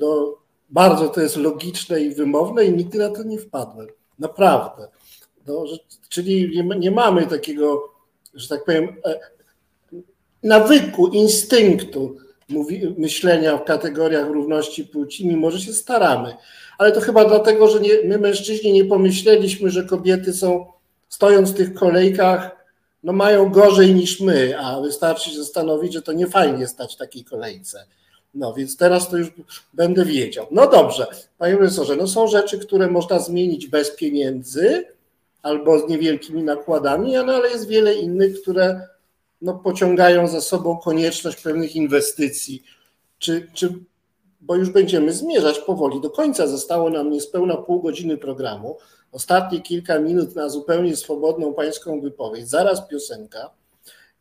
No, 0.00 0.34
bardzo 0.70 1.08
to 1.08 1.20
jest 1.20 1.36
logiczne 1.36 2.00
i 2.00 2.14
wymowne 2.14 2.64
i 2.64 2.72
nigdy 2.72 2.98
na 2.98 3.08
to 3.08 3.22
nie 3.22 3.38
wpadłem. 3.38 3.86
Naprawdę. 4.18 4.88
No, 5.46 5.66
że, 5.66 5.76
czyli 6.08 6.56
nie, 6.56 6.78
nie 6.78 6.90
mamy 6.90 7.26
takiego, 7.26 7.92
że 8.34 8.48
tak 8.48 8.64
powiem, 8.64 8.88
e, 9.04 9.20
nawyku, 10.42 11.06
instynktu 11.06 12.16
mówi, 12.48 12.94
myślenia 12.98 13.56
w 13.56 13.64
kategoriach 13.64 14.28
równości 14.28 14.84
płci, 14.84 15.28
mimo 15.28 15.50
że 15.50 15.60
się 15.60 15.72
staramy. 15.72 16.34
Ale 16.78 16.92
to 16.92 17.00
chyba 17.00 17.24
dlatego, 17.24 17.68
że 17.68 17.80
nie, 17.80 17.90
my 18.04 18.18
mężczyźni 18.18 18.72
nie 18.72 18.84
pomyśleliśmy, 18.84 19.70
że 19.70 19.84
kobiety 19.84 20.32
są, 20.32 20.66
stojąc 21.08 21.50
w 21.50 21.54
tych 21.54 21.74
kolejkach, 21.74 22.64
no 23.02 23.12
mają 23.12 23.50
gorzej 23.50 23.94
niż 23.94 24.20
my, 24.20 24.58
a 24.58 24.80
wystarczy 24.80 25.30
się 25.30 25.36
zastanowić, 25.36 25.92
że 25.92 26.02
to 26.02 26.12
nie 26.12 26.26
fajnie 26.26 26.66
stać 26.66 26.94
w 26.94 26.98
takiej 26.98 27.24
kolejce. 27.24 27.86
No 28.34 28.54
więc 28.54 28.76
teraz 28.76 29.10
to 29.10 29.16
już 29.16 29.32
będę 29.74 30.04
wiedział. 30.04 30.46
No 30.50 30.70
dobrze, 30.70 31.06
panie 31.38 31.56
profesorze, 31.56 31.96
no 31.96 32.08
są 32.08 32.28
rzeczy, 32.28 32.58
które 32.58 32.90
można 32.90 33.18
zmienić 33.18 33.66
bez 33.66 33.96
pieniędzy 33.96 34.84
albo 35.42 35.78
z 35.78 35.90
niewielkimi 35.90 36.42
nakładami, 36.42 37.12
no 37.12 37.32
ale 37.34 37.50
jest 37.50 37.68
wiele 37.68 37.94
innych, 37.94 38.42
które 38.42 38.88
no, 39.44 39.54
pociągają 39.54 40.28
za 40.28 40.40
sobą 40.40 40.78
konieczność 40.78 41.42
pewnych 41.42 41.76
inwestycji. 41.76 42.62
Czy, 43.18 43.48
czy, 43.54 43.74
bo 44.40 44.56
już 44.56 44.70
będziemy 44.70 45.12
zmierzać 45.12 45.58
powoli 45.58 46.00
do 46.00 46.10
końca. 46.10 46.46
Zostało 46.46 46.90
nam 46.90 47.10
niespełna 47.10 47.56
pół 47.56 47.82
godziny 47.82 48.18
programu. 48.18 48.76
Ostatnie 49.12 49.60
kilka 49.60 49.98
minut 49.98 50.34
na 50.34 50.48
zupełnie 50.48 50.96
swobodną 50.96 51.54
pańską 51.54 52.00
wypowiedź. 52.00 52.48
Zaraz 52.48 52.88
piosenka. 52.88 53.50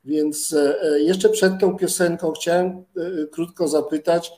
Więc 0.06 0.54
e, 0.54 0.82
e, 0.82 1.00
jeszcze 1.00 1.30
przed 1.30 1.60
tą 1.60 1.78
piosenką 1.78 2.32
chciałem 2.32 2.70
e, 2.70 2.84
krótko 3.32 3.68
zapytać, 3.68 4.32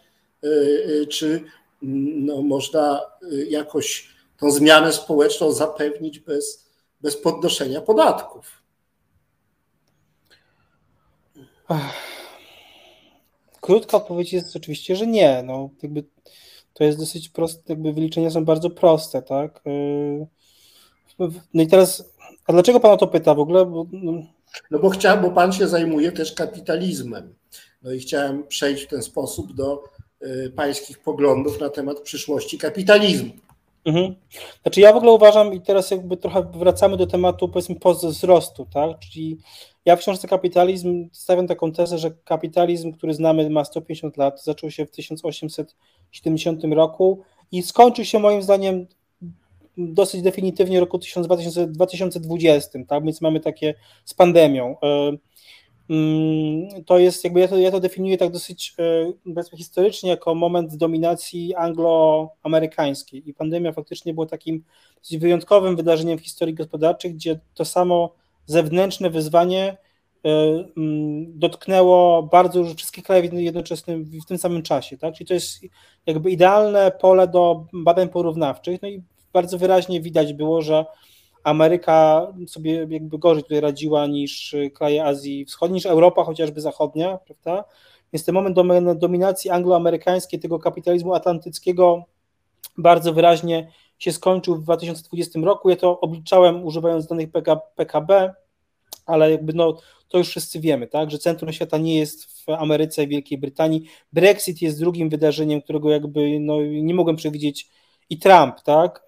czy 1.09 1.41
mm, 1.83 2.25
no, 2.25 2.41
można 2.41 3.01
jakoś 3.49 4.09
tą 4.39 4.51
zmianę 4.51 4.93
społeczną 4.93 5.51
zapewnić 5.51 6.19
bez, 6.19 6.65
bez 7.01 7.17
podnoszenia 7.17 7.81
podatków. 7.81 8.64
Krótka 13.61 13.97
odpowiedź 13.97 14.33
jest 14.33 14.55
oczywiście, 14.55 14.95
że 14.95 15.07
nie. 15.07 15.43
No, 15.45 15.69
jakby 15.83 16.03
to 16.73 16.83
jest 16.83 16.99
dosyć 16.99 17.29
proste, 17.29 17.61
jakby 17.67 17.93
wyliczenia 17.93 18.29
są 18.29 18.45
bardzo 18.45 18.69
proste, 18.69 19.21
tak? 19.21 19.61
No 21.53 21.63
i 21.63 21.67
teraz, 21.67 22.13
a 22.47 22.53
dlaczego 22.53 22.79
pan 22.79 22.91
o 22.91 22.97
to 22.97 23.07
pyta 23.07 23.35
w 23.35 23.39
ogóle? 23.39 23.65
Bo, 23.65 23.85
no, 23.91 24.11
no 24.71 24.79
bo 24.79 24.89
chciałem, 24.89 25.21
bo 25.21 25.31
pan 25.31 25.53
się 25.53 25.67
zajmuje 25.67 26.11
też 26.11 26.33
kapitalizmem. 26.33 27.35
No 27.81 27.91
i 27.91 27.99
chciałem 27.99 28.47
przejść 28.47 28.83
w 28.83 28.87
ten 28.87 29.03
sposób 29.03 29.53
do 29.53 29.83
y, 30.21 30.53
pańskich 30.55 30.99
poglądów 30.99 31.59
na 31.59 31.69
temat 31.69 31.99
przyszłości 31.99 32.57
kapitalizmu. 32.57 33.31
Mhm. 33.85 34.15
Znaczy 34.61 34.81
ja 34.81 34.93
w 34.93 34.97
ogóle 34.97 35.11
uważam 35.11 35.53
i 35.53 35.61
teraz 35.61 35.91
jakby 35.91 36.17
trochę 36.17 36.43
wracamy 36.43 36.97
do 36.97 37.07
tematu 37.07 37.49
powiedzmy 37.49 37.75
wzrostu, 38.03 38.65
tak? 38.73 38.99
Czyli 38.99 39.37
ja 39.85 39.95
w 39.95 39.99
książce 39.99 40.27
Kapitalizm 40.27 41.09
stawiam 41.11 41.47
taką 41.47 41.71
tezę, 41.71 41.97
że 41.97 42.11
kapitalizm, 42.11 42.91
który 42.91 43.13
znamy 43.13 43.49
ma 43.49 43.65
150 43.65 44.17
lat, 44.17 44.43
zaczął 44.43 44.71
się 44.71 44.85
w 44.85 44.91
1870 44.91 46.63
roku 46.63 47.21
i 47.51 47.61
skończył 47.61 48.05
się 48.05 48.19
moim 48.19 48.41
zdaniem 48.41 48.87
dosyć 49.77 50.21
definitywnie 50.21 50.79
roku 50.79 50.97
2020, 50.97 52.79
tak? 52.87 53.03
Więc 53.03 53.21
mamy 53.21 53.39
takie 53.39 53.73
z 54.05 54.13
pandemią. 54.13 54.75
Mm, 55.89 56.83
to 56.85 56.99
jest 56.99 57.23
jakby 57.23 57.39
ja 57.39 57.47
to, 57.47 57.57
ja 57.57 57.71
to 57.71 57.79
definiuję 57.79 58.17
tak 58.17 58.31
dosyć 58.31 58.73
e, 59.35 59.57
historycznie 59.57 60.09
jako 60.09 60.35
moment 60.35 60.75
dominacji 60.75 61.55
angloamerykańskiej 61.55 63.29
i 63.29 63.33
pandemia 63.33 63.71
faktycznie 63.71 64.13
była 64.13 64.25
takim 64.25 64.63
wyjątkowym 65.11 65.75
wydarzeniem 65.75 66.17
w 66.17 66.21
historii 66.21 66.55
gospodarczej, 66.55 67.13
gdzie 67.13 67.39
to 67.53 67.65
samo 67.65 68.13
zewnętrzne 68.45 69.09
wyzwanie 69.09 69.77
e, 70.25 70.29
mm, 70.77 71.39
dotknęło 71.39 72.23
bardzo 72.23 72.59
już 72.59 72.73
wszystkich 72.73 73.03
krajów 73.03 73.33
jednocześnie 73.33 73.97
w 73.97 74.25
tym 74.25 74.37
samym 74.37 74.63
czasie. 74.63 74.97
Tak? 74.97 75.15
Czyli 75.15 75.27
to 75.27 75.33
jest 75.33 75.61
jakby 76.05 76.31
idealne 76.31 76.91
pole 77.01 77.27
do 77.27 77.65
badań 77.73 78.09
porównawczych. 78.09 78.81
No 78.81 78.87
i 78.87 79.03
bardzo 79.33 79.57
wyraźnie 79.57 80.01
widać 80.01 80.33
było, 80.33 80.61
że 80.61 80.85
Ameryka 81.45 82.27
sobie 82.47 82.87
jakby 82.89 83.17
gorzej 83.17 83.43
tutaj 83.43 83.59
radziła 83.59 84.07
niż 84.07 84.55
kraje 84.73 85.05
Azji 85.05 85.45
Wschodniej, 85.45 85.75
niż 85.75 85.85
Europa 85.85 86.23
chociażby 86.23 86.61
zachodnia, 86.61 87.17
prawda? 87.17 87.63
Więc 88.13 88.25
ten 88.25 88.35
moment 88.35 88.57
dominacji 88.99 89.49
angloamerykańskiej, 89.49 90.39
tego 90.39 90.59
kapitalizmu 90.59 91.13
atlantyckiego 91.13 92.03
bardzo 92.77 93.13
wyraźnie 93.13 93.71
się 93.99 94.11
skończył 94.11 94.55
w 94.55 94.63
2020 94.63 95.39
roku. 95.43 95.69
Ja 95.69 95.75
to 95.75 95.99
obliczałem 95.99 96.63
używając 96.65 97.07
danych 97.07 97.29
PKB, 97.75 98.33
ale 99.05 99.31
jakby 99.31 99.53
no, 99.53 99.77
to 100.07 100.17
już 100.17 100.29
wszyscy 100.29 100.59
wiemy, 100.59 100.87
tak, 100.87 101.11
że 101.11 101.17
centrum 101.17 101.53
świata 101.53 101.77
nie 101.77 101.99
jest 101.99 102.25
w 102.25 102.49
Ameryce 102.49 103.03
i 103.03 103.07
Wielkiej 103.07 103.37
Brytanii. 103.37 103.85
Brexit 104.13 104.61
jest 104.61 104.79
drugim 104.79 105.09
wydarzeniem, 105.09 105.61
którego 105.61 105.89
jakby 105.89 106.39
no, 106.39 106.61
nie 106.61 106.93
mogłem 106.93 107.15
przewidzieć 107.15 107.69
i 108.09 108.19
Trump, 108.19 108.61
tak, 108.61 109.03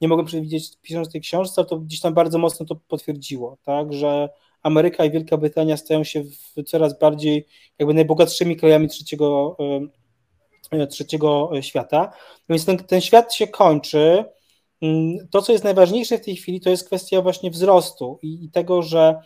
nie 0.00 0.08
mogłem 0.08 0.26
przewidzieć 0.26 0.76
pisząc 0.82 1.12
tej 1.12 1.20
książce, 1.20 1.64
to 1.64 1.78
gdzieś 1.78 2.00
tam 2.00 2.14
bardzo 2.14 2.38
mocno 2.38 2.66
to 2.66 2.76
potwierdziło, 2.88 3.58
tak, 3.64 3.92
że 3.92 4.28
Ameryka 4.62 5.04
i 5.04 5.10
Wielka 5.10 5.36
Brytania 5.36 5.76
stają 5.76 6.04
się 6.04 6.24
coraz 6.66 6.98
bardziej 6.98 7.46
jakby 7.78 7.94
najbogatszymi 7.94 8.56
krajami 8.56 8.88
trzeciego 8.88 9.56
E, 10.70 10.86
trzeciego 10.86 11.50
świata. 11.60 12.12
Więc 12.48 12.64
ten, 12.64 12.78
ten 12.78 13.00
świat 13.00 13.34
się 13.34 13.46
kończy. 13.46 14.24
Mm, 14.82 15.28
to, 15.30 15.42
co 15.42 15.52
jest 15.52 15.64
najważniejsze 15.64 16.18
w 16.18 16.24
tej 16.24 16.36
chwili, 16.36 16.60
to 16.60 16.70
jest 16.70 16.86
kwestia 16.86 17.22
właśnie 17.22 17.50
wzrostu 17.50 18.18
i, 18.22 18.44
i 18.44 18.50
tego, 18.50 18.82
że, 18.82 19.20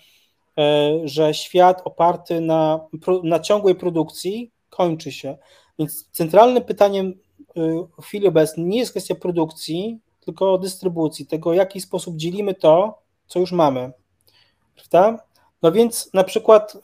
e, 0.59 0.93
że 1.05 1.35
świat 1.35 1.82
oparty 1.85 2.40
na, 2.40 2.81
na 3.23 3.40
ciągłej 3.40 3.74
produkcji 3.74 4.51
kończy 4.70 5.12
się. 5.12 5.36
Więc 5.78 6.09
centralnym 6.12 6.65
pytaniem 6.65 7.15
e, 7.57 7.61
w 8.01 8.05
chwili 8.05 8.27
obecnej 8.27 8.66
nie 8.66 8.78
jest 8.78 8.90
kwestia 8.90 9.15
produkcji, 9.15 9.99
tylko 10.29 10.59
dystrybucji, 10.59 11.27
tego, 11.27 11.51
w 11.51 11.55
jaki 11.55 11.81
sposób 11.81 12.17
dzielimy 12.17 12.55
to, 12.55 12.99
co 13.27 13.41
już 13.41 13.53
mamy. 13.53 13.93
Prawda? 14.75 15.25
No 15.63 15.73
więc 15.73 16.11
na 16.15 16.25
przykład 16.25 16.77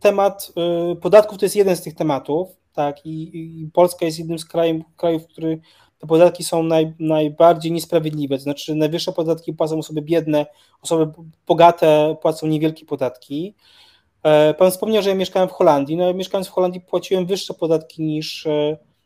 temat 0.00 0.52
podatków 1.00 1.38
to 1.38 1.44
jest 1.44 1.56
jeden 1.56 1.76
z 1.76 1.82
tych 1.82 1.94
tematów 1.94 2.48
tak, 2.72 3.06
i, 3.06 3.30
i 3.62 3.70
Polska 3.72 4.06
jest 4.06 4.18
jednym 4.18 4.38
z 4.38 4.44
krajów, 4.44 4.82
krajów 4.96 5.22
w 5.22 5.26
których 5.26 5.60
te 5.98 6.06
podatki 6.06 6.44
są 6.44 6.62
naj, 6.62 6.94
najbardziej 6.98 7.72
niesprawiedliwe, 7.72 8.36
to 8.36 8.42
znaczy 8.42 8.74
najwyższe 8.74 9.12
podatki 9.12 9.52
płacą 9.52 9.78
osoby 9.78 10.02
biedne, 10.02 10.46
osoby 10.82 11.12
bogate 11.46 12.16
płacą 12.22 12.46
niewielkie 12.46 12.86
podatki. 12.86 13.54
E, 14.22 14.54
pan 14.54 14.70
wspomniał, 14.70 15.02
że 15.02 15.10
ja 15.10 15.16
mieszkałem 15.16 15.48
w 15.48 15.52
Holandii. 15.52 15.96
No, 15.96 16.14
mieszkając 16.14 16.48
w 16.48 16.50
Holandii 16.50 16.80
płaciłem 16.80 17.26
wyższe 17.26 17.54
podatki 17.54 18.02
niż, 18.02 18.46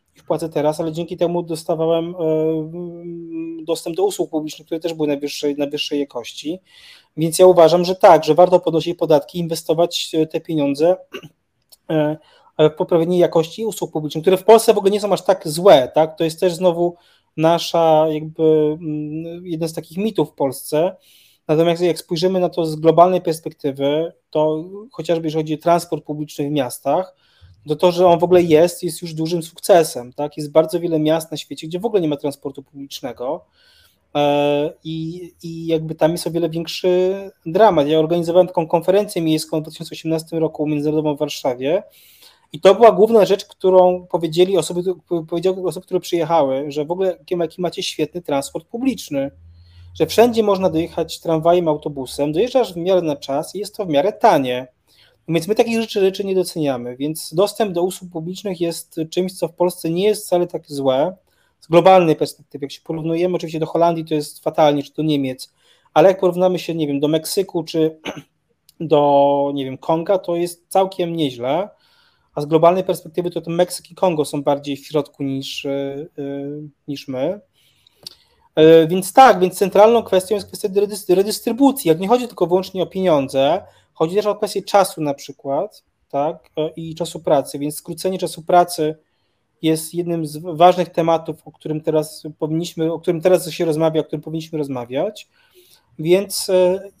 e, 0.09 0.15
niż 0.15 0.23
płacę 0.23 0.49
teraz, 0.49 0.79
ale 0.79 0.91
dzięki 0.91 1.17
temu 1.17 1.43
dostawałem 1.43 2.15
e, 2.15 3.63
dostęp 3.63 3.95
do 3.95 4.05
usług 4.05 4.29
publicznych, 4.29 4.65
które 4.65 4.79
też 4.79 4.93
były 4.93 5.07
najwyższej, 5.07 5.55
najwyższej 5.57 5.99
jakości. 5.99 6.59
Więc 7.17 7.39
ja 7.39 7.45
uważam, 7.45 7.85
że 7.85 7.95
tak, 7.95 8.23
że 8.23 8.35
warto 8.35 8.59
podnosić 8.59 8.97
podatki, 8.97 9.39
inwestować 9.39 10.11
te 10.31 10.41
pieniądze 10.41 10.97
w 12.59 12.71
poprawienie 12.77 13.19
jakości 13.19 13.65
usług 13.65 13.91
publicznych, 13.91 14.21
które 14.21 14.37
w 14.37 14.43
Polsce 14.43 14.73
w 14.73 14.77
ogóle 14.77 14.91
nie 14.91 15.01
są 15.01 15.13
aż 15.13 15.23
tak 15.23 15.47
złe, 15.47 15.91
tak? 15.95 16.17
To 16.17 16.23
jest 16.23 16.39
też 16.39 16.53
znowu 16.53 16.95
nasza 17.37 18.07
jakby 18.09 18.43
mm, 18.81 19.47
jeden 19.47 19.69
z 19.69 19.73
takich 19.73 19.97
mitów 19.97 20.29
w 20.29 20.33
Polsce. 20.33 20.95
Natomiast 21.47 21.81
jak 21.81 21.99
spojrzymy 21.99 22.39
na 22.39 22.49
to 22.49 22.65
z 22.65 22.75
globalnej 22.75 23.21
perspektywy, 23.21 24.13
to 24.29 24.63
chociażby 24.91 25.27
jeżeli 25.27 25.43
chodzi 25.43 25.53
o 25.53 25.57
transport 25.57 26.05
publiczny 26.05 26.49
w 26.49 26.51
miastach, 26.51 27.15
to 27.67 27.75
to, 27.75 27.91
że 27.91 28.07
on 28.07 28.19
w 28.19 28.23
ogóle 28.23 28.41
jest, 28.41 28.83
jest 28.83 29.01
już 29.01 29.13
dużym 29.13 29.43
sukcesem. 29.43 30.13
Tak? 30.13 30.37
Jest 30.37 30.51
bardzo 30.51 30.79
wiele 30.79 30.99
miast 30.99 31.31
na 31.31 31.37
świecie, 31.37 31.67
gdzie 31.67 31.79
w 31.79 31.85
ogóle 31.85 32.01
nie 32.01 32.07
ma 32.07 32.17
transportu 32.17 32.63
publicznego 32.63 33.45
e, 34.15 34.73
i, 34.83 35.31
i 35.43 35.67
jakby 35.67 35.95
tam 35.95 36.11
jest 36.11 36.27
o 36.27 36.31
wiele 36.31 36.49
większy 36.49 37.15
dramat. 37.45 37.87
Ja 37.87 37.99
organizowałem 37.99 38.47
taką 38.47 38.67
konferencję 38.67 39.21
miejską 39.21 39.59
w 39.59 39.61
2018 39.61 40.39
roku 40.39 40.67
międzynarodową 40.67 41.15
w 41.15 41.19
Warszawie 41.19 41.83
i 42.51 42.59
to 42.59 42.75
była 42.75 42.91
główna 42.91 43.25
rzecz, 43.25 43.45
którą 43.45 44.07
powiedzieli 44.07 44.57
osoby, 44.57 44.83
powiedziały 45.29 45.67
osoby, 45.67 45.85
które 45.85 45.99
przyjechały, 45.99 46.71
że 46.71 46.85
w 46.85 46.91
ogóle 46.91 47.17
jaki 47.31 47.61
macie 47.61 47.83
świetny 47.83 48.21
transport 48.21 48.67
publiczny, 48.67 49.31
że 49.93 50.05
wszędzie 50.05 50.43
można 50.43 50.69
dojechać 50.69 51.19
tramwajem, 51.19 51.67
autobusem, 51.67 52.31
dojeżdżasz 52.31 52.73
w 52.73 52.77
miarę 52.77 53.01
na 53.01 53.15
czas 53.15 53.55
i 53.55 53.59
jest 53.59 53.77
to 53.77 53.85
w 53.85 53.89
miarę 53.89 54.13
tanie. 54.13 54.67
Więc 55.29 55.47
my 55.47 55.55
takich 55.55 55.81
rzeczy, 55.81 55.99
rzeczy 55.99 56.23
nie 56.23 56.35
doceniamy, 56.35 56.97
więc 56.97 57.33
dostęp 57.33 57.73
do 57.73 57.83
usług 57.83 58.11
publicznych 58.11 58.61
jest 58.61 58.99
czymś, 59.09 59.33
co 59.33 59.47
w 59.47 59.53
Polsce 59.53 59.89
nie 59.89 60.03
jest 60.03 60.25
wcale 60.25 60.47
tak 60.47 60.63
złe 60.67 61.15
z 61.59 61.67
globalnej 61.67 62.15
perspektywy. 62.15 62.65
Jak 62.65 62.71
się 62.71 62.81
porównujemy 62.83 63.35
oczywiście 63.35 63.59
do 63.59 63.65
Holandii, 63.65 64.05
to 64.05 64.13
jest 64.13 64.43
fatalnie, 64.43 64.83
czy 64.83 64.93
do 64.93 65.03
Niemiec, 65.03 65.53
ale 65.93 66.09
jak 66.09 66.19
porównamy 66.19 66.59
się, 66.59 66.75
nie 66.75 66.87
wiem, 66.87 66.99
do 66.99 67.07
Meksyku, 67.07 67.63
czy 67.63 67.99
do, 68.79 69.51
nie 69.53 69.65
wiem, 69.65 69.77
Konga, 69.77 70.17
to 70.17 70.35
jest 70.35 70.65
całkiem 70.67 71.15
nieźle 71.15 71.69
a 72.35 72.41
z 72.41 72.45
globalnej 72.45 72.83
perspektywy 72.83 73.31
to, 73.31 73.41
to 73.41 73.51
Meksyk 73.51 73.91
i 73.91 73.95
Kongo 73.95 74.25
są 74.25 74.43
bardziej 74.43 74.77
w 74.77 74.87
środku 74.87 75.23
niż, 75.23 75.65
e, 75.65 75.69
e, 75.71 76.05
niż 76.87 77.07
my. 77.07 77.39
E, 78.55 78.87
więc 78.87 79.13
tak, 79.13 79.39
więc 79.39 79.57
centralną 79.57 80.03
kwestią 80.03 80.35
jest 80.35 80.47
kwestia 80.47 80.69
redystrybucji. 81.09 81.89
Jak 81.89 81.99
nie 81.99 82.07
chodzi 82.07 82.27
tylko 82.27 82.47
wyłącznie 82.47 82.83
o 82.83 82.85
pieniądze, 82.85 83.63
chodzi 83.99 84.15
też 84.15 84.25
o 84.25 84.35
kwestię 84.35 84.61
czasu 84.61 85.01
na 85.01 85.13
przykład, 85.13 85.83
tak, 86.09 86.49
i 86.75 86.95
czasu 86.95 87.19
pracy, 87.19 87.59
więc 87.59 87.75
skrócenie 87.75 88.19
czasu 88.19 88.43
pracy 88.43 88.95
jest 89.61 89.93
jednym 89.93 90.25
z 90.25 90.37
ważnych 90.37 90.89
tematów, 90.89 91.41
o 91.45 91.51
którym 91.51 91.81
teraz 91.81 92.23
powinniśmy, 92.39 92.93
o 92.93 92.99
którym 92.99 93.21
teraz 93.21 93.49
się 93.49 93.65
rozmawia, 93.65 94.01
o 94.01 94.03
którym 94.03 94.21
powinniśmy 94.21 94.57
rozmawiać. 94.57 95.27
Więc 95.99 96.51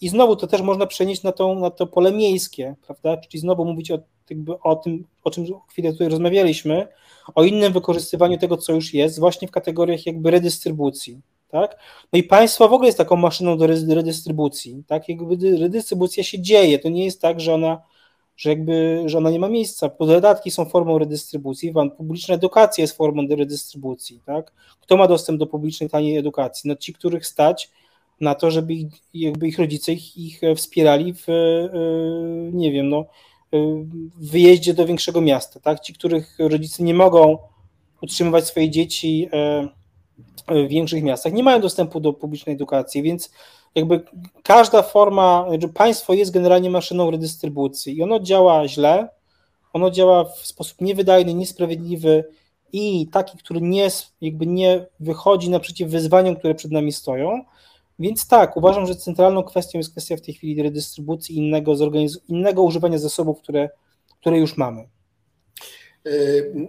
i 0.01 0.09
znowu 0.09 0.35
to 0.35 0.47
też 0.47 0.61
można 0.61 0.85
przenieść 0.85 1.23
na, 1.23 1.31
tą, 1.31 1.59
na 1.59 1.69
to 1.69 1.87
pole 1.87 2.11
miejskie, 2.11 2.75
prawda? 2.87 3.17
Czyli 3.17 3.41
znowu 3.41 3.65
mówić 3.65 3.91
o 3.91 3.99
jakby 4.29 4.59
o 4.59 4.75
tym, 4.75 5.05
o 5.23 5.31
czym 5.31 5.45
chwilę 5.69 5.91
tutaj 5.91 6.09
rozmawialiśmy, 6.09 6.87
o 7.35 7.43
innym 7.43 7.73
wykorzystywaniu 7.73 8.37
tego, 8.37 8.57
co 8.57 8.73
już 8.73 8.93
jest, 8.93 9.19
właśnie 9.19 9.47
w 9.47 9.51
kategoriach 9.51 10.05
jakby 10.05 10.31
redystrybucji. 10.31 11.21
Tak? 11.49 11.79
No 12.13 12.19
i 12.19 12.23
państwo 12.23 12.69
w 12.69 12.73
ogóle 12.73 12.87
jest 12.87 12.97
taką 12.97 13.15
maszyną 13.15 13.57
do 13.57 13.67
redystrybucji. 13.67 14.83
Tak? 14.87 15.09
Jakby 15.09 15.57
redystrybucja 15.57 16.23
się 16.23 16.41
dzieje. 16.41 16.79
To 16.79 16.89
nie 16.89 17.05
jest 17.05 17.21
tak, 17.21 17.39
że 17.39 17.53
ona, 17.53 17.81
że 18.37 18.49
jakby, 18.49 19.03
że 19.05 19.17
ona 19.17 19.29
nie 19.29 19.39
ma 19.39 19.49
miejsca. 19.49 19.89
Podatki 19.89 20.51
są 20.51 20.65
formą 20.65 20.97
redystrybucji, 20.97 21.73
publiczna 21.97 22.35
edukacja 22.35 22.81
jest 22.81 22.97
formą 22.97 23.27
redystrybucji. 23.27 24.21
Tak? 24.25 24.53
Kto 24.81 24.97
ma 24.97 25.07
dostęp 25.07 25.39
do 25.39 25.47
publicznej, 25.47 25.89
taniej 25.89 26.17
edukacji? 26.17 26.67
No 26.67 26.75
ci, 26.75 26.93
których 26.93 27.25
stać 27.25 27.71
na 28.21 28.35
to, 28.35 28.51
żeby 28.51 28.73
ich, 28.73 28.87
jakby 29.13 29.47
ich 29.47 29.59
rodzice 29.59 29.93
ich, 29.93 30.17
ich 30.17 30.41
wspierali 30.55 31.13
w, 31.13 31.29
e, 31.29 31.69
nie 32.51 32.71
wiem, 32.71 32.89
no, 32.89 33.05
w 34.19 34.31
wyjeździe 34.31 34.73
do 34.73 34.85
większego 34.85 35.21
miasta, 35.21 35.59
tak? 35.59 35.79
Ci, 35.79 35.93
których 35.93 36.37
rodzice 36.39 36.83
nie 36.83 36.93
mogą 36.93 37.37
utrzymywać 38.01 38.47
swoje 38.47 38.69
dzieci 38.69 39.29
e, 39.33 39.67
w 40.47 40.67
większych 40.67 41.03
miastach, 41.03 41.33
nie 41.33 41.43
mają 41.43 41.61
dostępu 41.61 41.99
do 41.99 42.13
publicznej 42.13 42.55
edukacji, 42.55 43.03
więc 43.03 43.31
jakby 43.75 44.01
każda 44.43 44.81
forma, 44.81 45.45
państwo 45.73 46.13
jest 46.13 46.31
generalnie 46.31 46.69
maszyną 46.69 47.11
redystrybucji 47.11 47.97
i 47.97 48.03
ono 48.03 48.19
działa 48.19 48.67
źle, 48.67 49.09
ono 49.73 49.91
działa 49.91 50.25
w 50.25 50.37
sposób 50.37 50.81
niewydajny, 50.81 51.33
niesprawiedliwy 51.33 52.23
i 52.73 53.07
taki, 53.07 53.37
który 53.37 53.61
nie, 53.61 53.87
jakby 54.21 54.45
nie 54.45 54.85
wychodzi 54.99 55.49
naprzeciw 55.49 55.89
wyzwaniom, 55.89 56.35
które 56.35 56.55
przed 56.55 56.71
nami 56.71 56.91
stoją, 56.91 57.43
więc 57.99 58.27
tak, 58.27 58.57
uważam, 58.57 58.87
że 58.87 58.95
centralną 58.95 59.43
kwestią 59.43 59.77
jest 59.77 59.91
kwestia 59.91 60.17
w 60.17 60.21
tej 60.21 60.33
chwili 60.33 60.63
redystrybucji 60.63 61.37
innego, 61.37 61.73
innego 62.27 62.63
używania 62.63 62.97
zasobów, 62.97 63.41
które, 63.41 63.69
które 64.19 64.37
już 64.37 64.57
mamy. 64.57 64.87
Y, 66.07 66.67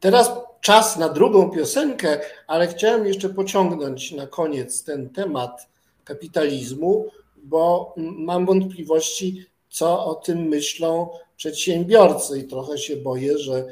teraz 0.00 0.32
czas 0.60 0.96
na 0.96 1.08
drugą 1.08 1.50
piosenkę, 1.50 2.20
ale 2.46 2.68
chciałem 2.68 3.06
jeszcze 3.06 3.28
pociągnąć 3.28 4.12
na 4.12 4.26
koniec 4.26 4.84
ten 4.84 5.10
temat 5.10 5.68
kapitalizmu, 6.04 7.06
bo 7.36 7.94
mam 7.96 8.46
wątpliwości, 8.46 9.46
co 9.68 10.04
o 10.06 10.14
tym 10.14 10.38
myślą 10.38 11.08
przedsiębiorcy. 11.36 12.38
I 12.38 12.44
trochę 12.44 12.78
się 12.78 12.96
boję, 12.96 13.38
że 13.38 13.64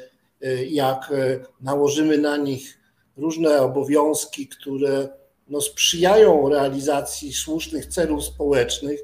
y, 0.43 0.65
jak 0.65 1.11
y, 1.11 1.45
nałożymy 1.61 2.17
na 2.17 2.37
nich 2.37 2.79
różne 3.17 3.61
obowiązki, 3.61 4.47
które 4.47 5.09
no, 5.47 5.61
sprzyjają 5.61 6.49
realizacji 6.49 7.33
słusznych 7.33 7.85
celów 7.85 8.23
społecznych, 8.23 8.99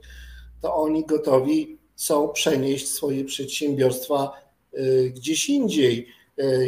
to 0.62 0.76
oni 0.76 1.06
gotowi 1.06 1.78
są 1.96 2.30
przenieść 2.30 2.88
swoje 2.88 3.26
przedsiębiorstwa 3.26 4.32
y, 4.74 5.12
gdzieś 5.16 5.50
indziej 5.50 6.08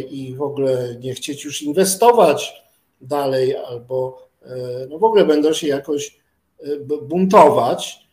i 0.09 0.35
w 0.35 0.41
ogóle 0.41 0.95
nie 0.99 1.13
chcieć 1.13 1.45
już 1.45 1.61
inwestować 1.61 2.63
dalej, 3.01 3.55
albo 3.55 4.27
y, 4.41 4.47
no 4.89 4.99
w 4.99 5.03
ogóle 5.03 5.25
będą 5.25 5.53
się 5.53 5.67
jakoś 5.67 6.23
buntować. 7.01 8.03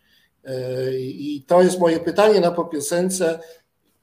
I 0.99 1.45
to 1.47 1.63
jest 1.63 1.79
moje 1.79 2.01
pytanie 2.01 2.41
na 2.41 2.51
popiosence, 2.51 3.39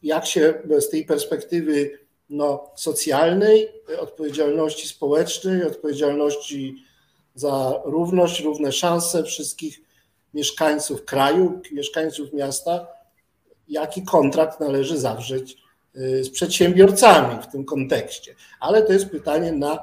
jak 0.04 0.26
się 0.26 0.54
z 0.80 0.90
tej 0.90 1.06
perspektywy 1.06 2.00
no, 2.30 2.72
socjalnej, 2.76 3.70
odpowiedzialności 4.00 4.88
społecznej, 4.88 5.64
odpowiedzialności 5.64 6.76
za 7.36 7.82
równość, 7.86 8.40
równe 8.44 8.72
szanse 8.72 9.24
wszystkich 9.24 9.82
mieszkańców 10.34 11.06
kraju, 11.06 11.62
mieszkańców 11.72 12.34
miasta, 12.34 12.88
jaki 13.68 14.02
kontrakt 14.02 14.60
należy 14.60 14.98
zawrzeć 14.98 15.52
y, 15.52 15.56
z 15.96 16.30
przedsiębiorcami 16.30 17.44
w 17.44 17.48
tym 17.48 17.66
kontekście. 17.66 18.36
Ale 18.60 18.84
to 18.84 18.94
jest 18.94 19.06
pytanie 19.06 19.52
na 19.52 19.80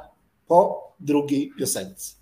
po 0.46 0.92
drugiej 1.00 1.52
piosence. 1.58 2.14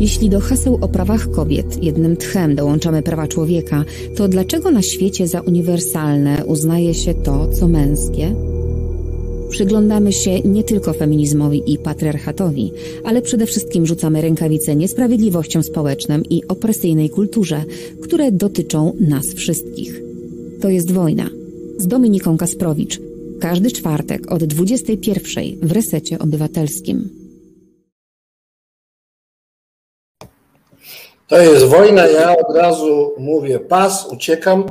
Jeśli 0.00 0.30
do 0.30 0.40
haseł 0.40 0.78
o 0.80 0.88
prawach 0.88 1.30
kobiet 1.30 1.84
jednym 1.84 2.16
tchem 2.16 2.54
dołączamy 2.54 3.02
prawa 3.02 3.26
człowieka, 3.26 3.84
to 4.16 4.28
dlaczego 4.28 4.70
na 4.70 4.82
świecie 4.82 5.28
za 5.28 5.40
uniwersalne 5.40 6.44
uznaje 6.46 6.94
się 6.94 7.14
to, 7.14 7.48
co 7.48 7.68
męskie? 7.68 8.57
Przyglądamy 9.50 10.12
się 10.12 10.40
nie 10.40 10.64
tylko 10.64 10.92
feminizmowi 10.92 11.72
i 11.72 11.78
patriarchatowi, 11.78 12.72
ale 13.04 13.22
przede 13.22 13.46
wszystkim 13.46 13.86
rzucamy 13.86 14.20
rękawice 14.20 14.76
niesprawiedliwościom 14.76 15.62
społecznym 15.62 16.22
i 16.30 16.42
opresyjnej 16.48 17.10
kulturze, 17.10 17.64
które 18.02 18.32
dotyczą 18.32 18.92
nas 19.00 19.34
wszystkich. 19.34 20.02
To 20.60 20.68
jest 20.68 20.92
wojna. 20.92 21.30
Z 21.78 21.86
Dominiką 21.86 22.36
Kasprowicz. 22.36 23.00
Każdy 23.40 23.70
czwartek 23.70 24.32
od 24.32 24.44
21 24.44 25.44
w 25.62 25.72
Resecie 25.72 26.18
Obywatelskim. 26.18 27.08
To 31.28 31.40
jest 31.40 31.64
wojna, 31.64 32.06
ja 32.06 32.36
od 32.36 32.56
razu 32.56 33.12
mówię 33.18 33.58
pas, 33.58 34.08
uciekam, 34.12 34.64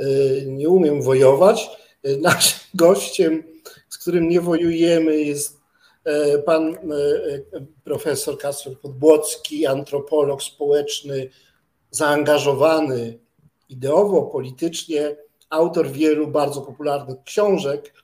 y, 0.00 0.44
nie 0.46 0.68
umiem 0.68 1.02
wojować. 1.02 1.70
Y, 2.06 2.16
naszym 2.16 2.60
gościem 2.74 3.51
którym 4.02 4.28
nie 4.28 4.40
wojujemy, 4.40 5.16
jest 5.16 5.60
e, 6.04 6.38
pan 6.38 6.74
e, 6.74 6.76
profesor 7.84 8.38
Kasper 8.38 8.78
Podbłocki, 8.78 9.66
antropolog 9.66 10.42
społeczny, 10.42 11.30
zaangażowany 11.90 13.18
ideowo, 13.68 14.22
politycznie, 14.22 15.16
autor 15.50 15.90
wielu 15.90 16.26
bardzo 16.26 16.60
popularnych 16.60 17.22
książek. 17.24 17.94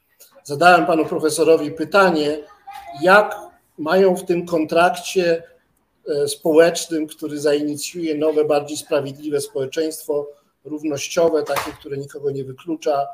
Zadałem 0.45 0.87
panu 0.87 1.05
profesorowi 1.05 1.71
pytanie, 1.71 2.39
jak 3.03 3.37
mają 3.79 4.17
w 4.17 4.25
tym 4.25 4.47
kontrakcie 4.47 5.43
e, 6.09 6.29
społecznym, 6.29 7.07
który 7.07 7.41
zainicjuje 7.41 8.15
nowe, 8.15 8.45
bardziej 8.45 8.77
sprawiedliwe 8.77 9.41
społeczeństwo, 9.41 10.27
równościowe, 10.65 11.43
takie, 11.43 11.73
które 11.81 11.97
nikogo 11.97 12.31
nie 12.31 12.45
wyklucza, 12.45 13.07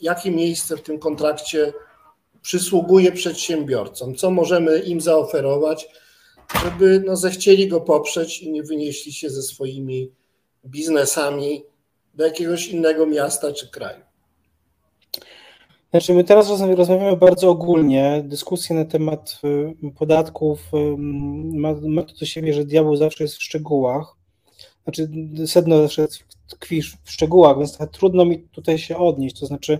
jakie 0.00 0.30
miejsce 0.30 0.76
w 0.76 0.82
tym 0.82 0.98
kontrakcie 0.98 1.72
przysługuje 2.42 3.12
przedsiębiorcom, 3.12 4.14
co 4.14 4.30
możemy 4.30 4.78
im 4.78 5.00
zaoferować, 5.00 5.88
żeby 6.64 7.02
no, 7.06 7.16
zechcieli 7.16 7.68
go 7.68 7.80
poprzeć 7.80 8.42
i 8.42 8.52
nie 8.52 8.62
wynieśli 8.62 9.12
się 9.12 9.30
ze 9.30 9.42
swoimi 9.42 10.10
biznesami 10.66 11.64
do 12.14 12.24
jakiegoś 12.24 12.68
innego 12.68 13.06
miasta 13.06 13.52
czy 13.52 13.70
kraju? 13.70 14.04
Znaczy, 15.90 16.14
my 16.14 16.24
teraz 16.24 16.48
rozmawiamy 16.76 17.16
bardzo 17.16 17.50
ogólnie. 17.50 18.22
Dyskusja 18.24 18.76
na 18.76 18.84
temat 18.84 19.40
y, 19.44 19.90
podatków 19.90 20.60
y, 20.74 20.96
ma, 21.58 21.74
ma 21.82 22.02
to 22.02 22.14
do 22.20 22.26
siebie, 22.26 22.54
że 22.54 22.64
diabeł 22.64 22.96
zawsze 22.96 23.24
jest 23.24 23.36
w 23.36 23.42
szczegółach. 23.42 24.16
Znaczy, 24.84 25.08
sedno 25.46 25.82
zawsze 25.82 26.06
tkwi 26.48 26.82
w 26.82 27.10
szczegółach, 27.10 27.58
więc 27.58 27.78
trudno 27.92 28.24
mi 28.24 28.38
tutaj 28.38 28.78
się 28.78 28.96
odnieść. 28.96 29.40
To 29.40 29.46
znaczy, 29.46 29.78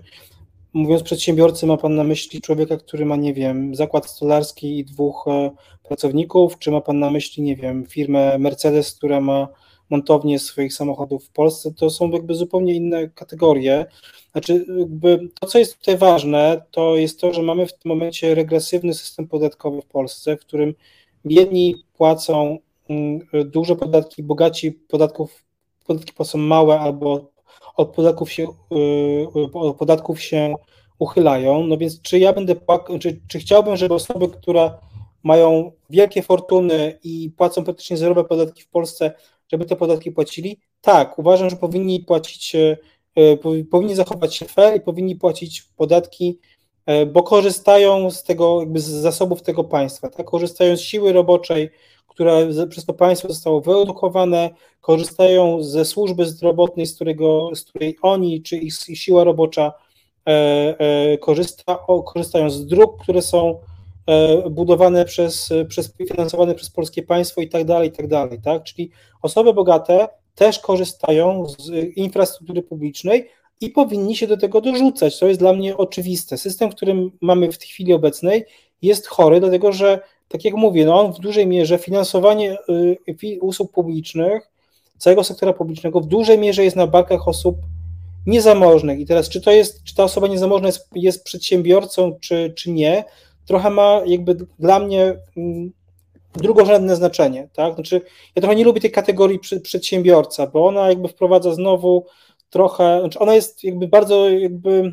mówiąc 0.73 1.03
przedsiębiorcy, 1.03 1.67
ma 1.67 1.77
Pan 1.77 1.95
na 1.95 2.05
myśli 2.05 2.41
człowieka, 2.41 2.77
który 2.77 3.05
ma, 3.05 3.17
nie 3.17 3.35
wiem, 3.35 3.75
zakład 3.75 4.07
stolarski 4.07 4.79
i 4.79 4.85
dwóch 4.85 5.25
e, 5.29 5.51
pracowników, 5.83 6.59
czy 6.59 6.71
ma 6.71 6.81
Pan 6.81 6.99
na 6.99 7.11
myśli, 7.11 7.43
nie 7.43 7.57
wiem, 7.57 7.87
firmę 7.87 8.39
Mercedes, 8.39 8.95
która 8.95 9.21
ma 9.21 9.49
montownię 9.91 10.39
swoich 10.39 10.75
samochodów 10.75 11.25
w 11.25 11.31
Polsce? 11.31 11.75
To 11.75 11.91
są 11.91 12.11
jakby 12.11 12.35
zupełnie 12.35 12.75
inne 12.75 13.09
kategorie. 13.09 13.87
Znaczy, 14.33 14.67
to, 15.41 15.47
co 15.47 15.59
jest 15.59 15.79
tutaj 15.79 15.99
ważne, 15.99 16.63
to 16.71 16.97
jest 16.97 17.21
to, 17.21 17.33
że 17.33 17.43
mamy 17.43 17.67
w 17.67 17.79
tym 17.79 17.89
momencie 17.89 18.35
regresywny 18.35 18.95
system 18.95 19.29
podatkowy 19.29 19.83
w 19.83 19.87
Polsce, 19.87 20.37
w 20.37 20.41
którym 20.41 20.75
biedni 21.27 21.75
płacą 21.97 22.59
mm, 22.89 23.21
duże 23.45 23.77
podatki, 23.77 24.23
bogaci 24.23 24.73
podatków, 24.73 25.45
podatki 25.85 26.13
płacą 26.13 26.39
małe 26.39 26.81
albo 26.81 27.31
od 27.77 27.89
podatków 27.95 28.33
się, 28.33 28.47
y, 28.73 29.27
od 29.53 29.77
podatków 29.77 30.21
się 30.21 30.55
uchylają. 30.99 31.67
No 31.67 31.77
więc 31.77 32.03
czy 32.03 32.19
ja 32.19 32.33
będę, 32.33 32.55
czy, 33.01 33.21
czy 33.29 33.39
chciałbym, 33.39 33.77
żeby 33.77 33.95
osoby, 33.95 34.29
które 34.29 34.71
mają 35.23 35.73
wielkie 35.91 36.23
fortuny 36.23 36.99
i 37.05 37.31
płacą 37.37 37.65
praktycznie 37.65 37.97
zerowe 37.97 38.25
podatki 38.25 38.63
w 38.63 38.69
Polsce, 38.69 39.13
żeby 39.53 39.65
te 39.65 39.77
podatki 39.77 40.13
płacili? 40.13 40.61
Tak, 40.81 41.19
uważam, 41.19 41.51
że 41.51 41.57
powinni 41.57 42.01
płacić 42.01 42.55
y, 42.55 42.79
powinni 43.71 43.95
zachować 43.95 44.35
się 44.35 44.45
fair 44.45 44.77
i 44.77 44.81
powinni 44.81 45.17
płacić 45.17 45.63
podatki, 45.77 46.39
bo 47.13 47.23
korzystają 47.23 48.11
z 48.11 48.23
tego, 48.23 48.61
jakby 48.61 48.81
z 48.81 48.85
zasobów 48.85 49.43
tego 49.43 49.65
państwa, 49.65 50.09
tak? 50.09 50.27
korzystają 50.27 50.77
z 50.77 50.81
siły 50.81 51.13
roboczej, 51.13 51.71
która 52.15 52.35
przez 52.69 52.85
to 52.85 52.95
państwo 52.95 53.29
zostało 53.29 53.61
wyedukowane, 53.61 54.51
korzystają 54.81 55.63
ze 55.63 55.85
służby 55.85 56.27
zdrowotnej, 56.27 56.87
z, 56.87 56.95
którego, 56.95 57.51
z 57.55 57.63
której 57.65 57.97
oni 58.03 58.43
czy 58.43 58.57
ich 58.57 58.75
siła 58.75 59.25
robocza 59.25 59.73
e, 60.27 61.19
korzysta, 61.19 61.79
korzystają 62.07 62.51
z 62.51 62.67
dróg, 62.67 63.03
które 63.03 63.23
są 63.23 63.59
budowane 64.51 65.05
przez, 65.05 65.53
przez 65.69 65.93
finansowane 66.09 66.55
przez 66.55 66.71
polskie 66.71 67.03
państwo 67.03 67.41
i 67.41 67.49
tak 67.49 67.65
dalej, 67.65 67.89
i 67.89 67.93
tak 67.93 68.09
dalej, 68.09 68.41
tak? 68.45 68.63
Czyli 68.63 68.91
osoby 69.23 69.55
bogate 69.55 70.09
też 70.35 70.59
korzystają 70.59 71.47
z 71.59 71.71
infrastruktury 71.97 72.63
publicznej 72.63 73.29
i 73.61 73.71
powinni 73.71 74.17
się 74.17 74.27
do 74.27 74.37
tego 74.37 74.61
dorzucać. 74.61 75.19
To 75.19 75.27
jest 75.27 75.41
dla 75.41 75.53
mnie 75.53 75.77
oczywiste. 75.77 76.39
System, 76.39 76.71
którym 76.71 77.11
mamy 77.21 77.53
w 77.53 77.59
tej 77.59 77.69
chwili 77.69 77.93
obecnej, 77.93 78.45
jest 78.83 79.07
chory, 79.07 79.41
dlatego 79.41 79.73
że, 79.73 80.01
tak 80.35 80.45
jak 80.45 80.55
mówię, 80.55 80.85
no 80.85 81.01
on 81.01 81.13
w 81.13 81.19
dużej 81.19 81.47
mierze 81.47 81.79
finansowanie 81.79 82.57
y, 83.23 83.41
usług 83.41 83.73
publicznych, 83.73 84.51
całego 84.99 85.25
sektora 85.25 85.53
publicznego 85.53 86.01
w 86.01 86.07
dużej 86.07 86.39
mierze 86.39 86.65
jest 86.65 86.77
na 86.77 86.87
barkach 86.87 87.29
osób 87.29 87.57
niezamożnych. 88.27 89.01
I 89.01 89.07
teraz, 89.07 89.29
czy 89.29 89.41
to 89.41 89.51
jest, 89.51 89.85
czy 89.85 89.95
ta 89.95 90.05
osoba 90.05 90.27
niezamożna 90.27 90.69
jest, 90.69 90.89
jest 90.95 91.25
przedsiębiorcą, 91.25 92.17
czy, 92.21 92.53
czy 92.57 92.71
nie, 92.71 93.05
trochę 93.47 93.71
ma 93.71 94.01
jakby 94.07 94.37
dla 94.59 94.79
mnie 94.79 95.15
mm, 95.37 95.73
drugorzędne 96.33 96.97
znaczenie, 96.97 97.49
tak? 97.53 97.75
Znaczy, 97.75 98.01
ja 98.37 98.43
trochę 98.43 98.57
nie 98.57 98.65
lubię 98.65 98.81
tej 98.81 98.91
kategorii 98.91 99.39
przedsiębiorca, 99.63 100.47
bo 100.47 100.67
ona 100.67 100.89
jakby 100.89 101.09
wprowadza 101.09 101.55
znowu 101.55 102.07
trochę, 102.51 103.01
znaczy 103.01 103.19
ona 103.19 103.35
jest 103.35 103.65
jakby 103.65 103.89
bardzo 103.89 104.31
jakby 104.31 104.93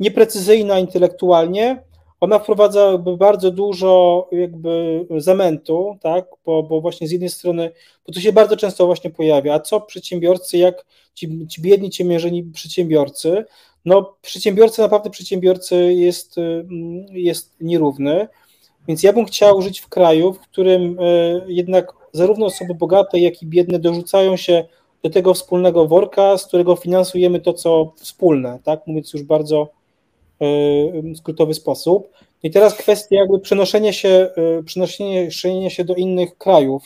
nieprecyzyjna 0.00 0.78
intelektualnie, 0.78 1.82
ona 2.26 2.38
wprowadza 2.38 2.98
bardzo 2.98 3.50
dużo 3.50 4.28
jakby 4.32 5.06
zamętu, 5.16 5.96
tak, 6.00 6.26
bo, 6.46 6.62
bo 6.62 6.80
właśnie 6.80 7.08
z 7.08 7.10
jednej 7.10 7.30
strony, 7.30 7.70
bo 8.06 8.12
to 8.12 8.20
się 8.20 8.32
bardzo 8.32 8.56
często 8.56 8.86
właśnie 8.86 9.10
pojawia, 9.10 9.54
a 9.54 9.60
co 9.60 9.80
przedsiębiorcy, 9.80 10.58
jak 10.58 10.86
ci, 11.14 11.46
ci 11.46 11.62
biedni, 11.62 11.90
ciemiężeni 11.90 12.44
przedsiębiorcy, 12.44 13.44
no 13.84 14.14
przedsiębiorcy, 14.22 14.82
naprawdę 14.82 15.10
przedsiębiorcy 15.10 15.94
jest, 15.94 16.36
jest 17.10 17.54
nierówny, 17.60 18.28
więc 18.88 19.02
ja 19.02 19.12
bym 19.12 19.24
chciał 19.24 19.62
żyć 19.62 19.80
w 19.80 19.88
kraju, 19.88 20.32
w 20.32 20.40
którym 20.40 20.98
e, 21.00 21.02
jednak 21.46 21.92
zarówno 22.12 22.46
osoby 22.46 22.74
bogate, 22.74 23.18
jak 23.18 23.42
i 23.42 23.46
biedne 23.46 23.78
dorzucają 23.78 24.36
się 24.36 24.64
do 25.02 25.10
tego 25.10 25.34
wspólnego 25.34 25.86
worka, 25.86 26.38
z 26.38 26.46
którego 26.46 26.76
finansujemy 26.76 27.40
to, 27.40 27.52
co 27.52 27.92
wspólne, 27.96 28.58
tak? 28.64 28.86
Mówiąc 28.86 29.12
już 29.12 29.22
bardzo 29.22 29.68
skrótowy 31.16 31.54
sposób. 31.54 32.08
I 32.42 32.50
teraz 32.50 32.74
kwestia 32.74 33.16
jakby 33.16 33.38
przenoszenia 33.38 33.92
się, 33.92 34.08
e, 34.58 34.62
przenoszenia 34.62 35.70
się 35.70 35.84
do 35.84 35.94
innych 35.94 36.38
krajów. 36.38 36.82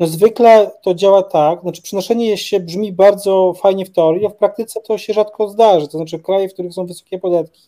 No 0.00 0.06
zwykle 0.06 0.70
to 0.82 0.94
działa 0.94 1.22
tak, 1.22 1.60
znaczy 1.60 1.82
przenoszenie 1.82 2.36
się 2.36 2.60
brzmi 2.60 2.92
bardzo 2.92 3.54
fajnie 3.54 3.84
w 3.84 3.90
teorii, 3.90 4.26
a 4.26 4.28
w 4.28 4.36
praktyce 4.36 4.80
to 4.80 4.98
się 4.98 5.12
rzadko 5.12 5.48
zdarzy. 5.48 5.88
To 5.88 5.98
znaczy 5.98 6.18
kraje, 6.18 6.48
w 6.48 6.52
których 6.52 6.72
są 6.72 6.86
wysokie 6.86 7.18
podatki, 7.18 7.62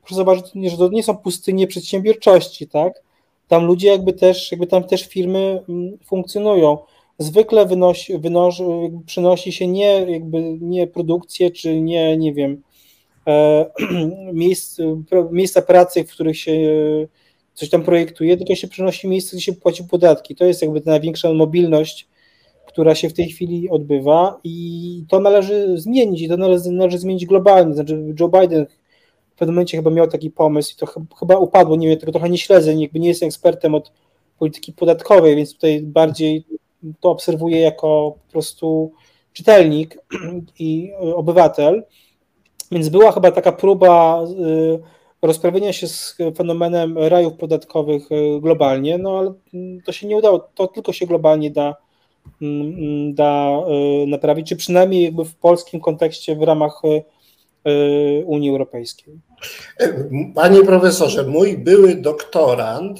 proszę 0.00 0.14
zobaczyć, 0.14 0.44
że 0.70 0.76
to 0.76 0.88
nie 0.88 1.02
są 1.02 1.16
pustynie 1.16 1.66
przedsiębiorczości, 1.66 2.68
tak? 2.68 3.02
tam 3.48 3.64
ludzie 3.64 3.88
jakby 3.88 4.12
też, 4.12 4.50
jakby 4.52 4.66
tam 4.66 4.84
też 4.84 5.06
firmy 5.06 5.62
funkcjonują. 6.04 6.78
Zwykle 7.18 7.66
wynosi, 7.66 8.18
wynosi, 8.18 8.62
przynosi 9.06 9.52
się 9.52 9.68
nie 9.68 10.06
jakby 10.08 10.42
nie 10.60 10.86
produkcję, 10.86 11.50
czy 11.50 11.80
nie, 11.80 12.16
nie 12.16 12.34
wiem, 12.34 12.52
e, 12.52 12.58
miejsc, 14.32 14.78
miejsca 15.30 15.62
pracy, 15.62 16.04
w 16.04 16.10
których 16.10 16.38
się 16.38 16.52
coś 17.54 17.70
tam 17.70 17.82
projektuje, 17.82 18.36
tylko 18.36 18.54
się 18.54 18.68
przynosi 18.68 19.08
miejsce, 19.08 19.36
gdzie 19.36 19.44
się 19.44 19.52
płaci 19.52 19.84
podatki. 19.84 20.34
To 20.34 20.44
jest 20.44 20.62
jakby 20.62 20.80
ta 20.80 20.90
największa 20.90 21.32
mobilność, 21.32 22.08
która 22.66 22.94
się 22.94 23.08
w 23.08 23.14
tej 23.14 23.28
chwili 23.28 23.70
odbywa 23.70 24.40
i 24.44 25.04
to 25.08 25.20
należy 25.20 25.78
zmienić 25.78 26.22
i 26.22 26.28
to 26.28 26.36
należy, 26.36 26.70
należy 26.70 26.98
zmienić 26.98 27.26
globalnie. 27.26 27.74
Znaczy 27.74 28.14
Joe 28.20 28.28
Biden 28.28 28.66
w 29.30 29.38
pewnym 29.38 29.54
momencie 29.54 29.76
chyba 29.76 29.90
miał 29.90 30.08
taki 30.08 30.30
pomysł 30.30 30.74
i 30.74 30.76
to 30.76 30.86
chyba 31.18 31.36
upadło, 31.36 31.76
nie 31.76 31.88
wiem, 31.88 31.98
tego 31.98 32.12
trochę 32.12 32.28
nie 32.28 32.38
śledzę, 32.38 32.74
jakby 32.74 33.00
nie 33.00 33.08
jestem 33.08 33.26
ekspertem 33.26 33.74
od 33.74 33.92
polityki 34.38 34.72
podatkowej, 34.72 35.36
więc 35.36 35.54
tutaj 35.54 35.82
bardziej 35.82 36.44
to 37.00 37.10
obserwuję 37.10 37.60
jako 37.60 38.14
po 38.26 38.32
prostu 38.32 38.92
czytelnik 39.32 39.98
i 40.58 40.92
obywatel. 41.14 41.84
Więc 42.72 42.88
była 42.88 43.12
chyba 43.12 43.30
taka 43.30 43.52
próba 43.52 44.22
y, 44.22 44.78
rozprawienia 45.22 45.72
się 45.72 45.88
z 45.88 46.16
fenomenem 46.36 46.98
rajów 46.98 47.34
podatkowych 47.34 48.12
y, 48.12 48.40
globalnie, 48.40 48.98
no 48.98 49.18
ale 49.18 49.32
to 49.84 49.92
się 49.92 50.06
nie 50.06 50.16
udało, 50.16 50.38
to 50.38 50.66
tylko 50.66 50.92
się 50.92 51.06
globalnie 51.06 51.50
da, 51.50 51.76
mm, 52.42 53.14
da 53.14 53.50
y, 54.02 54.06
naprawić, 54.06 54.48
czy 54.48 54.56
przynajmniej 54.56 55.04
jakby 55.04 55.24
w 55.24 55.36
polskim 55.36 55.80
kontekście 55.80 56.36
w 56.36 56.42
ramach 56.42 56.82
Unii 58.24 58.50
Europejskiej. 58.50 59.14
Panie 60.34 60.64
profesorze, 60.64 61.24
mój 61.24 61.58
były 61.58 61.94
doktorant 61.94 62.98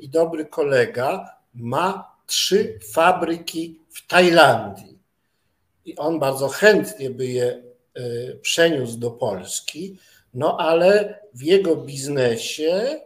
i 0.00 0.08
dobry 0.08 0.46
kolega 0.46 1.28
ma 1.54 2.16
trzy 2.26 2.78
fabryki 2.92 3.80
w 3.88 4.06
Tajlandii. 4.06 4.98
I 5.84 5.96
on 5.96 6.18
bardzo 6.18 6.48
chętnie 6.48 7.10
by 7.10 7.26
je 7.26 7.63
przeniósł 8.42 8.98
do 8.98 9.10
Polski, 9.10 9.98
no 10.34 10.56
ale 10.60 11.20
w 11.34 11.42
jego 11.42 11.76
biznesie 11.76 13.00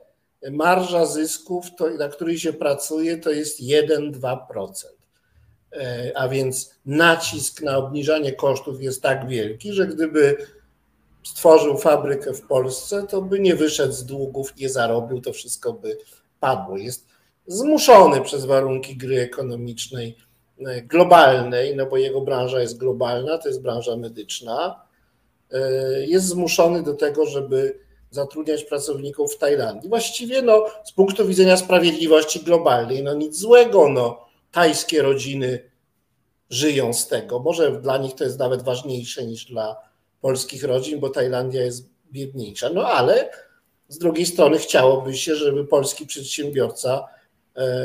marża 0.51 1.07
zysków, 1.07 1.67
to, 1.79 1.91
na 1.91 2.09
której 2.09 2.39
się 2.39 2.53
pracuje, 2.53 3.19
to 3.19 3.31
jest 3.31 3.61
1-2%. 3.61 4.39
E, 5.73 6.13
a 6.15 6.29
więc 6.29 6.75
nacisk 6.87 7.63
na 7.63 7.77
obniżanie 7.77 8.33
kosztów 8.33 8.83
jest 8.83 9.03
tak 9.03 9.29
wielki, 9.29 9.73
że 9.73 9.87
gdyby 9.87 10.37
stworzył 11.25 11.79
fabrykę 11.79 12.35
w 12.35 12.47
Polsce, 12.47 13.07
to 13.07 13.23
by 13.23 13.41
nie 13.41 13.57
wyszedł 13.57 13.93
z 13.93 14.05
długów, 14.05 14.57
nie 14.57 14.69
zarobił, 14.69 15.21
to 15.21 15.33
wszystko 15.33 15.73
by 15.73 15.99
padło. 16.41 16.79
Jest 16.79 17.07
zmuszony 17.47 18.21
przez 18.21 18.45
warunki 18.45 18.97
gry 18.97 19.21
ekonomicznej 19.21 20.17
globalnej, 20.85 21.77
no 21.77 21.87
bo 21.87 21.97
jego 21.97 22.21
branża 22.21 22.61
jest 22.61 22.79
globalna, 22.79 23.39
to 23.39 23.49
jest 23.49 23.63
branża 23.63 23.97
medyczna, 23.97 24.83
e, 25.53 25.61
jest 26.07 26.27
zmuszony 26.27 26.83
do 26.83 26.95
tego, 26.95 27.27
żeby 27.27 27.79
zatrudniać 28.11 28.65
pracowników 28.65 29.35
w 29.35 29.39
Tajlandii. 29.39 29.89
Właściwie 29.89 30.43
no, 30.43 30.67
z 30.85 30.93
punktu 30.93 31.27
widzenia 31.27 31.57
sprawiedliwości 31.57 32.41
globalnej, 32.41 33.03
no 33.03 33.15
nic 33.15 33.37
złego, 33.37 33.89
no 33.89 34.25
tajskie 34.53 35.03
rodziny 35.03 35.71
żyją 36.51 36.93
z 36.93 37.09
tego. 37.09 37.39
Może 37.39 37.81
dla 37.81 37.99
nich 37.99 38.15
to 38.15 38.25
jest 38.25 38.39
nawet 38.39 38.63
ważniejsze 38.63 39.27
niż 39.27 39.45
dla 39.45 39.77
polskich 40.21 40.65
rodzin, 40.65 41.01
bo 41.01 41.09
Tajlandia 41.09 41.63
jest 41.63 41.89
biedniejsza. 42.13 42.71
No 42.71 42.87
ale 42.87 43.31
z 43.89 43.99
drugiej 43.99 44.27
strony 44.27 44.59
chciałoby 44.59 45.17
się, 45.17 45.35
żeby 45.35 45.65
polski 45.65 46.07
przedsiębiorca 46.07 47.05
e, 47.05 47.18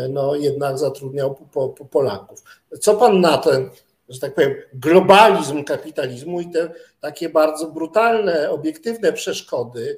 no, 0.09 0.35
jednak 0.35 0.77
zatrudniał 0.77 1.35
po, 1.35 1.69
po 1.69 1.85
Polaków. 1.85 2.43
Co 2.79 2.95
pan 2.95 3.21
na 3.21 3.37
ten 3.37 3.69
że 4.09 4.19
tak 4.19 4.33
powiem, 4.33 4.55
globalizm 4.73 5.63
kapitalizmu 5.63 6.41
i 6.41 6.49
te 6.49 6.73
takie 6.99 7.29
bardzo 7.29 7.71
brutalne, 7.71 8.49
obiektywne 8.49 9.13
przeszkody 9.13 9.97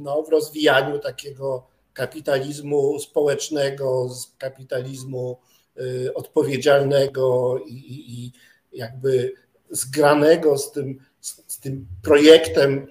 no, 0.00 0.22
w 0.22 0.28
rozwijaniu 0.28 0.98
takiego 0.98 1.66
kapitalizmu 1.92 2.98
społecznego, 2.98 4.08
kapitalizmu 4.38 5.38
y, 5.80 6.14
odpowiedzialnego 6.14 7.58
i, 7.66 8.04
i 8.08 8.32
jakby 8.72 9.32
zgranego 9.70 10.58
z 10.58 10.72
tym, 10.72 10.98
z 11.20 11.60
tym 11.60 11.86
projektem 12.02 12.86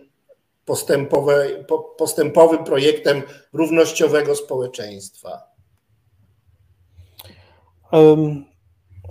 postępowe, 0.65 1.63
postępowym 1.97 2.63
projektem 2.63 3.21
równościowego 3.53 4.35
społeczeństwa. 4.35 5.52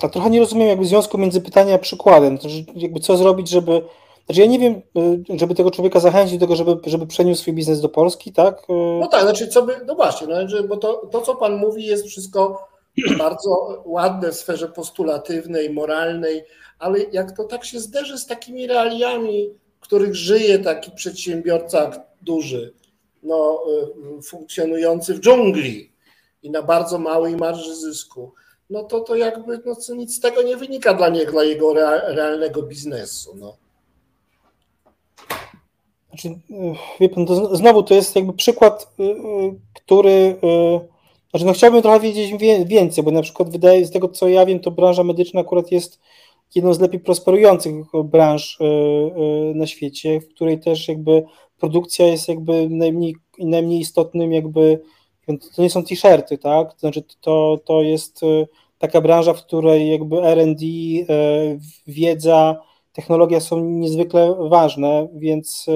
A 0.02 0.08
trochę 0.08 0.30
nie 0.30 0.40
rozumiem 0.40 0.68
jakby 0.68 0.84
związku 0.84 1.18
między 1.18 1.40
pytaniem 1.40 1.74
a 1.74 1.78
przykładem. 1.78 2.38
To, 2.38 2.48
jakby 2.74 3.00
co 3.00 3.16
zrobić, 3.16 3.48
żeby. 3.48 3.82
Znaczy 4.26 4.40
ja 4.40 4.46
nie 4.46 4.58
wiem, 4.58 4.82
y, 5.32 5.38
żeby 5.38 5.54
tego 5.54 5.70
człowieka 5.70 6.00
zachęcić 6.00 6.38
do 6.38 6.46
tego, 6.46 6.56
żeby, 6.56 6.76
żeby 6.86 7.06
przeniósł 7.06 7.42
swój 7.42 7.54
biznes 7.54 7.80
do 7.80 7.88
Polski, 7.88 8.32
tak? 8.32 8.62
Y, 8.70 9.00
no 9.00 9.06
tak, 9.06 9.22
znaczy 9.22 9.48
co 9.48 9.62
by, 9.62 9.80
no 9.86 9.94
właśnie, 9.94 10.26
no, 10.26 10.62
bo 10.68 10.76
to, 10.76 11.08
to 11.12 11.20
co 11.20 11.34
Pan 11.34 11.56
mówi 11.56 11.86
jest 11.86 12.06
wszystko 12.06 12.68
bardzo 13.18 13.82
ładne 13.84 14.32
w 14.32 14.36
sferze 14.36 14.68
postulatywnej, 14.68 15.70
moralnej, 15.70 16.44
ale 16.78 16.98
jak 17.12 17.36
to 17.36 17.44
tak 17.44 17.64
się 17.64 17.80
zderzy 17.80 18.18
z 18.18 18.26
takimi 18.26 18.66
realiami, 18.66 19.50
w 19.80 19.82
których 19.82 20.14
żyje 20.14 20.58
taki 20.58 20.90
przedsiębiorca 20.90 21.90
duży, 22.22 22.74
no, 23.22 23.62
y, 24.18 24.22
funkcjonujący 24.22 25.14
w 25.14 25.20
dżungli 25.20 25.92
i 26.42 26.50
na 26.50 26.62
bardzo 26.62 26.98
małej 26.98 27.36
marży 27.36 27.76
zysku, 27.76 28.32
no 28.72 28.84
to, 28.84 29.00
to 29.00 29.16
jakby 29.16 29.60
no, 29.66 29.94
nic 29.94 30.16
z 30.16 30.20
tego 30.20 30.42
nie 30.42 30.56
wynika 30.56 30.94
dla 30.94 31.08
niego, 31.08 31.32
dla 31.32 31.44
jego 31.44 31.74
realnego 32.06 32.62
biznesu. 32.62 33.36
No. 33.36 33.56
Znaczy, 36.08 36.28
y, 36.28 36.74
wie 37.00 37.08
pan, 37.08 37.26
to 37.26 37.56
znowu 37.56 37.82
to 37.82 37.94
jest 37.94 38.16
jakby 38.16 38.32
przykład, 38.32 38.94
y, 39.00 39.14
który 39.74 40.36
znaczy, 41.30 41.46
no 41.46 41.52
chciałbym 41.52 41.82
trochę 41.82 42.00
wiedzieć 42.00 42.34
więcej, 42.66 43.04
bo 43.04 43.10
na 43.10 43.22
przykład 43.22 43.50
wydaje 43.50 43.86
z 43.86 43.90
tego, 43.90 44.08
co 44.08 44.28
ja 44.28 44.46
wiem, 44.46 44.60
to 44.60 44.70
branża 44.70 45.04
medyczna 45.04 45.40
akurat 45.40 45.72
jest 45.72 46.00
jedną 46.54 46.74
z 46.74 46.80
lepiej 46.80 47.00
prosperujących 47.00 47.74
branż 48.04 48.58
na 49.54 49.66
świecie, 49.66 50.20
w 50.20 50.28
której 50.28 50.60
też 50.60 50.88
jakby 50.88 51.24
produkcja 51.58 52.06
jest 52.06 52.28
jakby 52.28 52.68
najmniej, 52.68 53.16
najmniej 53.38 53.80
istotnym 53.80 54.32
jakby, 54.32 54.80
to 55.56 55.62
nie 55.62 55.70
są 55.70 55.84
t-shirty, 55.84 56.38
tak, 56.38 56.72
to 56.72 56.80
znaczy 56.80 57.02
to, 57.20 57.60
to 57.64 57.82
jest 57.82 58.20
taka 58.82 59.00
branża, 59.00 59.34
w 59.34 59.46
której 59.46 59.90
jakby 59.90 60.16
R&D, 60.16 60.64
wiedza, 61.86 62.56
technologia 62.92 63.40
są 63.40 63.60
niezwykle 63.60 64.36
ważne, 64.50 65.08
więc 65.14 65.66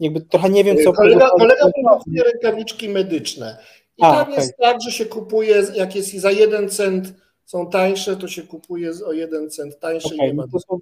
jakby 0.00 0.20
trochę 0.20 0.50
nie 0.50 0.64
wiem, 0.64 0.76
co... 0.84 0.92
Kolega, 0.92 1.30
kolega 1.38 1.70
promuje 1.84 2.22
rękawiczki 2.22 2.88
medyczne 2.88 3.58
i 3.98 4.02
A, 4.02 4.12
tam 4.12 4.22
okay. 4.22 4.34
jest 4.34 4.56
tak, 4.56 4.82
że 4.82 4.92
się 4.92 5.06
kupuje, 5.06 5.62
jak 5.74 5.96
jest 5.96 6.14
za 6.14 6.30
jeden 6.30 6.68
cent 6.68 7.14
są 7.44 7.70
tańsze, 7.70 8.16
to 8.16 8.28
się 8.28 8.42
kupuje 8.42 8.90
o 9.06 9.12
jeden 9.12 9.50
cent 9.50 9.78
tańsze 9.78 10.14
okay, 10.14 10.26
i 10.26 10.30
nie 10.30 10.34
ma 10.34 10.44
no 10.70 10.78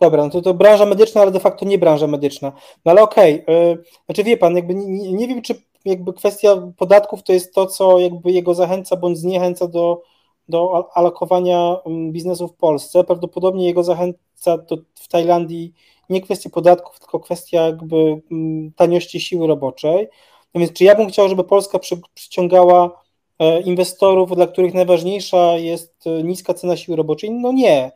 Dobra, 0.00 0.24
no 0.24 0.30
to, 0.30 0.42
to 0.42 0.54
branża 0.54 0.86
medyczna, 0.86 1.22
ale 1.22 1.30
de 1.30 1.40
facto 1.40 1.64
nie 1.64 1.78
branża 1.78 2.06
medyczna. 2.06 2.52
No 2.84 2.92
ale 2.92 3.02
okej, 3.02 3.42
okay, 3.42 3.78
znaczy 4.06 4.24
wie 4.24 4.36
pan, 4.36 4.56
jakby 4.56 4.74
nie, 4.74 5.12
nie, 5.12 5.28
wiem, 5.28 5.42
czy 5.42 5.54
jakby 5.86 6.12
kwestia 6.12 6.72
podatków 6.76 7.22
to 7.22 7.32
jest 7.32 7.54
to, 7.54 7.66
co 7.66 7.98
jakby 7.98 8.32
jego 8.32 8.54
zachęca 8.54 8.96
bądź 8.96 9.18
zniechęca 9.18 9.68
do, 9.68 10.02
do 10.48 10.88
alokowania 10.94 11.76
mm, 11.86 12.12
biznesu 12.12 12.48
w 12.48 12.54
Polsce. 12.54 13.04
Prawdopodobnie 13.04 13.66
jego 13.66 13.84
zachęca 13.84 14.58
do, 14.58 14.76
w 14.94 15.08
Tajlandii 15.08 15.72
nie 16.10 16.20
kwestia 16.20 16.50
podatków, 16.50 17.00
tylko 17.00 17.20
kwestia 17.20 17.66
jakby 17.66 18.22
mm, 18.30 18.72
taniości 18.72 19.20
siły 19.20 19.46
roboczej. 19.46 20.08
No 20.54 20.60
więc 20.60 20.72
czy 20.72 20.84
ja 20.84 20.94
bym 20.94 21.08
chciał, 21.08 21.28
żeby 21.28 21.44
Polska 21.44 21.78
przy, 21.78 22.00
przyciągała 22.14 23.02
e, 23.38 23.60
inwestorów, 23.60 24.36
dla 24.36 24.46
których 24.46 24.74
najważniejsza 24.74 25.56
jest 25.56 26.06
e, 26.06 26.22
niska 26.22 26.54
cena 26.54 26.76
siły 26.76 26.96
roboczej? 26.96 27.30
No 27.30 27.52
nie. 27.52 27.92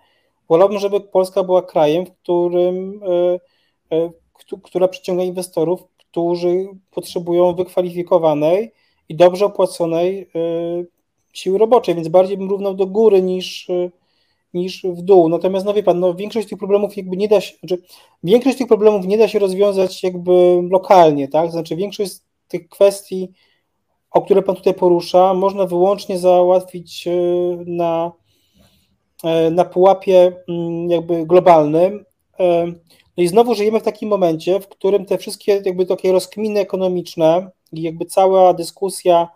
Wolałbym, 0.49 0.79
żeby 0.79 1.01
Polska 1.01 1.43
była 1.43 1.63
krajem, 1.63 2.07
w 2.07 2.13
którym, 2.13 3.01
e, 3.91 4.11
która 4.63 4.89
przyciąga 4.89 5.23
inwestorów, 5.23 5.81
którzy 6.11 6.69
potrzebują 6.91 7.55
wykwalifikowanej 7.55 8.73
i 9.09 9.15
dobrze 9.15 9.47
opłaconej 9.47 10.31
siły 11.33 11.59
roboczej, 11.59 11.95
więc 11.95 12.09
bardziej 12.09 12.39
bym 12.39 12.51
równał 12.51 12.75
do 12.75 12.87
góry 12.87 13.23
niż, 13.23 13.69
niż 14.55 14.83
w 14.83 15.03
dół. 15.03 15.29
Natomiast 15.29 15.67
no 15.67 15.75
wie 15.75 15.83
pan, 15.83 16.01
no, 16.01 16.15
większość 16.15 16.49
tych 16.49 16.59
problemów 16.59 16.97
jakby 16.97 17.17
nie 17.17 17.29
da 17.29 17.41
się, 17.41 17.57
znaczy, 17.59 17.83
większość 18.25 18.59
tych 18.59 18.69
problemów 18.69 19.07
nie 19.07 19.19
da 19.19 19.29
się 19.29 19.39
rozwiązać 19.39 20.03
jakby 20.03 20.63
lokalnie, 20.71 21.29
tak? 21.29 21.51
Znaczy 21.51 21.77
większość 21.77 22.13
tych 22.49 22.69
kwestii, 22.69 23.33
o 24.11 24.23
które 24.23 24.43
Pan 24.43 24.57
tutaj 24.57 24.75
porusza, 24.75 25.35
można 25.35 25.67
wyłącznie 25.67 26.19
załatwić 26.19 27.07
e, 27.07 27.13
na, 27.67 28.13
na 29.51 29.65
pułapie 29.65 30.33
mm, 30.49 30.91
jakby 30.91 31.27
globalnym. 31.27 32.05
No 33.21 33.25
i 33.25 33.29
znowu 33.29 33.55
żyjemy 33.55 33.81
w 33.81 33.83
takim 33.83 34.09
momencie, 34.09 34.61
w 34.61 34.69
którym 34.69 35.07
te 35.07 35.19
wszystkie 35.19 35.63
jakby 35.65 35.87
takie 35.87 36.13
rozkminy 36.13 36.61
ekonomiczne 36.61 37.51
i 37.73 37.83
jakby 37.83 38.05
cała 38.05 38.55
dyskusja 38.55 39.29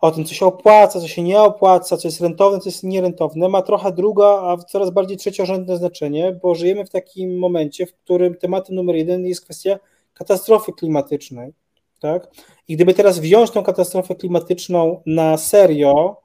o 0.00 0.10
tym, 0.10 0.24
co 0.24 0.34
się 0.34 0.46
opłaca, 0.46 1.00
co 1.00 1.08
się 1.08 1.22
nie 1.22 1.40
opłaca, 1.40 1.96
co 1.96 2.08
jest 2.08 2.20
rentowne, 2.20 2.60
co 2.60 2.68
jest 2.68 2.82
nierentowne, 2.82 3.48
ma 3.48 3.62
trochę 3.62 3.92
druga, 3.92 4.26
a 4.26 4.56
coraz 4.56 4.90
bardziej 4.90 5.16
trzeciorzędne 5.16 5.76
znaczenie, 5.76 6.38
bo 6.42 6.54
żyjemy 6.54 6.84
w 6.84 6.90
takim 6.90 7.38
momencie, 7.38 7.86
w 7.86 7.94
którym 7.94 8.34
tematem 8.34 8.76
numer 8.76 8.96
jeden 8.96 9.26
jest 9.26 9.44
kwestia 9.44 9.78
katastrofy 10.14 10.72
klimatycznej 10.72 11.52
tak? 12.00 12.28
I 12.68 12.76
gdyby 12.76 12.94
teraz 12.94 13.18
wziąć 13.18 13.50
tą 13.50 13.62
katastrofę 13.62 14.14
klimatyczną 14.14 15.02
na 15.06 15.36
serio 15.36 16.16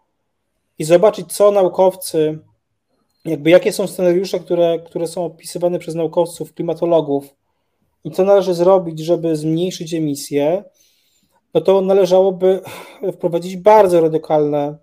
i 0.79 0.83
zobaczyć, 0.83 1.33
co 1.33 1.51
naukowcy, 1.51 2.39
jakby 3.25 3.49
jakie 3.49 3.71
są 3.71 3.87
scenariusze, 3.87 4.39
które, 4.39 4.79
które 4.79 5.07
są 5.07 5.25
opisywane 5.25 5.79
przez 5.79 5.95
naukowców, 5.95 6.53
klimatologów 6.53 7.35
i 8.03 8.11
co 8.11 8.23
należy 8.23 8.53
zrobić, 8.53 8.99
żeby 8.99 9.35
zmniejszyć 9.35 9.93
emisję, 9.93 10.63
no 11.53 11.61
to 11.61 11.81
należałoby 11.81 12.61
wprowadzić 13.15 13.57
bardzo 13.57 14.01
radykalne 14.01 14.77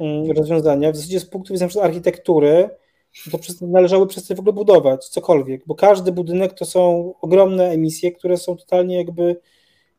mm, 0.00 0.30
rozwiązania. 0.30 0.92
W 0.92 0.96
zasadzie 0.96 1.20
z 1.20 1.26
punktu 1.26 1.52
widzenia 1.52 1.82
architektury, 1.82 2.70
to 3.32 3.66
należało 3.66 4.06
przestać 4.06 4.36
w 4.36 4.40
ogóle 4.40 4.52
budować 4.52 5.08
cokolwiek, 5.08 5.66
bo 5.66 5.74
każdy 5.74 6.12
budynek 6.12 6.54
to 6.54 6.64
są 6.64 7.14
ogromne 7.20 7.68
emisje, 7.70 8.12
które 8.12 8.36
są 8.36 8.56
totalnie 8.56 8.96
jakby 8.96 9.36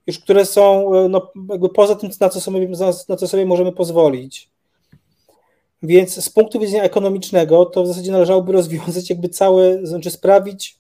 już 0.08 0.20
które 0.20 0.46
są 0.46 0.96
e, 0.96 1.10
no, 1.10 1.32
jakby 1.50 1.70
poza 1.70 1.96
tym, 1.96 2.10
na 2.20 2.30
co, 2.30 2.42
sobie, 2.42 2.68
na 3.10 3.16
co 3.16 3.28
sobie 3.28 3.46
możemy 3.46 3.72
pozwolić. 3.72 4.51
Więc 5.84 6.24
z 6.24 6.30
punktu 6.30 6.60
widzenia 6.60 6.84
ekonomicznego, 6.84 7.66
to 7.66 7.84
w 7.84 7.88
zasadzie 7.88 8.12
należałoby 8.12 8.52
rozwiązać 8.60 9.10
jakby 9.10 9.30
cały, 9.30 9.80
znaczy 9.84 10.12
sprawić, 10.12 10.80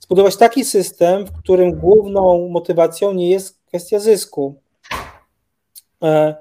zbudować 0.00 0.36
taki 0.36 0.64
system, 0.64 1.26
w 1.26 1.32
którym 1.32 1.72
główną 1.72 2.48
motywacją 2.48 3.12
nie 3.12 3.30
jest 3.30 3.60
kwestia 3.66 3.98
zysku. 3.98 4.54
E, 6.02 6.34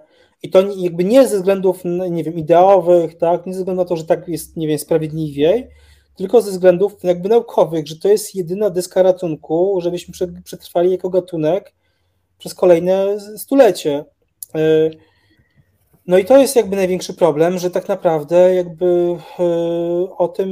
I 0.44 0.50
to 0.50 0.64
jakby 0.78 1.04
nie 1.04 1.28
ze 1.28 1.38
względów, 1.38 1.82
nie 2.10 2.24
wiem, 2.24 2.34
ideowych, 2.34 3.18
tak, 3.18 3.46
nie 3.46 3.54
ze 3.54 3.60
względu 3.60 3.82
na 3.82 3.88
to, 3.88 3.98
że 3.98 4.06
tak 4.06 4.28
jest, 4.28 4.58
nie 4.58 4.68
wiem, 4.68 4.80
sprawiedliwiej, 4.80 5.68
tylko 6.16 6.42
ze 6.42 6.52
względów 6.52 7.04
jakby 7.04 7.30
naukowych, 7.30 7.88
że 7.88 8.00
to 8.00 8.08
jest 8.08 8.36
jedyna 8.36 8.70
deska 8.70 9.04
ratunku, 9.04 9.80
żebyśmy 9.82 10.14
przetrwali 10.44 10.92
jako 10.92 11.10
gatunek 11.10 11.74
przez 12.38 12.54
kolejne 12.54 13.20
stulecie. 13.38 14.06
No 16.08 16.18
i 16.18 16.26
to 16.26 16.38
jest 16.38 16.56
jakby 16.56 16.76
największy 16.76 17.14
problem, 17.14 17.58
że 17.58 17.72
tak 17.72 17.88
naprawdę 17.88 18.56
jakby 18.56 19.18
e, 19.40 19.44
o 20.18 20.28
tym, 20.28 20.50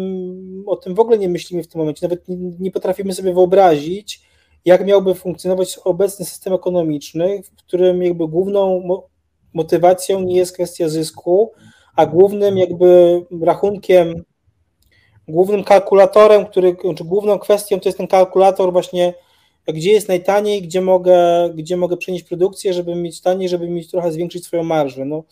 o 0.68 0.76
tym 0.76 0.96
w 0.96 1.00
ogóle 1.00 1.18
nie 1.18 1.30
myślimy 1.30 1.64
w 1.64 1.68
tym 1.68 1.80
momencie. 1.80 2.08
Nawet 2.08 2.26
nie 2.60 2.72
potrafimy 2.72 3.14
sobie 3.14 3.34
wyobrazić, 3.34 4.22
jak 4.66 4.86
miałby 4.86 5.16
funkcjonować 5.16 5.80
obecny 5.84 6.26
system 6.26 6.54
ekonomiczny, 6.54 7.44
w 7.44 7.56
którym 7.56 8.04
jakby 8.04 8.28
główną 8.28 8.84
motywacją 9.54 10.22
nie 10.22 10.36
jest 10.36 10.54
kwestia 10.54 10.90
zysku, 10.90 11.52
a 11.96 12.06
głównym 12.06 12.58
jakby 12.58 13.22
rachunkiem, 13.42 14.24
głównym 15.28 15.64
kalkulatorem, 15.64 16.46
który, 16.46 16.76
czy 16.98 17.04
główną 17.04 17.40
kwestią 17.40 17.80
to 17.80 17.90
jest 17.90 17.98
ten 17.98 18.08
kalkulator 18.08 18.72
właśnie 18.72 19.14
gdzie 19.68 19.92
jest 19.92 20.08
najtaniej, 20.08 20.62
gdzie 20.62 20.82
mogę, 20.82 21.50
gdzie 21.56 21.78
mogę 21.78 21.98
przenieść 21.98 22.26
produkcję, 22.26 22.74
żeby 22.74 22.96
mieć 22.96 23.22
taniej, 23.22 23.50
żeby 23.50 23.70
mieć 23.70 23.92
trochę 23.92 24.12
zwiększyć 24.12 24.46
swoją 24.46 24.64
marżę. 24.64 25.06
No, 25.06 25.24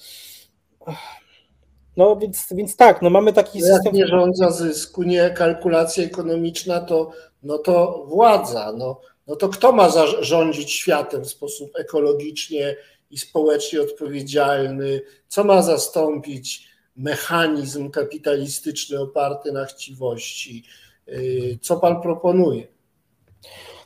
no 1.97 2.15
więc, 2.15 2.47
więc 2.51 2.75
tak, 2.75 3.01
no 3.01 3.09
mamy 3.09 3.33
taki 3.33 3.59
no 3.59 3.65
system. 3.65 3.85
Jak 3.85 3.93
nie 3.93 4.07
rządza 4.07 4.51
zysku, 4.51 5.03
nie 5.03 5.29
kalkulacja 5.29 6.03
ekonomiczna, 6.03 6.81
to, 6.81 7.11
no 7.43 7.57
to 7.57 8.05
władza. 8.07 8.73
No, 8.77 9.01
no 9.27 9.35
to 9.35 9.49
kto 9.49 9.71
ma 9.71 9.89
zarządzić 9.89 10.71
światem 10.71 11.23
w 11.23 11.29
sposób 11.29 11.71
ekologicznie 11.75 12.75
i 13.11 13.17
społecznie 13.17 13.81
odpowiedzialny? 13.81 15.01
Co 15.27 15.43
ma 15.43 15.61
zastąpić 15.61 16.67
mechanizm 16.95 17.89
kapitalistyczny 17.89 18.99
oparty 18.99 19.51
na 19.51 19.65
chciwości. 19.65 20.63
Co 21.61 21.77
pan 21.77 22.01
proponuje? 22.01 22.67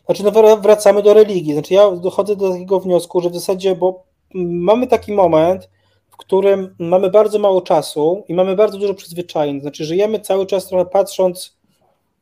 Znaczy, 0.06 0.24
no 0.24 0.58
wracamy 0.58 1.04
do 1.04 1.14
religii. 1.14 1.54
Znaczy, 1.54 1.74
ja 1.74 1.92
dochodzę 1.92 2.36
do 2.36 2.52
takiego 2.52 2.80
wniosku, 2.80 3.22
że 3.22 3.30
w 3.30 3.36
zasadzie, 3.36 3.76
bo 3.76 4.04
mamy 4.34 4.88
taki 4.88 5.14
moment, 5.14 5.70
w 6.10 6.18
którym 6.18 6.76
mamy 6.80 7.10
bardzo 7.10 7.40
mało 7.40 7.62
czasu 7.62 8.24
i 8.28 8.34
mamy 8.34 8.56
bardzo 8.56 8.78
dużo 8.78 8.94
przyzwyczajeń. 8.94 9.62
Znaczy, 9.62 9.86
żyjemy 9.86 10.20
cały 10.20 10.46
czas 10.46 10.68
trochę 10.68 10.86
patrząc, 10.86 11.58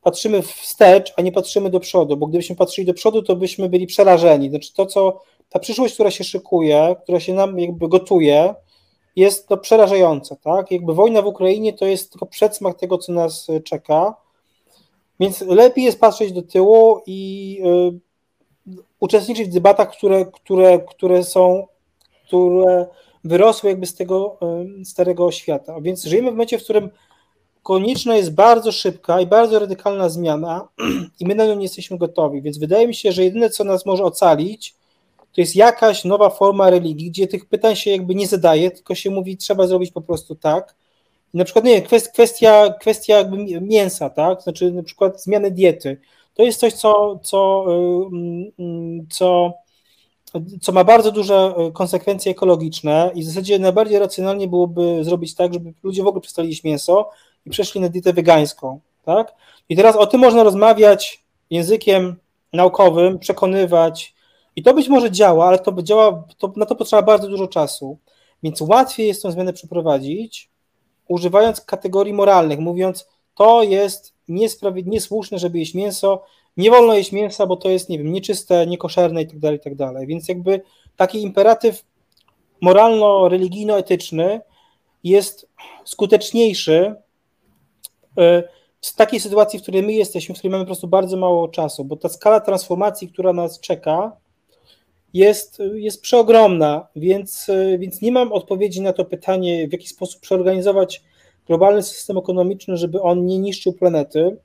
patrzymy 0.03 0.41
wstecz, 0.41 1.14
a 1.18 1.22
nie 1.22 1.31
patrzymy 1.31 1.69
do 1.69 1.80
przodu, 1.80 2.18
bo 2.18 2.27
gdybyśmy 2.27 2.55
patrzyli 2.55 2.88
do 2.88 2.93
przodu, 2.93 3.22
to 3.22 3.35
byśmy 3.35 3.69
byli 3.69 3.88
przerażeni. 3.88 4.49
Znaczy, 4.49 4.73
to, 4.73 4.85
co 4.85 5.22
ta 5.49 5.60
przyszłość, 5.60 5.93
która 5.93 6.11
się 6.11 6.23
szykuje, 6.23 6.95
która 7.03 7.19
się 7.19 7.34
nam 7.34 7.60
jakby 7.60 7.88
gotuje, 7.88 8.55
jest 9.15 9.47
to 9.47 9.57
przerażające, 9.57 10.35
tak? 10.35 10.72
Jakby 10.72 10.93
wojna 10.93 11.22
w 11.22 11.27
Ukrainie 11.27 11.73
to 11.73 11.85
jest 11.85 12.11
tylko 12.11 12.26
przedsmak 12.26 12.77
tego, 12.77 12.97
co 12.97 13.14
nas 13.14 13.47
czeka. 13.64 14.23
Więc 15.19 15.41
lepiej 15.41 15.85
jest 15.85 15.99
patrzeć 15.99 16.31
do 16.31 16.41
tyłu 16.41 17.02
i 17.06 17.60
y, 18.68 18.73
uczestniczyć 18.99 19.49
w 19.49 19.53
debatach, 19.53 19.91
które, 19.91 20.26
które, 20.26 20.80
które 20.80 21.23
są, 21.23 21.68
które 22.27 22.88
wyrosły 23.23 23.69
jakby 23.69 23.85
z 23.85 23.95
tego 23.95 24.38
y, 24.81 24.85
starego 24.85 25.31
świata. 25.31 25.81
Więc 25.81 26.03
żyjemy 26.03 26.30
w 26.30 26.34
momencie, 26.34 26.60
w 26.60 26.64
którym 26.64 26.90
konieczna 27.64 28.15
jest 28.15 28.34
bardzo 28.34 28.72
szybka 28.72 29.22
i 29.22 29.27
bardzo 29.27 29.60
radykalna 29.60 30.10
zmiana 30.10 30.68
i 31.19 31.26
my 31.26 31.35
na 31.35 31.45
nią 31.45 31.56
nie 31.56 31.64
jesteśmy 31.64 31.98
gotowi. 31.98 32.41
Więc 32.41 32.57
wydaje 32.57 32.88
mi 32.88 32.95
się, 32.95 33.11
że 33.11 33.23
jedyne, 33.23 33.49
co 33.49 33.64
nas 33.64 33.85
może 33.85 34.03
ocalić, 34.03 34.76
to 35.18 35.41
jest 35.41 35.56
jakaś 35.56 36.06
nowa 36.06 36.30
forma 36.30 36.69
religii, 36.69 37.10
gdzie 37.10 37.27
tych 37.27 37.45
pytań 37.45 37.76
się 37.76 37.91
jakby 37.91 38.15
nie 38.15 38.27
zadaje, 38.27 38.72
tylko 38.72 38.95
się 38.95 39.10
mówi, 39.11 39.38
trzeba 39.38 39.68
zrobić 39.68 39.91
po 39.91 40.02
prostu 40.02 40.35
tak 40.35 40.76
na 41.34 41.43
przykład, 41.43 41.65
nie 41.65 41.81
kwestia, 42.14 42.73
kwestia 42.80 43.18
jakby 43.18 43.61
mięsa, 43.61 44.10
tak? 44.10 44.41
Znaczy 44.41 44.72
na 44.72 44.84
przykład 44.84 45.23
zmiany 45.23 45.51
diety. 45.51 45.97
To 46.34 46.43
jest 46.43 46.60
coś, 46.60 46.73
co, 46.73 47.19
co, 47.23 47.65
co, 49.10 49.53
co 50.61 50.72
ma 50.72 50.84
bardzo 50.84 51.11
duże 51.11 51.53
konsekwencje 51.73 52.31
ekologiczne 52.31 53.11
i 53.15 53.23
w 53.23 53.26
zasadzie 53.26 53.60
najbardziej 53.60 53.99
racjonalnie 53.99 54.47
byłoby 54.47 55.03
zrobić 55.03 55.35
tak, 55.35 55.53
żeby 55.53 55.73
ludzie 55.84 56.03
w 56.03 56.07
ogóle 56.07 56.22
przestali 56.22 56.49
jeść 56.49 56.64
mięso 56.64 57.10
i 57.45 57.49
przeszli 57.49 57.81
na 57.81 57.89
dietę 57.89 58.14
wegańską, 58.14 58.80
tak? 59.05 59.35
I 59.69 59.76
teraz 59.76 59.95
o 59.95 60.07
tym 60.07 60.22
można 60.22 60.43
rozmawiać 60.43 61.23
językiem 61.49 62.15
naukowym, 62.53 63.19
przekonywać 63.19 64.14
i 64.55 64.64
to 64.64 64.73
być 64.73 64.89
może 64.89 65.11
działa, 65.11 65.47
ale 65.47 65.60
to 65.60 65.81
działa, 65.81 66.23
to, 66.38 66.53
na 66.55 66.65
to 66.65 66.76
potrzeba 66.76 67.01
bardzo 67.01 67.27
dużo 67.27 67.47
czasu, 67.47 67.97
więc 68.43 68.61
łatwiej 68.61 69.07
jest 69.07 69.23
tę 69.23 69.31
zmianę 69.31 69.53
przeprowadzić, 69.53 70.53
używając 71.08 71.62
kategorii 71.62 72.14
moralnych, 72.14 72.60
mówiąc, 72.60 73.08
to 73.36 73.64
jest 73.64 74.14
niesłuszne, 74.86 75.40
żeby 75.40 75.60
jeść 75.60 75.74
mięso, 75.74 76.24
nie 76.58 76.72
wolno 76.72 76.94
jeść 76.94 77.12
mięsa, 77.12 77.48
bo 77.48 77.58
to 77.58 77.70
jest, 77.70 77.90
nie 77.90 77.98
wiem, 77.98 78.14
nieczyste, 78.14 78.68
niekoszerne 78.68 79.22
i 79.22 79.28
tak 79.28 79.40
dalej, 79.40 79.60
i 79.66 79.76
tak. 79.76 80.08
Więc 80.08 80.28
jakby 80.28 80.62
taki 80.96 81.22
imperatyw 81.22 81.86
moralno-religijno-etyczny 82.62 84.42
jest 85.04 85.48
skuteczniejszy 85.84 86.96
w 88.82 88.96
takiej 88.96 89.20
sytuacji, 89.20 89.60
w 89.60 89.62
której 89.62 89.84
my 89.84 89.94
jesteśmy, 89.94 90.36
w 90.36 90.38
której 90.38 90.52
mamy 90.52 90.64
po 90.64 90.68
prostu 90.68 90.88
bardzo 90.88 91.18
mało 91.18 91.48
czasu, 91.48 91.86
bo 91.86 91.96
ta 91.96 92.10
skala 92.10 92.40
transformacji, 92.40 93.10
która 93.10 93.34
nas 93.34 93.60
czeka, 93.60 94.18
jest, 95.14 95.61
jest 95.73 96.02
przeogromna, 96.02 96.88
więc, 96.95 97.48
więc 97.80 98.02
nie 98.02 98.11
mam 98.11 98.31
odpowiedzi 98.31 98.81
na 98.81 98.94
to 98.94 99.06
pytanie, 99.06 99.68
w 99.68 99.72
jaki 99.72 99.88
sposób 99.88 100.22
przeorganizować 100.22 101.03
globalny 101.48 101.84
system 101.84 102.18
ekonomiczny, 102.18 102.77
żeby 102.77 103.02
on 103.02 103.26
nie 103.26 103.40
niszczył 103.40 103.73
planety. 103.73 104.38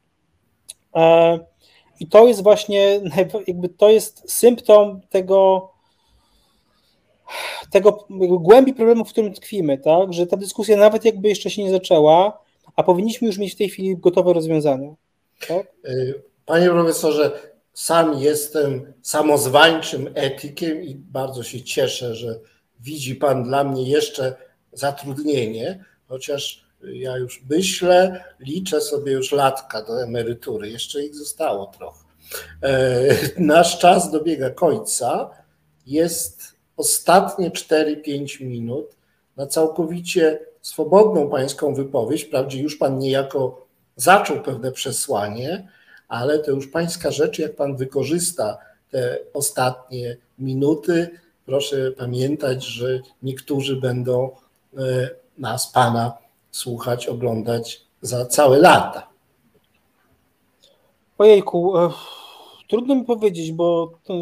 E, 0.94 1.38
I 2.00 2.06
to 2.06 2.28
jest 2.28 2.42
właśnie, 2.42 3.00
jakby 3.46 3.68
to 3.68 3.90
jest 3.90 4.32
symptom 4.32 5.00
tego, 5.10 5.70
tego 7.70 8.06
głębi 8.40 8.74
problemu, 8.74 9.04
w 9.04 9.12
którym 9.12 9.34
tkwimy, 9.34 9.78
tak? 9.78 10.12
że 10.12 10.26
ta 10.26 10.36
dyskusja 10.36 10.76
nawet 10.76 11.04
jakby 11.04 11.28
jeszcze 11.28 11.50
się 11.50 11.64
nie 11.64 11.70
zaczęła, 11.70 12.38
a 12.76 12.82
powinniśmy 12.82 13.26
już 13.26 13.38
mieć 13.38 13.54
w 13.54 13.56
tej 13.56 13.68
chwili 13.68 13.96
gotowe 13.96 14.32
rozwiązania. 14.32 14.94
Tak? 15.48 15.66
E, 15.84 15.94
panie 16.46 16.68
profesorze, 16.68 17.40
sam 17.78 18.18
jestem 18.22 18.92
samozwańczym 19.02 20.10
etykiem 20.14 20.82
i 20.82 20.94
bardzo 20.94 21.42
się 21.42 21.62
cieszę, 21.62 22.14
że 22.14 22.40
widzi 22.80 23.14
Pan 23.14 23.44
dla 23.44 23.64
mnie 23.64 23.90
jeszcze 23.90 24.36
zatrudnienie, 24.72 25.84
chociaż 26.08 26.64
ja 26.82 27.16
już 27.16 27.42
myślę, 27.50 28.24
liczę 28.40 28.80
sobie 28.80 29.12
już 29.12 29.32
latka 29.32 29.82
do 29.82 30.02
emerytury, 30.02 30.70
jeszcze 30.70 31.04
ich 31.04 31.14
zostało 31.14 31.66
trochę. 31.66 32.04
E, 32.62 33.08
nasz 33.38 33.78
czas 33.78 34.10
dobiega 34.10 34.50
końca. 34.50 35.30
Jest 35.86 36.42
ostatnie 36.76 37.50
4-5 37.50 38.44
minut 38.44 38.96
na 39.36 39.46
całkowicie 39.46 40.38
swobodną 40.62 41.30
pańską 41.30 41.74
wypowiedź. 41.74 42.24
Wprawdzie 42.24 42.62
już 42.62 42.76
pan 42.76 42.98
niejako 42.98 43.66
zaczął 43.96 44.42
pewne 44.42 44.72
przesłanie, 44.72 45.68
ale 46.08 46.38
to 46.38 46.50
już 46.50 46.66
pańska 46.66 47.10
rzecz, 47.10 47.38
jak 47.38 47.56
pan 47.56 47.76
wykorzysta 47.76 48.58
te 48.90 49.18
ostatnie 49.34 50.16
minuty. 50.38 51.10
Proszę 51.46 51.92
pamiętać, 51.92 52.64
że 52.64 53.00
niektórzy 53.22 53.76
będą 53.76 54.30
e, 54.76 55.10
nas, 55.38 55.72
pana, 55.72 56.12
słuchać, 56.50 57.06
oglądać 57.06 57.82
za 58.02 58.26
całe 58.26 58.58
lata. 58.58 59.08
Ojejku, 61.18 61.78
e, 61.78 61.90
trudno 62.68 62.94
mi 62.94 63.04
powiedzieć, 63.04 63.52
bo 63.52 63.92
e, 64.10 64.14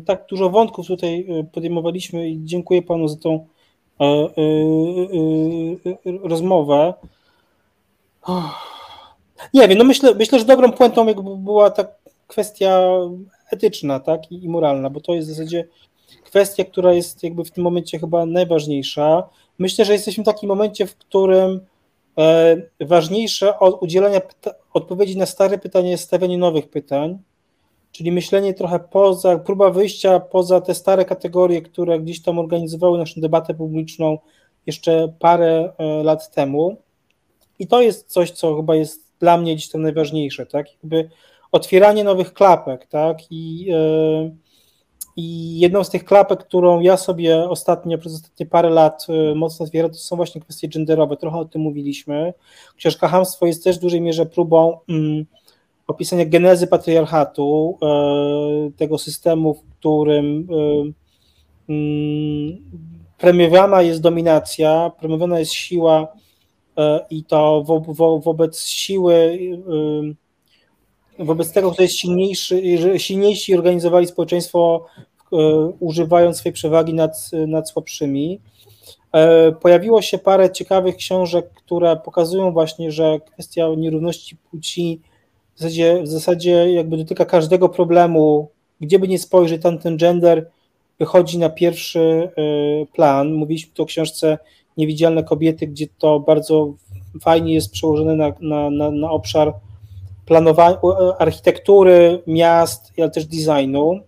tak 0.00 0.26
dużo 0.30 0.50
wątków 0.50 0.86
tutaj 0.86 1.26
podejmowaliśmy 1.52 2.28
i 2.28 2.40
dziękuję 2.44 2.82
panu 2.82 3.08
za 3.08 3.16
tą 3.16 3.46
rozmowę. 6.22 6.94
Nie 9.54 9.68
wiem, 9.68 9.78
no 9.78 9.84
myślę, 9.84 10.14
myślę, 10.14 10.38
że 10.38 10.44
dobrą 10.44 10.72
puentą 10.72 11.06
jakby 11.06 11.36
była 11.36 11.70
ta 11.70 11.84
kwestia 12.26 12.88
etyczna, 13.50 14.00
tak, 14.00 14.32
i 14.32 14.48
moralna, 14.48 14.90
bo 14.90 15.00
to 15.00 15.14
jest 15.14 15.28
w 15.28 15.32
zasadzie 15.32 15.68
kwestia, 16.24 16.64
która 16.64 16.92
jest 16.92 17.22
jakby 17.22 17.44
w 17.44 17.50
tym 17.50 17.64
momencie 17.64 17.98
chyba 17.98 18.26
najważniejsza. 18.26 19.28
Myślę, 19.58 19.84
że 19.84 19.92
jesteśmy 19.92 20.24
w 20.24 20.26
takim 20.26 20.48
momencie, 20.48 20.86
w 20.86 20.96
którym 20.96 21.60
e, 22.18 22.56
ważniejsze 22.80 23.58
od 23.58 23.82
udzielenia 23.82 24.20
odpowiedzi 24.72 25.18
na 25.18 25.26
stare 25.26 25.58
pytania 25.58 25.90
jest 25.90 26.04
stawianie 26.04 26.38
nowych 26.38 26.70
pytań, 26.70 27.18
czyli 27.92 28.12
myślenie 28.12 28.54
trochę 28.54 28.78
poza, 28.78 29.38
próba 29.38 29.70
wyjścia 29.70 30.20
poza 30.20 30.60
te 30.60 30.74
stare 30.74 31.04
kategorie, 31.04 31.62
które 31.62 32.00
gdzieś 32.00 32.22
tam 32.22 32.38
organizowały 32.38 32.98
naszą 32.98 33.20
debatę 33.20 33.54
publiczną 33.54 34.18
jeszcze 34.66 35.12
parę 35.18 35.72
e, 35.78 36.02
lat 36.02 36.30
temu. 36.30 36.76
I 37.58 37.66
to 37.66 37.80
jest 37.80 38.12
coś, 38.12 38.30
co 38.30 38.56
chyba 38.56 38.76
jest 38.76 39.07
dla 39.20 39.38
mnie 39.38 39.54
gdzieś 39.54 39.68
tam 39.70 39.82
najważniejsze, 39.82 40.46
tak? 40.46 40.66
Jakby 40.72 41.10
otwieranie 41.52 42.04
nowych 42.04 42.32
klapek, 42.32 42.86
tak? 42.86 43.18
I, 43.30 43.64
yy, 43.64 44.34
i 45.16 45.58
jedną 45.58 45.84
z 45.84 45.90
tych 45.90 46.04
klapek, 46.04 46.44
którą 46.44 46.80
ja 46.80 46.96
sobie 46.96 47.48
ostatnio, 47.48 47.98
przez 47.98 48.14
ostatnie 48.14 48.46
parę 48.46 48.70
lat 48.70 49.06
yy, 49.08 49.34
mocno 49.34 49.66
otwieram, 49.66 49.90
to 49.90 49.96
są 49.96 50.16
właśnie 50.16 50.40
kwestie 50.40 50.68
genderowe. 50.68 51.16
Trochę 51.16 51.38
o 51.38 51.44
tym 51.44 51.62
mówiliśmy. 51.62 52.34
Książka 52.76 53.08
Hamstwo 53.08 53.46
jest 53.46 53.64
też 53.64 53.78
w 53.78 53.82
dużej 53.82 54.00
mierze 54.00 54.26
próbą 54.26 54.78
yy, 54.88 55.26
opisania 55.86 56.24
genezy 56.24 56.66
patriarchatu, 56.66 57.78
yy, 57.82 58.72
tego 58.72 58.98
systemu, 58.98 59.54
w 59.54 59.62
którym 59.78 60.48
yy, 61.68 62.58
premiowana 63.18 63.82
jest 63.82 64.00
dominacja, 64.00 64.92
premiowana 64.98 65.38
jest 65.38 65.52
siła 65.52 66.08
E, 66.08 66.27
i 67.10 67.24
to 67.24 67.62
wo, 67.62 67.80
wo, 67.80 68.18
wobec 68.18 68.60
siły, 68.60 69.14
y, 71.18 71.24
wobec 71.24 71.52
tego, 71.52 71.72
kto 71.72 71.82
jest 71.82 71.96
silniejszy, 71.96 72.62
silniejsi 72.98 73.54
organizowali 73.54 74.06
społeczeństwo, 74.06 74.86
e, 75.32 75.36
używając 75.80 76.36
swojej 76.36 76.52
przewagi 76.52 76.94
nad, 76.94 77.30
nad 77.46 77.70
słabszymi. 77.70 78.40
E, 79.12 79.52
pojawiło 79.52 80.02
się 80.02 80.18
parę 80.18 80.50
ciekawych 80.50 80.96
książek, 80.96 81.50
które 81.54 81.96
pokazują 81.96 82.52
właśnie, 82.52 82.92
że 82.92 83.20
kwestia 83.32 83.68
nierówności 83.76 84.36
płci 84.36 85.00
w 85.54 85.58
zasadzie, 85.60 86.02
w 86.02 86.08
zasadzie 86.08 86.72
jakby 86.72 86.96
dotyka 86.96 87.24
każdego 87.24 87.68
problemu, 87.68 88.50
gdzie 88.80 88.98
by 88.98 89.08
nie 89.08 89.18
spojrzeć, 89.18 89.62
tam 89.62 89.78
ten 89.78 89.96
gender 89.96 90.50
wychodzi 90.98 91.38
na 91.38 91.50
pierwszy 91.50 92.28
plan. 92.92 93.32
Mówiliśmy 93.32 93.72
tu 93.74 93.82
o 93.82 93.86
książce 93.86 94.38
niewidzialne 94.78 95.24
kobiety, 95.24 95.66
gdzie 95.66 95.86
to 95.98 96.20
bardzo 96.20 96.74
fajnie 97.22 97.54
jest 97.54 97.72
przełożone 97.72 98.16
na, 98.16 98.32
na, 98.40 98.70
na, 98.70 98.90
na 98.90 99.10
obszar 99.10 99.54
planowania, 100.26 100.78
architektury 101.18 102.22
miast, 102.26 102.92
ale 102.98 103.10
też 103.10 103.26
designu. 103.26 104.00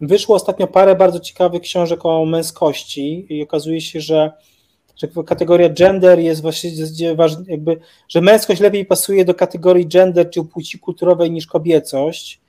Wyszło 0.00 0.36
ostatnio 0.36 0.66
parę 0.66 0.94
bardzo 0.94 1.20
ciekawych 1.20 1.62
książek 1.62 2.06
o 2.06 2.24
męskości 2.24 3.26
i 3.34 3.42
okazuje 3.42 3.80
się, 3.80 4.00
że 4.00 4.32
że 4.96 5.08
kategoria 5.26 5.68
gender 5.68 6.18
jest 6.18 6.42
właśnie 6.42 6.70
ważna, 7.14 7.44
jakby, 7.48 7.80
że 8.08 8.20
męskość 8.20 8.60
lepiej 8.60 8.86
pasuje 8.86 9.24
do 9.24 9.34
kategorii 9.34 9.86
gender 9.86 10.30
czy 10.30 10.44
płci 10.44 10.78
kulturowej 10.78 11.30
niż 11.30 11.46
kobiecość. 11.46 12.40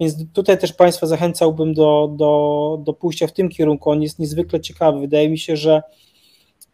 Więc 0.00 0.14
tutaj 0.32 0.58
też 0.58 0.72
Państwa 0.72 1.06
zachęcałbym 1.06 1.74
do, 1.74 2.10
do, 2.16 2.78
do 2.84 2.92
pójścia 2.92 3.26
w 3.26 3.32
tym 3.32 3.48
kierunku. 3.48 3.90
On 3.90 4.02
jest 4.02 4.18
niezwykle 4.18 4.60
ciekawy. 4.60 5.00
Wydaje 5.00 5.28
mi 5.28 5.38
się, 5.38 5.56
że 5.56 5.82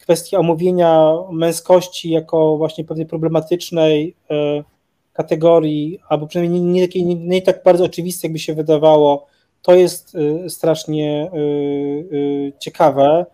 kwestia 0.06 0.38
omówienia 0.38 1.12
męskości 1.32 2.10
jako 2.10 2.56
właśnie 2.56 2.84
pewnej 2.84 3.06
problematycznej 3.06 4.16
e, 4.30 4.64
kategorii, 5.12 6.00
albo 6.08 6.26
przynajmniej 6.26 6.60
nie, 6.60 6.88
nie, 6.94 7.04
nie, 7.04 7.14
nie 7.14 7.42
tak 7.42 7.62
bardzo 7.64 7.84
oczywiste, 7.84 8.26
jakby 8.26 8.38
się 8.38 8.54
wydawało, 8.54 9.26
to 9.62 9.74
jest 9.74 10.16
e, 10.44 10.50
strasznie 10.50 11.30
e, 11.32 12.58
ciekawe. 12.58 13.26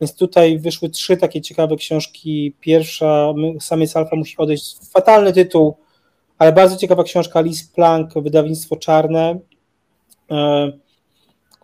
Więc 0.00 0.16
tutaj 0.16 0.58
wyszły 0.58 0.90
trzy 0.90 1.16
takie 1.16 1.40
ciekawe 1.40 1.76
książki. 1.76 2.54
Pierwsza, 2.60 3.34
Samiec 3.60 3.96
Alfa 3.96 4.16
musi 4.16 4.36
odejść, 4.36 4.76
fatalny 4.92 5.32
tytuł, 5.32 5.76
ale 6.38 6.52
bardzo 6.52 6.76
ciekawa 6.76 7.04
książka 7.04 7.40
Liz 7.40 7.68
Plank, 7.68 8.14
wydawnictwo 8.14 8.76
Czarne, 8.76 9.38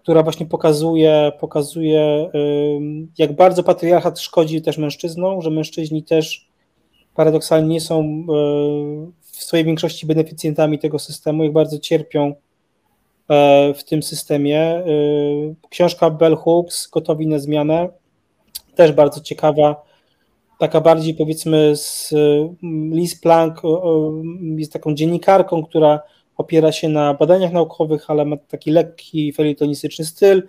która 0.03 0.23
właśnie 0.23 0.47
pokazuje, 0.47 1.33
pokazuje 1.41 2.31
jak 3.19 3.33
bardzo 3.37 3.63
patriarchat 3.63 4.21
szkodzi 4.21 4.63
też 4.63 4.79
mężczyznom, 4.79 5.43
że 5.43 5.51
mężczyźni 5.51 6.03
też 6.03 6.53
paradoksalnie 7.15 7.69
nie 7.69 7.81
są 7.81 8.01
e, 8.01 8.25
w 9.21 9.45
swojej 9.45 9.67
większości 9.67 10.07
beneficjentami 10.07 10.79
tego 10.79 10.99
systemu, 10.99 11.45
jak 11.45 11.53
bardzo 11.53 11.79
cierpią 11.79 12.35
e, 13.29 13.75
w 13.75 13.85
tym 13.85 14.03
systemie. 14.03 14.61
E, 14.61 14.85
książka 15.71 16.11
Bell 16.11 16.37
Hooks, 16.37 16.91
Gotowi 16.91 17.27
na 17.27 17.39
zmianę, 17.39 17.89
też 18.75 18.93
bardzo 18.93 19.21
ciekawa, 19.21 19.83
taka 20.59 20.81
bardziej 20.81 21.15
powiedzmy 21.15 21.77
z 21.77 22.15
Liz 22.93 23.21
Plank 23.21 23.63
jest 24.57 24.73
taką 24.73 24.95
dziennikarką, 24.95 25.65
która 25.65 26.01
opiera 26.43 26.73
się 26.73 26.89
na 26.89 27.15
badaniach 27.15 27.53
naukowych, 27.53 28.11
ale 28.11 28.25
ma 28.25 28.37
taki 28.37 28.71
lekki 28.71 29.33
felietonistyczny 29.33 30.05
styl. 30.05 30.49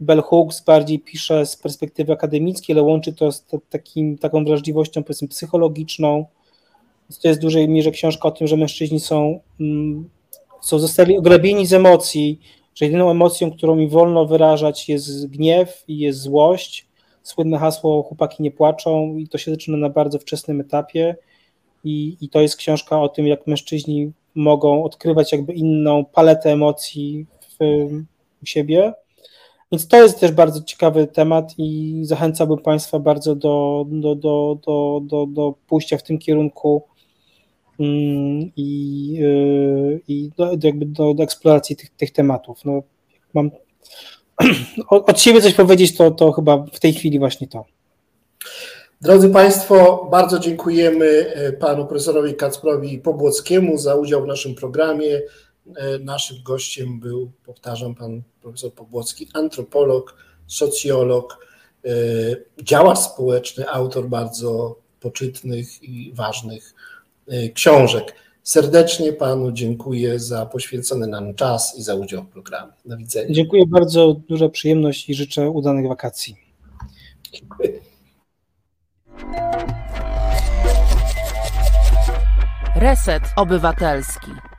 Bell 0.00 0.22
Hooks 0.22 0.64
bardziej 0.64 0.98
pisze 0.98 1.46
z 1.46 1.56
perspektywy 1.56 2.12
akademickiej, 2.12 2.74
ale 2.74 2.82
łączy 2.82 3.12
to 3.12 3.32
z 3.32 3.46
takim, 3.70 4.18
taką 4.18 4.44
wrażliwością 4.44 5.02
powiedzmy 5.02 5.28
psychologiczną. 5.28 6.26
To 7.22 7.28
jest 7.28 7.40
w 7.40 7.42
dużej 7.42 7.68
mierze 7.68 7.90
książka 7.90 8.28
o 8.28 8.30
tym, 8.30 8.46
że 8.46 8.56
mężczyźni 8.56 9.00
są, 9.00 9.40
mm, 9.60 10.08
są 10.60 10.78
zostali 10.78 11.18
ograbieni 11.18 11.66
z 11.66 11.72
emocji, 11.72 12.40
że 12.74 12.84
jedyną 12.84 13.10
emocją, 13.10 13.50
którą 13.50 13.76
mi 13.76 13.88
wolno 13.88 14.26
wyrażać 14.26 14.88
jest 14.88 15.26
gniew 15.26 15.84
i 15.88 15.98
jest 15.98 16.18
złość. 16.18 16.88
Słynne 17.22 17.58
hasło 17.58 18.02
chłopaki 18.02 18.42
nie 18.42 18.50
płaczą 18.50 19.16
i 19.16 19.28
to 19.28 19.38
się 19.38 19.50
zaczyna 19.50 19.76
na 19.76 19.88
bardzo 19.88 20.18
wczesnym 20.18 20.60
etapie 20.60 21.16
i, 21.84 22.16
i 22.20 22.28
to 22.28 22.40
jest 22.40 22.56
książka 22.56 23.00
o 23.00 23.08
tym, 23.08 23.26
jak 23.26 23.46
mężczyźni 23.46 24.12
mogą 24.34 24.84
odkrywać 24.84 25.32
jakby 25.32 25.52
inną 25.52 26.04
paletę 26.04 26.52
emocji 26.52 27.26
w, 27.40 27.64
u 28.42 28.46
siebie. 28.46 28.92
Więc 29.72 29.88
to 29.88 30.02
jest 30.02 30.20
też 30.20 30.32
bardzo 30.32 30.62
ciekawy 30.62 31.06
temat 31.06 31.54
i 31.58 32.00
zachęcałbym 32.04 32.58
Państwa 32.58 32.98
bardzo 32.98 33.36
do, 33.36 33.86
do, 33.88 34.14
do, 34.14 34.58
do, 34.66 35.00
do, 35.02 35.26
do 35.26 35.54
pójścia 35.66 35.98
w 35.98 36.02
tym 36.02 36.18
kierunku 36.18 36.82
mm, 37.80 38.52
i, 38.56 39.18
y, 39.22 40.00
i 40.08 40.30
do, 40.36 40.50
jakby 40.62 40.86
do, 40.86 41.14
do 41.14 41.22
eksploracji 41.22 41.76
tych, 41.76 41.90
tych 41.90 42.10
tematów. 42.10 42.64
No, 42.64 42.82
mam 43.34 43.50
od 44.90 45.20
siebie 45.20 45.40
coś 45.40 45.54
powiedzieć, 45.54 45.96
to, 45.96 46.10
to 46.10 46.32
chyba 46.32 46.64
w 46.72 46.80
tej 46.80 46.92
chwili 46.92 47.18
właśnie 47.18 47.48
to. 47.48 47.64
Drodzy 49.02 49.28
Państwo, 49.28 50.08
bardzo 50.10 50.38
dziękujemy 50.38 51.06
e, 51.06 51.52
panu 51.52 51.86
profesorowi 51.86 52.34
Kacprowi 52.34 52.98
Pobłockiemu 52.98 53.78
za 53.78 53.94
udział 53.94 54.24
w 54.24 54.26
naszym 54.26 54.54
programie. 54.54 55.20
E, 55.76 55.98
naszym 55.98 56.36
gościem 56.44 57.00
był, 57.00 57.32
powtarzam, 57.44 57.94
pan 57.94 58.22
profesor 58.42 58.72
Pobłocki, 58.72 59.28
antropolog, 59.34 60.16
socjolog, 60.46 61.46
e, 61.84 61.88
działacz 62.62 62.98
społeczny, 62.98 63.68
autor 63.68 64.08
bardzo 64.08 64.78
poczytnych 65.00 65.82
i 65.82 66.12
ważnych 66.14 66.74
książek. 67.54 68.14
Serdecznie 68.42 69.12
panu 69.12 69.52
dziękuję 69.52 70.18
za 70.18 70.46
poświęcony 70.46 71.06
nam 71.06 71.34
czas 71.34 71.78
i 71.78 71.82
za 71.82 71.94
udział 71.94 72.22
w 72.22 72.28
programie. 72.28 72.72
Do 72.84 72.96
widzenia. 72.96 73.34
Dziękuję 73.34 73.66
bardzo, 73.66 74.16
duża 74.28 74.48
przyjemność 74.48 75.08
i 75.08 75.14
życzę 75.14 75.50
udanych 75.50 75.88
wakacji. 75.88 76.36
Dziękuję. 77.32 77.72
Reset 82.76 83.22
Obywatelski. 83.36 84.51